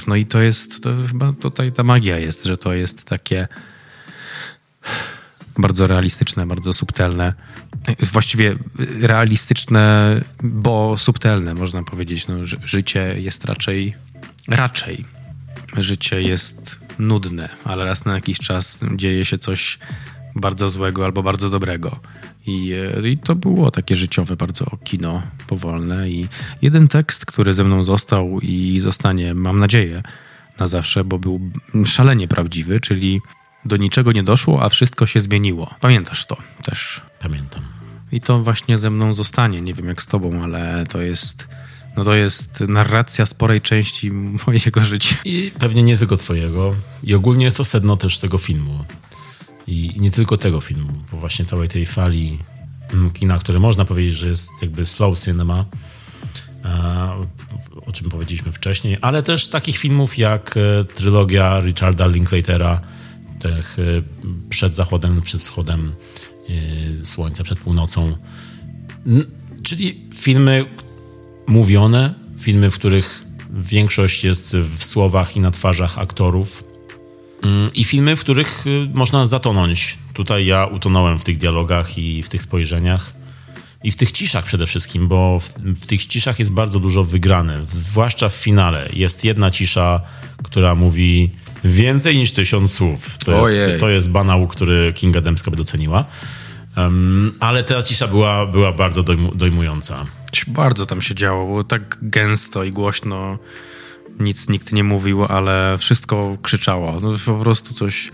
no 0.07 0.17
i 0.17 0.27
to 0.27 0.41
jest, 0.41 0.83
to 0.83 0.91
chyba 1.09 1.33
tutaj 1.33 1.73
ta 1.73 1.83
magia 1.83 2.19
jest, 2.19 2.45
że 2.45 2.57
to 2.57 2.75
jest 2.75 3.05
takie 3.05 3.49
bardzo 5.59 5.87
realistyczne, 5.87 6.47
bardzo 6.47 6.73
subtelne. 6.73 7.35
Właściwie 8.13 8.57
realistyczne, 9.01 10.21
bo 10.43 10.99
subtelne, 10.99 11.55
można 11.55 11.83
powiedzieć. 11.83 12.29
No, 12.29 12.45
ży- 12.45 12.61
życie 12.65 13.15
jest 13.19 13.45
raczej, 13.45 13.95
raczej, 14.49 15.05
życie 15.77 16.23
jest 16.23 16.81
nudne, 16.99 17.49
ale 17.65 17.85
raz 17.85 18.05
na 18.05 18.15
jakiś 18.15 18.39
czas 18.39 18.81
dzieje 18.97 19.25
się 19.25 19.39
coś 19.39 19.79
bardzo 20.35 20.69
złego 20.69 21.05
albo 21.05 21.23
bardzo 21.23 21.51
dobrego. 21.51 22.01
I, 22.49 22.73
e, 22.73 23.09
I 23.09 23.19
to 23.19 23.35
było 23.35 23.71
takie 23.71 23.97
życiowe 23.97 24.37
bardzo 24.37 24.67
kino 24.85 25.23
powolne. 25.47 26.11
I 26.11 26.29
jeden 26.63 26.89
tekst, 26.89 27.27
który 27.27 27.55
ze 27.55 27.65
mną 27.65 27.85
został 27.85 28.41
i 28.41 28.81
zostanie, 28.81 29.35
mam 29.35 29.61
nadzieję, 29.61 30.03
na 30.59 30.67
zawsze, 30.67 31.05
bo 31.05 31.19
był 31.19 31.41
szalenie 31.85 32.29
prawdziwy, 32.29 32.81
czyli 32.81 33.21
do 33.65 33.77
niczego 33.77 34.13
nie 34.13 34.23
doszło, 34.23 34.63
a 34.63 34.69
wszystko 34.69 35.07
się 35.07 35.21
zmieniło. 35.21 35.75
Pamiętasz 35.81 36.27
to 36.27 36.37
też. 36.63 37.01
Pamiętam. 37.19 37.63
I 38.13 38.21
to 38.21 38.39
właśnie 38.39 38.79
ze 38.79 38.91
mną 38.91 39.15
zostanie. 39.15 39.61
Nie 39.61 39.75
wiem 39.75 39.87
jak 39.87 40.03
z 40.03 40.07
tobą, 40.07 40.43
ale 40.43 40.85
to 40.89 41.01
jest. 41.01 41.49
No 41.97 42.05
to 42.05 42.15
jest 42.15 42.61
narracja 42.61 43.27
sporej 43.27 43.61
części 43.61 44.11
mojego 44.47 44.85
życia. 44.85 45.17
I 45.25 45.53
pewnie 45.59 45.83
nie 45.83 45.97
tylko 45.97 46.17
twojego. 46.17 46.75
I 47.03 47.15
ogólnie 47.15 47.45
jest 47.45 47.57
to 47.57 47.65
sedno 47.65 47.97
też 47.97 48.19
tego 48.19 48.39
filmu. 48.39 48.85
I 49.69 50.01
nie 50.01 50.11
tylko 50.11 50.37
tego 50.37 50.61
filmu, 50.61 50.93
bo 51.13 51.19
właśnie 51.19 51.45
całej 51.45 51.69
tej 51.69 51.87
fali 51.87 52.39
mm, 52.93 53.11
kina, 53.11 53.39
które 53.39 53.61
można 53.61 53.85
powiedzieć, 53.85 54.15
że 54.15 54.29
jest 54.29 54.51
jakby 54.63 54.85
slow 54.85 55.19
cinema, 55.19 55.65
o 57.87 57.93
czym 57.93 58.11
powiedzieliśmy 58.11 58.53
wcześniej, 58.53 58.97
ale 59.01 59.23
też 59.23 59.49
takich 59.49 59.79
filmów 59.79 60.19
jak 60.19 60.57
e, 60.57 60.85
trylogia 60.85 61.61
Richarda 61.61 62.07
Linklatera, 62.07 62.81
tych 63.41 63.77
e, 63.79 63.83
przed 64.49 64.75
zachodem, 64.75 65.23
przed 65.23 65.41
wschodem 65.41 65.93
e, 67.03 67.05
słońca, 67.05 67.45
przed 67.45 67.59
północą. 67.59 68.17
Czyli 69.63 70.05
filmy 70.15 70.65
mówione, 71.47 72.15
filmy, 72.39 72.71
w 72.71 72.75
których 72.75 73.25
większość 73.51 74.25
jest 74.25 74.57
w 74.57 74.85
słowach 74.85 75.37
i 75.37 75.41
na 75.41 75.51
twarzach 75.51 75.99
aktorów. 75.99 76.68
Mm, 77.43 77.71
I 77.75 77.85
filmy, 77.85 78.17
w 78.17 78.21
których 78.21 78.67
y, 78.67 78.89
można 78.95 79.27
zatonąć. 79.27 79.99
Tutaj 80.15 80.47
ja 80.47 80.67
utonąłem 80.67 81.19
w 81.19 81.25
tych 81.25 81.37
dialogach 81.37 81.99
i 81.99 82.23
w 82.23 82.29
tych 82.29 82.43
spojrzeniach. 82.43 83.13
I 83.85 83.91
w 83.91 83.97
tych 83.97 84.13
ciszach 84.13 84.45
przede 84.45 84.67
wszystkim, 84.67 85.09
bo 85.09 85.39
w, 85.39 85.55
w 85.81 85.87
tych 85.87 86.07
ciszach 86.07 86.39
jest 86.39 86.53
bardzo 86.53 86.81
dużo 86.81 87.05
wygrane, 87.05 87.63
zwłaszcza 87.69 88.29
w 88.29 88.35
finale. 88.35 88.89
Jest 88.93 89.25
jedna 89.25 89.51
cisza, 89.51 90.01
która 90.43 90.75
mówi 90.75 91.31
więcej 91.65 92.19
niż 92.19 92.33
tysiąc 92.33 92.75
słów. 92.75 93.19
To, 93.19 93.43
Ojej. 93.43 93.57
jest, 93.57 93.81
to 93.81 93.89
jest 93.89 94.11
banał, 94.11 94.49
który 94.49 94.93
Kinga 94.93 95.21
Dębska 95.21 95.51
by 95.51 95.57
doceniła. 95.57 96.05
Em, 96.77 97.33
ale 97.41 97.65
ta 97.65 97.83
cisza 97.83 98.07
była, 98.07 98.47
była 98.47 98.73
bardzo 98.73 99.03
dojmu, 99.03 99.35
dojmująca. 99.35 100.07
Bardzo 100.47 100.87
tam 100.87 101.03
się 101.03 101.15
działo, 101.15 101.47
było 101.47 101.65
tak 101.65 101.99
gęsto 102.03 102.65
i 102.65 102.71
głośno. 102.71 103.39
Nic 104.21 104.49
nikt 104.49 104.73
nie 104.73 104.85
mówił, 104.85 105.25
ale 105.25 105.79
wszystko 105.79 106.39
krzyczało. 106.43 107.01
No, 107.01 107.13
po 107.27 107.39
prostu 107.39 107.75
coś. 107.75 108.11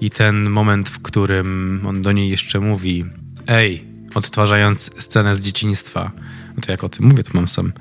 I 0.00 0.10
ten 0.10 0.50
moment, 0.50 0.88
w 0.88 1.02
którym 1.02 1.80
on 1.86 2.02
do 2.02 2.12
niej 2.12 2.30
jeszcze 2.30 2.60
mówi: 2.60 3.04
Ej, 3.46 3.84
odtwarzając 4.14 5.02
scenę 5.02 5.34
z 5.34 5.42
dzieciństwa. 5.42 6.10
No 6.56 6.62
to 6.62 6.72
jak 6.72 6.84
o 6.84 6.88
tym 6.88 7.06
mówię, 7.06 7.22
to 7.22 7.30
mam 7.34 7.48
sam 7.48 7.72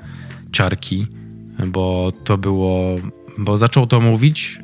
ciarki, 0.52 1.08
bo 1.68 2.12
to 2.24 2.38
było. 2.38 2.96
Bo 3.38 3.58
zaczął 3.58 3.88
to 3.88 4.02
mówić 4.02 4.60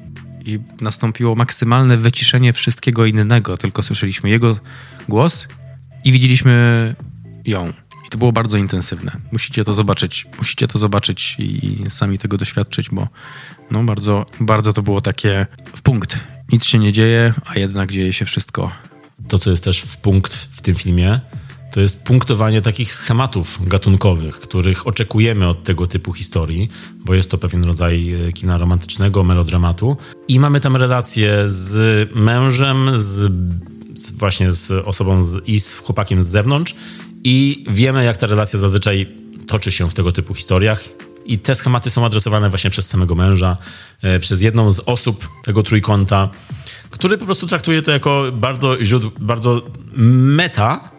i 0.46 0.60
nastąpiło 0.82 1.36
maksymalne 1.36 1.98
wyciszenie 1.98 2.54
wszystkiego 2.54 3.06
innego. 3.06 3.58
Tylko 3.58 3.84
słyszeliśmy 3.84 4.30
jego 4.30 4.58
głos 5.10 5.48
i 6.04 6.12
widzieliśmy 6.12 6.96
ją. 7.46 7.74
I 8.16 8.18
to 8.18 8.20
było 8.20 8.32
bardzo 8.32 8.58
intensywne. 8.58 9.12
Musicie 9.32 9.64
to 9.64 9.74
zobaczyć. 9.74 10.28
Musicie 10.38 10.68
to 10.68 10.80
zobaczyć 10.80 11.36
i 11.40 11.84
sami 11.90 12.18
tego 12.18 12.38
doświadczyć, 12.38 12.90
bo 12.90 13.08
no 13.72 13.84
bardzo, 13.84 14.26
bardzo 14.40 14.74
to 14.74 14.82
było 14.82 15.02
takie 15.02 15.48
w 15.76 15.82
punkt. 15.82 16.20
Nic 16.52 16.66
się 16.66 16.80
nie 16.80 16.92
dzieje, 16.92 17.34
a 17.46 17.60
jednak 17.60 17.92
dzieje 17.92 18.14
się 18.14 18.26
wszystko. 18.26 18.72
To, 19.28 19.40
co 19.40 19.52
jest 19.52 19.64
też 19.64 19.82
w 19.82 19.98
punkt 19.98 20.34
w 20.34 20.62
tym 20.62 20.76
filmie, 20.76 21.20
to 21.72 21.80
jest 21.80 22.04
punktowanie 22.04 22.62
takich 22.62 22.94
schematów 22.94 23.68
gatunkowych, 23.68 24.40
których 24.40 24.88
oczekujemy 24.88 25.48
od 25.48 25.64
tego 25.64 25.88
typu 25.88 26.14
historii, 26.14 26.70
bo 27.06 27.14
jest 27.14 27.32
to 27.32 27.38
pewien 27.38 27.64
rodzaj 27.64 28.14
e, 28.14 28.32
kina 28.32 28.58
romantycznego, 28.58 29.24
melodramatu. 29.24 29.98
I 30.28 30.40
mamy 30.40 30.60
tam 30.60 30.76
relacje 30.76 31.44
z 31.46 32.10
mężem, 32.16 32.92
z, 32.96 33.32
z 33.96 34.12
właśnie 34.12 34.52
z 34.52 34.72
osobą 34.72 35.24
z, 35.24 35.48
i 35.48 35.60
z 35.60 35.74
chłopakiem 35.74 36.24
z 36.24 36.28
zewnątrz 36.28 36.76
i 37.26 37.66
wiemy, 37.70 38.06
jak 38.06 38.18
ta 38.18 38.28
relacja 38.28 38.60
zazwyczaj 38.60 39.08
toczy 39.48 39.72
się 39.72 39.90
w 39.90 39.94
tego 39.94 40.12
typu 40.12 40.34
historiach. 40.34 40.84
I 41.26 41.40
te 41.40 41.56
schematy 41.56 41.90
są 41.90 42.06
adresowane 42.06 42.50
właśnie 42.50 42.70
przez 42.70 42.88
samego 42.88 43.16
męża, 43.16 43.58
e, 44.04 44.20
przez 44.20 44.42
jedną 44.42 44.72
z 44.72 44.80
osób 44.80 45.30
tego 45.44 45.64
trójkąta, 45.64 46.30
który 46.90 47.18
po 47.18 47.26
prostu 47.26 47.48
traktuje 47.48 47.82
to 47.82 47.92
jako 47.92 48.24
bardzo, 48.34 48.78
bardzo 49.20 49.62
meta 49.98 50.90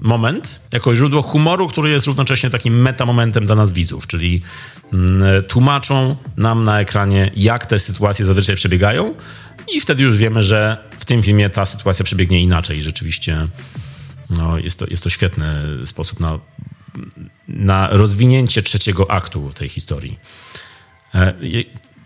moment, 0.00 0.62
jako 0.72 0.94
źródło 0.94 1.22
humoru, 1.22 1.68
który 1.68 1.90
jest 1.90 2.06
równocześnie 2.06 2.50
takim 2.50 2.82
meta 2.82 3.06
momentem 3.06 3.46
dla 3.46 3.54
nas 3.54 3.72
widzów, 3.72 4.06
czyli 4.06 4.42
mm, 4.92 5.42
tłumaczą 5.42 6.16
nam 6.36 6.64
na 6.64 6.80
ekranie, 6.80 7.30
jak 7.36 7.66
te 7.66 7.78
sytuacje 7.78 8.24
zazwyczaj 8.24 8.56
przebiegają 8.56 9.14
i 9.74 9.80
wtedy 9.80 10.02
już 10.02 10.16
wiemy, 10.16 10.42
że 10.42 10.78
w 10.98 11.04
tym 11.04 11.22
filmie 11.22 11.50
ta 11.50 11.66
sytuacja 11.66 12.04
przebiegnie 12.04 12.42
inaczej. 12.42 12.82
Rzeczywiście 12.82 13.48
no, 14.30 14.58
jest, 14.58 14.78
to, 14.78 14.86
jest 14.86 15.04
to 15.04 15.10
świetny 15.10 15.64
sposób 15.84 16.20
na, 16.20 16.38
na 17.48 17.88
rozwinięcie 17.90 18.62
trzeciego 18.62 19.10
aktu 19.10 19.50
tej 19.54 19.68
historii. 19.68 20.18
E, 21.14 21.34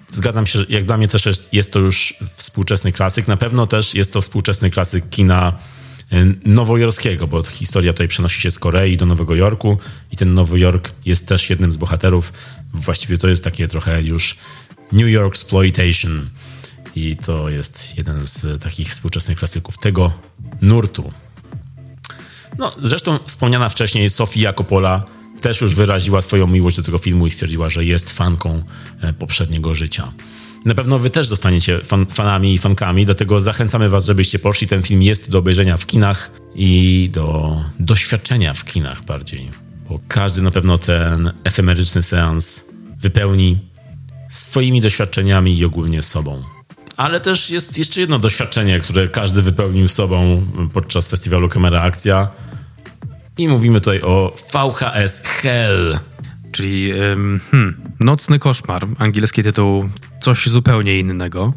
zgadzam 0.09 0.47
się, 0.47 0.59
jak 0.69 0.85
dla 0.85 0.99
mnie 0.99 1.09
też 1.09 1.27
jest, 1.27 1.49
jest 1.53 1.73
to 1.73 1.79
już 1.79 2.15
współczesny 2.37 2.93
klasyk. 2.93 3.29
Na 3.29 3.37
pewno 3.37 3.67
też 3.67 3.95
jest 3.95 4.13
to 4.13 4.21
współczesny 4.21 4.71
klasyk 4.71 5.09
kina 5.09 5.59
e, 6.13 6.25
nowojorskiego, 6.45 7.27
bo 7.27 7.43
historia 7.43 7.93
tutaj 7.93 8.09
przenosi 8.09 8.41
się 8.41 8.51
z 8.51 8.59
Korei 8.59 8.97
do 8.97 9.07
Nowego 9.07 9.35
Jorku 9.35 9.79
i 10.13 10.17
ten 10.17 10.35
Nowy 10.35 10.59
Jork 10.59 10.93
jest 11.05 11.29
też 11.29 11.51
jednym 11.51 11.73
z 11.73 11.77
bohaterów. 11.77 12.33
Właściwie 12.75 13.19
to 13.19 13.29
jest 13.29 13.45
takie 13.45 13.69
trochę 13.69 14.03
już 14.03 14.37
New 14.93 15.09
York 15.09 15.35
exploitation 15.35 16.31
i 16.95 17.17
to 17.17 17.49
jest 17.49 17.99
jeden 17.99 18.27
z 18.27 18.63
takich 18.63 18.89
współczesnych 18.89 19.39
klasyków 19.39 19.79
tego 19.79 20.13
nurtu. 20.61 21.13
No, 22.59 22.73
zresztą 22.83 23.19
wspomniana 23.27 23.69
wcześniej 23.69 24.11
Sofia 24.11 24.53
Coppola 24.53 25.05
też 25.41 25.61
już 25.61 25.75
wyraziła 25.75 26.21
swoją 26.21 26.47
miłość 26.47 26.77
do 26.77 26.83
tego 26.83 26.99
filmu 26.99 27.27
i 27.27 27.31
stwierdziła, 27.31 27.69
że 27.69 27.85
jest 27.85 28.13
fanką 28.13 28.63
e, 29.01 29.13
poprzedniego 29.13 29.75
życia. 29.75 30.13
Na 30.65 30.75
pewno 30.75 30.99
wy 30.99 31.11
też 31.11 31.27
zostaniecie 31.27 31.79
fan, 31.85 32.07
fanami 32.07 32.55
i 32.55 32.59
fankami, 32.59 33.07
dlatego 33.07 33.41
zachęcamy 33.41 33.89
was, 33.89 34.07
żebyście 34.07 34.39
poszli. 34.39 34.67
Ten 34.67 34.83
film 34.83 35.03
jest 35.03 35.31
do 35.31 35.39
obejrzenia 35.39 35.77
w 35.77 35.87
kinach 35.87 36.31
i 36.55 37.11
do 37.13 37.57
doświadczenia 37.79 38.55
w 38.55 38.65
kinach 38.65 39.05
bardziej. 39.05 39.51
Bo 39.89 40.01
każdy 40.09 40.43
na 40.43 40.51
pewno 40.51 40.79
ten 40.79 41.33
efemeryczny 41.45 42.03
seans 42.03 42.65
wypełni 43.01 43.59
swoimi 44.29 44.81
doświadczeniami 44.81 45.59
i 45.59 45.65
ogólnie 45.65 46.03
sobą. 46.03 46.43
Ale 46.97 47.21
też 47.21 47.51
jest 47.51 47.79
jeszcze 47.79 48.01
jedno 48.01 48.19
doświadczenie, 48.19 48.81
które 48.81 49.09
każdy 49.09 49.43
wypełnił 49.43 49.89
sobą 49.89 50.47
podczas 50.73 51.09
festiwalu 51.09 51.49
Kamera 51.49 51.83
Akcja. 51.83 52.29
I 53.39 53.49
mówimy 53.49 53.81
tutaj 53.81 54.03
o 54.03 54.35
VHS 54.53 55.23
Hell. 55.25 55.99
Czyli 56.53 56.93
hmm, 57.51 57.83
Nocny 58.01 58.39
Koszmar, 58.39 58.87
angielski 58.99 59.43
tytuł 59.43 59.89
coś 60.21 60.47
zupełnie 60.47 60.99
innego. 60.99 61.53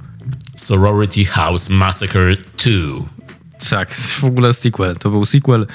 Sorority 0.55 1.25
House 1.25 1.69
Massacre 1.69 2.35
2. 2.35 3.69
Tak, 3.69 3.93
w 3.95 4.23
ogóle 4.23 4.53
sequel. 4.53 4.95
To 4.95 5.09
był 5.09 5.25
sequel, 5.25 5.67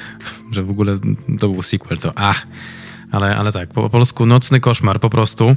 że 0.53 0.62
w 0.62 0.70
ogóle 0.70 0.99
to 1.39 1.49
był 1.49 1.62
sequel, 1.62 1.99
to 1.99 2.12
a. 2.16 2.35
Ale, 3.12 3.37
ale 3.37 3.53
tak, 3.53 3.69
po, 3.69 3.83
po 3.83 3.91
polsku 3.91 4.27
Nocny 4.27 4.61
Koszmar 4.61 5.01
po 5.01 5.11
prostu. 5.11 5.57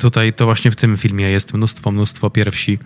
Tutaj 0.00 0.32
to 0.32 0.44
właśnie 0.44 0.70
w 0.70 0.76
tym 0.76 0.96
filmie 0.96 1.30
jest 1.30 1.54
mnóstwo, 1.54 1.90
mnóstwo 1.90 2.30
pierwsi 2.30 2.78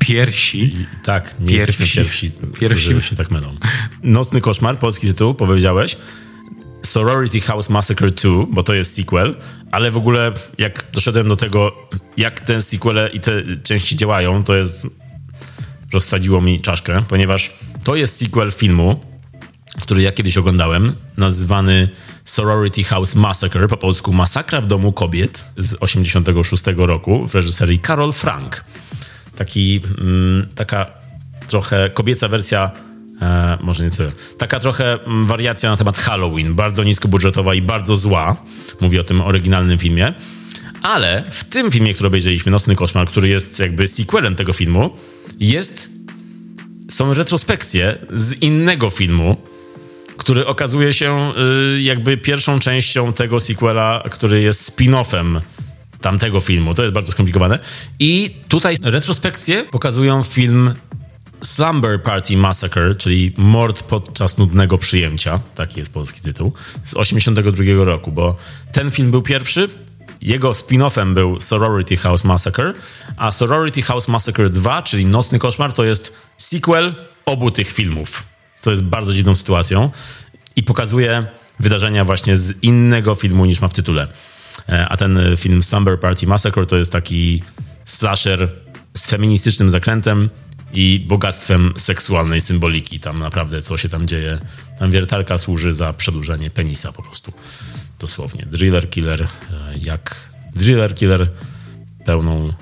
piersi. 0.00 0.64
I, 0.64 0.86
tak, 1.04 1.34
nie 1.40 1.46
piersi, 1.46 1.66
jesteśmy 1.66 2.04
pierwsi, 2.04 2.32
pierwsi. 2.60 3.02
się 3.02 3.16
tak 3.16 3.30
mylą. 3.30 3.56
Nocny 4.02 4.40
koszmar, 4.40 4.78
polski 4.78 5.06
tytuł, 5.06 5.34
powiedziałeś. 5.34 5.96
Sorority 6.82 7.40
House 7.40 7.70
Massacre 7.70 8.10
2, 8.10 8.30
bo 8.50 8.62
to 8.62 8.74
jest 8.74 8.94
sequel, 8.94 9.36
ale 9.70 9.90
w 9.90 9.96
ogóle 9.96 10.32
jak 10.58 10.84
doszedłem 10.92 11.28
do 11.28 11.36
tego, 11.36 11.88
jak 12.16 12.40
te 12.40 12.62
sequele 12.62 13.08
i 13.08 13.20
te 13.20 13.42
części 13.62 13.96
działają, 13.96 14.44
to 14.44 14.54
jest 14.54 14.86
rozsadziło 15.92 16.40
mi 16.40 16.60
czaszkę, 16.60 17.02
ponieważ 17.08 17.52
to 17.84 17.96
jest 17.96 18.16
sequel 18.16 18.52
filmu, 18.52 19.00
który 19.82 20.02
ja 20.02 20.12
kiedyś 20.12 20.36
oglądałem, 20.36 20.94
nazywany 21.16 21.88
Sorority 22.24 22.84
House 22.84 23.14
Massacre, 23.14 23.68
po 23.68 23.76
polsku 23.76 24.12
Masakra 24.12 24.60
w 24.60 24.66
domu 24.66 24.92
kobiet 24.92 25.44
z 25.56 25.76
86 25.80 26.64
roku 26.76 27.28
w 27.28 27.34
reżyserii 27.34 27.80
Carol 27.80 28.12
Frank 28.12 28.64
taki, 29.36 29.80
mm, 30.00 30.46
taka 30.54 30.86
trochę 31.48 31.90
kobieca 31.90 32.28
wersja 32.28 32.70
E, 33.22 33.58
może 33.60 33.84
nie 33.84 33.90
tyle. 33.90 34.12
Taka 34.38 34.60
trochę 34.60 35.04
mm, 35.04 35.26
wariacja 35.26 35.70
na 35.70 35.76
temat 35.76 35.98
Halloween, 35.98 36.54
bardzo 36.54 36.84
niskobudżetowa 36.84 37.54
i 37.54 37.62
bardzo 37.62 37.96
zła. 37.96 38.36
Mówię 38.80 39.00
o 39.00 39.04
tym 39.04 39.20
oryginalnym 39.20 39.78
filmie. 39.78 40.14
Ale 40.82 41.24
w 41.30 41.44
tym 41.44 41.70
filmie, 41.70 41.94
który 41.94 42.06
obejrzeliśmy, 42.06 42.52
Nocny 42.52 42.76
Koszmar, 42.76 43.08
który 43.08 43.28
jest 43.28 43.60
jakby 43.60 43.86
sequelem 43.86 44.34
tego 44.36 44.52
filmu, 44.52 44.90
jest 45.40 45.90
są 46.90 47.14
retrospekcje 47.14 47.98
z 48.12 48.42
innego 48.42 48.90
filmu, 48.90 49.36
który 50.16 50.46
okazuje 50.46 50.92
się 50.92 51.32
y, 51.76 51.82
jakby 51.82 52.16
pierwszą 52.16 52.58
częścią 52.58 53.12
tego 53.12 53.40
sequela, 53.40 54.04
który 54.10 54.42
jest 54.42 54.78
spin-offem 54.78 55.40
tamtego 56.04 56.40
filmu. 56.40 56.74
To 56.74 56.82
jest 56.82 56.94
bardzo 56.94 57.12
skomplikowane. 57.12 57.58
I 57.98 58.36
tutaj 58.48 58.76
retrospekcje 58.82 59.62
pokazują 59.62 60.22
film 60.22 60.74
Slumber 61.42 62.02
Party 62.02 62.36
Massacre, 62.36 62.94
czyli 62.94 63.34
Mord 63.36 63.82
podczas 63.82 64.38
nudnego 64.38 64.78
przyjęcia. 64.78 65.40
Taki 65.54 65.78
jest 65.78 65.94
polski 65.94 66.20
tytuł. 66.20 66.52
Z 66.84 66.94
82 66.94 67.84
roku, 67.84 68.12
bo 68.12 68.36
ten 68.72 68.90
film 68.90 69.10
był 69.10 69.22
pierwszy. 69.22 69.68
Jego 70.22 70.50
spin-offem 70.50 71.14
był 71.14 71.40
Sorority 71.40 71.96
House 71.96 72.24
Massacre, 72.24 72.74
a 73.16 73.30
Sorority 73.30 73.82
House 73.82 74.08
Massacre 74.08 74.50
2, 74.50 74.82
czyli 74.82 75.06
Nocny 75.06 75.38
Koszmar, 75.38 75.72
to 75.72 75.84
jest 75.84 76.16
sequel 76.36 76.94
obu 77.26 77.50
tych 77.50 77.72
filmów, 77.72 78.22
co 78.60 78.70
jest 78.70 78.84
bardzo 78.84 79.12
dziwną 79.12 79.34
sytuacją 79.34 79.90
i 80.56 80.62
pokazuje 80.62 81.26
wydarzenia 81.60 82.04
właśnie 82.04 82.36
z 82.36 82.62
innego 82.62 83.14
filmu 83.14 83.44
niż 83.44 83.60
ma 83.60 83.68
w 83.68 83.72
tytule. 83.72 84.08
E, 84.68 84.88
a 84.88 84.96
ten 84.96 85.18
film 85.36 85.62
Slumber 85.62 86.00
Party 86.00 86.26
Massacre 86.26 86.66
to 86.66 86.76
jest 86.76 86.92
taki 86.92 87.42
slasher 87.84 88.48
z 88.96 89.06
feministycznym 89.06 89.70
zakrętem 89.70 90.30
i 90.72 91.04
bogactwem 91.08 91.72
seksualnej 91.76 92.40
symboliki. 92.40 93.00
Tam 93.00 93.18
naprawdę 93.18 93.62
co 93.62 93.76
się 93.76 93.88
tam 93.88 94.08
dzieje. 94.08 94.40
Tam 94.78 94.90
wiertarka 94.90 95.38
służy 95.38 95.72
za 95.72 95.92
przedłużenie 95.92 96.50
penisa 96.50 96.92
po 96.92 97.02
prostu. 97.02 97.32
Dosłownie. 97.98 98.46
Driller 98.46 98.90
killer 98.90 99.22
e, 99.22 99.28
jak 99.78 100.30
driller 100.54 100.94
killer 100.94 101.30
pełną 102.04 102.52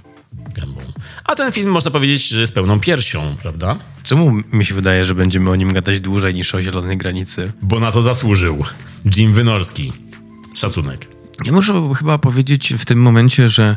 gębą. 0.54 0.80
A 1.24 1.34
ten 1.34 1.52
film 1.52 1.70
można 1.70 1.90
powiedzieć, 1.90 2.28
że 2.28 2.40
jest 2.40 2.54
pełną 2.54 2.80
piersią, 2.80 3.36
prawda? 3.42 3.76
Czemu 4.04 4.32
mi 4.52 4.64
się 4.64 4.74
wydaje, 4.74 5.04
że 5.04 5.14
będziemy 5.14 5.50
o 5.50 5.56
nim 5.56 5.72
gadać 5.72 6.00
dłużej 6.00 6.34
niż 6.34 6.54
o 6.54 6.62
Zielonej 6.62 6.96
Granicy? 6.96 7.52
Bo 7.62 7.80
na 7.80 7.92
to 7.92 8.02
zasłużył. 8.02 8.64
Jim 9.16 9.34
Wynorski. 9.34 9.92
Szacunek. 10.54 11.21
Ja 11.44 11.52
muszę 11.52 11.92
chyba 11.98 12.18
powiedzieć 12.18 12.74
w 12.78 12.84
tym 12.84 13.02
momencie, 13.02 13.48
że 13.48 13.76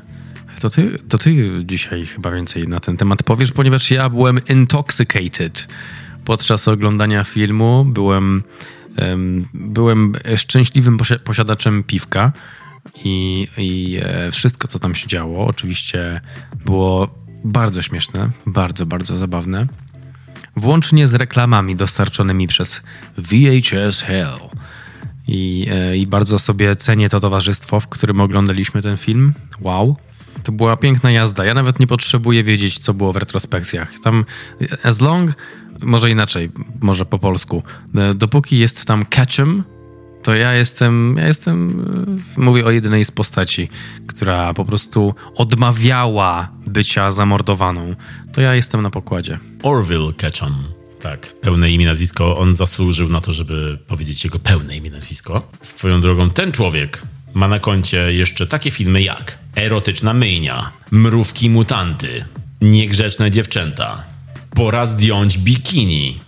to 0.60 0.70
ty, 0.70 1.00
to 1.10 1.18
ty 1.18 1.52
dzisiaj 1.66 2.06
chyba 2.06 2.32
więcej 2.32 2.68
na 2.68 2.80
ten 2.80 2.98
temat 2.98 3.24
powiesz, 3.24 3.52
ponieważ 3.52 3.92
ja 3.92 4.10
byłem 4.10 4.40
intoxicated 4.50 5.68
podczas 6.26 6.68
oglądania 6.68 7.24
filmu. 7.24 7.86
Byłem, 7.86 8.44
um, 8.98 9.48
byłem 9.54 10.14
szczęśliwym 10.36 10.98
posiadaczem 11.24 11.84
piwka 11.84 12.32
i, 13.04 13.48
i 13.58 14.00
e, 14.04 14.32
wszystko, 14.32 14.68
co 14.68 14.80
tam 14.80 14.96
się 14.96 15.08
działo, 15.08 15.48
oczywiście 15.48 16.22
było 16.66 17.16
bardzo 17.44 17.82
śmieszne, 17.82 18.30
bardzo, 18.46 18.86
bardzo 18.86 19.18
zabawne. 19.18 19.68
Włącznie 20.58 21.08
z 21.08 21.14
reklamami 21.14 21.76
dostarczonymi 21.76 22.48
przez 22.48 22.82
VHS 23.18 24.02
Hell 24.02 24.55
i, 25.28 25.68
e, 25.72 25.98
I 25.98 26.08
bardzo 26.08 26.40
sobie 26.40 26.76
cenię 26.76 27.10
to 27.10 27.20
towarzystwo, 27.20 27.80
w 27.80 27.88
którym 27.88 28.22
oglądaliśmy 28.22 28.82
ten 28.82 28.98
film. 28.98 29.34
Wow. 29.62 29.98
To 30.44 30.52
była 30.52 30.78
piękna 30.78 31.12
jazda. 31.12 31.46
Ja 31.46 31.54
nawet 31.54 31.80
nie 31.80 31.88
potrzebuję 31.88 32.44
wiedzieć, 32.44 32.80
co 32.80 32.94
było 32.94 33.14
w 33.14 33.18
retrospekcjach. 33.18 34.00
Tam 34.00 34.26
as 34.84 35.02
long, 35.02 35.32
może 35.82 36.12
inaczej, 36.12 36.52
może 36.82 37.06
po 37.06 37.20
polsku, 37.20 37.64
e, 37.96 38.14
dopóki 38.14 38.60
jest 38.60 38.86
tam 38.86 39.06
Ketchum, 39.06 39.64
to 40.24 40.36
ja 40.36 40.54
jestem, 40.54 41.16
ja 41.18 41.28
jestem, 41.28 41.82
e, 42.38 42.42
mówię 42.42 42.66
o 42.66 42.72
jedynej 42.72 43.06
z 43.06 43.12
postaci, 43.12 43.70
która 44.08 44.54
po 44.54 44.66
prostu 44.66 45.16
odmawiała 45.36 46.50
bycia 46.68 47.12
zamordowaną. 47.12 47.96
To 48.34 48.42
ja 48.42 48.56
jestem 48.56 48.82
na 48.82 48.90
pokładzie. 48.90 49.40
Orville 49.64 50.14
Ketchum 50.14 50.75
Tak, 51.06 51.34
pełne 51.42 51.70
imię, 51.70 51.86
nazwisko. 51.86 52.38
On 52.38 52.56
zasłużył 52.56 53.10
na 53.10 53.22
to, 53.22 53.32
żeby 53.32 53.78
powiedzieć 53.88 54.24
jego 54.24 54.40
pełne 54.40 54.78
imię, 54.78 54.92
nazwisko. 54.92 55.52
Swoją 55.62 56.02
drogą, 56.02 56.30
ten 56.30 56.52
człowiek 56.52 57.02
ma 57.34 57.48
na 57.48 57.60
koncie 57.60 58.14
jeszcze 58.14 58.48
takie 58.48 58.72
filmy 58.72 59.02
jak 59.02 59.40
Erotyczna 59.56 60.14
myjnia, 60.14 60.72
Mrówki 60.92 61.50
mutanty, 61.50 62.26
Niegrzeczne 62.62 63.32
dziewczęta, 63.32 64.04
Pora 64.56 64.86
zdjąć 64.86 65.38
bikini. 65.38 66.20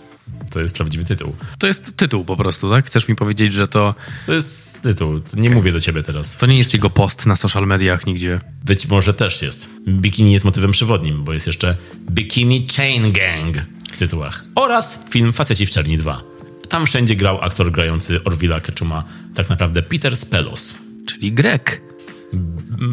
To 0.52 0.60
jest 0.60 0.76
prawdziwy 0.76 1.06
tytuł. 1.06 1.36
To 1.60 1.68
jest 1.68 1.98
tytuł 1.98 2.26
po 2.26 2.36
prostu, 2.38 2.70
tak? 2.70 2.86
Chcesz 2.86 3.08
mi 3.08 3.16
powiedzieć, 3.16 3.54
że 3.54 3.68
to, 3.68 3.96
To 4.26 4.34
jest 4.34 4.82
tytuł. 4.82 5.22
Nie 5.34 5.50
mówię 5.50 5.72
do 5.72 5.80
ciebie 5.80 6.04
teraz. 6.04 6.38
to 6.38 6.46
nie 6.46 6.58
jest 6.58 6.74
jego 6.74 6.90
post 6.90 7.26
na 7.26 7.36
social 7.36 7.68
mediach 7.68 8.06
nigdzie. 8.06 8.40
Być 8.66 8.88
może 8.88 9.14
też 9.14 9.42
jest. 9.42 9.70
Bikini 9.88 10.34
jest 10.34 10.46
motywem 10.46 10.72
przewodnim, 10.72 11.24
bo 11.24 11.34
jest 11.34 11.48
jeszcze 11.48 11.78
Bikini 12.12 12.66
Chain 12.78 13.12
Gang 13.12 13.58
w 13.92 13.98
tytułach. 13.98 14.46
Oraz 14.56 15.06
film 15.10 15.34
Faceci 15.34 15.66
w 15.66 15.70
Czerni 15.70 15.98
2. 15.98 16.22
Tam 16.70 16.86
wszędzie 16.86 17.16
grał 17.16 17.42
aktor 17.42 17.72
grający 17.72 18.24
Orwilla 18.24 18.60
Ketchuma, 18.60 19.04
tak 19.36 19.50
naprawdę 19.50 19.82
Peter 19.84 20.18
Spelos. 20.18 20.80
Czyli 21.08 21.32
Grek. 21.32 21.82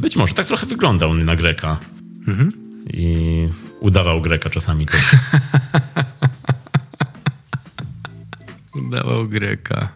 Być 0.00 0.16
może 0.16 0.34
tak 0.34 0.46
trochę 0.46 0.66
wyglądał 0.66 1.14
na 1.14 1.36
Greka. 1.36 1.78
I 2.92 3.48
udawał 3.80 4.20
Greka 4.20 4.50
czasami 4.50 4.86
też. 4.86 5.02
Udawał 8.86 9.28
Greka. 9.28 9.88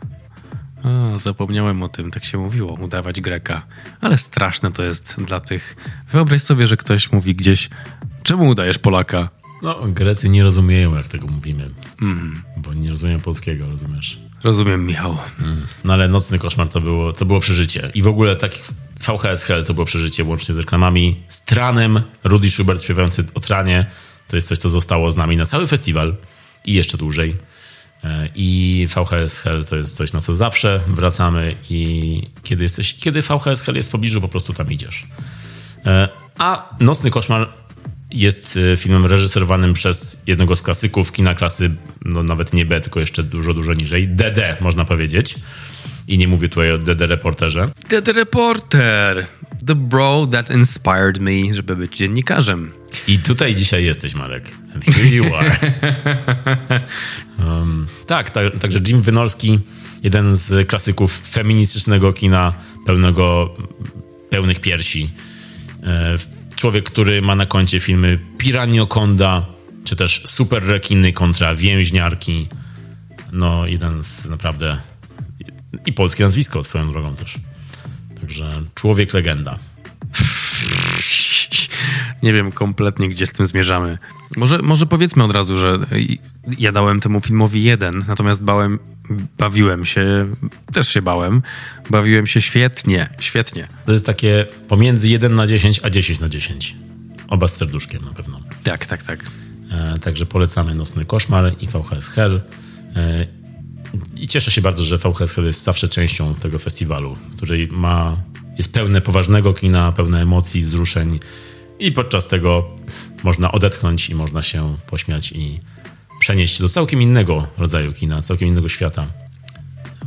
A, 0.85 1.19
zapomniałem 1.19 1.83
o 1.83 1.89
tym, 1.89 2.11
tak 2.11 2.25
się 2.25 2.39
mówiło, 2.39 2.73
udawać 2.73 3.21
Greka. 3.21 3.67
Ale 4.01 4.19
straszne 4.19 4.73
to 4.73 4.83
jest 4.83 5.25
dla 5.25 5.41
tych. 5.41 5.77
Wyobraź 6.11 6.43
sobie, 6.43 6.67
że 6.67 6.77
ktoś 6.77 7.13
mówi 7.13 7.35
gdzieś, 7.35 7.71
czemu 8.23 8.49
udajesz 8.49 8.79
Polaka? 8.79 9.29
No, 9.63 9.79
Grecy 9.87 10.29
nie 10.29 10.43
rozumieją, 10.43 10.95
jak 10.95 11.09
tego 11.09 11.27
mówimy. 11.27 11.71
Bo 12.57 12.75
nie 12.75 12.91
rozumieją 12.91 13.21
polskiego, 13.21 13.67
rozumiesz? 13.67 14.19
Rozumiem, 14.45 14.87
Michał. 14.87 15.17
No 15.85 15.93
ale 15.93 16.09
Nocny 16.09 16.39
Koszmar 16.39 16.69
to 16.69 16.81
było, 16.81 17.13
to 17.13 17.25
było 17.25 17.41
przeżycie. 17.41 17.91
I 17.95 18.03
w 18.03 18.07
ogóle 18.07 18.37
tak 18.37 18.53
VHS 19.07 19.45
Hell 19.45 19.65
to 19.65 19.75
było 19.75 19.85
przeżycie 19.85 20.25
łącznie 20.25 20.55
z 20.55 20.59
reklamami. 20.59 21.23
Z 21.29 21.45
Tranem, 21.45 22.03
Rudy 22.25 22.51
Schubert 22.51 22.83
śpiewający 22.83 23.25
o 23.35 23.41
Tranie. 23.41 23.87
To 24.29 24.37
jest 24.37 24.49
coś, 24.49 24.59
co 24.59 24.69
zostało 24.69 25.11
z 25.13 25.17
nami 25.17 25.37
na 25.37 25.47
cały 25.47 25.67
festiwal 25.67 26.17
i 26.65 26.73
jeszcze 26.73 26.99
dłużej. 26.99 27.37
E, 28.05 28.29
I 28.35 28.87
VHS 28.95 29.41
Hell 29.41 29.65
to 29.65 29.77
jest 29.77 29.97
coś, 29.97 30.13
na 30.13 30.21
co 30.21 30.35
zawsze 30.35 30.81
wracamy 30.89 31.55
i 31.71 32.23
kiedy, 32.43 32.63
jesteś, 32.63 32.95
kiedy 32.95 33.23
VHS 33.23 33.63
Hell 33.63 33.77
jest 33.77 33.89
w 33.89 33.93
pobliżu, 33.93 34.21
po 34.21 34.29
prostu 34.29 34.53
tam 34.53 34.73
idziesz. 34.73 35.07
E, 35.87 36.09
A 36.39 36.77
Nocny 36.81 37.11
Koszmar 37.11 37.49
jest 38.13 38.59
e, 38.73 38.77
filmem 38.77 39.07
reżyserowanym 39.07 39.73
przez 39.73 40.23
jednego 40.27 40.57
z 40.57 40.63
klasyków 40.63 41.13
kina 41.13 41.35
klasy, 41.35 41.71
no 42.05 42.23
nawet 42.23 42.53
nie 42.53 42.67
B, 42.67 42.81
tylko 42.81 43.01
jeszcze 43.01 43.23
dużo, 43.23 43.55
dużo 43.55 43.75
niżej. 43.75 44.09
DD, 44.09 44.57
można 44.61 44.85
powiedzieć. 44.85 45.35
I 46.09 46.19
nie 46.19 46.29
mówię 46.29 46.49
tutaj 46.49 46.73
o 46.73 46.79
DD 46.79 47.07
reporterze. 47.07 47.71
The 47.89 48.13
Reporter. 48.13 49.27
The 49.67 49.75
bro 49.75 50.27
that 50.31 50.51
inspired 50.51 51.19
me, 51.19 51.55
żeby 51.55 51.77
być 51.77 51.97
dziennikarzem. 51.97 52.73
I 53.09 53.19
tutaj 53.19 53.55
dzisiaj 53.55 53.85
jesteś, 53.85 54.15
Marek. 54.15 54.53
And 54.75 54.85
here 54.85 55.09
you 55.09 55.35
are. 55.35 55.57
um, 57.39 57.87
tak, 58.07 58.31
ta, 58.31 58.51
także 58.51 58.79
Jim 58.89 59.03
Wynorski, 59.03 59.59
jeden 60.03 60.35
z 60.37 60.69
klasyków 60.69 61.21
feministycznego 61.29 62.13
kina 62.13 62.53
pełnego, 62.87 63.57
pełnych 64.31 64.61
piersi. 64.61 65.11
E, 65.83 66.17
człowiek, 66.59 66.91
który 66.91 67.23
ma 67.23 67.37
na 67.37 67.47
koncie 67.47 67.81
filmy 67.81 68.19
Piraniokonda, 68.39 69.47
czy 69.85 69.97
też 69.97 70.23
Super 70.27 70.65
Rekiny 70.67 71.13
kontra 71.13 71.55
Więźniarki. 71.55 72.49
No, 73.33 73.67
jeden 73.67 74.03
z 74.03 74.29
naprawdę... 74.29 74.79
I 75.87 75.93
polskie 75.93 76.25
nazwisko, 76.25 76.63
twoją 76.63 76.91
drogą 76.91 77.15
też. 77.15 77.39
Także 78.21 78.63
człowiek 78.75 79.15
legenda. 79.15 79.59
Nie 82.23 82.33
wiem 82.33 82.53
kompletnie, 82.53 83.09
gdzie 83.09 83.27
z 83.27 83.33
tym 83.33 83.47
zmierzamy. 83.47 83.99
Może, 84.37 84.59
może 84.59 84.87
powiedzmy 84.87 85.25
od 85.25 85.33
razu, 85.33 85.59
że 85.59 85.79
ja 86.59 86.73
dałem 86.73 87.01
temu 87.01 87.21
filmowi 87.21 87.63
jeden, 87.63 88.05
natomiast 88.09 88.45
bałem, 88.45 88.79
bawiłem 89.39 89.85
się, 89.85 90.27
też 90.73 90.89
się 90.89 91.03
bałem, 91.03 91.43
bawiłem 91.91 92.27
się 92.27 92.41
świetnie, 92.41 93.09
świetnie. 93.19 93.69
To 93.87 93.93
jest 93.93 94.07
takie 94.07 94.47
pomiędzy 94.69 95.09
1 95.09 95.35
na 95.35 95.47
10, 95.47 95.81
a 95.83 95.91
10 95.91 96.21
na 96.21 96.29
10. 96.29 96.77
Oba 97.29 97.49
z 97.49 97.57
serduszkiem 97.57 98.05
na 98.05 98.13
pewno. 98.13 98.39
Tak, 98.65 98.87
tak, 98.87 99.03
tak. 99.03 99.31
E, 99.71 99.95
także 99.99 100.27
polecamy 100.27 100.75
Nocny 100.75 101.05
Koszmar 101.05 101.55
i 101.61 101.67
VHS 101.67 102.09
Hell. 102.09 102.41
E, 102.97 103.27
I 104.17 104.27
cieszę 104.27 104.51
się 104.51 104.61
bardzo, 104.61 104.85
że 104.85 104.99
VHS 104.99 105.33
Hell 105.33 105.47
jest 105.47 105.63
zawsze 105.63 105.89
częścią 105.89 106.35
tego 106.35 106.59
festiwalu, 106.59 107.17
który 107.37 107.69
ma, 107.71 108.17
jest 108.59 108.73
pełne 108.73 109.01
poważnego 109.01 109.55
kina, 109.55 109.93
pełne 109.93 110.23
emocji, 110.23 110.63
wzruszeń 110.63 111.19
i 111.79 111.93
podczas 111.93 112.29
tego 112.29 112.77
można 113.25 113.53
odetchnąć 113.53 114.11
i 114.11 114.15
można 114.15 114.43
się 114.43 114.77
pośmiać 114.87 115.33
i 115.33 115.61
przenieść 116.21 116.61
do 116.61 116.69
całkiem 116.69 117.03
innego 117.03 117.47
rodzaju 117.59 117.93
kina, 117.93 118.23
całkiem 118.23 118.49
innego 118.49 118.69
świata. 118.69 119.07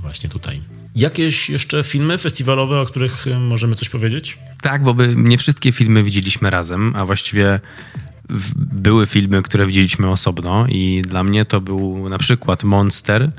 Właśnie 0.02 0.30
tutaj. 0.30 0.62
Jakieś 0.96 1.50
jeszcze 1.50 1.84
filmy 1.84 2.18
festiwalowe, 2.18 2.82
o 2.82 2.86
których 2.86 3.28
e, 3.28 3.40
możemy 3.40 3.76
coś 3.76 3.90
powiedzieć? 3.90 4.38
Tak, 4.62 4.84
bo 4.84 4.94
by 4.94 5.14
nie 5.18 5.38
wszystkie 5.38 5.72
filmy 5.72 6.04
widzieliśmy 6.04 6.50
razem, 6.50 6.94
a 6.96 7.06
właściwie 7.06 7.60
były 8.56 9.06
filmy, 9.06 9.42
które 9.42 9.66
widzieliśmy 9.66 10.10
osobno 10.10 10.66
i 10.70 11.02
dla 11.02 11.24
mnie 11.24 11.46
to 11.46 11.62
był 11.62 12.10
na 12.10 12.18
przykład 12.18 12.64
Monster 12.64 13.32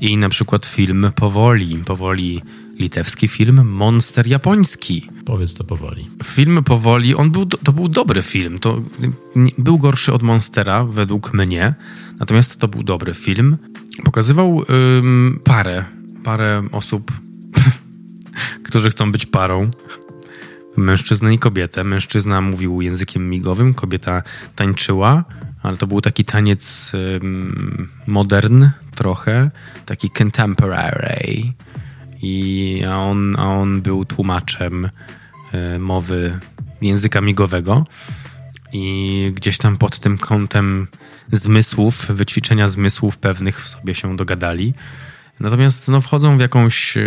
i 0.00 0.16
na 0.16 0.28
przykład 0.28 0.66
film 0.66 1.12
Powoli. 1.14 1.76
Powoli 1.76 2.42
litewski 2.78 3.28
film, 3.28 3.68
Monster 3.68 4.26
japoński. 4.26 5.08
Powiedz 5.24 5.54
to 5.54 5.64
powoli. 5.64 6.08
Film 6.24 6.64
Powoli, 6.64 7.14
on 7.14 7.30
był, 7.30 7.46
to 7.46 7.72
był 7.72 7.88
dobry 7.88 8.22
film. 8.22 8.58
To 8.58 8.82
był 9.58 9.78
gorszy 9.78 10.12
od 10.12 10.22
Monstera, 10.22 10.84
według 10.84 11.34
mnie. 11.34 11.74
Natomiast 12.18 12.56
to 12.56 12.68
był 12.68 12.82
dobry 12.82 13.14
film. 13.14 13.56
Pokazywał 14.04 14.62
ym, 14.98 15.40
parę, 15.44 15.84
parę 16.24 16.62
osób, 16.72 17.12
którzy 18.66 18.90
chcą 18.90 19.12
być 19.12 19.26
parą. 19.26 19.70
Mężczyznę 20.76 21.34
i 21.34 21.38
kobietę. 21.38 21.84
Mężczyzna 21.84 22.40
mówił 22.40 22.80
językiem 22.80 23.30
migowym, 23.30 23.74
kobieta 23.74 24.22
tańczyła, 24.56 25.24
ale 25.62 25.76
to 25.76 25.86
był 25.86 26.00
taki 26.00 26.24
taniec 26.24 26.92
ym, 27.22 27.88
modern 28.06 28.68
trochę, 28.94 29.50
taki 29.86 30.10
contemporary. 30.10 31.52
I 32.22 32.82
a 32.90 32.96
on, 32.96 33.36
a 33.38 33.44
on 33.44 33.82
był 33.82 34.04
tłumaczem 34.04 34.88
e, 35.52 35.78
mowy 35.78 36.40
języka 36.82 37.20
migowego 37.20 37.86
i 38.72 39.32
gdzieś 39.34 39.58
tam 39.58 39.76
pod 39.76 40.00
tym 40.00 40.18
kątem 40.18 40.86
zmysłów, 41.32 42.06
wyćwiczenia 42.06 42.68
zmysłów 42.68 43.18
pewnych 43.18 43.62
w 43.62 43.68
sobie 43.68 43.94
się 43.94 44.16
dogadali. 44.16 44.74
Natomiast 45.40 45.88
no, 45.88 46.00
wchodzą 46.00 46.38
w 46.38 46.40
jakąś 46.40 46.96
e, 46.96 47.02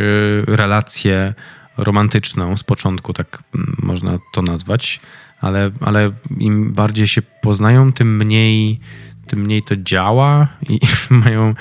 relację 0.48 1.34
romantyczną 1.78 2.58
z 2.58 2.64
początku, 2.64 3.14
tak 3.14 3.44
można 3.84 4.18
to 4.34 4.42
nazwać, 4.42 5.00
ale, 5.42 5.72
ale 5.82 6.12
im 6.38 6.74
bardziej 6.74 7.08
się 7.08 7.22
poznają, 7.22 7.94
tym 7.94 8.18
mniej, 8.18 8.80
tym 9.28 9.40
mniej 9.40 9.64
to 9.64 9.76
działa 9.76 10.48
i 10.70 10.80
mają 11.26 11.54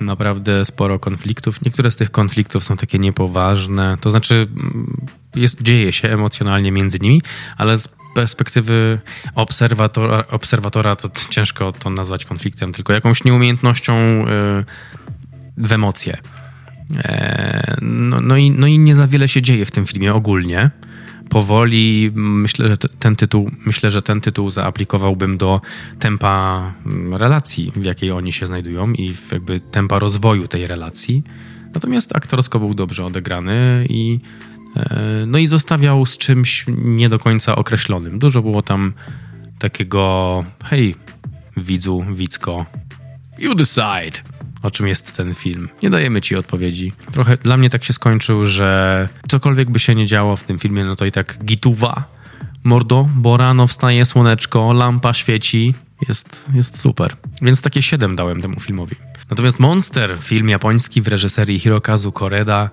naprawdę 0.00 0.64
sporo 0.64 0.98
konfliktów. 0.98 1.62
Niektóre 1.62 1.90
z 1.90 1.96
tych 1.96 2.10
konfliktów 2.10 2.64
są 2.64 2.76
takie 2.76 2.98
niepoważne, 2.98 3.96
to 4.00 4.10
znaczy 4.10 4.34
mm, 4.34 5.06
jest, 5.36 5.62
dzieje 5.62 5.92
się 5.92 6.08
emocjonalnie 6.08 6.72
między 6.72 6.98
nimi, 7.00 7.22
ale 7.56 7.78
z 7.78 7.88
perspektywy 8.14 8.98
obserwatora, 9.34 10.24
obserwatora 10.30 10.96
to 10.96 11.08
ciężko 11.30 11.72
to 11.72 11.90
nazwać 11.90 12.24
konfliktem, 12.24 12.72
tylko 12.72 12.92
jakąś 12.92 13.24
nieumiejętnością 13.24 13.94
y, 13.94 14.24
w 15.56 15.72
emocje. 15.72 16.16
E, 17.04 17.76
No, 17.82 18.20
no, 18.20 18.36
i, 18.36 18.50
no 18.50 18.66
i 18.66 18.78
nie 18.78 18.94
za 18.94 19.06
wiele 19.06 19.28
się 19.28 19.42
dzieje 19.42 19.66
w 19.66 19.70
tym 19.70 19.86
filmie 19.86 20.14
ogólnie. 20.14 20.70
Powoli 21.30 22.10
myślę, 22.14 22.68
że 22.68 22.76
ten 22.76 23.16
tytuł, 23.16 23.50
myślę, 23.66 23.90
że 23.90 24.02
ten 24.02 24.20
tytuł 24.20 24.50
zaaplikowałbym 24.50 25.38
do 25.38 25.60
tempa 25.98 26.72
mm, 26.86 27.14
relacji, 27.14 27.72
w 27.76 27.84
jakiej 27.84 28.10
oni 28.10 28.32
się 28.32 28.46
znajdują 28.46 28.92
i 28.92 29.14
jakby 29.32 29.60
tempa 29.60 29.98
rozwoju 29.98 30.48
tej 30.48 30.66
relacji. 30.66 31.22
Natomiast 31.74 32.16
aktorsko 32.16 32.58
był 32.58 32.74
dobrze 32.74 33.04
odegrany 33.04 33.86
i 33.88 34.20
e, 34.76 35.24
no 35.26 35.38
i 35.38 35.46
zostawiał 35.46 36.06
z 36.06 36.18
czymś 36.18 36.64
nie 36.78 37.08
do 37.08 37.18
końca 37.18 37.56
określonym. 37.56 38.18
Dużo 38.18 38.42
było 38.42 38.62
tam 38.62 38.92
takiego 39.58 40.44
hej, 40.64 40.94
widzu, 41.56 42.04
widzko, 42.12 42.66
you 43.38 43.54
decide 43.54 44.33
o 44.64 44.70
czym 44.70 44.86
jest 44.86 45.16
ten 45.16 45.34
film. 45.34 45.68
Nie 45.82 45.90
dajemy 45.90 46.20
ci 46.20 46.36
odpowiedzi. 46.36 46.92
Trochę 47.12 47.36
dla 47.36 47.56
mnie 47.56 47.70
tak 47.70 47.84
się 47.84 47.92
skończył, 47.92 48.46
że 48.46 49.08
cokolwiek 49.28 49.70
by 49.70 49.78
się 49.78 49.94
nie 49.94 50.06
działo 50.06 50.36
w 50.36 50.42
tym 50.42 50.58
filmie, 50.58 50.84
no 50.84 50.96
to 50.96 51.06
i 51.06 51.12
tak 51.12 51.44
gituwa. 51.44 52.04
Mordo, 52.64 53.08
bo 53.14 53.36
rano 53.36 53.66
wstaje 53.66 54.04
słoneczko, 54.04 54.72
lampa 54.72 55.14
świeci 55.14 55.74
jest, 56.08 56.46
jest 56.54 56.78
super. 56.78 57.16
Więc 57.42 57.62
takie 57.62 57.82
7 57.82 58.16
dałem 58.16 58.42
temu 58.42 58.60
filmowi. 58.60 58.96
Natomiast 59.30 59.60
Monster, 59.60 60.16
film 60.20 60.48
japoński 60.48 61.02
w 61.02 61.08
reżyserii 61.08 61.60
Hirokazu 61.60 62.12
Koreda, 62.12 62.70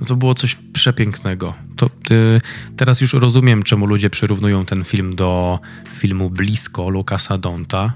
no 0.00 0.06
to 0.06 0.16
było 0.16 0.34
coś 0.34 0.56
przepięknego. 0.72 1.54
To, 1.76 1.86
y, 1.86 2.40
teraz 2.76 3.00
już 3.00 3.12
rozumiem, 3.12 3.62
czemu 3.62 3.86
ludzie 3.86 4.10
przyrównują 4.10 4.64
ten 4.64 4.84
film 4.84 5.16
do 5.16 5.60
filmu 5.94 6.30
Blisko 6.30 6.88
Lukasa 6.88 7.38
Donta. 7.38 7.92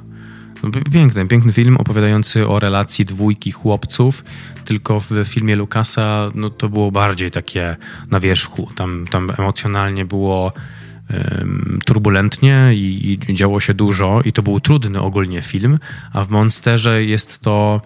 Piękny, 0.93 1.27
piękny 1.27 1.53
film 1.53 1.77
opowiadający 1.77 2.49
o 2.49 2.61
relacji 2.61 3.05
dwójki 3.05 3.53
chłopców, 3.53 4.24
tylko 4.65 5.01
w 5.01 5.11
filmie 5.24 5.57
Lukasa 5.57 6.31
no, 6.35 6.51
to 6.51 6.69
było 6.69 6.91
bardziej 6.91 7.31
takie 7.31 7.77
na 8.11 8.20
wierzchu. 8.20 8.69
Tam, 8.77 9.07
tam 9.11 9.31
emocjonalnie 9.39 10.05
było 10.05 10.53
turbulentnie 11.85 12.70
i, 12.74 13.19
i 13.28 13.35
działo 13.35 13.61
się 13.61 13.74
dużo 13.74 14.20
i 14.24 14.33
to 14.33 14.43
był 14.43 14.61
trudny 14.61 15.01
ogólnie 15.01 15.43
film, 15.43 15.78
a 16.12 16.24
w 16.24 16.31
Monsterze 16.31 17.05
jest 17.05 17.41
to 17.41 17.81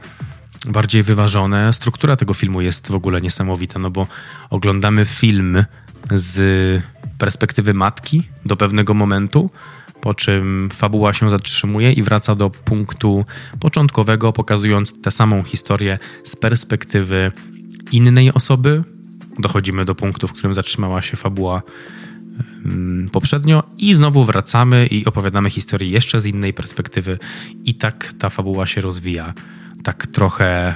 bardziej 0.68 1.02
wyważone. 1.02 1.72
Struktura 1.72 2.16
tego 2.16 2.34
filmu 2.34 2.60
jest 2.60 2.88
w 2.88 2.94
ogóle 2.94 3.20
niesamowita, 3.20 3.78
no 3.78 3.90
bo 3.90 4.06
oglądamy 4.50 5.04
film 5.04 5.64
z 6.10 6.82
perspektywy 7.18 7.74
matki 7.74 8.22
do 8.46 8.56
pewnego 8.56 8.94
momentu, 8.94 9.50
po 10.00 10.14
czym 10.14 10.68
fabuła 10.72 11.14
się 11.14 11.30
zatrzymuje 11.30 11.92
i 11.92 12.02
wraca 12.02 12.34
do 12.34 12.50
punktu 12.50 13.24
początkowego, 13.60 14.32
pokazując 14.32 15.02
tę 15.02 15.10
samą 15.10 15.42
historię 15.42 15.98
z 16.24 16.36
perspektywy 16.36 17.32
innej 17.92 18.32
osoby. 18.32 18.84
Dochodzimy 19.38 19.84
do 19.84 19.94
punktu, 19.94 20.28
w 20.28 20.32
którym 20.32 20.54
zatrzymała 20.54 21.02
się 21.02 21.16
fabuła 21.16 21.62
poprzednio 23.12 23.62
i 23.78 23.94
znowu 23.94 24.24
wracamy 24.24 24.86
i 24.86 25.04
opowiadamy 25.04 25.50
historię 25.50 25.90
jeszcze 25.90 26.20
z 26.20 26.26
innej 26.26 26.54
perspektywy 26.54 27.18
i 27.64 27.74
tak 27.74 28.12
ta 28.18 28.30
fabuła 28.30 28.66
się 28.66 28.80
rozwija. 28.80 29.34
Tak 29.84 30.06
trochę 30.06 30.74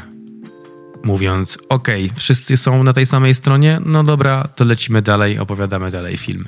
mówiąc, 1.05 1.59
ok, 1.69 1.89
wszyscy 2.17 2.57
są 2.57 2.83
na 2.83 2.93
tej 2.93 3.07
samej 3.07 3.35
stronie, 3.35 3.81
no 3.87 4.03
dobra, 4.03 4.49
to 4.57 4.65
lecimy 4.65 5.03
dalej, 5.03 5.39
opowiadamy 5.39 5.91
dalej 5.91 6.17
film. 6.17 6.45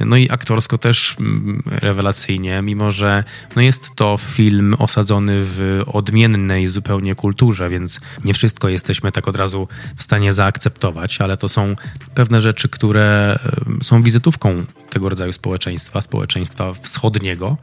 No 0.00 0.16
i 0.16 0.30
aktorsko 0.30 0.78
też 0.78 1.16
mm, 1.20 1.62
rewelacyjnie, 1.66 2.62
mimo 2.62 2.90
że 2.90 3.24
no 3.56 3.62
jest 3.62 3.94
to 3.94 4.16
film 4.16 4.76
osadzony 4.78 5.32
w 5.40 5.82
odmiennej 5.86 6.68
zupełnie 6.68 7.14
kulturze, 7.14 7.68
więc 7.68 8.00
nie 8.24 8.34
wszystko 8.34 8.68
jesteśmy 8.68 9.12
tak 9.12 9.28
od 9.28 9.36
razu 9.36 9.68
w 9.96 10.02
stanie 10.02 10.32
zaakceptować, 10.32 11.20
ale 11.20 11.36
to 11.36 11.48
są 11.48 11.76
pewne 12.14 12.40
rzeczy, 12.40 12.68
które 12.68 13.38
są 13.82 14.02
wizytówką 14.02 14.64
tego 14.90 15.08
rodzaju 15.08 15.32
społeczeństwa, 15.32 16.00
społeczeństwa 16.00 16.74
wschodniego. 16.74 17.56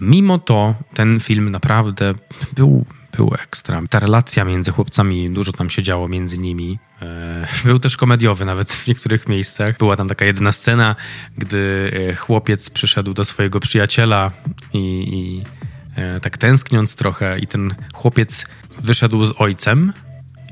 Mimo 0.00 0.38
to 0.38 0.74
ten 0.94 1.20
film 1.20 1.50
naprawdę 1.50 2.14
był 2.54 2.84
był 3.16 3.34
ekstra. 3.34 3.82
Ta 3.90 4.00
relacja 4.00 4.44
między 4.44 4.72
chłopcami, 4.72 5.30
dużo 5.30 5.52
tam 5.52 5.70
się 5.70 5.82
działo 5.82 6.08
między 6.08 6.38
nimi. 6.38 6.78
E, 7.02 7.46
był 7.64 7.78
też 7.78 7.96
komediowy 7.96 8.44
nawet 8.44 8.72
w 8.72 8.86
niektórych 8.86 9.28
miejscach. 9.28 9.78
Była 9.78 9.96
tam 9.96 10.08
taka 10.08 10.24
jedna 10.24 10.52
scena, 10.52 10.96
gdy 11.38 11.92
e, 12.10 12.14
chłopiec 12.14 12.70
przyszedł 12.70 13.14
do 13.14 13.24
swojego 13.24 13.60
przyjaciela 13.60 14.30
i, 14.72 14.78
i 15.12 15.42
e, 16.00 16.20
tak 16.20 16.38
tęskniąc 16.38 16.96
trochę 16.96 17.38
i 17.38 17.46
ten 17.46 17.74
chłopiec 17.94 18.46
wyszedł 18.80 19.24
z 19.24 19.40
ojcem 19.40 19.92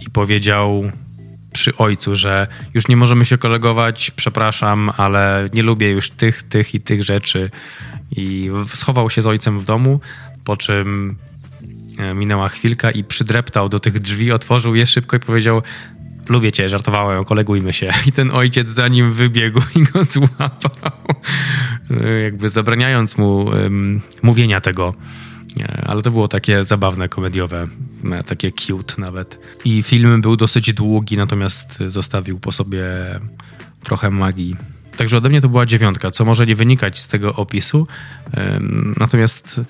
i 0.07 0.11
powiedział 0.11 0.93
przy 1.53 1.77
ojcu, 1.77 2.16
że 2.16 2.47
już 2.74 2.89
nie 2.89 2.97
możemy 2.97 3.24
się 3.24 3.39
kolegować, 3.39 4.11
przepraszam, 4.11 4.91
ale 4.97 5.49
nie 5.55 5.62
lubię 5.62 5.91
już 5.91 6.11
tych, 6.11 6.43
tych 6.43 6.74
i 6.74 6.81
tych 6.81 7.03
rzeczy. 7.03 7.51
I 8.16 8.51
schował 8.66 9.11
się 9.11 9.23
z 9.23 9.27
ojcem 9.27 9.59
w 9.59 9.65
domu, 9.65 10.01
po 10.45 10.57
czym 10.57 11.16
minęła 12.14 12.48
chwilka 12.48 12.90
i 12.90 13.05
przydreptał 13.05 13.68
do 13.68 13.81
tych 13.81 13.98
drzwi, 13.98 14.32
otworzył 14.32 14.74
je 14.74 14.86
szybko 14.86 15.16
i 15.16 15.20
powiedział 15.20 15.62
lubię 16.28 16.52
cię, 16.52 16.68
żartowałem, 16.68 17.24
kolegujmy 17.24 17.72
się. 17.72 17.93
I 18.06 18.12
ten 18.12 18.31
ojciec 18.31 18.70
za 18.70 18.89
nim 18.89 19.12
wybiegł 19.12 19.60
i 19.77 19.82
go 19.82 20.05
złapał, 20.05 20.86
e, 21.90 22.20
jakby 22.20 22.48
zabraniając 22.48 23.18
mu 23.18 23.44
um, 23.44 24.01
mówienia 24.22 24.60
tego. 24.60 24.94
E, 25.60 25.85
ale 25.86 26.02
to 26.02 26.10
było 26.10 26.28
takie 26.28 26.64
zabawne, 26.64 27.09
komediowe, 27.09 27.68
takie 28.27 28.52
cute 28.52 28.94
nawet. 28.98 29.39
I 29.64 29.82
film 29.82 30.20
był 30.20 30.36
dosyć 30.36 30.72
długi, 30.72 31.16
natomiast 31.16 31.78
zostawił 31.89 32.40
po 32.40 32.52
sobie 32.52 32.85
trochę 33.85 34.10
magii. 34.10 34.56
Także 34.96 35.16
ode 35.16 35.28
mnie 35.28 35.40
to 35.40 35.48
była 35.48 35.66
dziewiątka, 35.66 36.10
co 36.10 36.24
może 36.24 36.46
nie 36.46 36.54
wynikać 36.54 36.98
z 36.98 37.08
tego 37.08 37.34
opisu. 37.34 37.86
Natomiast 38.96 39.60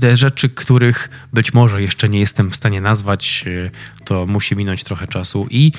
te 0.00 0.16
rzeczy, 0.16 0.48
których 0.48 1.10
być 1.32 1.54
może 1.54 1.82
jeszcze 1.82 2.08
nie 2.08 2.20
jestem 2.20 2.50
w 2.50 2.56
stanie 2.56 2.80
nazwać, 2.80 3.44
e, 3.46 3.70
to 4.04 4.26
musi 4.26 4.56
minąć 4.56 4.84
trochę 4.84 5.06
czasu 5.06 5.46
i 5.50 5.72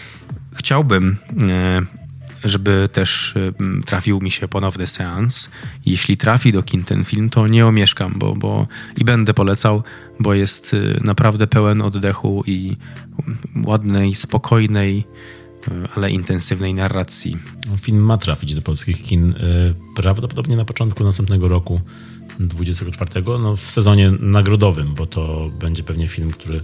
chciałbym 0.54 1.18
e, 1.42 1.82
żeby 2.44 2.90
też 2.94 3.34
trafił 3.86 4.22
mi 4.22 4.32
się 4.32 4.48
ponowny 4.48 4.88
seans. 4.88 5.50
Jeśli 5.86 6.18
trafi 6.18 6.52
do 6.52 6.64
kin 6.64 6.84
ten 6.84 7.06
film, 7.06 7.30
to 7.30 7.48
nie 7.48 7.66
omieszkam, 7.66 8.14
bo, 8.16 8.36
bo 8.36 8.68
i 8.98 9.04
będę 9.04 9.34
polecał, 9.34 9.84
bo 10.20 10.34
jest 10.34 10.74
e, 10.74 10.78
naprawdę 11.04 11.48
pełen 11.48 11.82
oddechu 11.82 12.44
i 12.48 12.78
ładnej, 13.66 14.16
spokojnej, 14.16 15.08
ale 15.96 16.12
intensywnej 16.12 16.74
narracji. 16.74 17.38
Film 17.82 18.00
ma 18.00 18.18
trafić 18.18 18.56
do 18.56 18.62
polskich 18.62 19.02
kin 19.02 19.30
e, 19.32 19.36
prawdopodobnie 19.96 20.56
na 20.56 20.66
początku 20.66 21.04
następnego 21.04 21.48
roku, 21.48 21.82
24, 22.40 23.24
no 23.26 23.56
w 23.56 23.62
sezonie 23.62 24.12
nagrodowym, 24.20 24.94
bo 24.94 25.06
to 25.06 25.52
będzie 25.60 25.84
pewnie 25.84 26.08
film, 26.08 26.32
który 26.32 26.62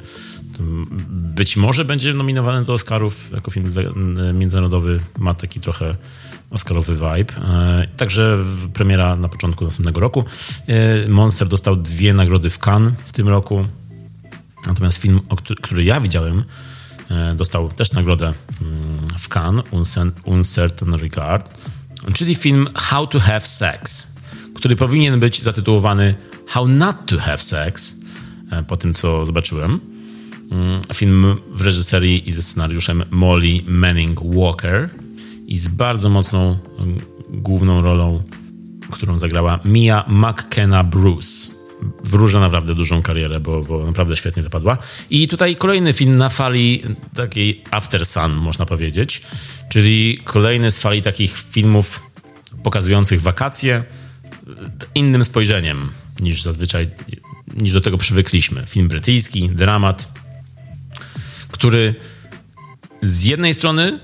być 1.10 1.58
może 1.58 1.86
będzie 1.86 2.14
nominowany 2.14 2.66
do 2.66 2.74
Oscarów 2.74 3.32
jako 3.34 3.52
film 3.52 3.66
międzynarodowy, 4.34 5.00
ma 5.18 5.34
taki 5.34 5.60
trochę 5.60 5.96
Oscarowy 6.50 6.94
vibe. 6.94 7.34
E, 7.36 7.88
także 7.98 8.38
premiera 8.74 9.16
na 9.16 9.30
początku 9.30 9.66
następnego 9.66 10.00
roku. 10.00 10.26
Monster 11.10 11.48
dostał 11.48 11.76
dwie 11.76 12.14
nagrody 12.14 12.50
w 12.50 12.60
Cannes 12.60 12.94
w 13.04 13.12
tym 13.12 13.28
roku. 13.28 13.66
Natomiast 14.68 14.98
film, 14.98 15.20
który 15.62 15.84
ja 15.84 16.02
widziałem, 16.02 16.44
dostał 17.36 17.69
też 17.69 17.91
nagrodę 17.91 18.34
mm, 18.61 19.06
w 19.18 19.30
Cannes, 19.30 19.64
Uncertain 20.26 20.94
Regard, 20.94 21.49
czyli 22.14 22.36
film 22.36 22.68
How 22.76 23.07
to 23.07 23.19
Have 23.19 23.41
Sex, 23.41 24.14
który 24.56 24.76
powinien 24.76 25.19
być 25.19 25.41
zatytułowany 25.41 26.15
How 26.48 26.68
Not 26.68 26.95
to 27.06 27.19
Have 27.19 27.38
Sex, 27.38 27.95
e, 28.52 28.64
po 28.64 28.77
tym 28.77 28.94
co 28.94 29.26
zobaczyłem. 29.26 29.80
Mm, 30.52 30.81
film 30.94 31.36
w 31.49 31.61
reżyserii 31.61 32.30
i 32.30 32.31
ze 32.31 32.44
scenariuszem 32.44 33.03
Molly 33.11 33.61
Manning 33.68 34.19
Walker 34.23 34.90
i 35.48 35.57
z 35.57 35.68
bardzo 35.68 36.10
mocną 36.10 36.57
mm, 36.80 36.99
główną 37.30 37.81
rolą, 37.81 38.19
którą 38.91 39.18
zagrała 39.18 39.60
Mia 39.65 40.06
McKenna 40.07 40.84
Bruce 40.84 41.59
wróżę 42.03 42.39
naprawdę 42.39 42.76
dużą 42.76 43.01
karierę, 43.01 43.39
bo, 43.39 43.61
bo 43.61 43.85
naprawdę 43.85 44.18
świetnie 44.18 44.43
wypadła. 44.43 44.77
I 45.10 45.27
tutaj 45.27 45.56
kolejny 45.56 45.93
film 45.93 46.15
na 46.15 46.30
fali 46.30 46.84
takiej 47.15 47.64
After 47.72 48.06
Sun, 48.06 48.31
można 48.31 48.65
powiedzieć, 48.65 49.22
czyli 49.69 50.22
kolejny 50.23 50.72
z 50.72 50.80
fali 50.80 51.01
takich 51.01 51.38
filmów 51.38 52.10
pokazujących 52.64 53.22
wakacje 53.22 53.84
innym 54.95 55.26
spojrzeniem 55.26 55.91
niż 56.19 56.41
zazwyczaj, 56.41 56.89
niż 57.57 57.72
do 57.72 57.81
tego 57.81 57.97
przywykliśmy. 57.97 58.65
Film 58.65 58.88
brytyjski, 58.88 59.49
dramat, 59.49 60.14
który 61.51 61.95
z 63.01 63.23
jednej 63.23 63.53
strony 63.53 63.99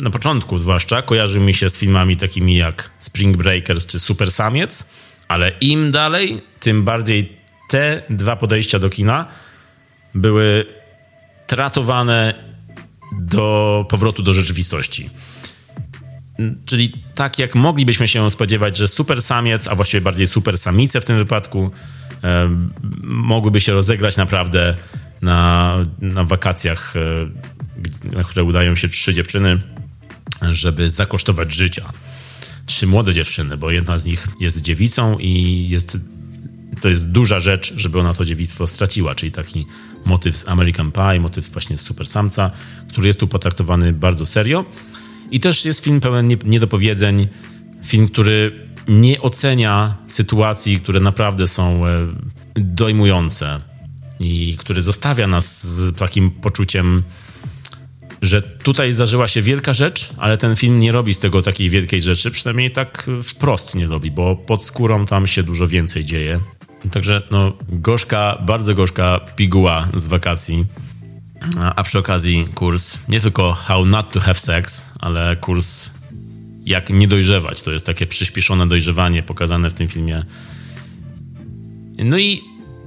na 0.00 0.10
początku 0.10 0.58
zwłaszcza 0.58 1.02
kojarzył 1.02 1.42
mi 1.42 1.54
się 1.54 1.70
z 1.70 1.78
filmami 1.78 2.16
takimi 2.16 2.56
jak 2.56 2.90
Spring 2.98 3.36
Breakers 3.36 3.86
czy 3.86 4.00
Super 4.00 4.32
Samiec, 4.32 4.88
ale 5.28 5.52
im 5.60 5.90
dalej, 5.90 6.42
tym 6.60 6.84
bardziej 6.84 7.36
te 7.68 8.02
dwa 8.10 8.36
podejścia 8.36 8.78
do 8.78 8.90
kina 8.90 9.26
były 10.14 10.66
tratowane 11.46 12.34
do 13.20 13.86
powrotu 13.90 14.22
do 14.22 14.32
rzeczywistości. 14.32 15.10
Czyli 16.66 16.92
tak 17.14 17.38
jak 17.38 17.54
moglibyśmy 17.54 18.08
się 18.08 18.30
spodziewać, 18.30 18.76
że 18.76 18.88
super 18.88 19.22
samiec, 19.22 19.68
a 19.68 19.74
właściwie 19.74 20.00
bardziej 20.00 20.26
super 20.26 20.58
samice 20.58 21.00
w 21.00 21.04
tym 21.04 21.16
wypadku, 21.16 21.70
e, 22.24 22.50
mogłyby 23.02 23.60
się 23.60 23.72
rozegrać 23.72 24.16
naprawdę 24.16 24.74
na, 25.22 25.76
na 26.00 26.24
wakacjach, 26.24 26.94
e, 26.96 28.16
na 28.16 28.24
które 28.24 28.44
udają 28.44 28.74
się 28.74 28.88
trzy 28.88 29.14
dziewczyny, 29.14 29.60
żeby 30.42 30.88
zakosztować 30.88 31.54
życia 31.54 31.92
trzy 32.66 32.86
młode 32.86 33.14
dziewczyny, 33.14 33.56
bo 33.56 33.70
jedna 33.70 33.98
z 33.98 34.06
nich 34.06 34.28
jest 34.40 34.62
dziewicą 34.62 35.18
i 35.18 35.66
jest, 35.68 35.98
to 36.80 36.88
jest 36.88 37.10
duża 37.10 37.38
rzecz, 37.38 37.74
żeby 37.76 38.00
ona 38.00 38.14
to 38.14 38.24
dziewictwo 38.24 38.66
straciła, 38.66 39.14
czyli 39.14 39.32
taki 39.32 39.66
motyw 40.04 40.36
z 40.36 40.48
American 40.48 40.92
Pie, 40.92 41.20
motyw 41.20 41.50
właśnie 41.50 41.76
z 41.76 41.80
Super 41.80 42.06
Samca, 42.06 42.50
który 42.88 43.06
jest 43.06 43.20
tu 43.20 43.28
potraktowany 43.28 43.92
bardzo 43.92 44.26
serio. 44.26 44.64
I 45.30 45.40
też 45.40 45.64
jest 45.64 45.84
film 45.84 46.00
pełen 46.00 46.36
niedopowiedzeń, 46.44 47.28
film, 47.84 48.08
który 48.08 48.66
nie 48.88 49.20
ocenia 49.20 49.96
sytuacji, 50.06 50.80
które 50.80 51.00
naprawdę 51.00 51.46
są 51.46 51.86
e, 51.86 52.06
dojmujące 52.54 53.60
i 54.20 54.56
który 54.58 54.82
zostawia 54.82 55.26
nas 55.26 55.66
z 55.66 55.96
takim 55.96 56.30
poczuciem, 56.30 57.02
że 58.26 58.42
tutaj 58.42 58.92
zdarzyła 58.92 59.28
się 59.28 59.42
wielka 59.42 59.74
rzecz, 59.74 60.10
ale 60.18 60.36
ten 60.36 60.56
film 60.56 60.78
nie 60.78 60.92
robi 60.92 61.14
z 61.14 61.20
tego 61.20 61.42
takiej 61.42 61.70
wielkiej 61.70 62.02
rzeczy, 62.02 62.30
przynajmniej 62.30 62.70
tak 62.70 63.06
wprost 63.22 63.74
nie 63.74 63.86
robi, 63.86 64.10
bo 64.10 64.36
pod 64.36 64.64
skórą 64.64 65.06
tam 65.06 65.26
się 65.26 65.42
dużo 65.42 65.66
więcej 65.66 66.04
dzieje. 66.04 66.40
Także 66.90 67.22
no, 67.30 67.52
gorzka, 67.68 68.38
bardzo 68.46 68.74
gorzka 68.74 69.20
piguła 69.36 69.88
z 69.94 70.06
wakacji. 70.06 70.64
A, 71.76 71.82
przy 71.82 71.98
okazji 71.98 72.48
kurs 72.54 73.08
nie 73.08 73.20
tylko 73.20 73.52
How 73.52 73.86
Not 73.86 74.12
to 74.12 74.20
Have 74.20 74.34
Sex, 74.34 74.92
ale 75.00 75.36
kurs 75.36 75.90
jak 76.66 76.90
nie 76.90 77.08
dojrzewać. 77.08 77.62
To 77.62 77.72
jest 77.72 77.86
takie 77.86 78.06
przyspieszone 78.06 78.68
dojrzewanie 78.68 79.22
pokazane 79.22 79.70
w 79.70 79.74
tym 79.74 79.88
filmie. 79.88 80.24
No 81.98 82.18
i 82.18 82.42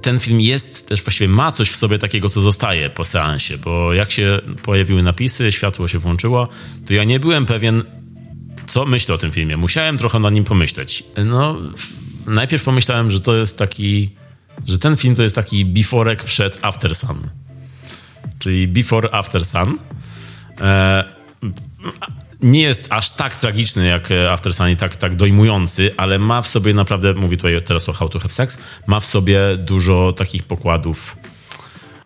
ten 0.08 0.20
film 0.20 0.40
jest 0.40 0.88
też 0.88 1.02
właściwie 1.02 1.28
ma 1.28 1.52
coś 1.52 1.70
w 1.70 1.76
sobie 1.76 1.98
takiego, 1.98 2.28
co 2.28 2.40
zostaje 2.40 2.90
po 2.90 3.04
seansie, 3.04 3.58
bo 3.58 3.92
jak 3.92 4.10
się 4.10 4.40
pojawiły 4.62 5.02
napisy, 5.02 5.52
światło 5.52 5.88
się 5.88 5.98
włączyło, 5.98 6.48
to 6.86 6.94
ja 6.94 7.04
nie 7.04 7.20
byłem 7.20 7.46
pewien, 7.46 7.82
co 8.66 8.86
myślę 8.86 9.14
o 9.14 9.18
tym 9.18 9.32
filmie. 9.32 9.56
Musiałem 9.56 9.98
trochę 9.98 10.18
na 10.18 10.30
nim 10.30 10.44
pomyśleć. 10.44 11.04
No, 11.26 11.56
najpierw 12.26 12.64
pomyślałem, 12.64 13.10
że 13.10 13.20
to 13.20 13.36
jest 13.36 13.58
taki, 13.58 14.10
że 14.66 14.78
ten 14.78 14.96
film 14.96 15.14
to 15.14 15.22
jest 15.22 15.34
taki 15.34 15.64
beforek 15.64 16.24
przed 16.24 16.58
After 16.62 16.94
Sun. 16.94 17.28
Czyli 18.38 18.68
Before 18.68 19.14
After 19.14 19.44
Sun. 19.44 19.78
E, 20.60 21.04
nie 22.42 22.62
jest 22.62 22.86
aż 22.90 23.10
tak 23.10 23.36
tragiczny 23.36 23.86
jak 23.86 24.10
e, 24.10 24.32
After 24.32 24.54
Sun 24.54 24.68
i 24.68 24.76
tak, 24.76 24.96
tak 24.96 25.16
dojmujący, 25.16 25.90
ale 25.96 26.18
ma 26.18 26.42
w 26.42 26.48
sobie 26.48 26.74
naprawdę, 26.74 27.14
mówię 27.14 27.36
tutaj 27.36 27.62
teraz 27.62 27.88
o 27.88 27.92
How 27.92 28.08
to 28.08 28.18
Have 28.18 28.32
Sex, 28.32 28.58
ma 28.86 29.00
w 29.00 29.06
sobie 29.06 29.40
dużo 29.56 30.12
takich 30.12 30.42
pokładów. 30.42 31.16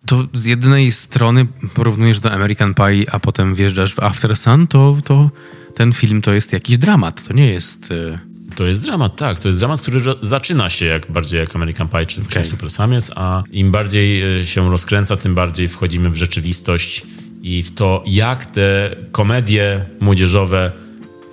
To 0.07 0.25
z 0.35 0.47
jednej 0.47 0.93
strony 0.93 1.47
porównujesz 1.75 2.21
do 2.21 2.31
American 2.33 2.75
Pie, 2.75 3.05
a 3.13 3.19
potem 3.19 3.55
wjeżdżasz 3.55 3.95
w 3.95 4.01
After 4.01 4.37
Sun, 4.37 4.67
to, 4.67 4.97
to 5.05 5.31
ten 5.75 5.93
film 5.93 6.23
to 6.23 6.33
jest 6.33 6.53
jakiś 6.53 6.79
dramat, 6.79 7.29
to 7.29 7.35
nie 7.35 7.47
jest... 7.47 7.93
E, 7.93 8.33
to 8.57 8.67
jest 8.67 8.85
dramat, 8.85 9.17
tak. 9.17 9.41
To 9.41 9.49
jest 9.49 9.61
dramat, 9.61 9.81
który 9.81 10.01
zaczyna 10.23 10.71
się 10.71 10.87
jak 10.87 11.13
bardziej 11.13 11.41
jak 11.41 11.57
American 11.57 11.89
Pie 11.89 12.07
czy 12.07 12.23
okay. 12.23 12.45
Super 12.45 12.71
Samiec, 12.71 13.13
a 13.17 13.43
im 13.51 13.71
bardziej 13.71 14.41
e, 14.41 14.47
się 14.47 14.71
rozkręca, 14.71 15.17
tym 15.17 15.35
bardziej 15.35 15.69
wchodzimy 15.69 16.11
w 16.11 16.17
rzeczywistość 16.17 17.03
i 17.43 17.63
w 17.63 17.75
to, 17.75 18.03
jak 18.07 18.47
te 18.47 18.97
komedie 19.13 19.85
młodzieżowe 20.01 20.73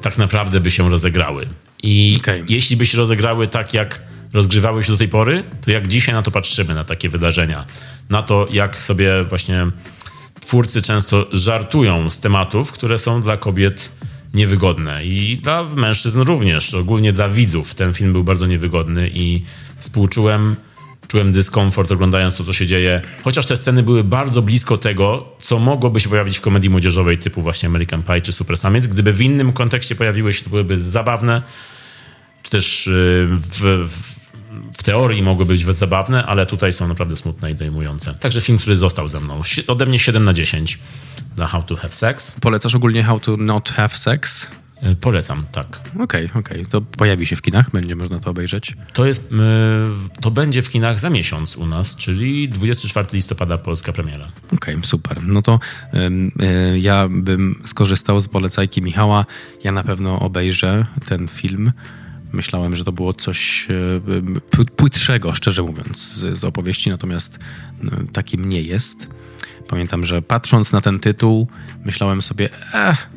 tak 0.01 0.17
naprawdę 0.17 0.59
by 0.59 0.71
się 0.71 0.89
rozegrały. 0.89 1.47
I 1.83 2.17
okay. 2.19 2.43
jeśli 2.49 2.77
by 2.77 2.85
się 2.85 2.97
rozegrały 2.97 3.47
tak, 3.47 3.73
jak 3.73 4.01
rozgrywały 4.33 4.83
się 4.83 4.91
do 4.91 4.97
tej 4.97 5.07
pory, 5.07 5.43
to 5.61 5.71
jak 5.71 5.87
dzisiaj 5.87 6.15
na 6.15 6.21
to 6.21 6.31
patrzymy, 6.31 6.73
na 6.73 6.83
takie 6.83 7.09
wydarzenia, 7.09 7.65
na 8.09 8.23
to, 8.23 8.47
jak 8.51 8.81
sobie 8.81 9.23
właśnie 9.23 9.67
twórcy 10.39 10.81
często 10.81 11.27
żartują 11.31 12.09
z 12.09 12.19
tematów, 12.19 12.71
które 12.71 12.97
są 12.97 13.21
dla 13.21 13.37
kobiet 13.37 13.91
niewygodne 14.33 15.05
i 15.05 15.37
dla 15.43 15.63
mężczyzn 15.63 16.21
również, 16.21 16.73
ogólnie 16.73 17.13
dla 17.13 17.29
widzów. 17.29 17.75
Ten 17.75 17.93
film 17.93 18.11
był 18.11 18.23
bardzo 18.23 18.47
niewygodny 18.47 19.11
i 19.13 19.43
współczułem 19.77 20.55
czułem 21.09 21.31
dyskomfort 21.31 21.91
oglądając 21.91 22.37
to, 22.37 22.43
co 22.43 22.53
się 22.53 22.67
dzieje. 22.67 23.01
Chociaż 23.23 23.45
te 23.45 23.57
sceny 23.57 23.83
były 23.83 24.03
bardzo 24.03 24.41
blisko 24.41 24.77
tego, 24.77 25.25
co 25.39 25.59
mogłoby 25.59 25.99
się 25.99 26.09
pojawić 26.09 26.37
w 26.37 26.41
komedii 26.41 26.69
młodzieżowej 26.69 27.17
typu 27.17 27.41
właśnie 27.41 27.69
American 27.69 28.03
Pie 28.03 28.21
czy 28.21 28.31
Super 28.31 28.57
Samiec. 28.57 28.87
Gdyby 28.87 29.13
w 29.13 29.21
innym 29.21 29.53
kontekście 29.53 29.95
pojawiły 29.95 30.33
się, 30.33 30.43
to 30.43 30.49
byłyby 30.49 30.77
zabawne, 30.77 31.41
czy 32.43 32.51
też 32.51 32.87
y, 32.87 33.27
w, 33.29 33.87
w 33.89 34.19
w 34.77 34.83
teorii 34.83 35.23
mogły 35.23 35.45
być 35.45 35.75
zabawne, 35.75 36.25
ale 36.25 36.45
tutaj 36.45 36.73
są 36.73 36.87
naprawdę 36.87 37.15
smutne 37.15 37.51
i 37.51 37.55
dojmujące. 37.55 38.13
Także 38.13 38.41
film, 38.41 38.57
który 38.57 38.75
został 38.75 39.07
ze 39.07 39.19
mną. 39.19 39.41
Ode 39.67 39.85
mnie 39.85 39.99
7 39.99 40.23
na 40.23 40.33
10 40.33 40.79
dla 41.35 41.47
How 41.47 41.63
to 41.63 41.75
Have 41.75 41.93
Sex. 41.93 42.35
Polecasz 42.41 42.75
ogólnie 42.75 43.03
How 43.03 43.19
to 43.19 43.37
Not 43.37 43.69
Have 43.69 43.89
Sex? 43.89 44.51
E, 44.81 44.95
polecam, 44.95 45.45
tak. 45.51 45.79
Okej, 45.99 46.03
okay, 46.03 46.39
okej. 46.39 46.57
Okay. 46.57 46.65
To 46.65 46.81
pojawi 46.81 47.25
się 47.25 47.35
w 47.35 47.41
kinach, 47.41 47.71
będzie 47.71 47.95
można 47.95 48.19
to 48.19 48.29
obejrzeć? 48.29 48.75
To 48.93 49.05
jest, 49.05 49.33
e, 49.33 50.21
to 50.21 50.31
będzie 50.31 50.61
w 50.61 50.69
kinach 50.69 50.99
za 50.99 51.09
miesiąc 51.09 51.57
u 51.57 51.65
nas, 51.65 51.95
czyli 51.95 52.49
24 52.49 53.07
listopada 53.13 53.57
polska 53.57 53.93
premiera. 53.93 54.27
Okej, 54.53 54.75
okay, 54.75 54.87
super. 54.87 55.23
No 55.23 55.41
to 55.41 55.59
y, 55.93 56.79
ja 56.79 57.07
bym 57.09 57.61
skorzystał 57.65 58.19
z 58.19 58.27
polecajki 58.27 58.81
Michała. 58.81 59.25
Ja 59.63 59.71
na 59.71 59.83
pewno 59.83 60.19
obejrzę 60.19 60.85
ten 61.05 61.27
film. 61.27 61.71
Myślałem, 62.33 62.75
że 62.75 62.83
to 62.83 62.91
było 62.91 63.13
coś 63.13 63.67
płytszego, 64.75 65.33
szczerze 65.33 65.63
mówiąc, 65.63 66.13
z, 66.13 66.39
z 66.39 66.43
opowieści, 66.43 66.89
natomiast 66.89 67.39
y, 67.83 68.07
takim 68.13 68.45
nie 68.45 68.61
jest. 68.61 69.07
Pamiętam, 69.67 70.05
że 70.05 70.21
patrząc 70.21 70.71
na 70.71 70.81
ten 70.81 70.99
tytuł, 70.99 71.47
myślałem 71.85 72.21
sobie, 72.21 72.49
eh, 72.73 73.07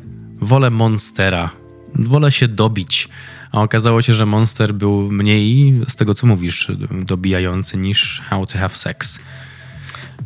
wolę 0.43 0.69
Monstera, 0.69 1.49
wolę 1.95 2.31
się 2.31 2.47
dobić. 2.47 3.09
A 3.51 3.61
okazało 3.61 4.01
się, 4.01 4.13
że 4.13 4.25
Monster 4.25 4.73
był 4.73 5.11
mniej, 5.11 5.73
z 5.87 5.95
tego 5.95 6.13
co 6.13 6.27
mówisz, 6.27 6.71
dobijający 6.91 7.77
niż 7.77 8.21
How 8.29 8.45
to 8.45 8.57
Have 8.57 8.75
Sex. 8.75 9.19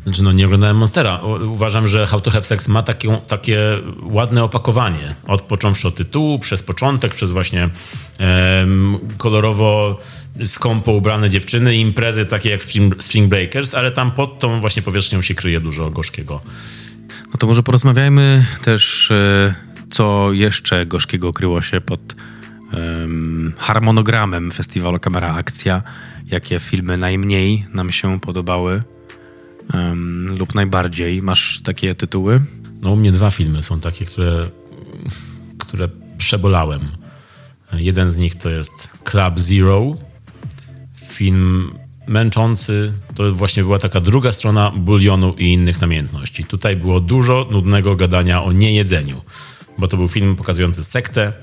Znaczy, 0.03 0.23
no 0.23 0.31
nie 0.31 0.45
oglądałem 0.45 0.77
Monstera. 0.77 1.22
Uważam, 1.48 1.88
że 1.88 2.07
How 2.07 2.22
to 2.22 2.31
Have 2.31 2.44
Sex 2.44 2.68
ma 2.68 2.84
takie, 2.84 3.18
takie 3.27 3.60
ładne 4.02 4.44
opakowanie. 4.44 5.15
Od 5.27 5.41
począwszy 5.41 5.88
od 5.88 5.95
tytułu, 5.95 6.39
przez 6.39 6.64
początek, 6.64 7.14
przez 7.14 7.31
właśnie 7.31 7.69
em, 8.18 8.98
kolorowo 9.18 9.99
skąpo 10.44 10.91
ubrane 10.91 11.30
dziewczyny 11.30 11.76
i 11.76 11.80
imprezy 11.80 12.26
takie 12.26 12.49
jak 12.49 12.64
Spring, 12.64 13.03
Spring 13.03 13.30
Breakers, 13.30 13.76
ale 13.76 13.91
tam 13.91 14.11
pod 14.11 14.39
tą 14.39 14.61
właśnie 14.61 14.81
powierzchnią 14.81 15.22
się 15.22 15.35
kryje 15.35 15.60
dużo 15.60 15.89
gorzkiego. 15.91 16.41
No 17.27 17.38
to 17.39 17.48
może 17.48 17.64
porozmawiajmy 17.64 18.45
też 18.64 19.11
e, 19.11 19.53
co 19.89 20.34
jeszcze 20.34 20.85
gorzkiego 20.85 21.34
kryło 21.34 21.61
się 21.61 21.81
pod 21.81 22.15
um, 22.73 23.53
harmonogramem 23.57 24.51
festiwalu 24.51 24.99
Kamera 24.99 25.34
Akcja, 25.34 25.84
jakie 26.26 26.59
filmy 26.59 26.97
najmniej 26.97 27.65
nam 27.73 27.91
się 27.91 28.19
podobały 28.19 28.84
um, 29.73 30.38
lub 30.39 30.55
najbardziej. 30.55 31.22
Masz 31.22 31.61
takie 31.61 31.95
tytuły? 31.95 32.41
No 32.81 32.91
u 32.91 32.95
mnie 32.95 33.11
dwa 33.11 33.31
filmy 33.31 33.64
są 33.64 33.80
takie, 33.80 34.05
które, 34.05 34.49
które 35.57 35.89
przebolałem. 36.18 36.81
Jeden 37.73 38.09
z 38.09 38.18
nich 38.18 38.35
to 38.35 38.49
jest 38.49 38.97
Club 39.03 39.39
Zero, 39.39 39.97
film 41.09 41.73
męczący. 42.07 42.93
To 43.15 43.31
właśnie 43.31 43.64
była 43.64 43.80
taka 43.80 44.01
druga 44.01 44.31
strona 44.31 44.72
bulionu 44.72 45.35
i 45.38 45.53
innych 45.53 45.81
namiętności. 45.81 46.45
Tutaj 46.45 46.76
było 46.76 46.99
dużo 46.99 47.47
nudnego 47.51 47.95
gadania 47.95 48.43
o 48.43 48.51
niejedzeniu 48.51 49.22
bo 49.78 49.88
to 49.88 49.98
był 49.98 50.08
film 50.08 50.36
pokazujący 50.36 50.84
sektę, 50.84 51.34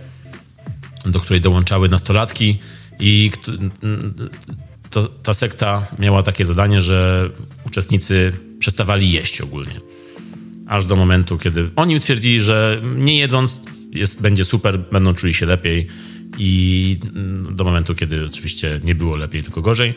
do 1.07 1.21
której 1.21 1.41
dołączały 1.41 1.89
nastolatki 1.89 2.59
i 2.99 3.31
to, 4.91 5.09
ta 5.09 5.35
sekta 5.35 5.87
miała 5.99 6.23
takie 6.23 6.45
zadanie, 6.45 6.81
że 6.81 7.31
uczestnicy 7.67 8.33
przestawali 8.59 9.13
jeść 9.13 9.41
ogólnie. 9.41 9.81
Aż 10.69 10.87
do 10.87 10.97
momentu, 10.97 11.39
kiedy 11.39 11.71
oni 11.77 12.01
twierdzili, 12.01 12.41
że 12.41 12.83
nie 12.97 13.19
jedząc 13.19 13.61
jest, 13.93 14.23
będzie 14.23 14.45
super, 14.45 14.79
będą 14.79 15.15
czuli 15.15 15.35
się 15.35 15.47
lepiej 15.47 15.87
i 16.39 16.99
do 17.51 17.65
momentu, 17.65 17.95
kiedy 17.95 18.27
oczywiście 18.27 18.81
nie 18.85 18.95
było 18.95 19.17
lepiej, 19.17 19.43
tylko 19.43 19.63
gorzej. 19.63 19.95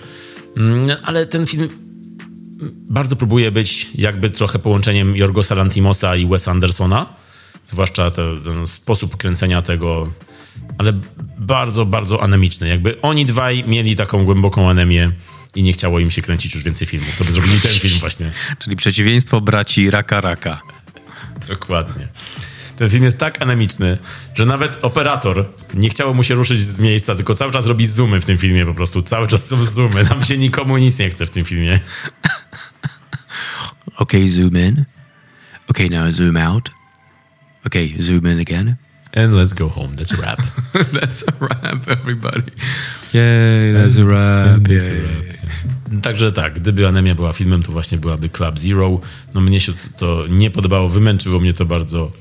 Mm, 0.58 0.98
ale 1.04 1.26
ten 1.26 1.48
film 1.48 1.70
bardzo 2.90 3.16
próbuje 3.16 3.52
być 3.52 3.88
jakby 3.96 4.30
trochę 4.30 4.60
połączeniem 4.60 5.16
Jorgosa 5.16 5.56
Lantimosa 5.56 6.16
i 6.16 6.26
Wes 6.28 6.48
Andersona, 6.48 7.14
zwłaszcza 7.68 8.12
te, 8.12 8.42
ten 8.44 8.68
sposób 8.68 9.18
kręcenia 9.18 9.62
tego, 9.62 10.12
ale 10.78 10.94
bardzo, 11.38 11.86
bardzo 11.86 12.24
anemiczny. 12.24 12.68
Jakby 12.68 13.02
oni 13.02 13.26
dwaj 13.26 13.64
mieli 13.68 13.96
taką 13.96 14.26
głęboką 14.26 14.70
anemię 14.70 15.12
i 15.56 15.64
nie 15.64 15.74
chciało 15.74 16.00
im 16.00 16.12
się 16.12 16.22
kręcić 16.22 16.56
już 16.56 16.64
więcej 16.64 16.88
filmów. 16.88 17.18
To 17.18 17.24
by 17.24 17.32
zrobili 17.32 17.62
ten 17.62 17.72
film 17.72 18.00
właśnie. 18.00 18.32
Czyli 18.60 18.76
przeciwieństwo 18.76 19.42
braci 19.42 19.92
Raka 19.92 20.22
Raka. 20.22 20.62
Dokładnie. 21.48 22.08
Ten 22.78 22.90
film 22.90 23.04
jest 23.04 23.18
tak 23.18 23.42
anemiczny, 23.42 23.98
że 24.36 24.46
nawet 24.46 24.80
operator 24.82 25.46
nie 25.74 25.90
chciało 25.90 26.14
mu 26.14 26.24
się 26.24 26.36
ruszyć 26.36 26.60
z 26.60 26.80
miejsca, 26.80 27.16
tylko 27.16 27.36
cały 27.36 27.52
czas 27.52 27.68
robi 27.68 27.88
zoomy 27.88 28.22
w 28.22 28.26
tym 28.26 28.38
filmie 28.38 28.66
po 28.66 28.74
prostu. 28.74 29.02
Cały 29.02 29.28
czas 29.28 29.46
są 29.46 29.64
zoomy. 29.64 30.06
Tam 30.06 30.24
się 30.24 30.38
nikomu 30.38 30.78
nic 30.78 31.00
nie 31.00 31.10
chce 31.10 31.26
w 31.26 31.30
tym 31.30 31.46
filmie. 31.46 31.80
Okay, 34.00 34.30
zoom 34.30 34.58
in. 34.58 34.86
Okay, 35.68 35.90
now 35.90 36.14
zoom 36.14 36.38
out. 36.38 36.77
Okay, 37.68 37.94
zoom 38.00 38.26
in 38.26 38.40
again. 38.40 38.76
And 39.16 39.34
let's 39.34 39.54
go 39.54 39.70
home. 39.70 39.96
That's 39.96 40.14
a 40.14 40.18
wrap. 40.18 40.42
that's 41.02 41.24
a 41.28 41.32
wrap, 41.40 41.88
everybody. 41.88 42.52
Yay, 43.14 43.74
that's 43.74 43.98
a 43.98 44.06
wrap. 44.06 44.62
That's 44.62 44.88
a 44.88 44.92
wrap. 44.92 46.02
Także 46.02 46.32
tak, 46.32 46.54
gdyby 46.54 46.88
Anemia 46.88 47.16
była 47.16 47.34
filmem, 47.34 47.64
to 47.64 47.72
właśnie 47.72 47.98
byłaby 47.98 48.30
Club 48.30 48.60
Zero. 48.60 49.00
No 49.34 49.42
mnie 49.42 49.62
się 49.62 49.74
to 49.98 50.26
nie 50.30 50.52
podobało, 50.52 50.90
wymęczyło 50.90 51.40
mnie 51.40 51.54
to 51.54 51.66
bardzo 51.66 52.12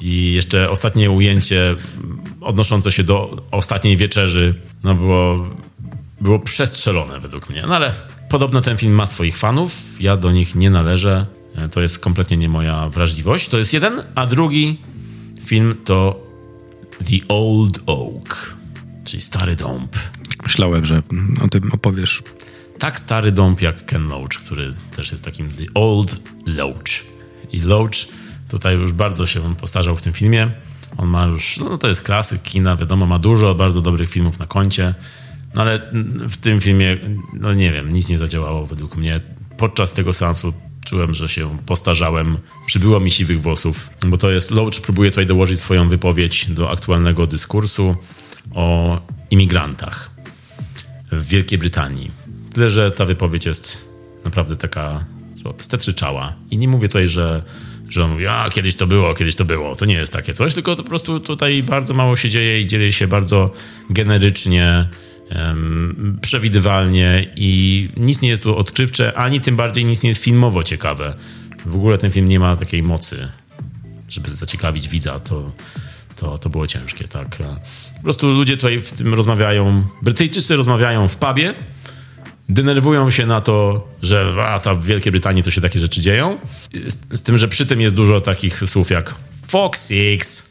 I 0.00 0.32
jeszcze 0.32 0.70
ostatnie 0.70 1.10
ujęcie 1.10 1.76
odnoszące 2.40 2.92
się 2.92 3.04
do 3.04 3.46
ostatniej 3.50 3.96
wieczerzy, 3.96 4.54
no 4.84 4.94
było, 4.94 5.48
było 6.20 6.38
przestrzelone 6.38 7.20
według 7.20 7.50
mnie. 7.50 7.64
No 7.68 7.76
ale 7.76 7.94
podobno 8.28 8.60
ten 8.60 8.76
film 8.76 8.92
ma 8.92 9.06
swoich 9.06 9.36
fanów, 9.36 10.00
ja 10.00 10.16
do 10.16 10.32
nich 10.32 10.54
nie 10.54 10.70
należę. 10.70 11.26
E, 11.54 11.68
to 11.68 11.80
jest 11.80 11.98
kompletnie 11.98 12.36
nie 12.36 12.48
moja 12.48 12.88
wrażliwość. 12.88 13.48
To 13.48 13.58
jest 13.58 13.72
jeden, 13.72 14.02
a 14.14 14.26
drugi 14.26 14.78
film 15.44 15.74
to 15.84 16.26
The 16.98 17.34
Old 17.34 17.80
Oak, 17.86 18.56
czyli 19.04 19.22
Stary 19.22 19.56
Dąb. 19.56 19.96
Myślałem, 20.42 20.84
że 20.84 21.02
o 21.44 21.48
tym 21.48 21.72
opowiesz. 21.72 22.22
Tak 22.78 23.00
stary 23.00 23.32
dąb 23.32 23.60
jak 23.60 23.86
Ken 23.86 24.08
Loach, 24.08 24.28
który 24.44 24.74
też 24.96 25.10
jest 25.10 25.24
takim 25.24 25.48
The 25.48 25.64
Old 25.74 26.20
Loach. 26.46 27.04
I 27.52 27.60
Loach 27.60 28.06
tutaj 28.48 28.76
już 28.76 28.92
bardzo 28.92 29.26
się 29.26 29.54
postarzał 29.54 29.96
w 29.96 30.02
tym 30.02 30.12
filmie. 30.12 30.50
On 30.96 31.08
ma 31.08 31.26
już, 31.26 31.58
no 31.58 31.78
to 31.78 31.88
jest 31.88 32.02
klasyk 32.02 32.42
kina, 32.42 32.76
wiadomo, 32.76 33.06
ma 33.06 33.18
dużo 33.18 33.54
bardzo 33.54 33.82
dobrych 33.82 34.10
filmów 34.10 34.38
na 34.38 34.46
koncie. 34.46 34.94
No 35.54 35.62
ale 35.62 35.90
w 36.28 36.36
tym 36.36 36.60
filmie, 36.60 36.98
no 37.32 37.54
nie 37.54 37.72
wiem, 37.72 37.92
nic 37.92 38.08
nie 38.08 38.18
zadziałało 38.18 38.66
według 38.66 38.96
mnie. 38.96 39.20
Podczas 39.56 39.94
tego 39.94 40.12
seansu 40.12 40.52
czułem, 40.90 41.14
że 41.14 41.28
się 41.28 41.58
postarzałem, 41.66 42.38
przybyło 42.66 43.00
mi 43.00 43.10
siwych 43.10 43.40
włosów, 43.40 43.90
bo 44.06 44.16
to 44.16 44.30
jest, 44.30 44.50
Loach 44.50 44.80
próbuje 44.82 45.10
tutaj 45.10 45.26
dołożyć 45.26 45.60
swoją 45.60 45.88
wypowiedź 45.88 46.50
do 46.50 46.70
aktualnego 46.70 47.26
dyskursu 47.26 47.96
o 48.54 48.98
imigrantach 49.30 50.10
w 51.12 51.26
Wielkiej 51.28 51.58
Brytanii. 51.58 52.10
Tyle, 52.52 52.70
że 52.70 52.90
ta 52.90 53.04
wypowiedź 53.04 53.46
jest 53.46 53.88
naprawdę 54.24 54.56
taka 54.56 55.04
stetryczała. 55.60 56.34
I 56.50 56.56
nie 56.56 56.68
mówię 56.68 56.88
tutaj, 56.88 57.08
że, 57.08 57.42
że 57.88 58.04
on 58.04 58.10
mówi, 58.10 58.26
a 58.26 58.50
kiedyś 58.50 58.74
to 58.74 58.86
było, 58.86 59.14
kiedyś 59.14 59.36
to 59.36 59.44
było. 59.44 59.76
To 59.76 59.84
nie 59.84 59.94
jest 59.94 60.12
takie 60.12 60.34
coś, 60.34 60.54
tylko 60.54 60.76
po 60.76 60.84
prostu 60.84 61.20
tutaj 61.20 61.62
bardzo 61.62 61.94
mało 61.94 62.16
się 62.16 62.30
dzieje 62.30 62.60
i 62.60 62.66
dzieje 62.66 62.92
się 62.92 63.06
bardzo 63.08 63.50
generycznie, 63.90 64.88
przewidywalnie 66.20 67.26
i 67.36 67.88
nic 67.96 68.20
nie 68.20 68.28
jest 68.28 68.42
tu 68.42 68.56
odkrywcze, 68.56 69.12
ani 69.18 69.40
tym 69.40 69.56
bardziej 69.56 69.84
nic 69.84 70.02
nie 70.02 70.08
jest 70.08 70.24
filmowo 70.24 70.64
ciekawe. 70.64 71.14
W 71.66 71.74
ogóle 71.74 71.98
ten 71.98 72.10
film 72.10 72.28
nie 72.28 72.40
ma 72.40 72.56
takiej 72.56 72.82
mocy, 72.82 73.28
żeby 74.08 74.30
zaciekawić 74.30 74.88
widza. 74.88 75.18
To, 75.18 75.52
to, 76.16 76.38
to 76.38 76.50
było 76.50 76.66
ciężkie, 76.66 77.08
tak. 77.08 77.38
Po 77.96 78.02
prostu 78.02 78.32
ludzie 78.32 78.56
tutaj 78.56 78.80
w 78.80 78.90
tym 78.90 79.14
rozmawiają, 79.14 79.84
Brytyjczycy 80.02 80.56
rozmawiają 80.56 81.08
w 81.08 81.16
pubie, 81.16 81.54
denerwują 82.48 83.10
się 83.10 83.26
na 83.26 83.40
to, 83.40 83.88
że 84.02 84.32
a, 84.48 84.60
ta 84.60 84.74
w 84.74 84.84
Wielkiej 84.84 85.12
Brytanii 85.12 85.42
to 85.42 85.50
się 85.50 85.60
takie 85.60 85.78
rzeczy 85.78 86.00
dzieją. 86.00 86.38
Z, 86.86 87.18
z 87.18 87.22
tym, 87.22 87.38
że 87.38 87.48
przy 87.48 87.66
tym 87.66 87.80
jest 87.80 87.94
dużo 87.94 88.20
takich 88.20 88.62
słów 88.66 88.90
jak 88.90 89.14
Fox 89.48 89.88
Six. 89.88 90.49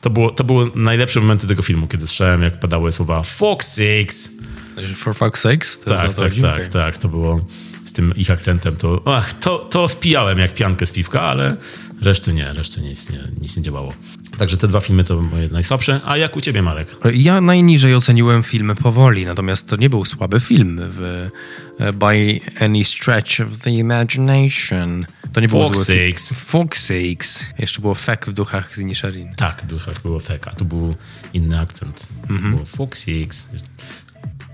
To, 0.00 0.10
było, 0.10 0.32
to 0.32 0.44
były 0.44 0.70
najlepsze 0.74 1.20
momenty 1.20 1.46
tego 1.46 1.62
filmu, 1.62 1.86
kiedy 1.86 2.06
słyszałem, 2.06 2.42
jak 2.42 2.60
padały 2.60 2.92
słowa 2.92 3.22
Fox 3.22 3.76
Six. 3.76 4.38
For 4.96 5.14
fuck's 5.14 5.36
sakes? 5.36 5.80
To 5.80 5.90
tak, 5.90 6.14
tak, 6.14 6.34
tak, 6.34 6.68
tak. 6.68 6.98
To 6.98 7.08
było 7.08 7.40
z 7.88 7.92
tym 7.92 8.12
ich 8.16 8.30
akcentem. 8.30 8.76
To, 8.76 9.02
ach, 9.04 9.32
to, 9.32 9.58
to 9.58 9.88
spijałem 9.88 10.38
jak 10.38 10.54
piankę 10.54 10.86
z 10.86 10.92
piwka, 10.92 11.20
ale 11.20 11.56
reszty 12.02 12.32
nie, 12.32 12.52
reszty 12.52 12.80
nic 12.80 13.10
nie, 13.10 13.20
nic 13.40 13.56
nie 13.56 13.62
działało. 13.62 13.92
Także 14.38 14.56
te 14.56 14.68
dwa 14.68 14.80
filmy 14.80 15.04
to 15.04 15.22
moje 15.22 15.48
najsłabsze. 15.48 16.00
A 16.04 16.16
jak 16.16 16.36
u 16.36 16.40
ciebie, 16.40 16.62
Marek? 16.62 16.96
Ja 17.14 17.40
najniżej 17.40 17.94
oceniłem 17.94 18.42
film 18.42 18.74
powoli, 18.82 19.24
natomiast 19.24 19.68
to 19.68 19.76
nie 19.76 19.90
był 19.90 20.04
słaby 20.04 20.40
film 20.40 20.80
w, 20.80 21.28
e, 21.78 21.92
by 21.92 22.40
any 22.60 22.84
stretch 22.84 23.40
of 23.40 23.62
the 23.62 23.70
imagination. 23.70 25.06
To 25.32 25.40
nie 25.40 25.48
było 25.48 25.64
Fox 25.64 25.86
Six. 25.86 26.32
Fox 26.32 26.86
Six. 26.86 27.44
Jeszcze 27.58 27.80
było 27.80 27.94
fek 27.94 28.26
w 28.26 28.32
duchach 28.32 28.76
z 28.76 28.78
Inisherin. 28.78 29.34
Tak, 29.36 29.62
w 29.62 29.66
duchach 29.66 30.02
było 30.02 30.20
fek, 30.20 30.48
a 30.48 30.50
tu 30.50 30.64
był 30.64 30.94
inny 31.32 31.60
akcent. 31.60 32.06
Mhm. 32.30 32.50
Było 32.50 32.64
Fox 32.64 33.04
Six. 33.04 33.48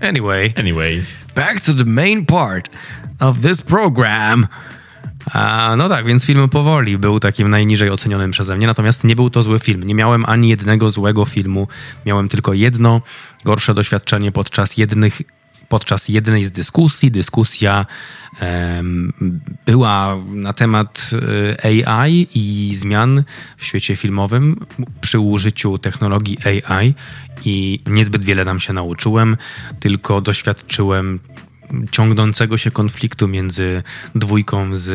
Anyway. 0.01 0.53
Anyway. 0.57 1.03
Back 1.35 1.61
to 1.61 1.73
the 1.73 1.85
main 1.85 2.25
part 2.25 2.69
of 3.19 3.39
this 3.39 3.61
program. 3.61 4.47
A, 5.33 5.75
no 5.77 5.89
tak, 5.89 6.05
więc 6.05 6.25
film 6.25 6.49
powoli 6.49 6.97
był 6.97 7.19
takim 7.19 7.49
najniżej 7.49 7.89
ocenionym 7.89 8.31
przeze 8.31 8.57
mnie, 8.57 8.67
natomiast 8.67 9.03
nie 9.03 9.15
był 9.15 9.29
to 9.29 9.43
zły 9.43 9.59
film. 9.59 9.83
Nie 9.83 9.95
miałem 9.95 10.25
ani 10.25 10.49
jednego 10.49 10.89
złego 10.89 11.25
filmu, 11.25 11.67
miałem 12.05 12.29
tylko 12.29 12.53
jedno 12.53 13.01
gorsze 13.45 13.73
doświadczenie 13.73 14.31
podczas 14.31 14.77
jednych 14.77 15.21
podczas 15.69 16.09
jednej 16.09 16.45
z 16.45 16.51
dyskusji. 16.51 17.11
Dyskusja 17.11 17.85
um, 18.41 19.13
była 19.65 20.17
na 20.27 20.53
temat 20.53 21.11
e, 21.63 21.95
AI 21.95 22.27
i 22.35 22.75
zmian 22.75 23.23
w 23.57 23.65
świecie 23.65 23.95
filmowym 23.95 24.65
przy 25.01 25.19
użyciu 25.19 25.77
technologii 25.77 26.37
AI 26.45 26.93
i 27.45 27.79
niezbyt 27.87 28.23
wiele 28.23 28.45
tam 28.45 28.59
się 28.59 28.73
nauczyłem, 28.73 29.37
tylko 29.79 30.21
doświadczyłem 30.21 31.19
ciągnączującego 31.91 32.57
się 32.57 32.71
konfliktu 32.71 33.27
między 33.27 33.83
dwójką 34.15 34.75
z 34.75 34.91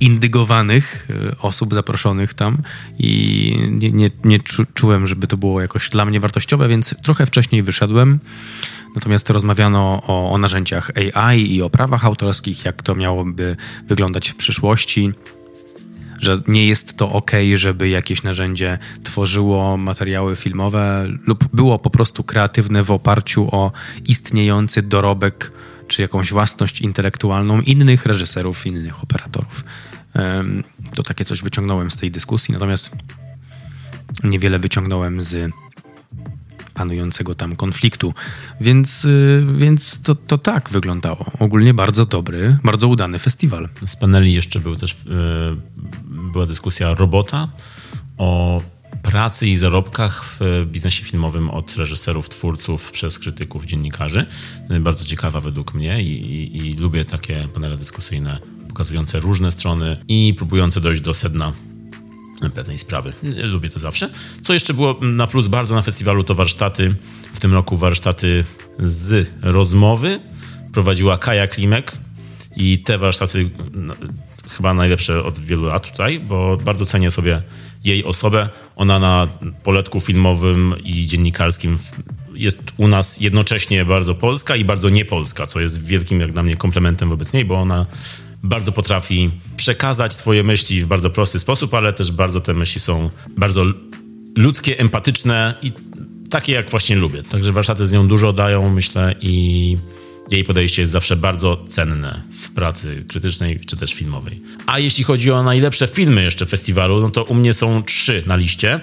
indygowanych 0.00 1.08
e, 1.10 1.38
osób 1.38 1.74
zaproszonych 1.74 2.34
tam 2.34 2.58
i 2.98 3.56
nie, 3.70 3.90
nie, 3.90 4.10
nie 4.24 4.38
czułem, 4.74 5.06
żeby 5.06 5.26
to 5.26 5.36
było 5.36 5.60
jakoś 5.60 5.90
dla 5.90 6.04
mnie 6.04 6.20
wartościowe, 6.20 6.68
więc 6.68 6.94
trochę 7.02 7.26
wcześniej 7.26 7.62
wyszedłem. 7.62 8.20
Natomiast 8.94 9.30
rozmawiano 9.30 10.02
o, 10.06 10.32
o 10.32 10.38
narzędziach 10.38 10.90
AI 11.14 11.54
i 11.54 11.62
o 11.62 11.70
prawach 11.70 12.04
autorskich, 12.04 12.64
jak 12.64 12.82
to 12.82 12.94
miałoby 12.94 13.56
wyglądać 13.88 14.30
w 14.30 14.34
przyszłości 14.34 15.12
że 16.20 16.42
nie 16.48 16.66
jest 16.66 16.96
to 16.96 17.12
ok, 17.12 17.30
żeby 17.54 17.88
jakieś 17.88 18.22
narzędzie 18.22 18.78
tworzyło 19.04 19.76
materiały 19.76 20.36
filmowe 20.36 21.06
lub 21.26 21.48
było 21.52 21.78
po 21.78 21.90
prostu 21.90 22.24
kreatywne 22.24 22.82
w 22.82 22.90
oparciu 22.90 23.48
o 23.52 23.72
istniejący 24.06 24.82
dorobek 24.82 25.52
czy 25.88 26.02
jakąś 26.02 26.30
własność 26.30 26.80
intelektualną 26.80 27.60
innych 27.60 28.06
reżyserów, 28.06 28.66
innych 28.66 29.02
operatorów. 29.02 29.64
To 30.94 31.02
takie 31.02 31.24
coś 31.24 31.42
wyciągnąłem 31.42 31.90
z 31.90 31.96
tej 31.96 32.10
dyskusji, 32.10 32.52
natomiast 32.52 32.90
niewiele 34.24 34.58
wyciągnąłem 34.58 35.22
z 35.22 35.50
panującego 36.74 37.34
tam 37.34 37.56
konfliktu. 37.56 38.14
Więc, 38.60 39.04
y, 39.04 39.46
więc 39.56 40.02
to, 40.02 40.14
to 40.14 40.38
tak 40.38 40.70
wyglądało. 40.70 41.24
Ogólnie 41.38 41.74
bardzo 41.74 42.06
dobry, 42.06 42.58
bardzo 42.64 42.88
udany 42.88 43.18
festiwal. 43.18 43.68
Z 43.84 43.96
paneli 43.96 44.34
jeszcze 44.34 44.60
był 44.60 44.76
też, 44.76 44.96
yy, 45.06 46.32
była 46.32 46.46
dyskusja 46.46 46.94
robota 46.94 47.48
o 48.18 48.62
pracy 49.02 49.48
i 49.48 49.56
zarobkach 49.56 50.24
w 50.24 50.66
biznesie 50.66 51.04
filmowym 51.04 51.50
od 51.50 51.76
reżyserów, 51.76 52.28
twórców, 52.28 52.92
przez 52.92 53.18
krytyków, 53.18 53.64
dziennikarzy. 53.64 54.26
Bardzo 54.80 55.04
ciekawa 55.04 55.40
według 55.40 55.74
mnie 55.74 56.02
i, 56.02 56.10
i, 56.10 56.56
i 56.68 56.72
lubię 56.72 57.04
takie 57.04 57.48
panele 57.54 57.76
dyskusyjne 57.76 58.38
pokazujące 58.68 59.20
różne 59.20 59.52
strony 59.52 59.96
i 60.08 60.34
próbujące 60.38 60.80
dojść 60.80 61.02
do 61.02 61.14
sedna 61.14 61.52
pewnej 62.50 62.78
sprawy. 62.78 63.12
Lubię 63.42 63.70
to 63.70 63.80
zawsze. 63.80 64.10
Co 64.42 64.52
jeszcze 64.52 64.74
było 64.74 64.98
na 65.00 65.26
plus 65.26 65.48
bardzo 65.48 65.74
na 65.74 65.82
festiwalu, 65.82 66.24
to 66.24 66.34
warsztaty. 66.34 66.94
W 67.34 67.40
tym 67.40 67.52
roku 67.52 67.76
warsztaty 67.76 68.44
z 68.78 69.30
rozmowy 69.42 70.20
prowadziła 70.72 71.18
Kaja 71.18 71.46
Klimek 71.46 71.92
i 72.56 72.78
te 72.78 72.98
warsztaty 72.98 73.50
no, 73.72 73.94
chyba 74.56 74.74
najlepsze 74.74 75.24
od 75.24 75.38
wielu 75.38 75.64
lat 75.64 75.90
tutaj, 75.90 76.20
bo 76.20 76.56
bardzo 76.56 76.86
cenię 76.86 77.10
sobie 77.10 77.42
jej 77.84 78.04
osobę. 78.04 78.48
Ona 78.76 78.98
na 78.98 79.28
poletku 79.62 80.00
filmowym 80.00 80.74
i 80.84 81.06
dziennikarskim 81.06 81.78
jest 82.34 82.62
u 82.76 82.88
nas 82.88 83.20
jednocześnie 83.20 83.84
bardzo 83.84 84.14
polska 84.14 84.56
i 84.56 84.64
bardzo 84.64 84.90
niepolska, 84.90 85.46
co 85.46 85.60
jest 85.60 85.84
wielkim 85.86 86.20
jak 86.20 86.32
dla 86.32 86.42
mnie 86.42 86.56
komplementem 86.56 87.08
wobec 87.08 87.32
niej, 87.32 87.44
bo 87.44 87.54
ona 87.54 87.86
bardzo 88.44 88.72
potrafi 88.72 89.30
przekazać 89.56 90.14
swoje 90.14 90.42
myśli 90.42 90.82
w 90.82 90.86
bardzo 90.86 91.10
prosty 91.10 91.38
sposób, 91.38 91.74
ale 91.74 91.92
też 91.92 92.12
bardzo 92.12 92.40
te 92.40 92.54
myśli 92.54 92.80
są 92.80 93.10
bardzo 93.36 93.64
ludzkie, 94.36 94.78
empatyczne 94.78 95.54
i 95.62 95.72
takie, 96.30 96.52
jak 96.52 96.70
właśnie 96.70 96.96
lubię. 96.96 97.22
Także 97.22 97.52
warsztaty 97.52 97.86
z 97.86 97.92
nią 97.92 98.08
dużo 98.08 98.32
dają, 98.32 98.70
myślę, 98.70 99.14
i 99.20 99.76
jej 100.30 100.44
podejście 100.44 100.82
jest 100.82 100.92
zawsze 100.92 101.16
bardzo 101.16 101.64
cenne 101.68 102.22
w 102.32 102.50
pracy 102.50 103.04
krytycznej 103.08 103.60
czy 103.66 103.76
też 103.76 103.94
filmowej. 103.94 104.40
A 104.66 104.78
jeśli 104.78 105.04
chodzi 105.04 105.30
o 105.30 105.42
najlepsze 105.42 105.86
filmy 105.86 106.22
jeszcze 106.22 106.46
festiwalu, 106.46 107.00
no 107.00 107.10
to 107.10 107.24
u 107.24 107.34
mnie 107.34 107.52
są 107.52 107.82
trzy 107.82 108.22
na 108.26 108.36
liście. 108.36 108.80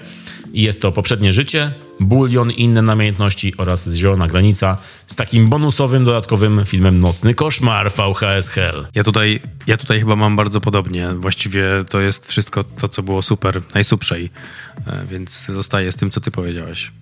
Jest 0.52 0.82
to 0.82 0.92
Poprzednie 0.92 1.32
Życie, 1.32 1.72
Bulion 2.00 2.50
i 2.50 2.62
inne 2.62 2.82
namiętności 2.82 3.54
oraz 3.56 3.94
Zielona 3.94 4.26
Granica 4.26 4.78
z 5.06 5.16
takim 5.16 5.48
bonusowym, 5.48 6.04
dodatkowym 6.04 6.66
filmem 6.66 7.00
Nocny 7.00 7.34
Koszmar 7.34 7.92
VHS 7.92 8.48
Hell. 8.48 8.86
Ja 8.94 9.04
tutaj, 9.04 9.40
ja 9.66 9.76
tutaj 9.76 10.00
chyba 10.00 10.16
mam 10.16 10.36
bardzo 10.36 10.60
podobnie. 10.60 11.08
Właściwie 11.14 11.64
to 11.88 12.00
jest 12.00 12.28
wszystko 12.28 12.64
to, 12.64 12.88
co 12.88 13.02
było 13.02 13.22
super, 13.22 13.62
najsuprzej. 13.74 14.30
E, 14.86 15.06
więc 15.10 15.46
zostaję 15.46 15.92
z 15.92 15.96
tym, 15.96 16.10
co 16.10 16.20
ty 16.20 16.30
powiedziałeś. 16.30 16.92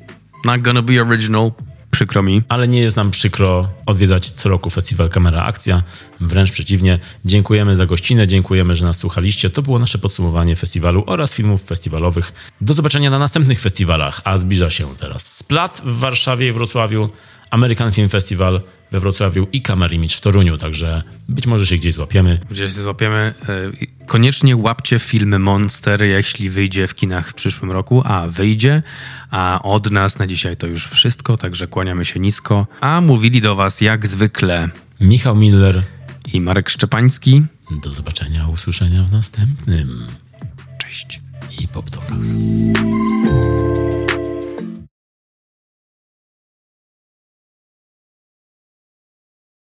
Not 0.45 0.61
gonna 0.61 0.83
be 0.83 1.03
original, 1.03 1.53
Przykro 1.91 2.23
mi. 2.23 2.43
ale 2.49 2.69
nie 2.69 2.81
jest 2.81 2.97
nam 2.97 3.11
przykro 3.11 3.69
odwiedzać 3.87 4.31
co 4.31 4.49
roku 4.49 4.71
festiwal 4.71 5.09
Kamera 5.09 5.43
Akcja. 5.43 5.83
Wręcz 6.21 6.51
przeciwnie, 6.51 6.99
dziękujemy 7.25 7.77
za 7.77 7.87
gościnę, 7.87 8.27
dziękujemy, 8.27 8.75
że 8.75 8.85
nas 8.85 8.97
słuchaliście. 8.97 9.51
To 9.51 9.63
było 9.63 9.79
nasze 9.79 9.99
podsumowanie 9.99 10.57
festiwalu 10.57 11.05
oraz 11.07 11.35
filmów 11.35 11.63
festiwalowych. 11.63 12.33
Do 12.61 12.75
zobaczenia 12.75 13.11
na 13.11 13.19
następnych 13.19 13.61
festiwalach, 13.61 14.21
a 14.25 14.39
zbliża 14.39 14.71
się 14.71 14.97
teraz 14.97 15.37
Splat 15.37 15.83
w 15.85 15.99
Warszawie 15.99 16.49
i 16.49 16.53
Wrocławiu, 16.53 17.09
American 17.51 17.93
Film 17.93 18.09
Festival 18.09 18.63
we 18.93 19.01
Wrocławiu 19.01 19.47
i 19.53 19.63
Camera 19.63 19.95
Image 19.95 20.15
w 20.17 20.21
Toruniu, 20.21 20.59
także 20.59 21.03
być 21.29 21.47
może 21.47 21.67
się 21.67 21.77
gdzieś 21.77 21.95
złapiemy. 21.95 22.39
Gdzieś 22.51 22.75
się 22.75 22.81
złapiemy. 22.81 23.35
E, 23.49 24.07
Koniecznie 24.07 24.57
łapcie 24.57 24.99
film 24.99 25.43
Monster, 25.43 26.03
jeśli 26.03 26.51
wyjdzie 26.51 26.87
w 26.87 26.95
kinach 26.95 27.29
w 27.31 27.35
przyszłym 27.35 27.71
roku, 27.71 28.03
a 28.05 28.29
wyjdzie. 28.29 28.83
A 29.31 29.61
od 29.63 29.91
nas 29.91 30.19
na 30.19 30.27
dzisiaj 30.27 30.57
to 30.57 30.67
już 30.67 30.87
wszystko, 30.87 31.37
także 31.37 31.67
kłaniamy 31.67 32.05
się 32.05 32.21
nisko. 32.21 32.67
A 32.81 33.01
mówili 33.01 33.41
do 33.41 33.55
was 33.55 33.81
jak 33.81 34.07
zwykle 34.07 34.69
Michał 35.01 35.37
Miller, 35.37 35.85
i 36.33 36.41
Marek 36.41 36.71
Szczepański. 36.71 37.43
do 37.83 37.93
zobaczenia, 37.93 38.49
usłyszenia 38.49 39.05
w 39.05 39.13
następnym. 39.13 40.07
Cześć. 40.79 41.21
I 41.61 41.69
poptokach. 41.69 42.19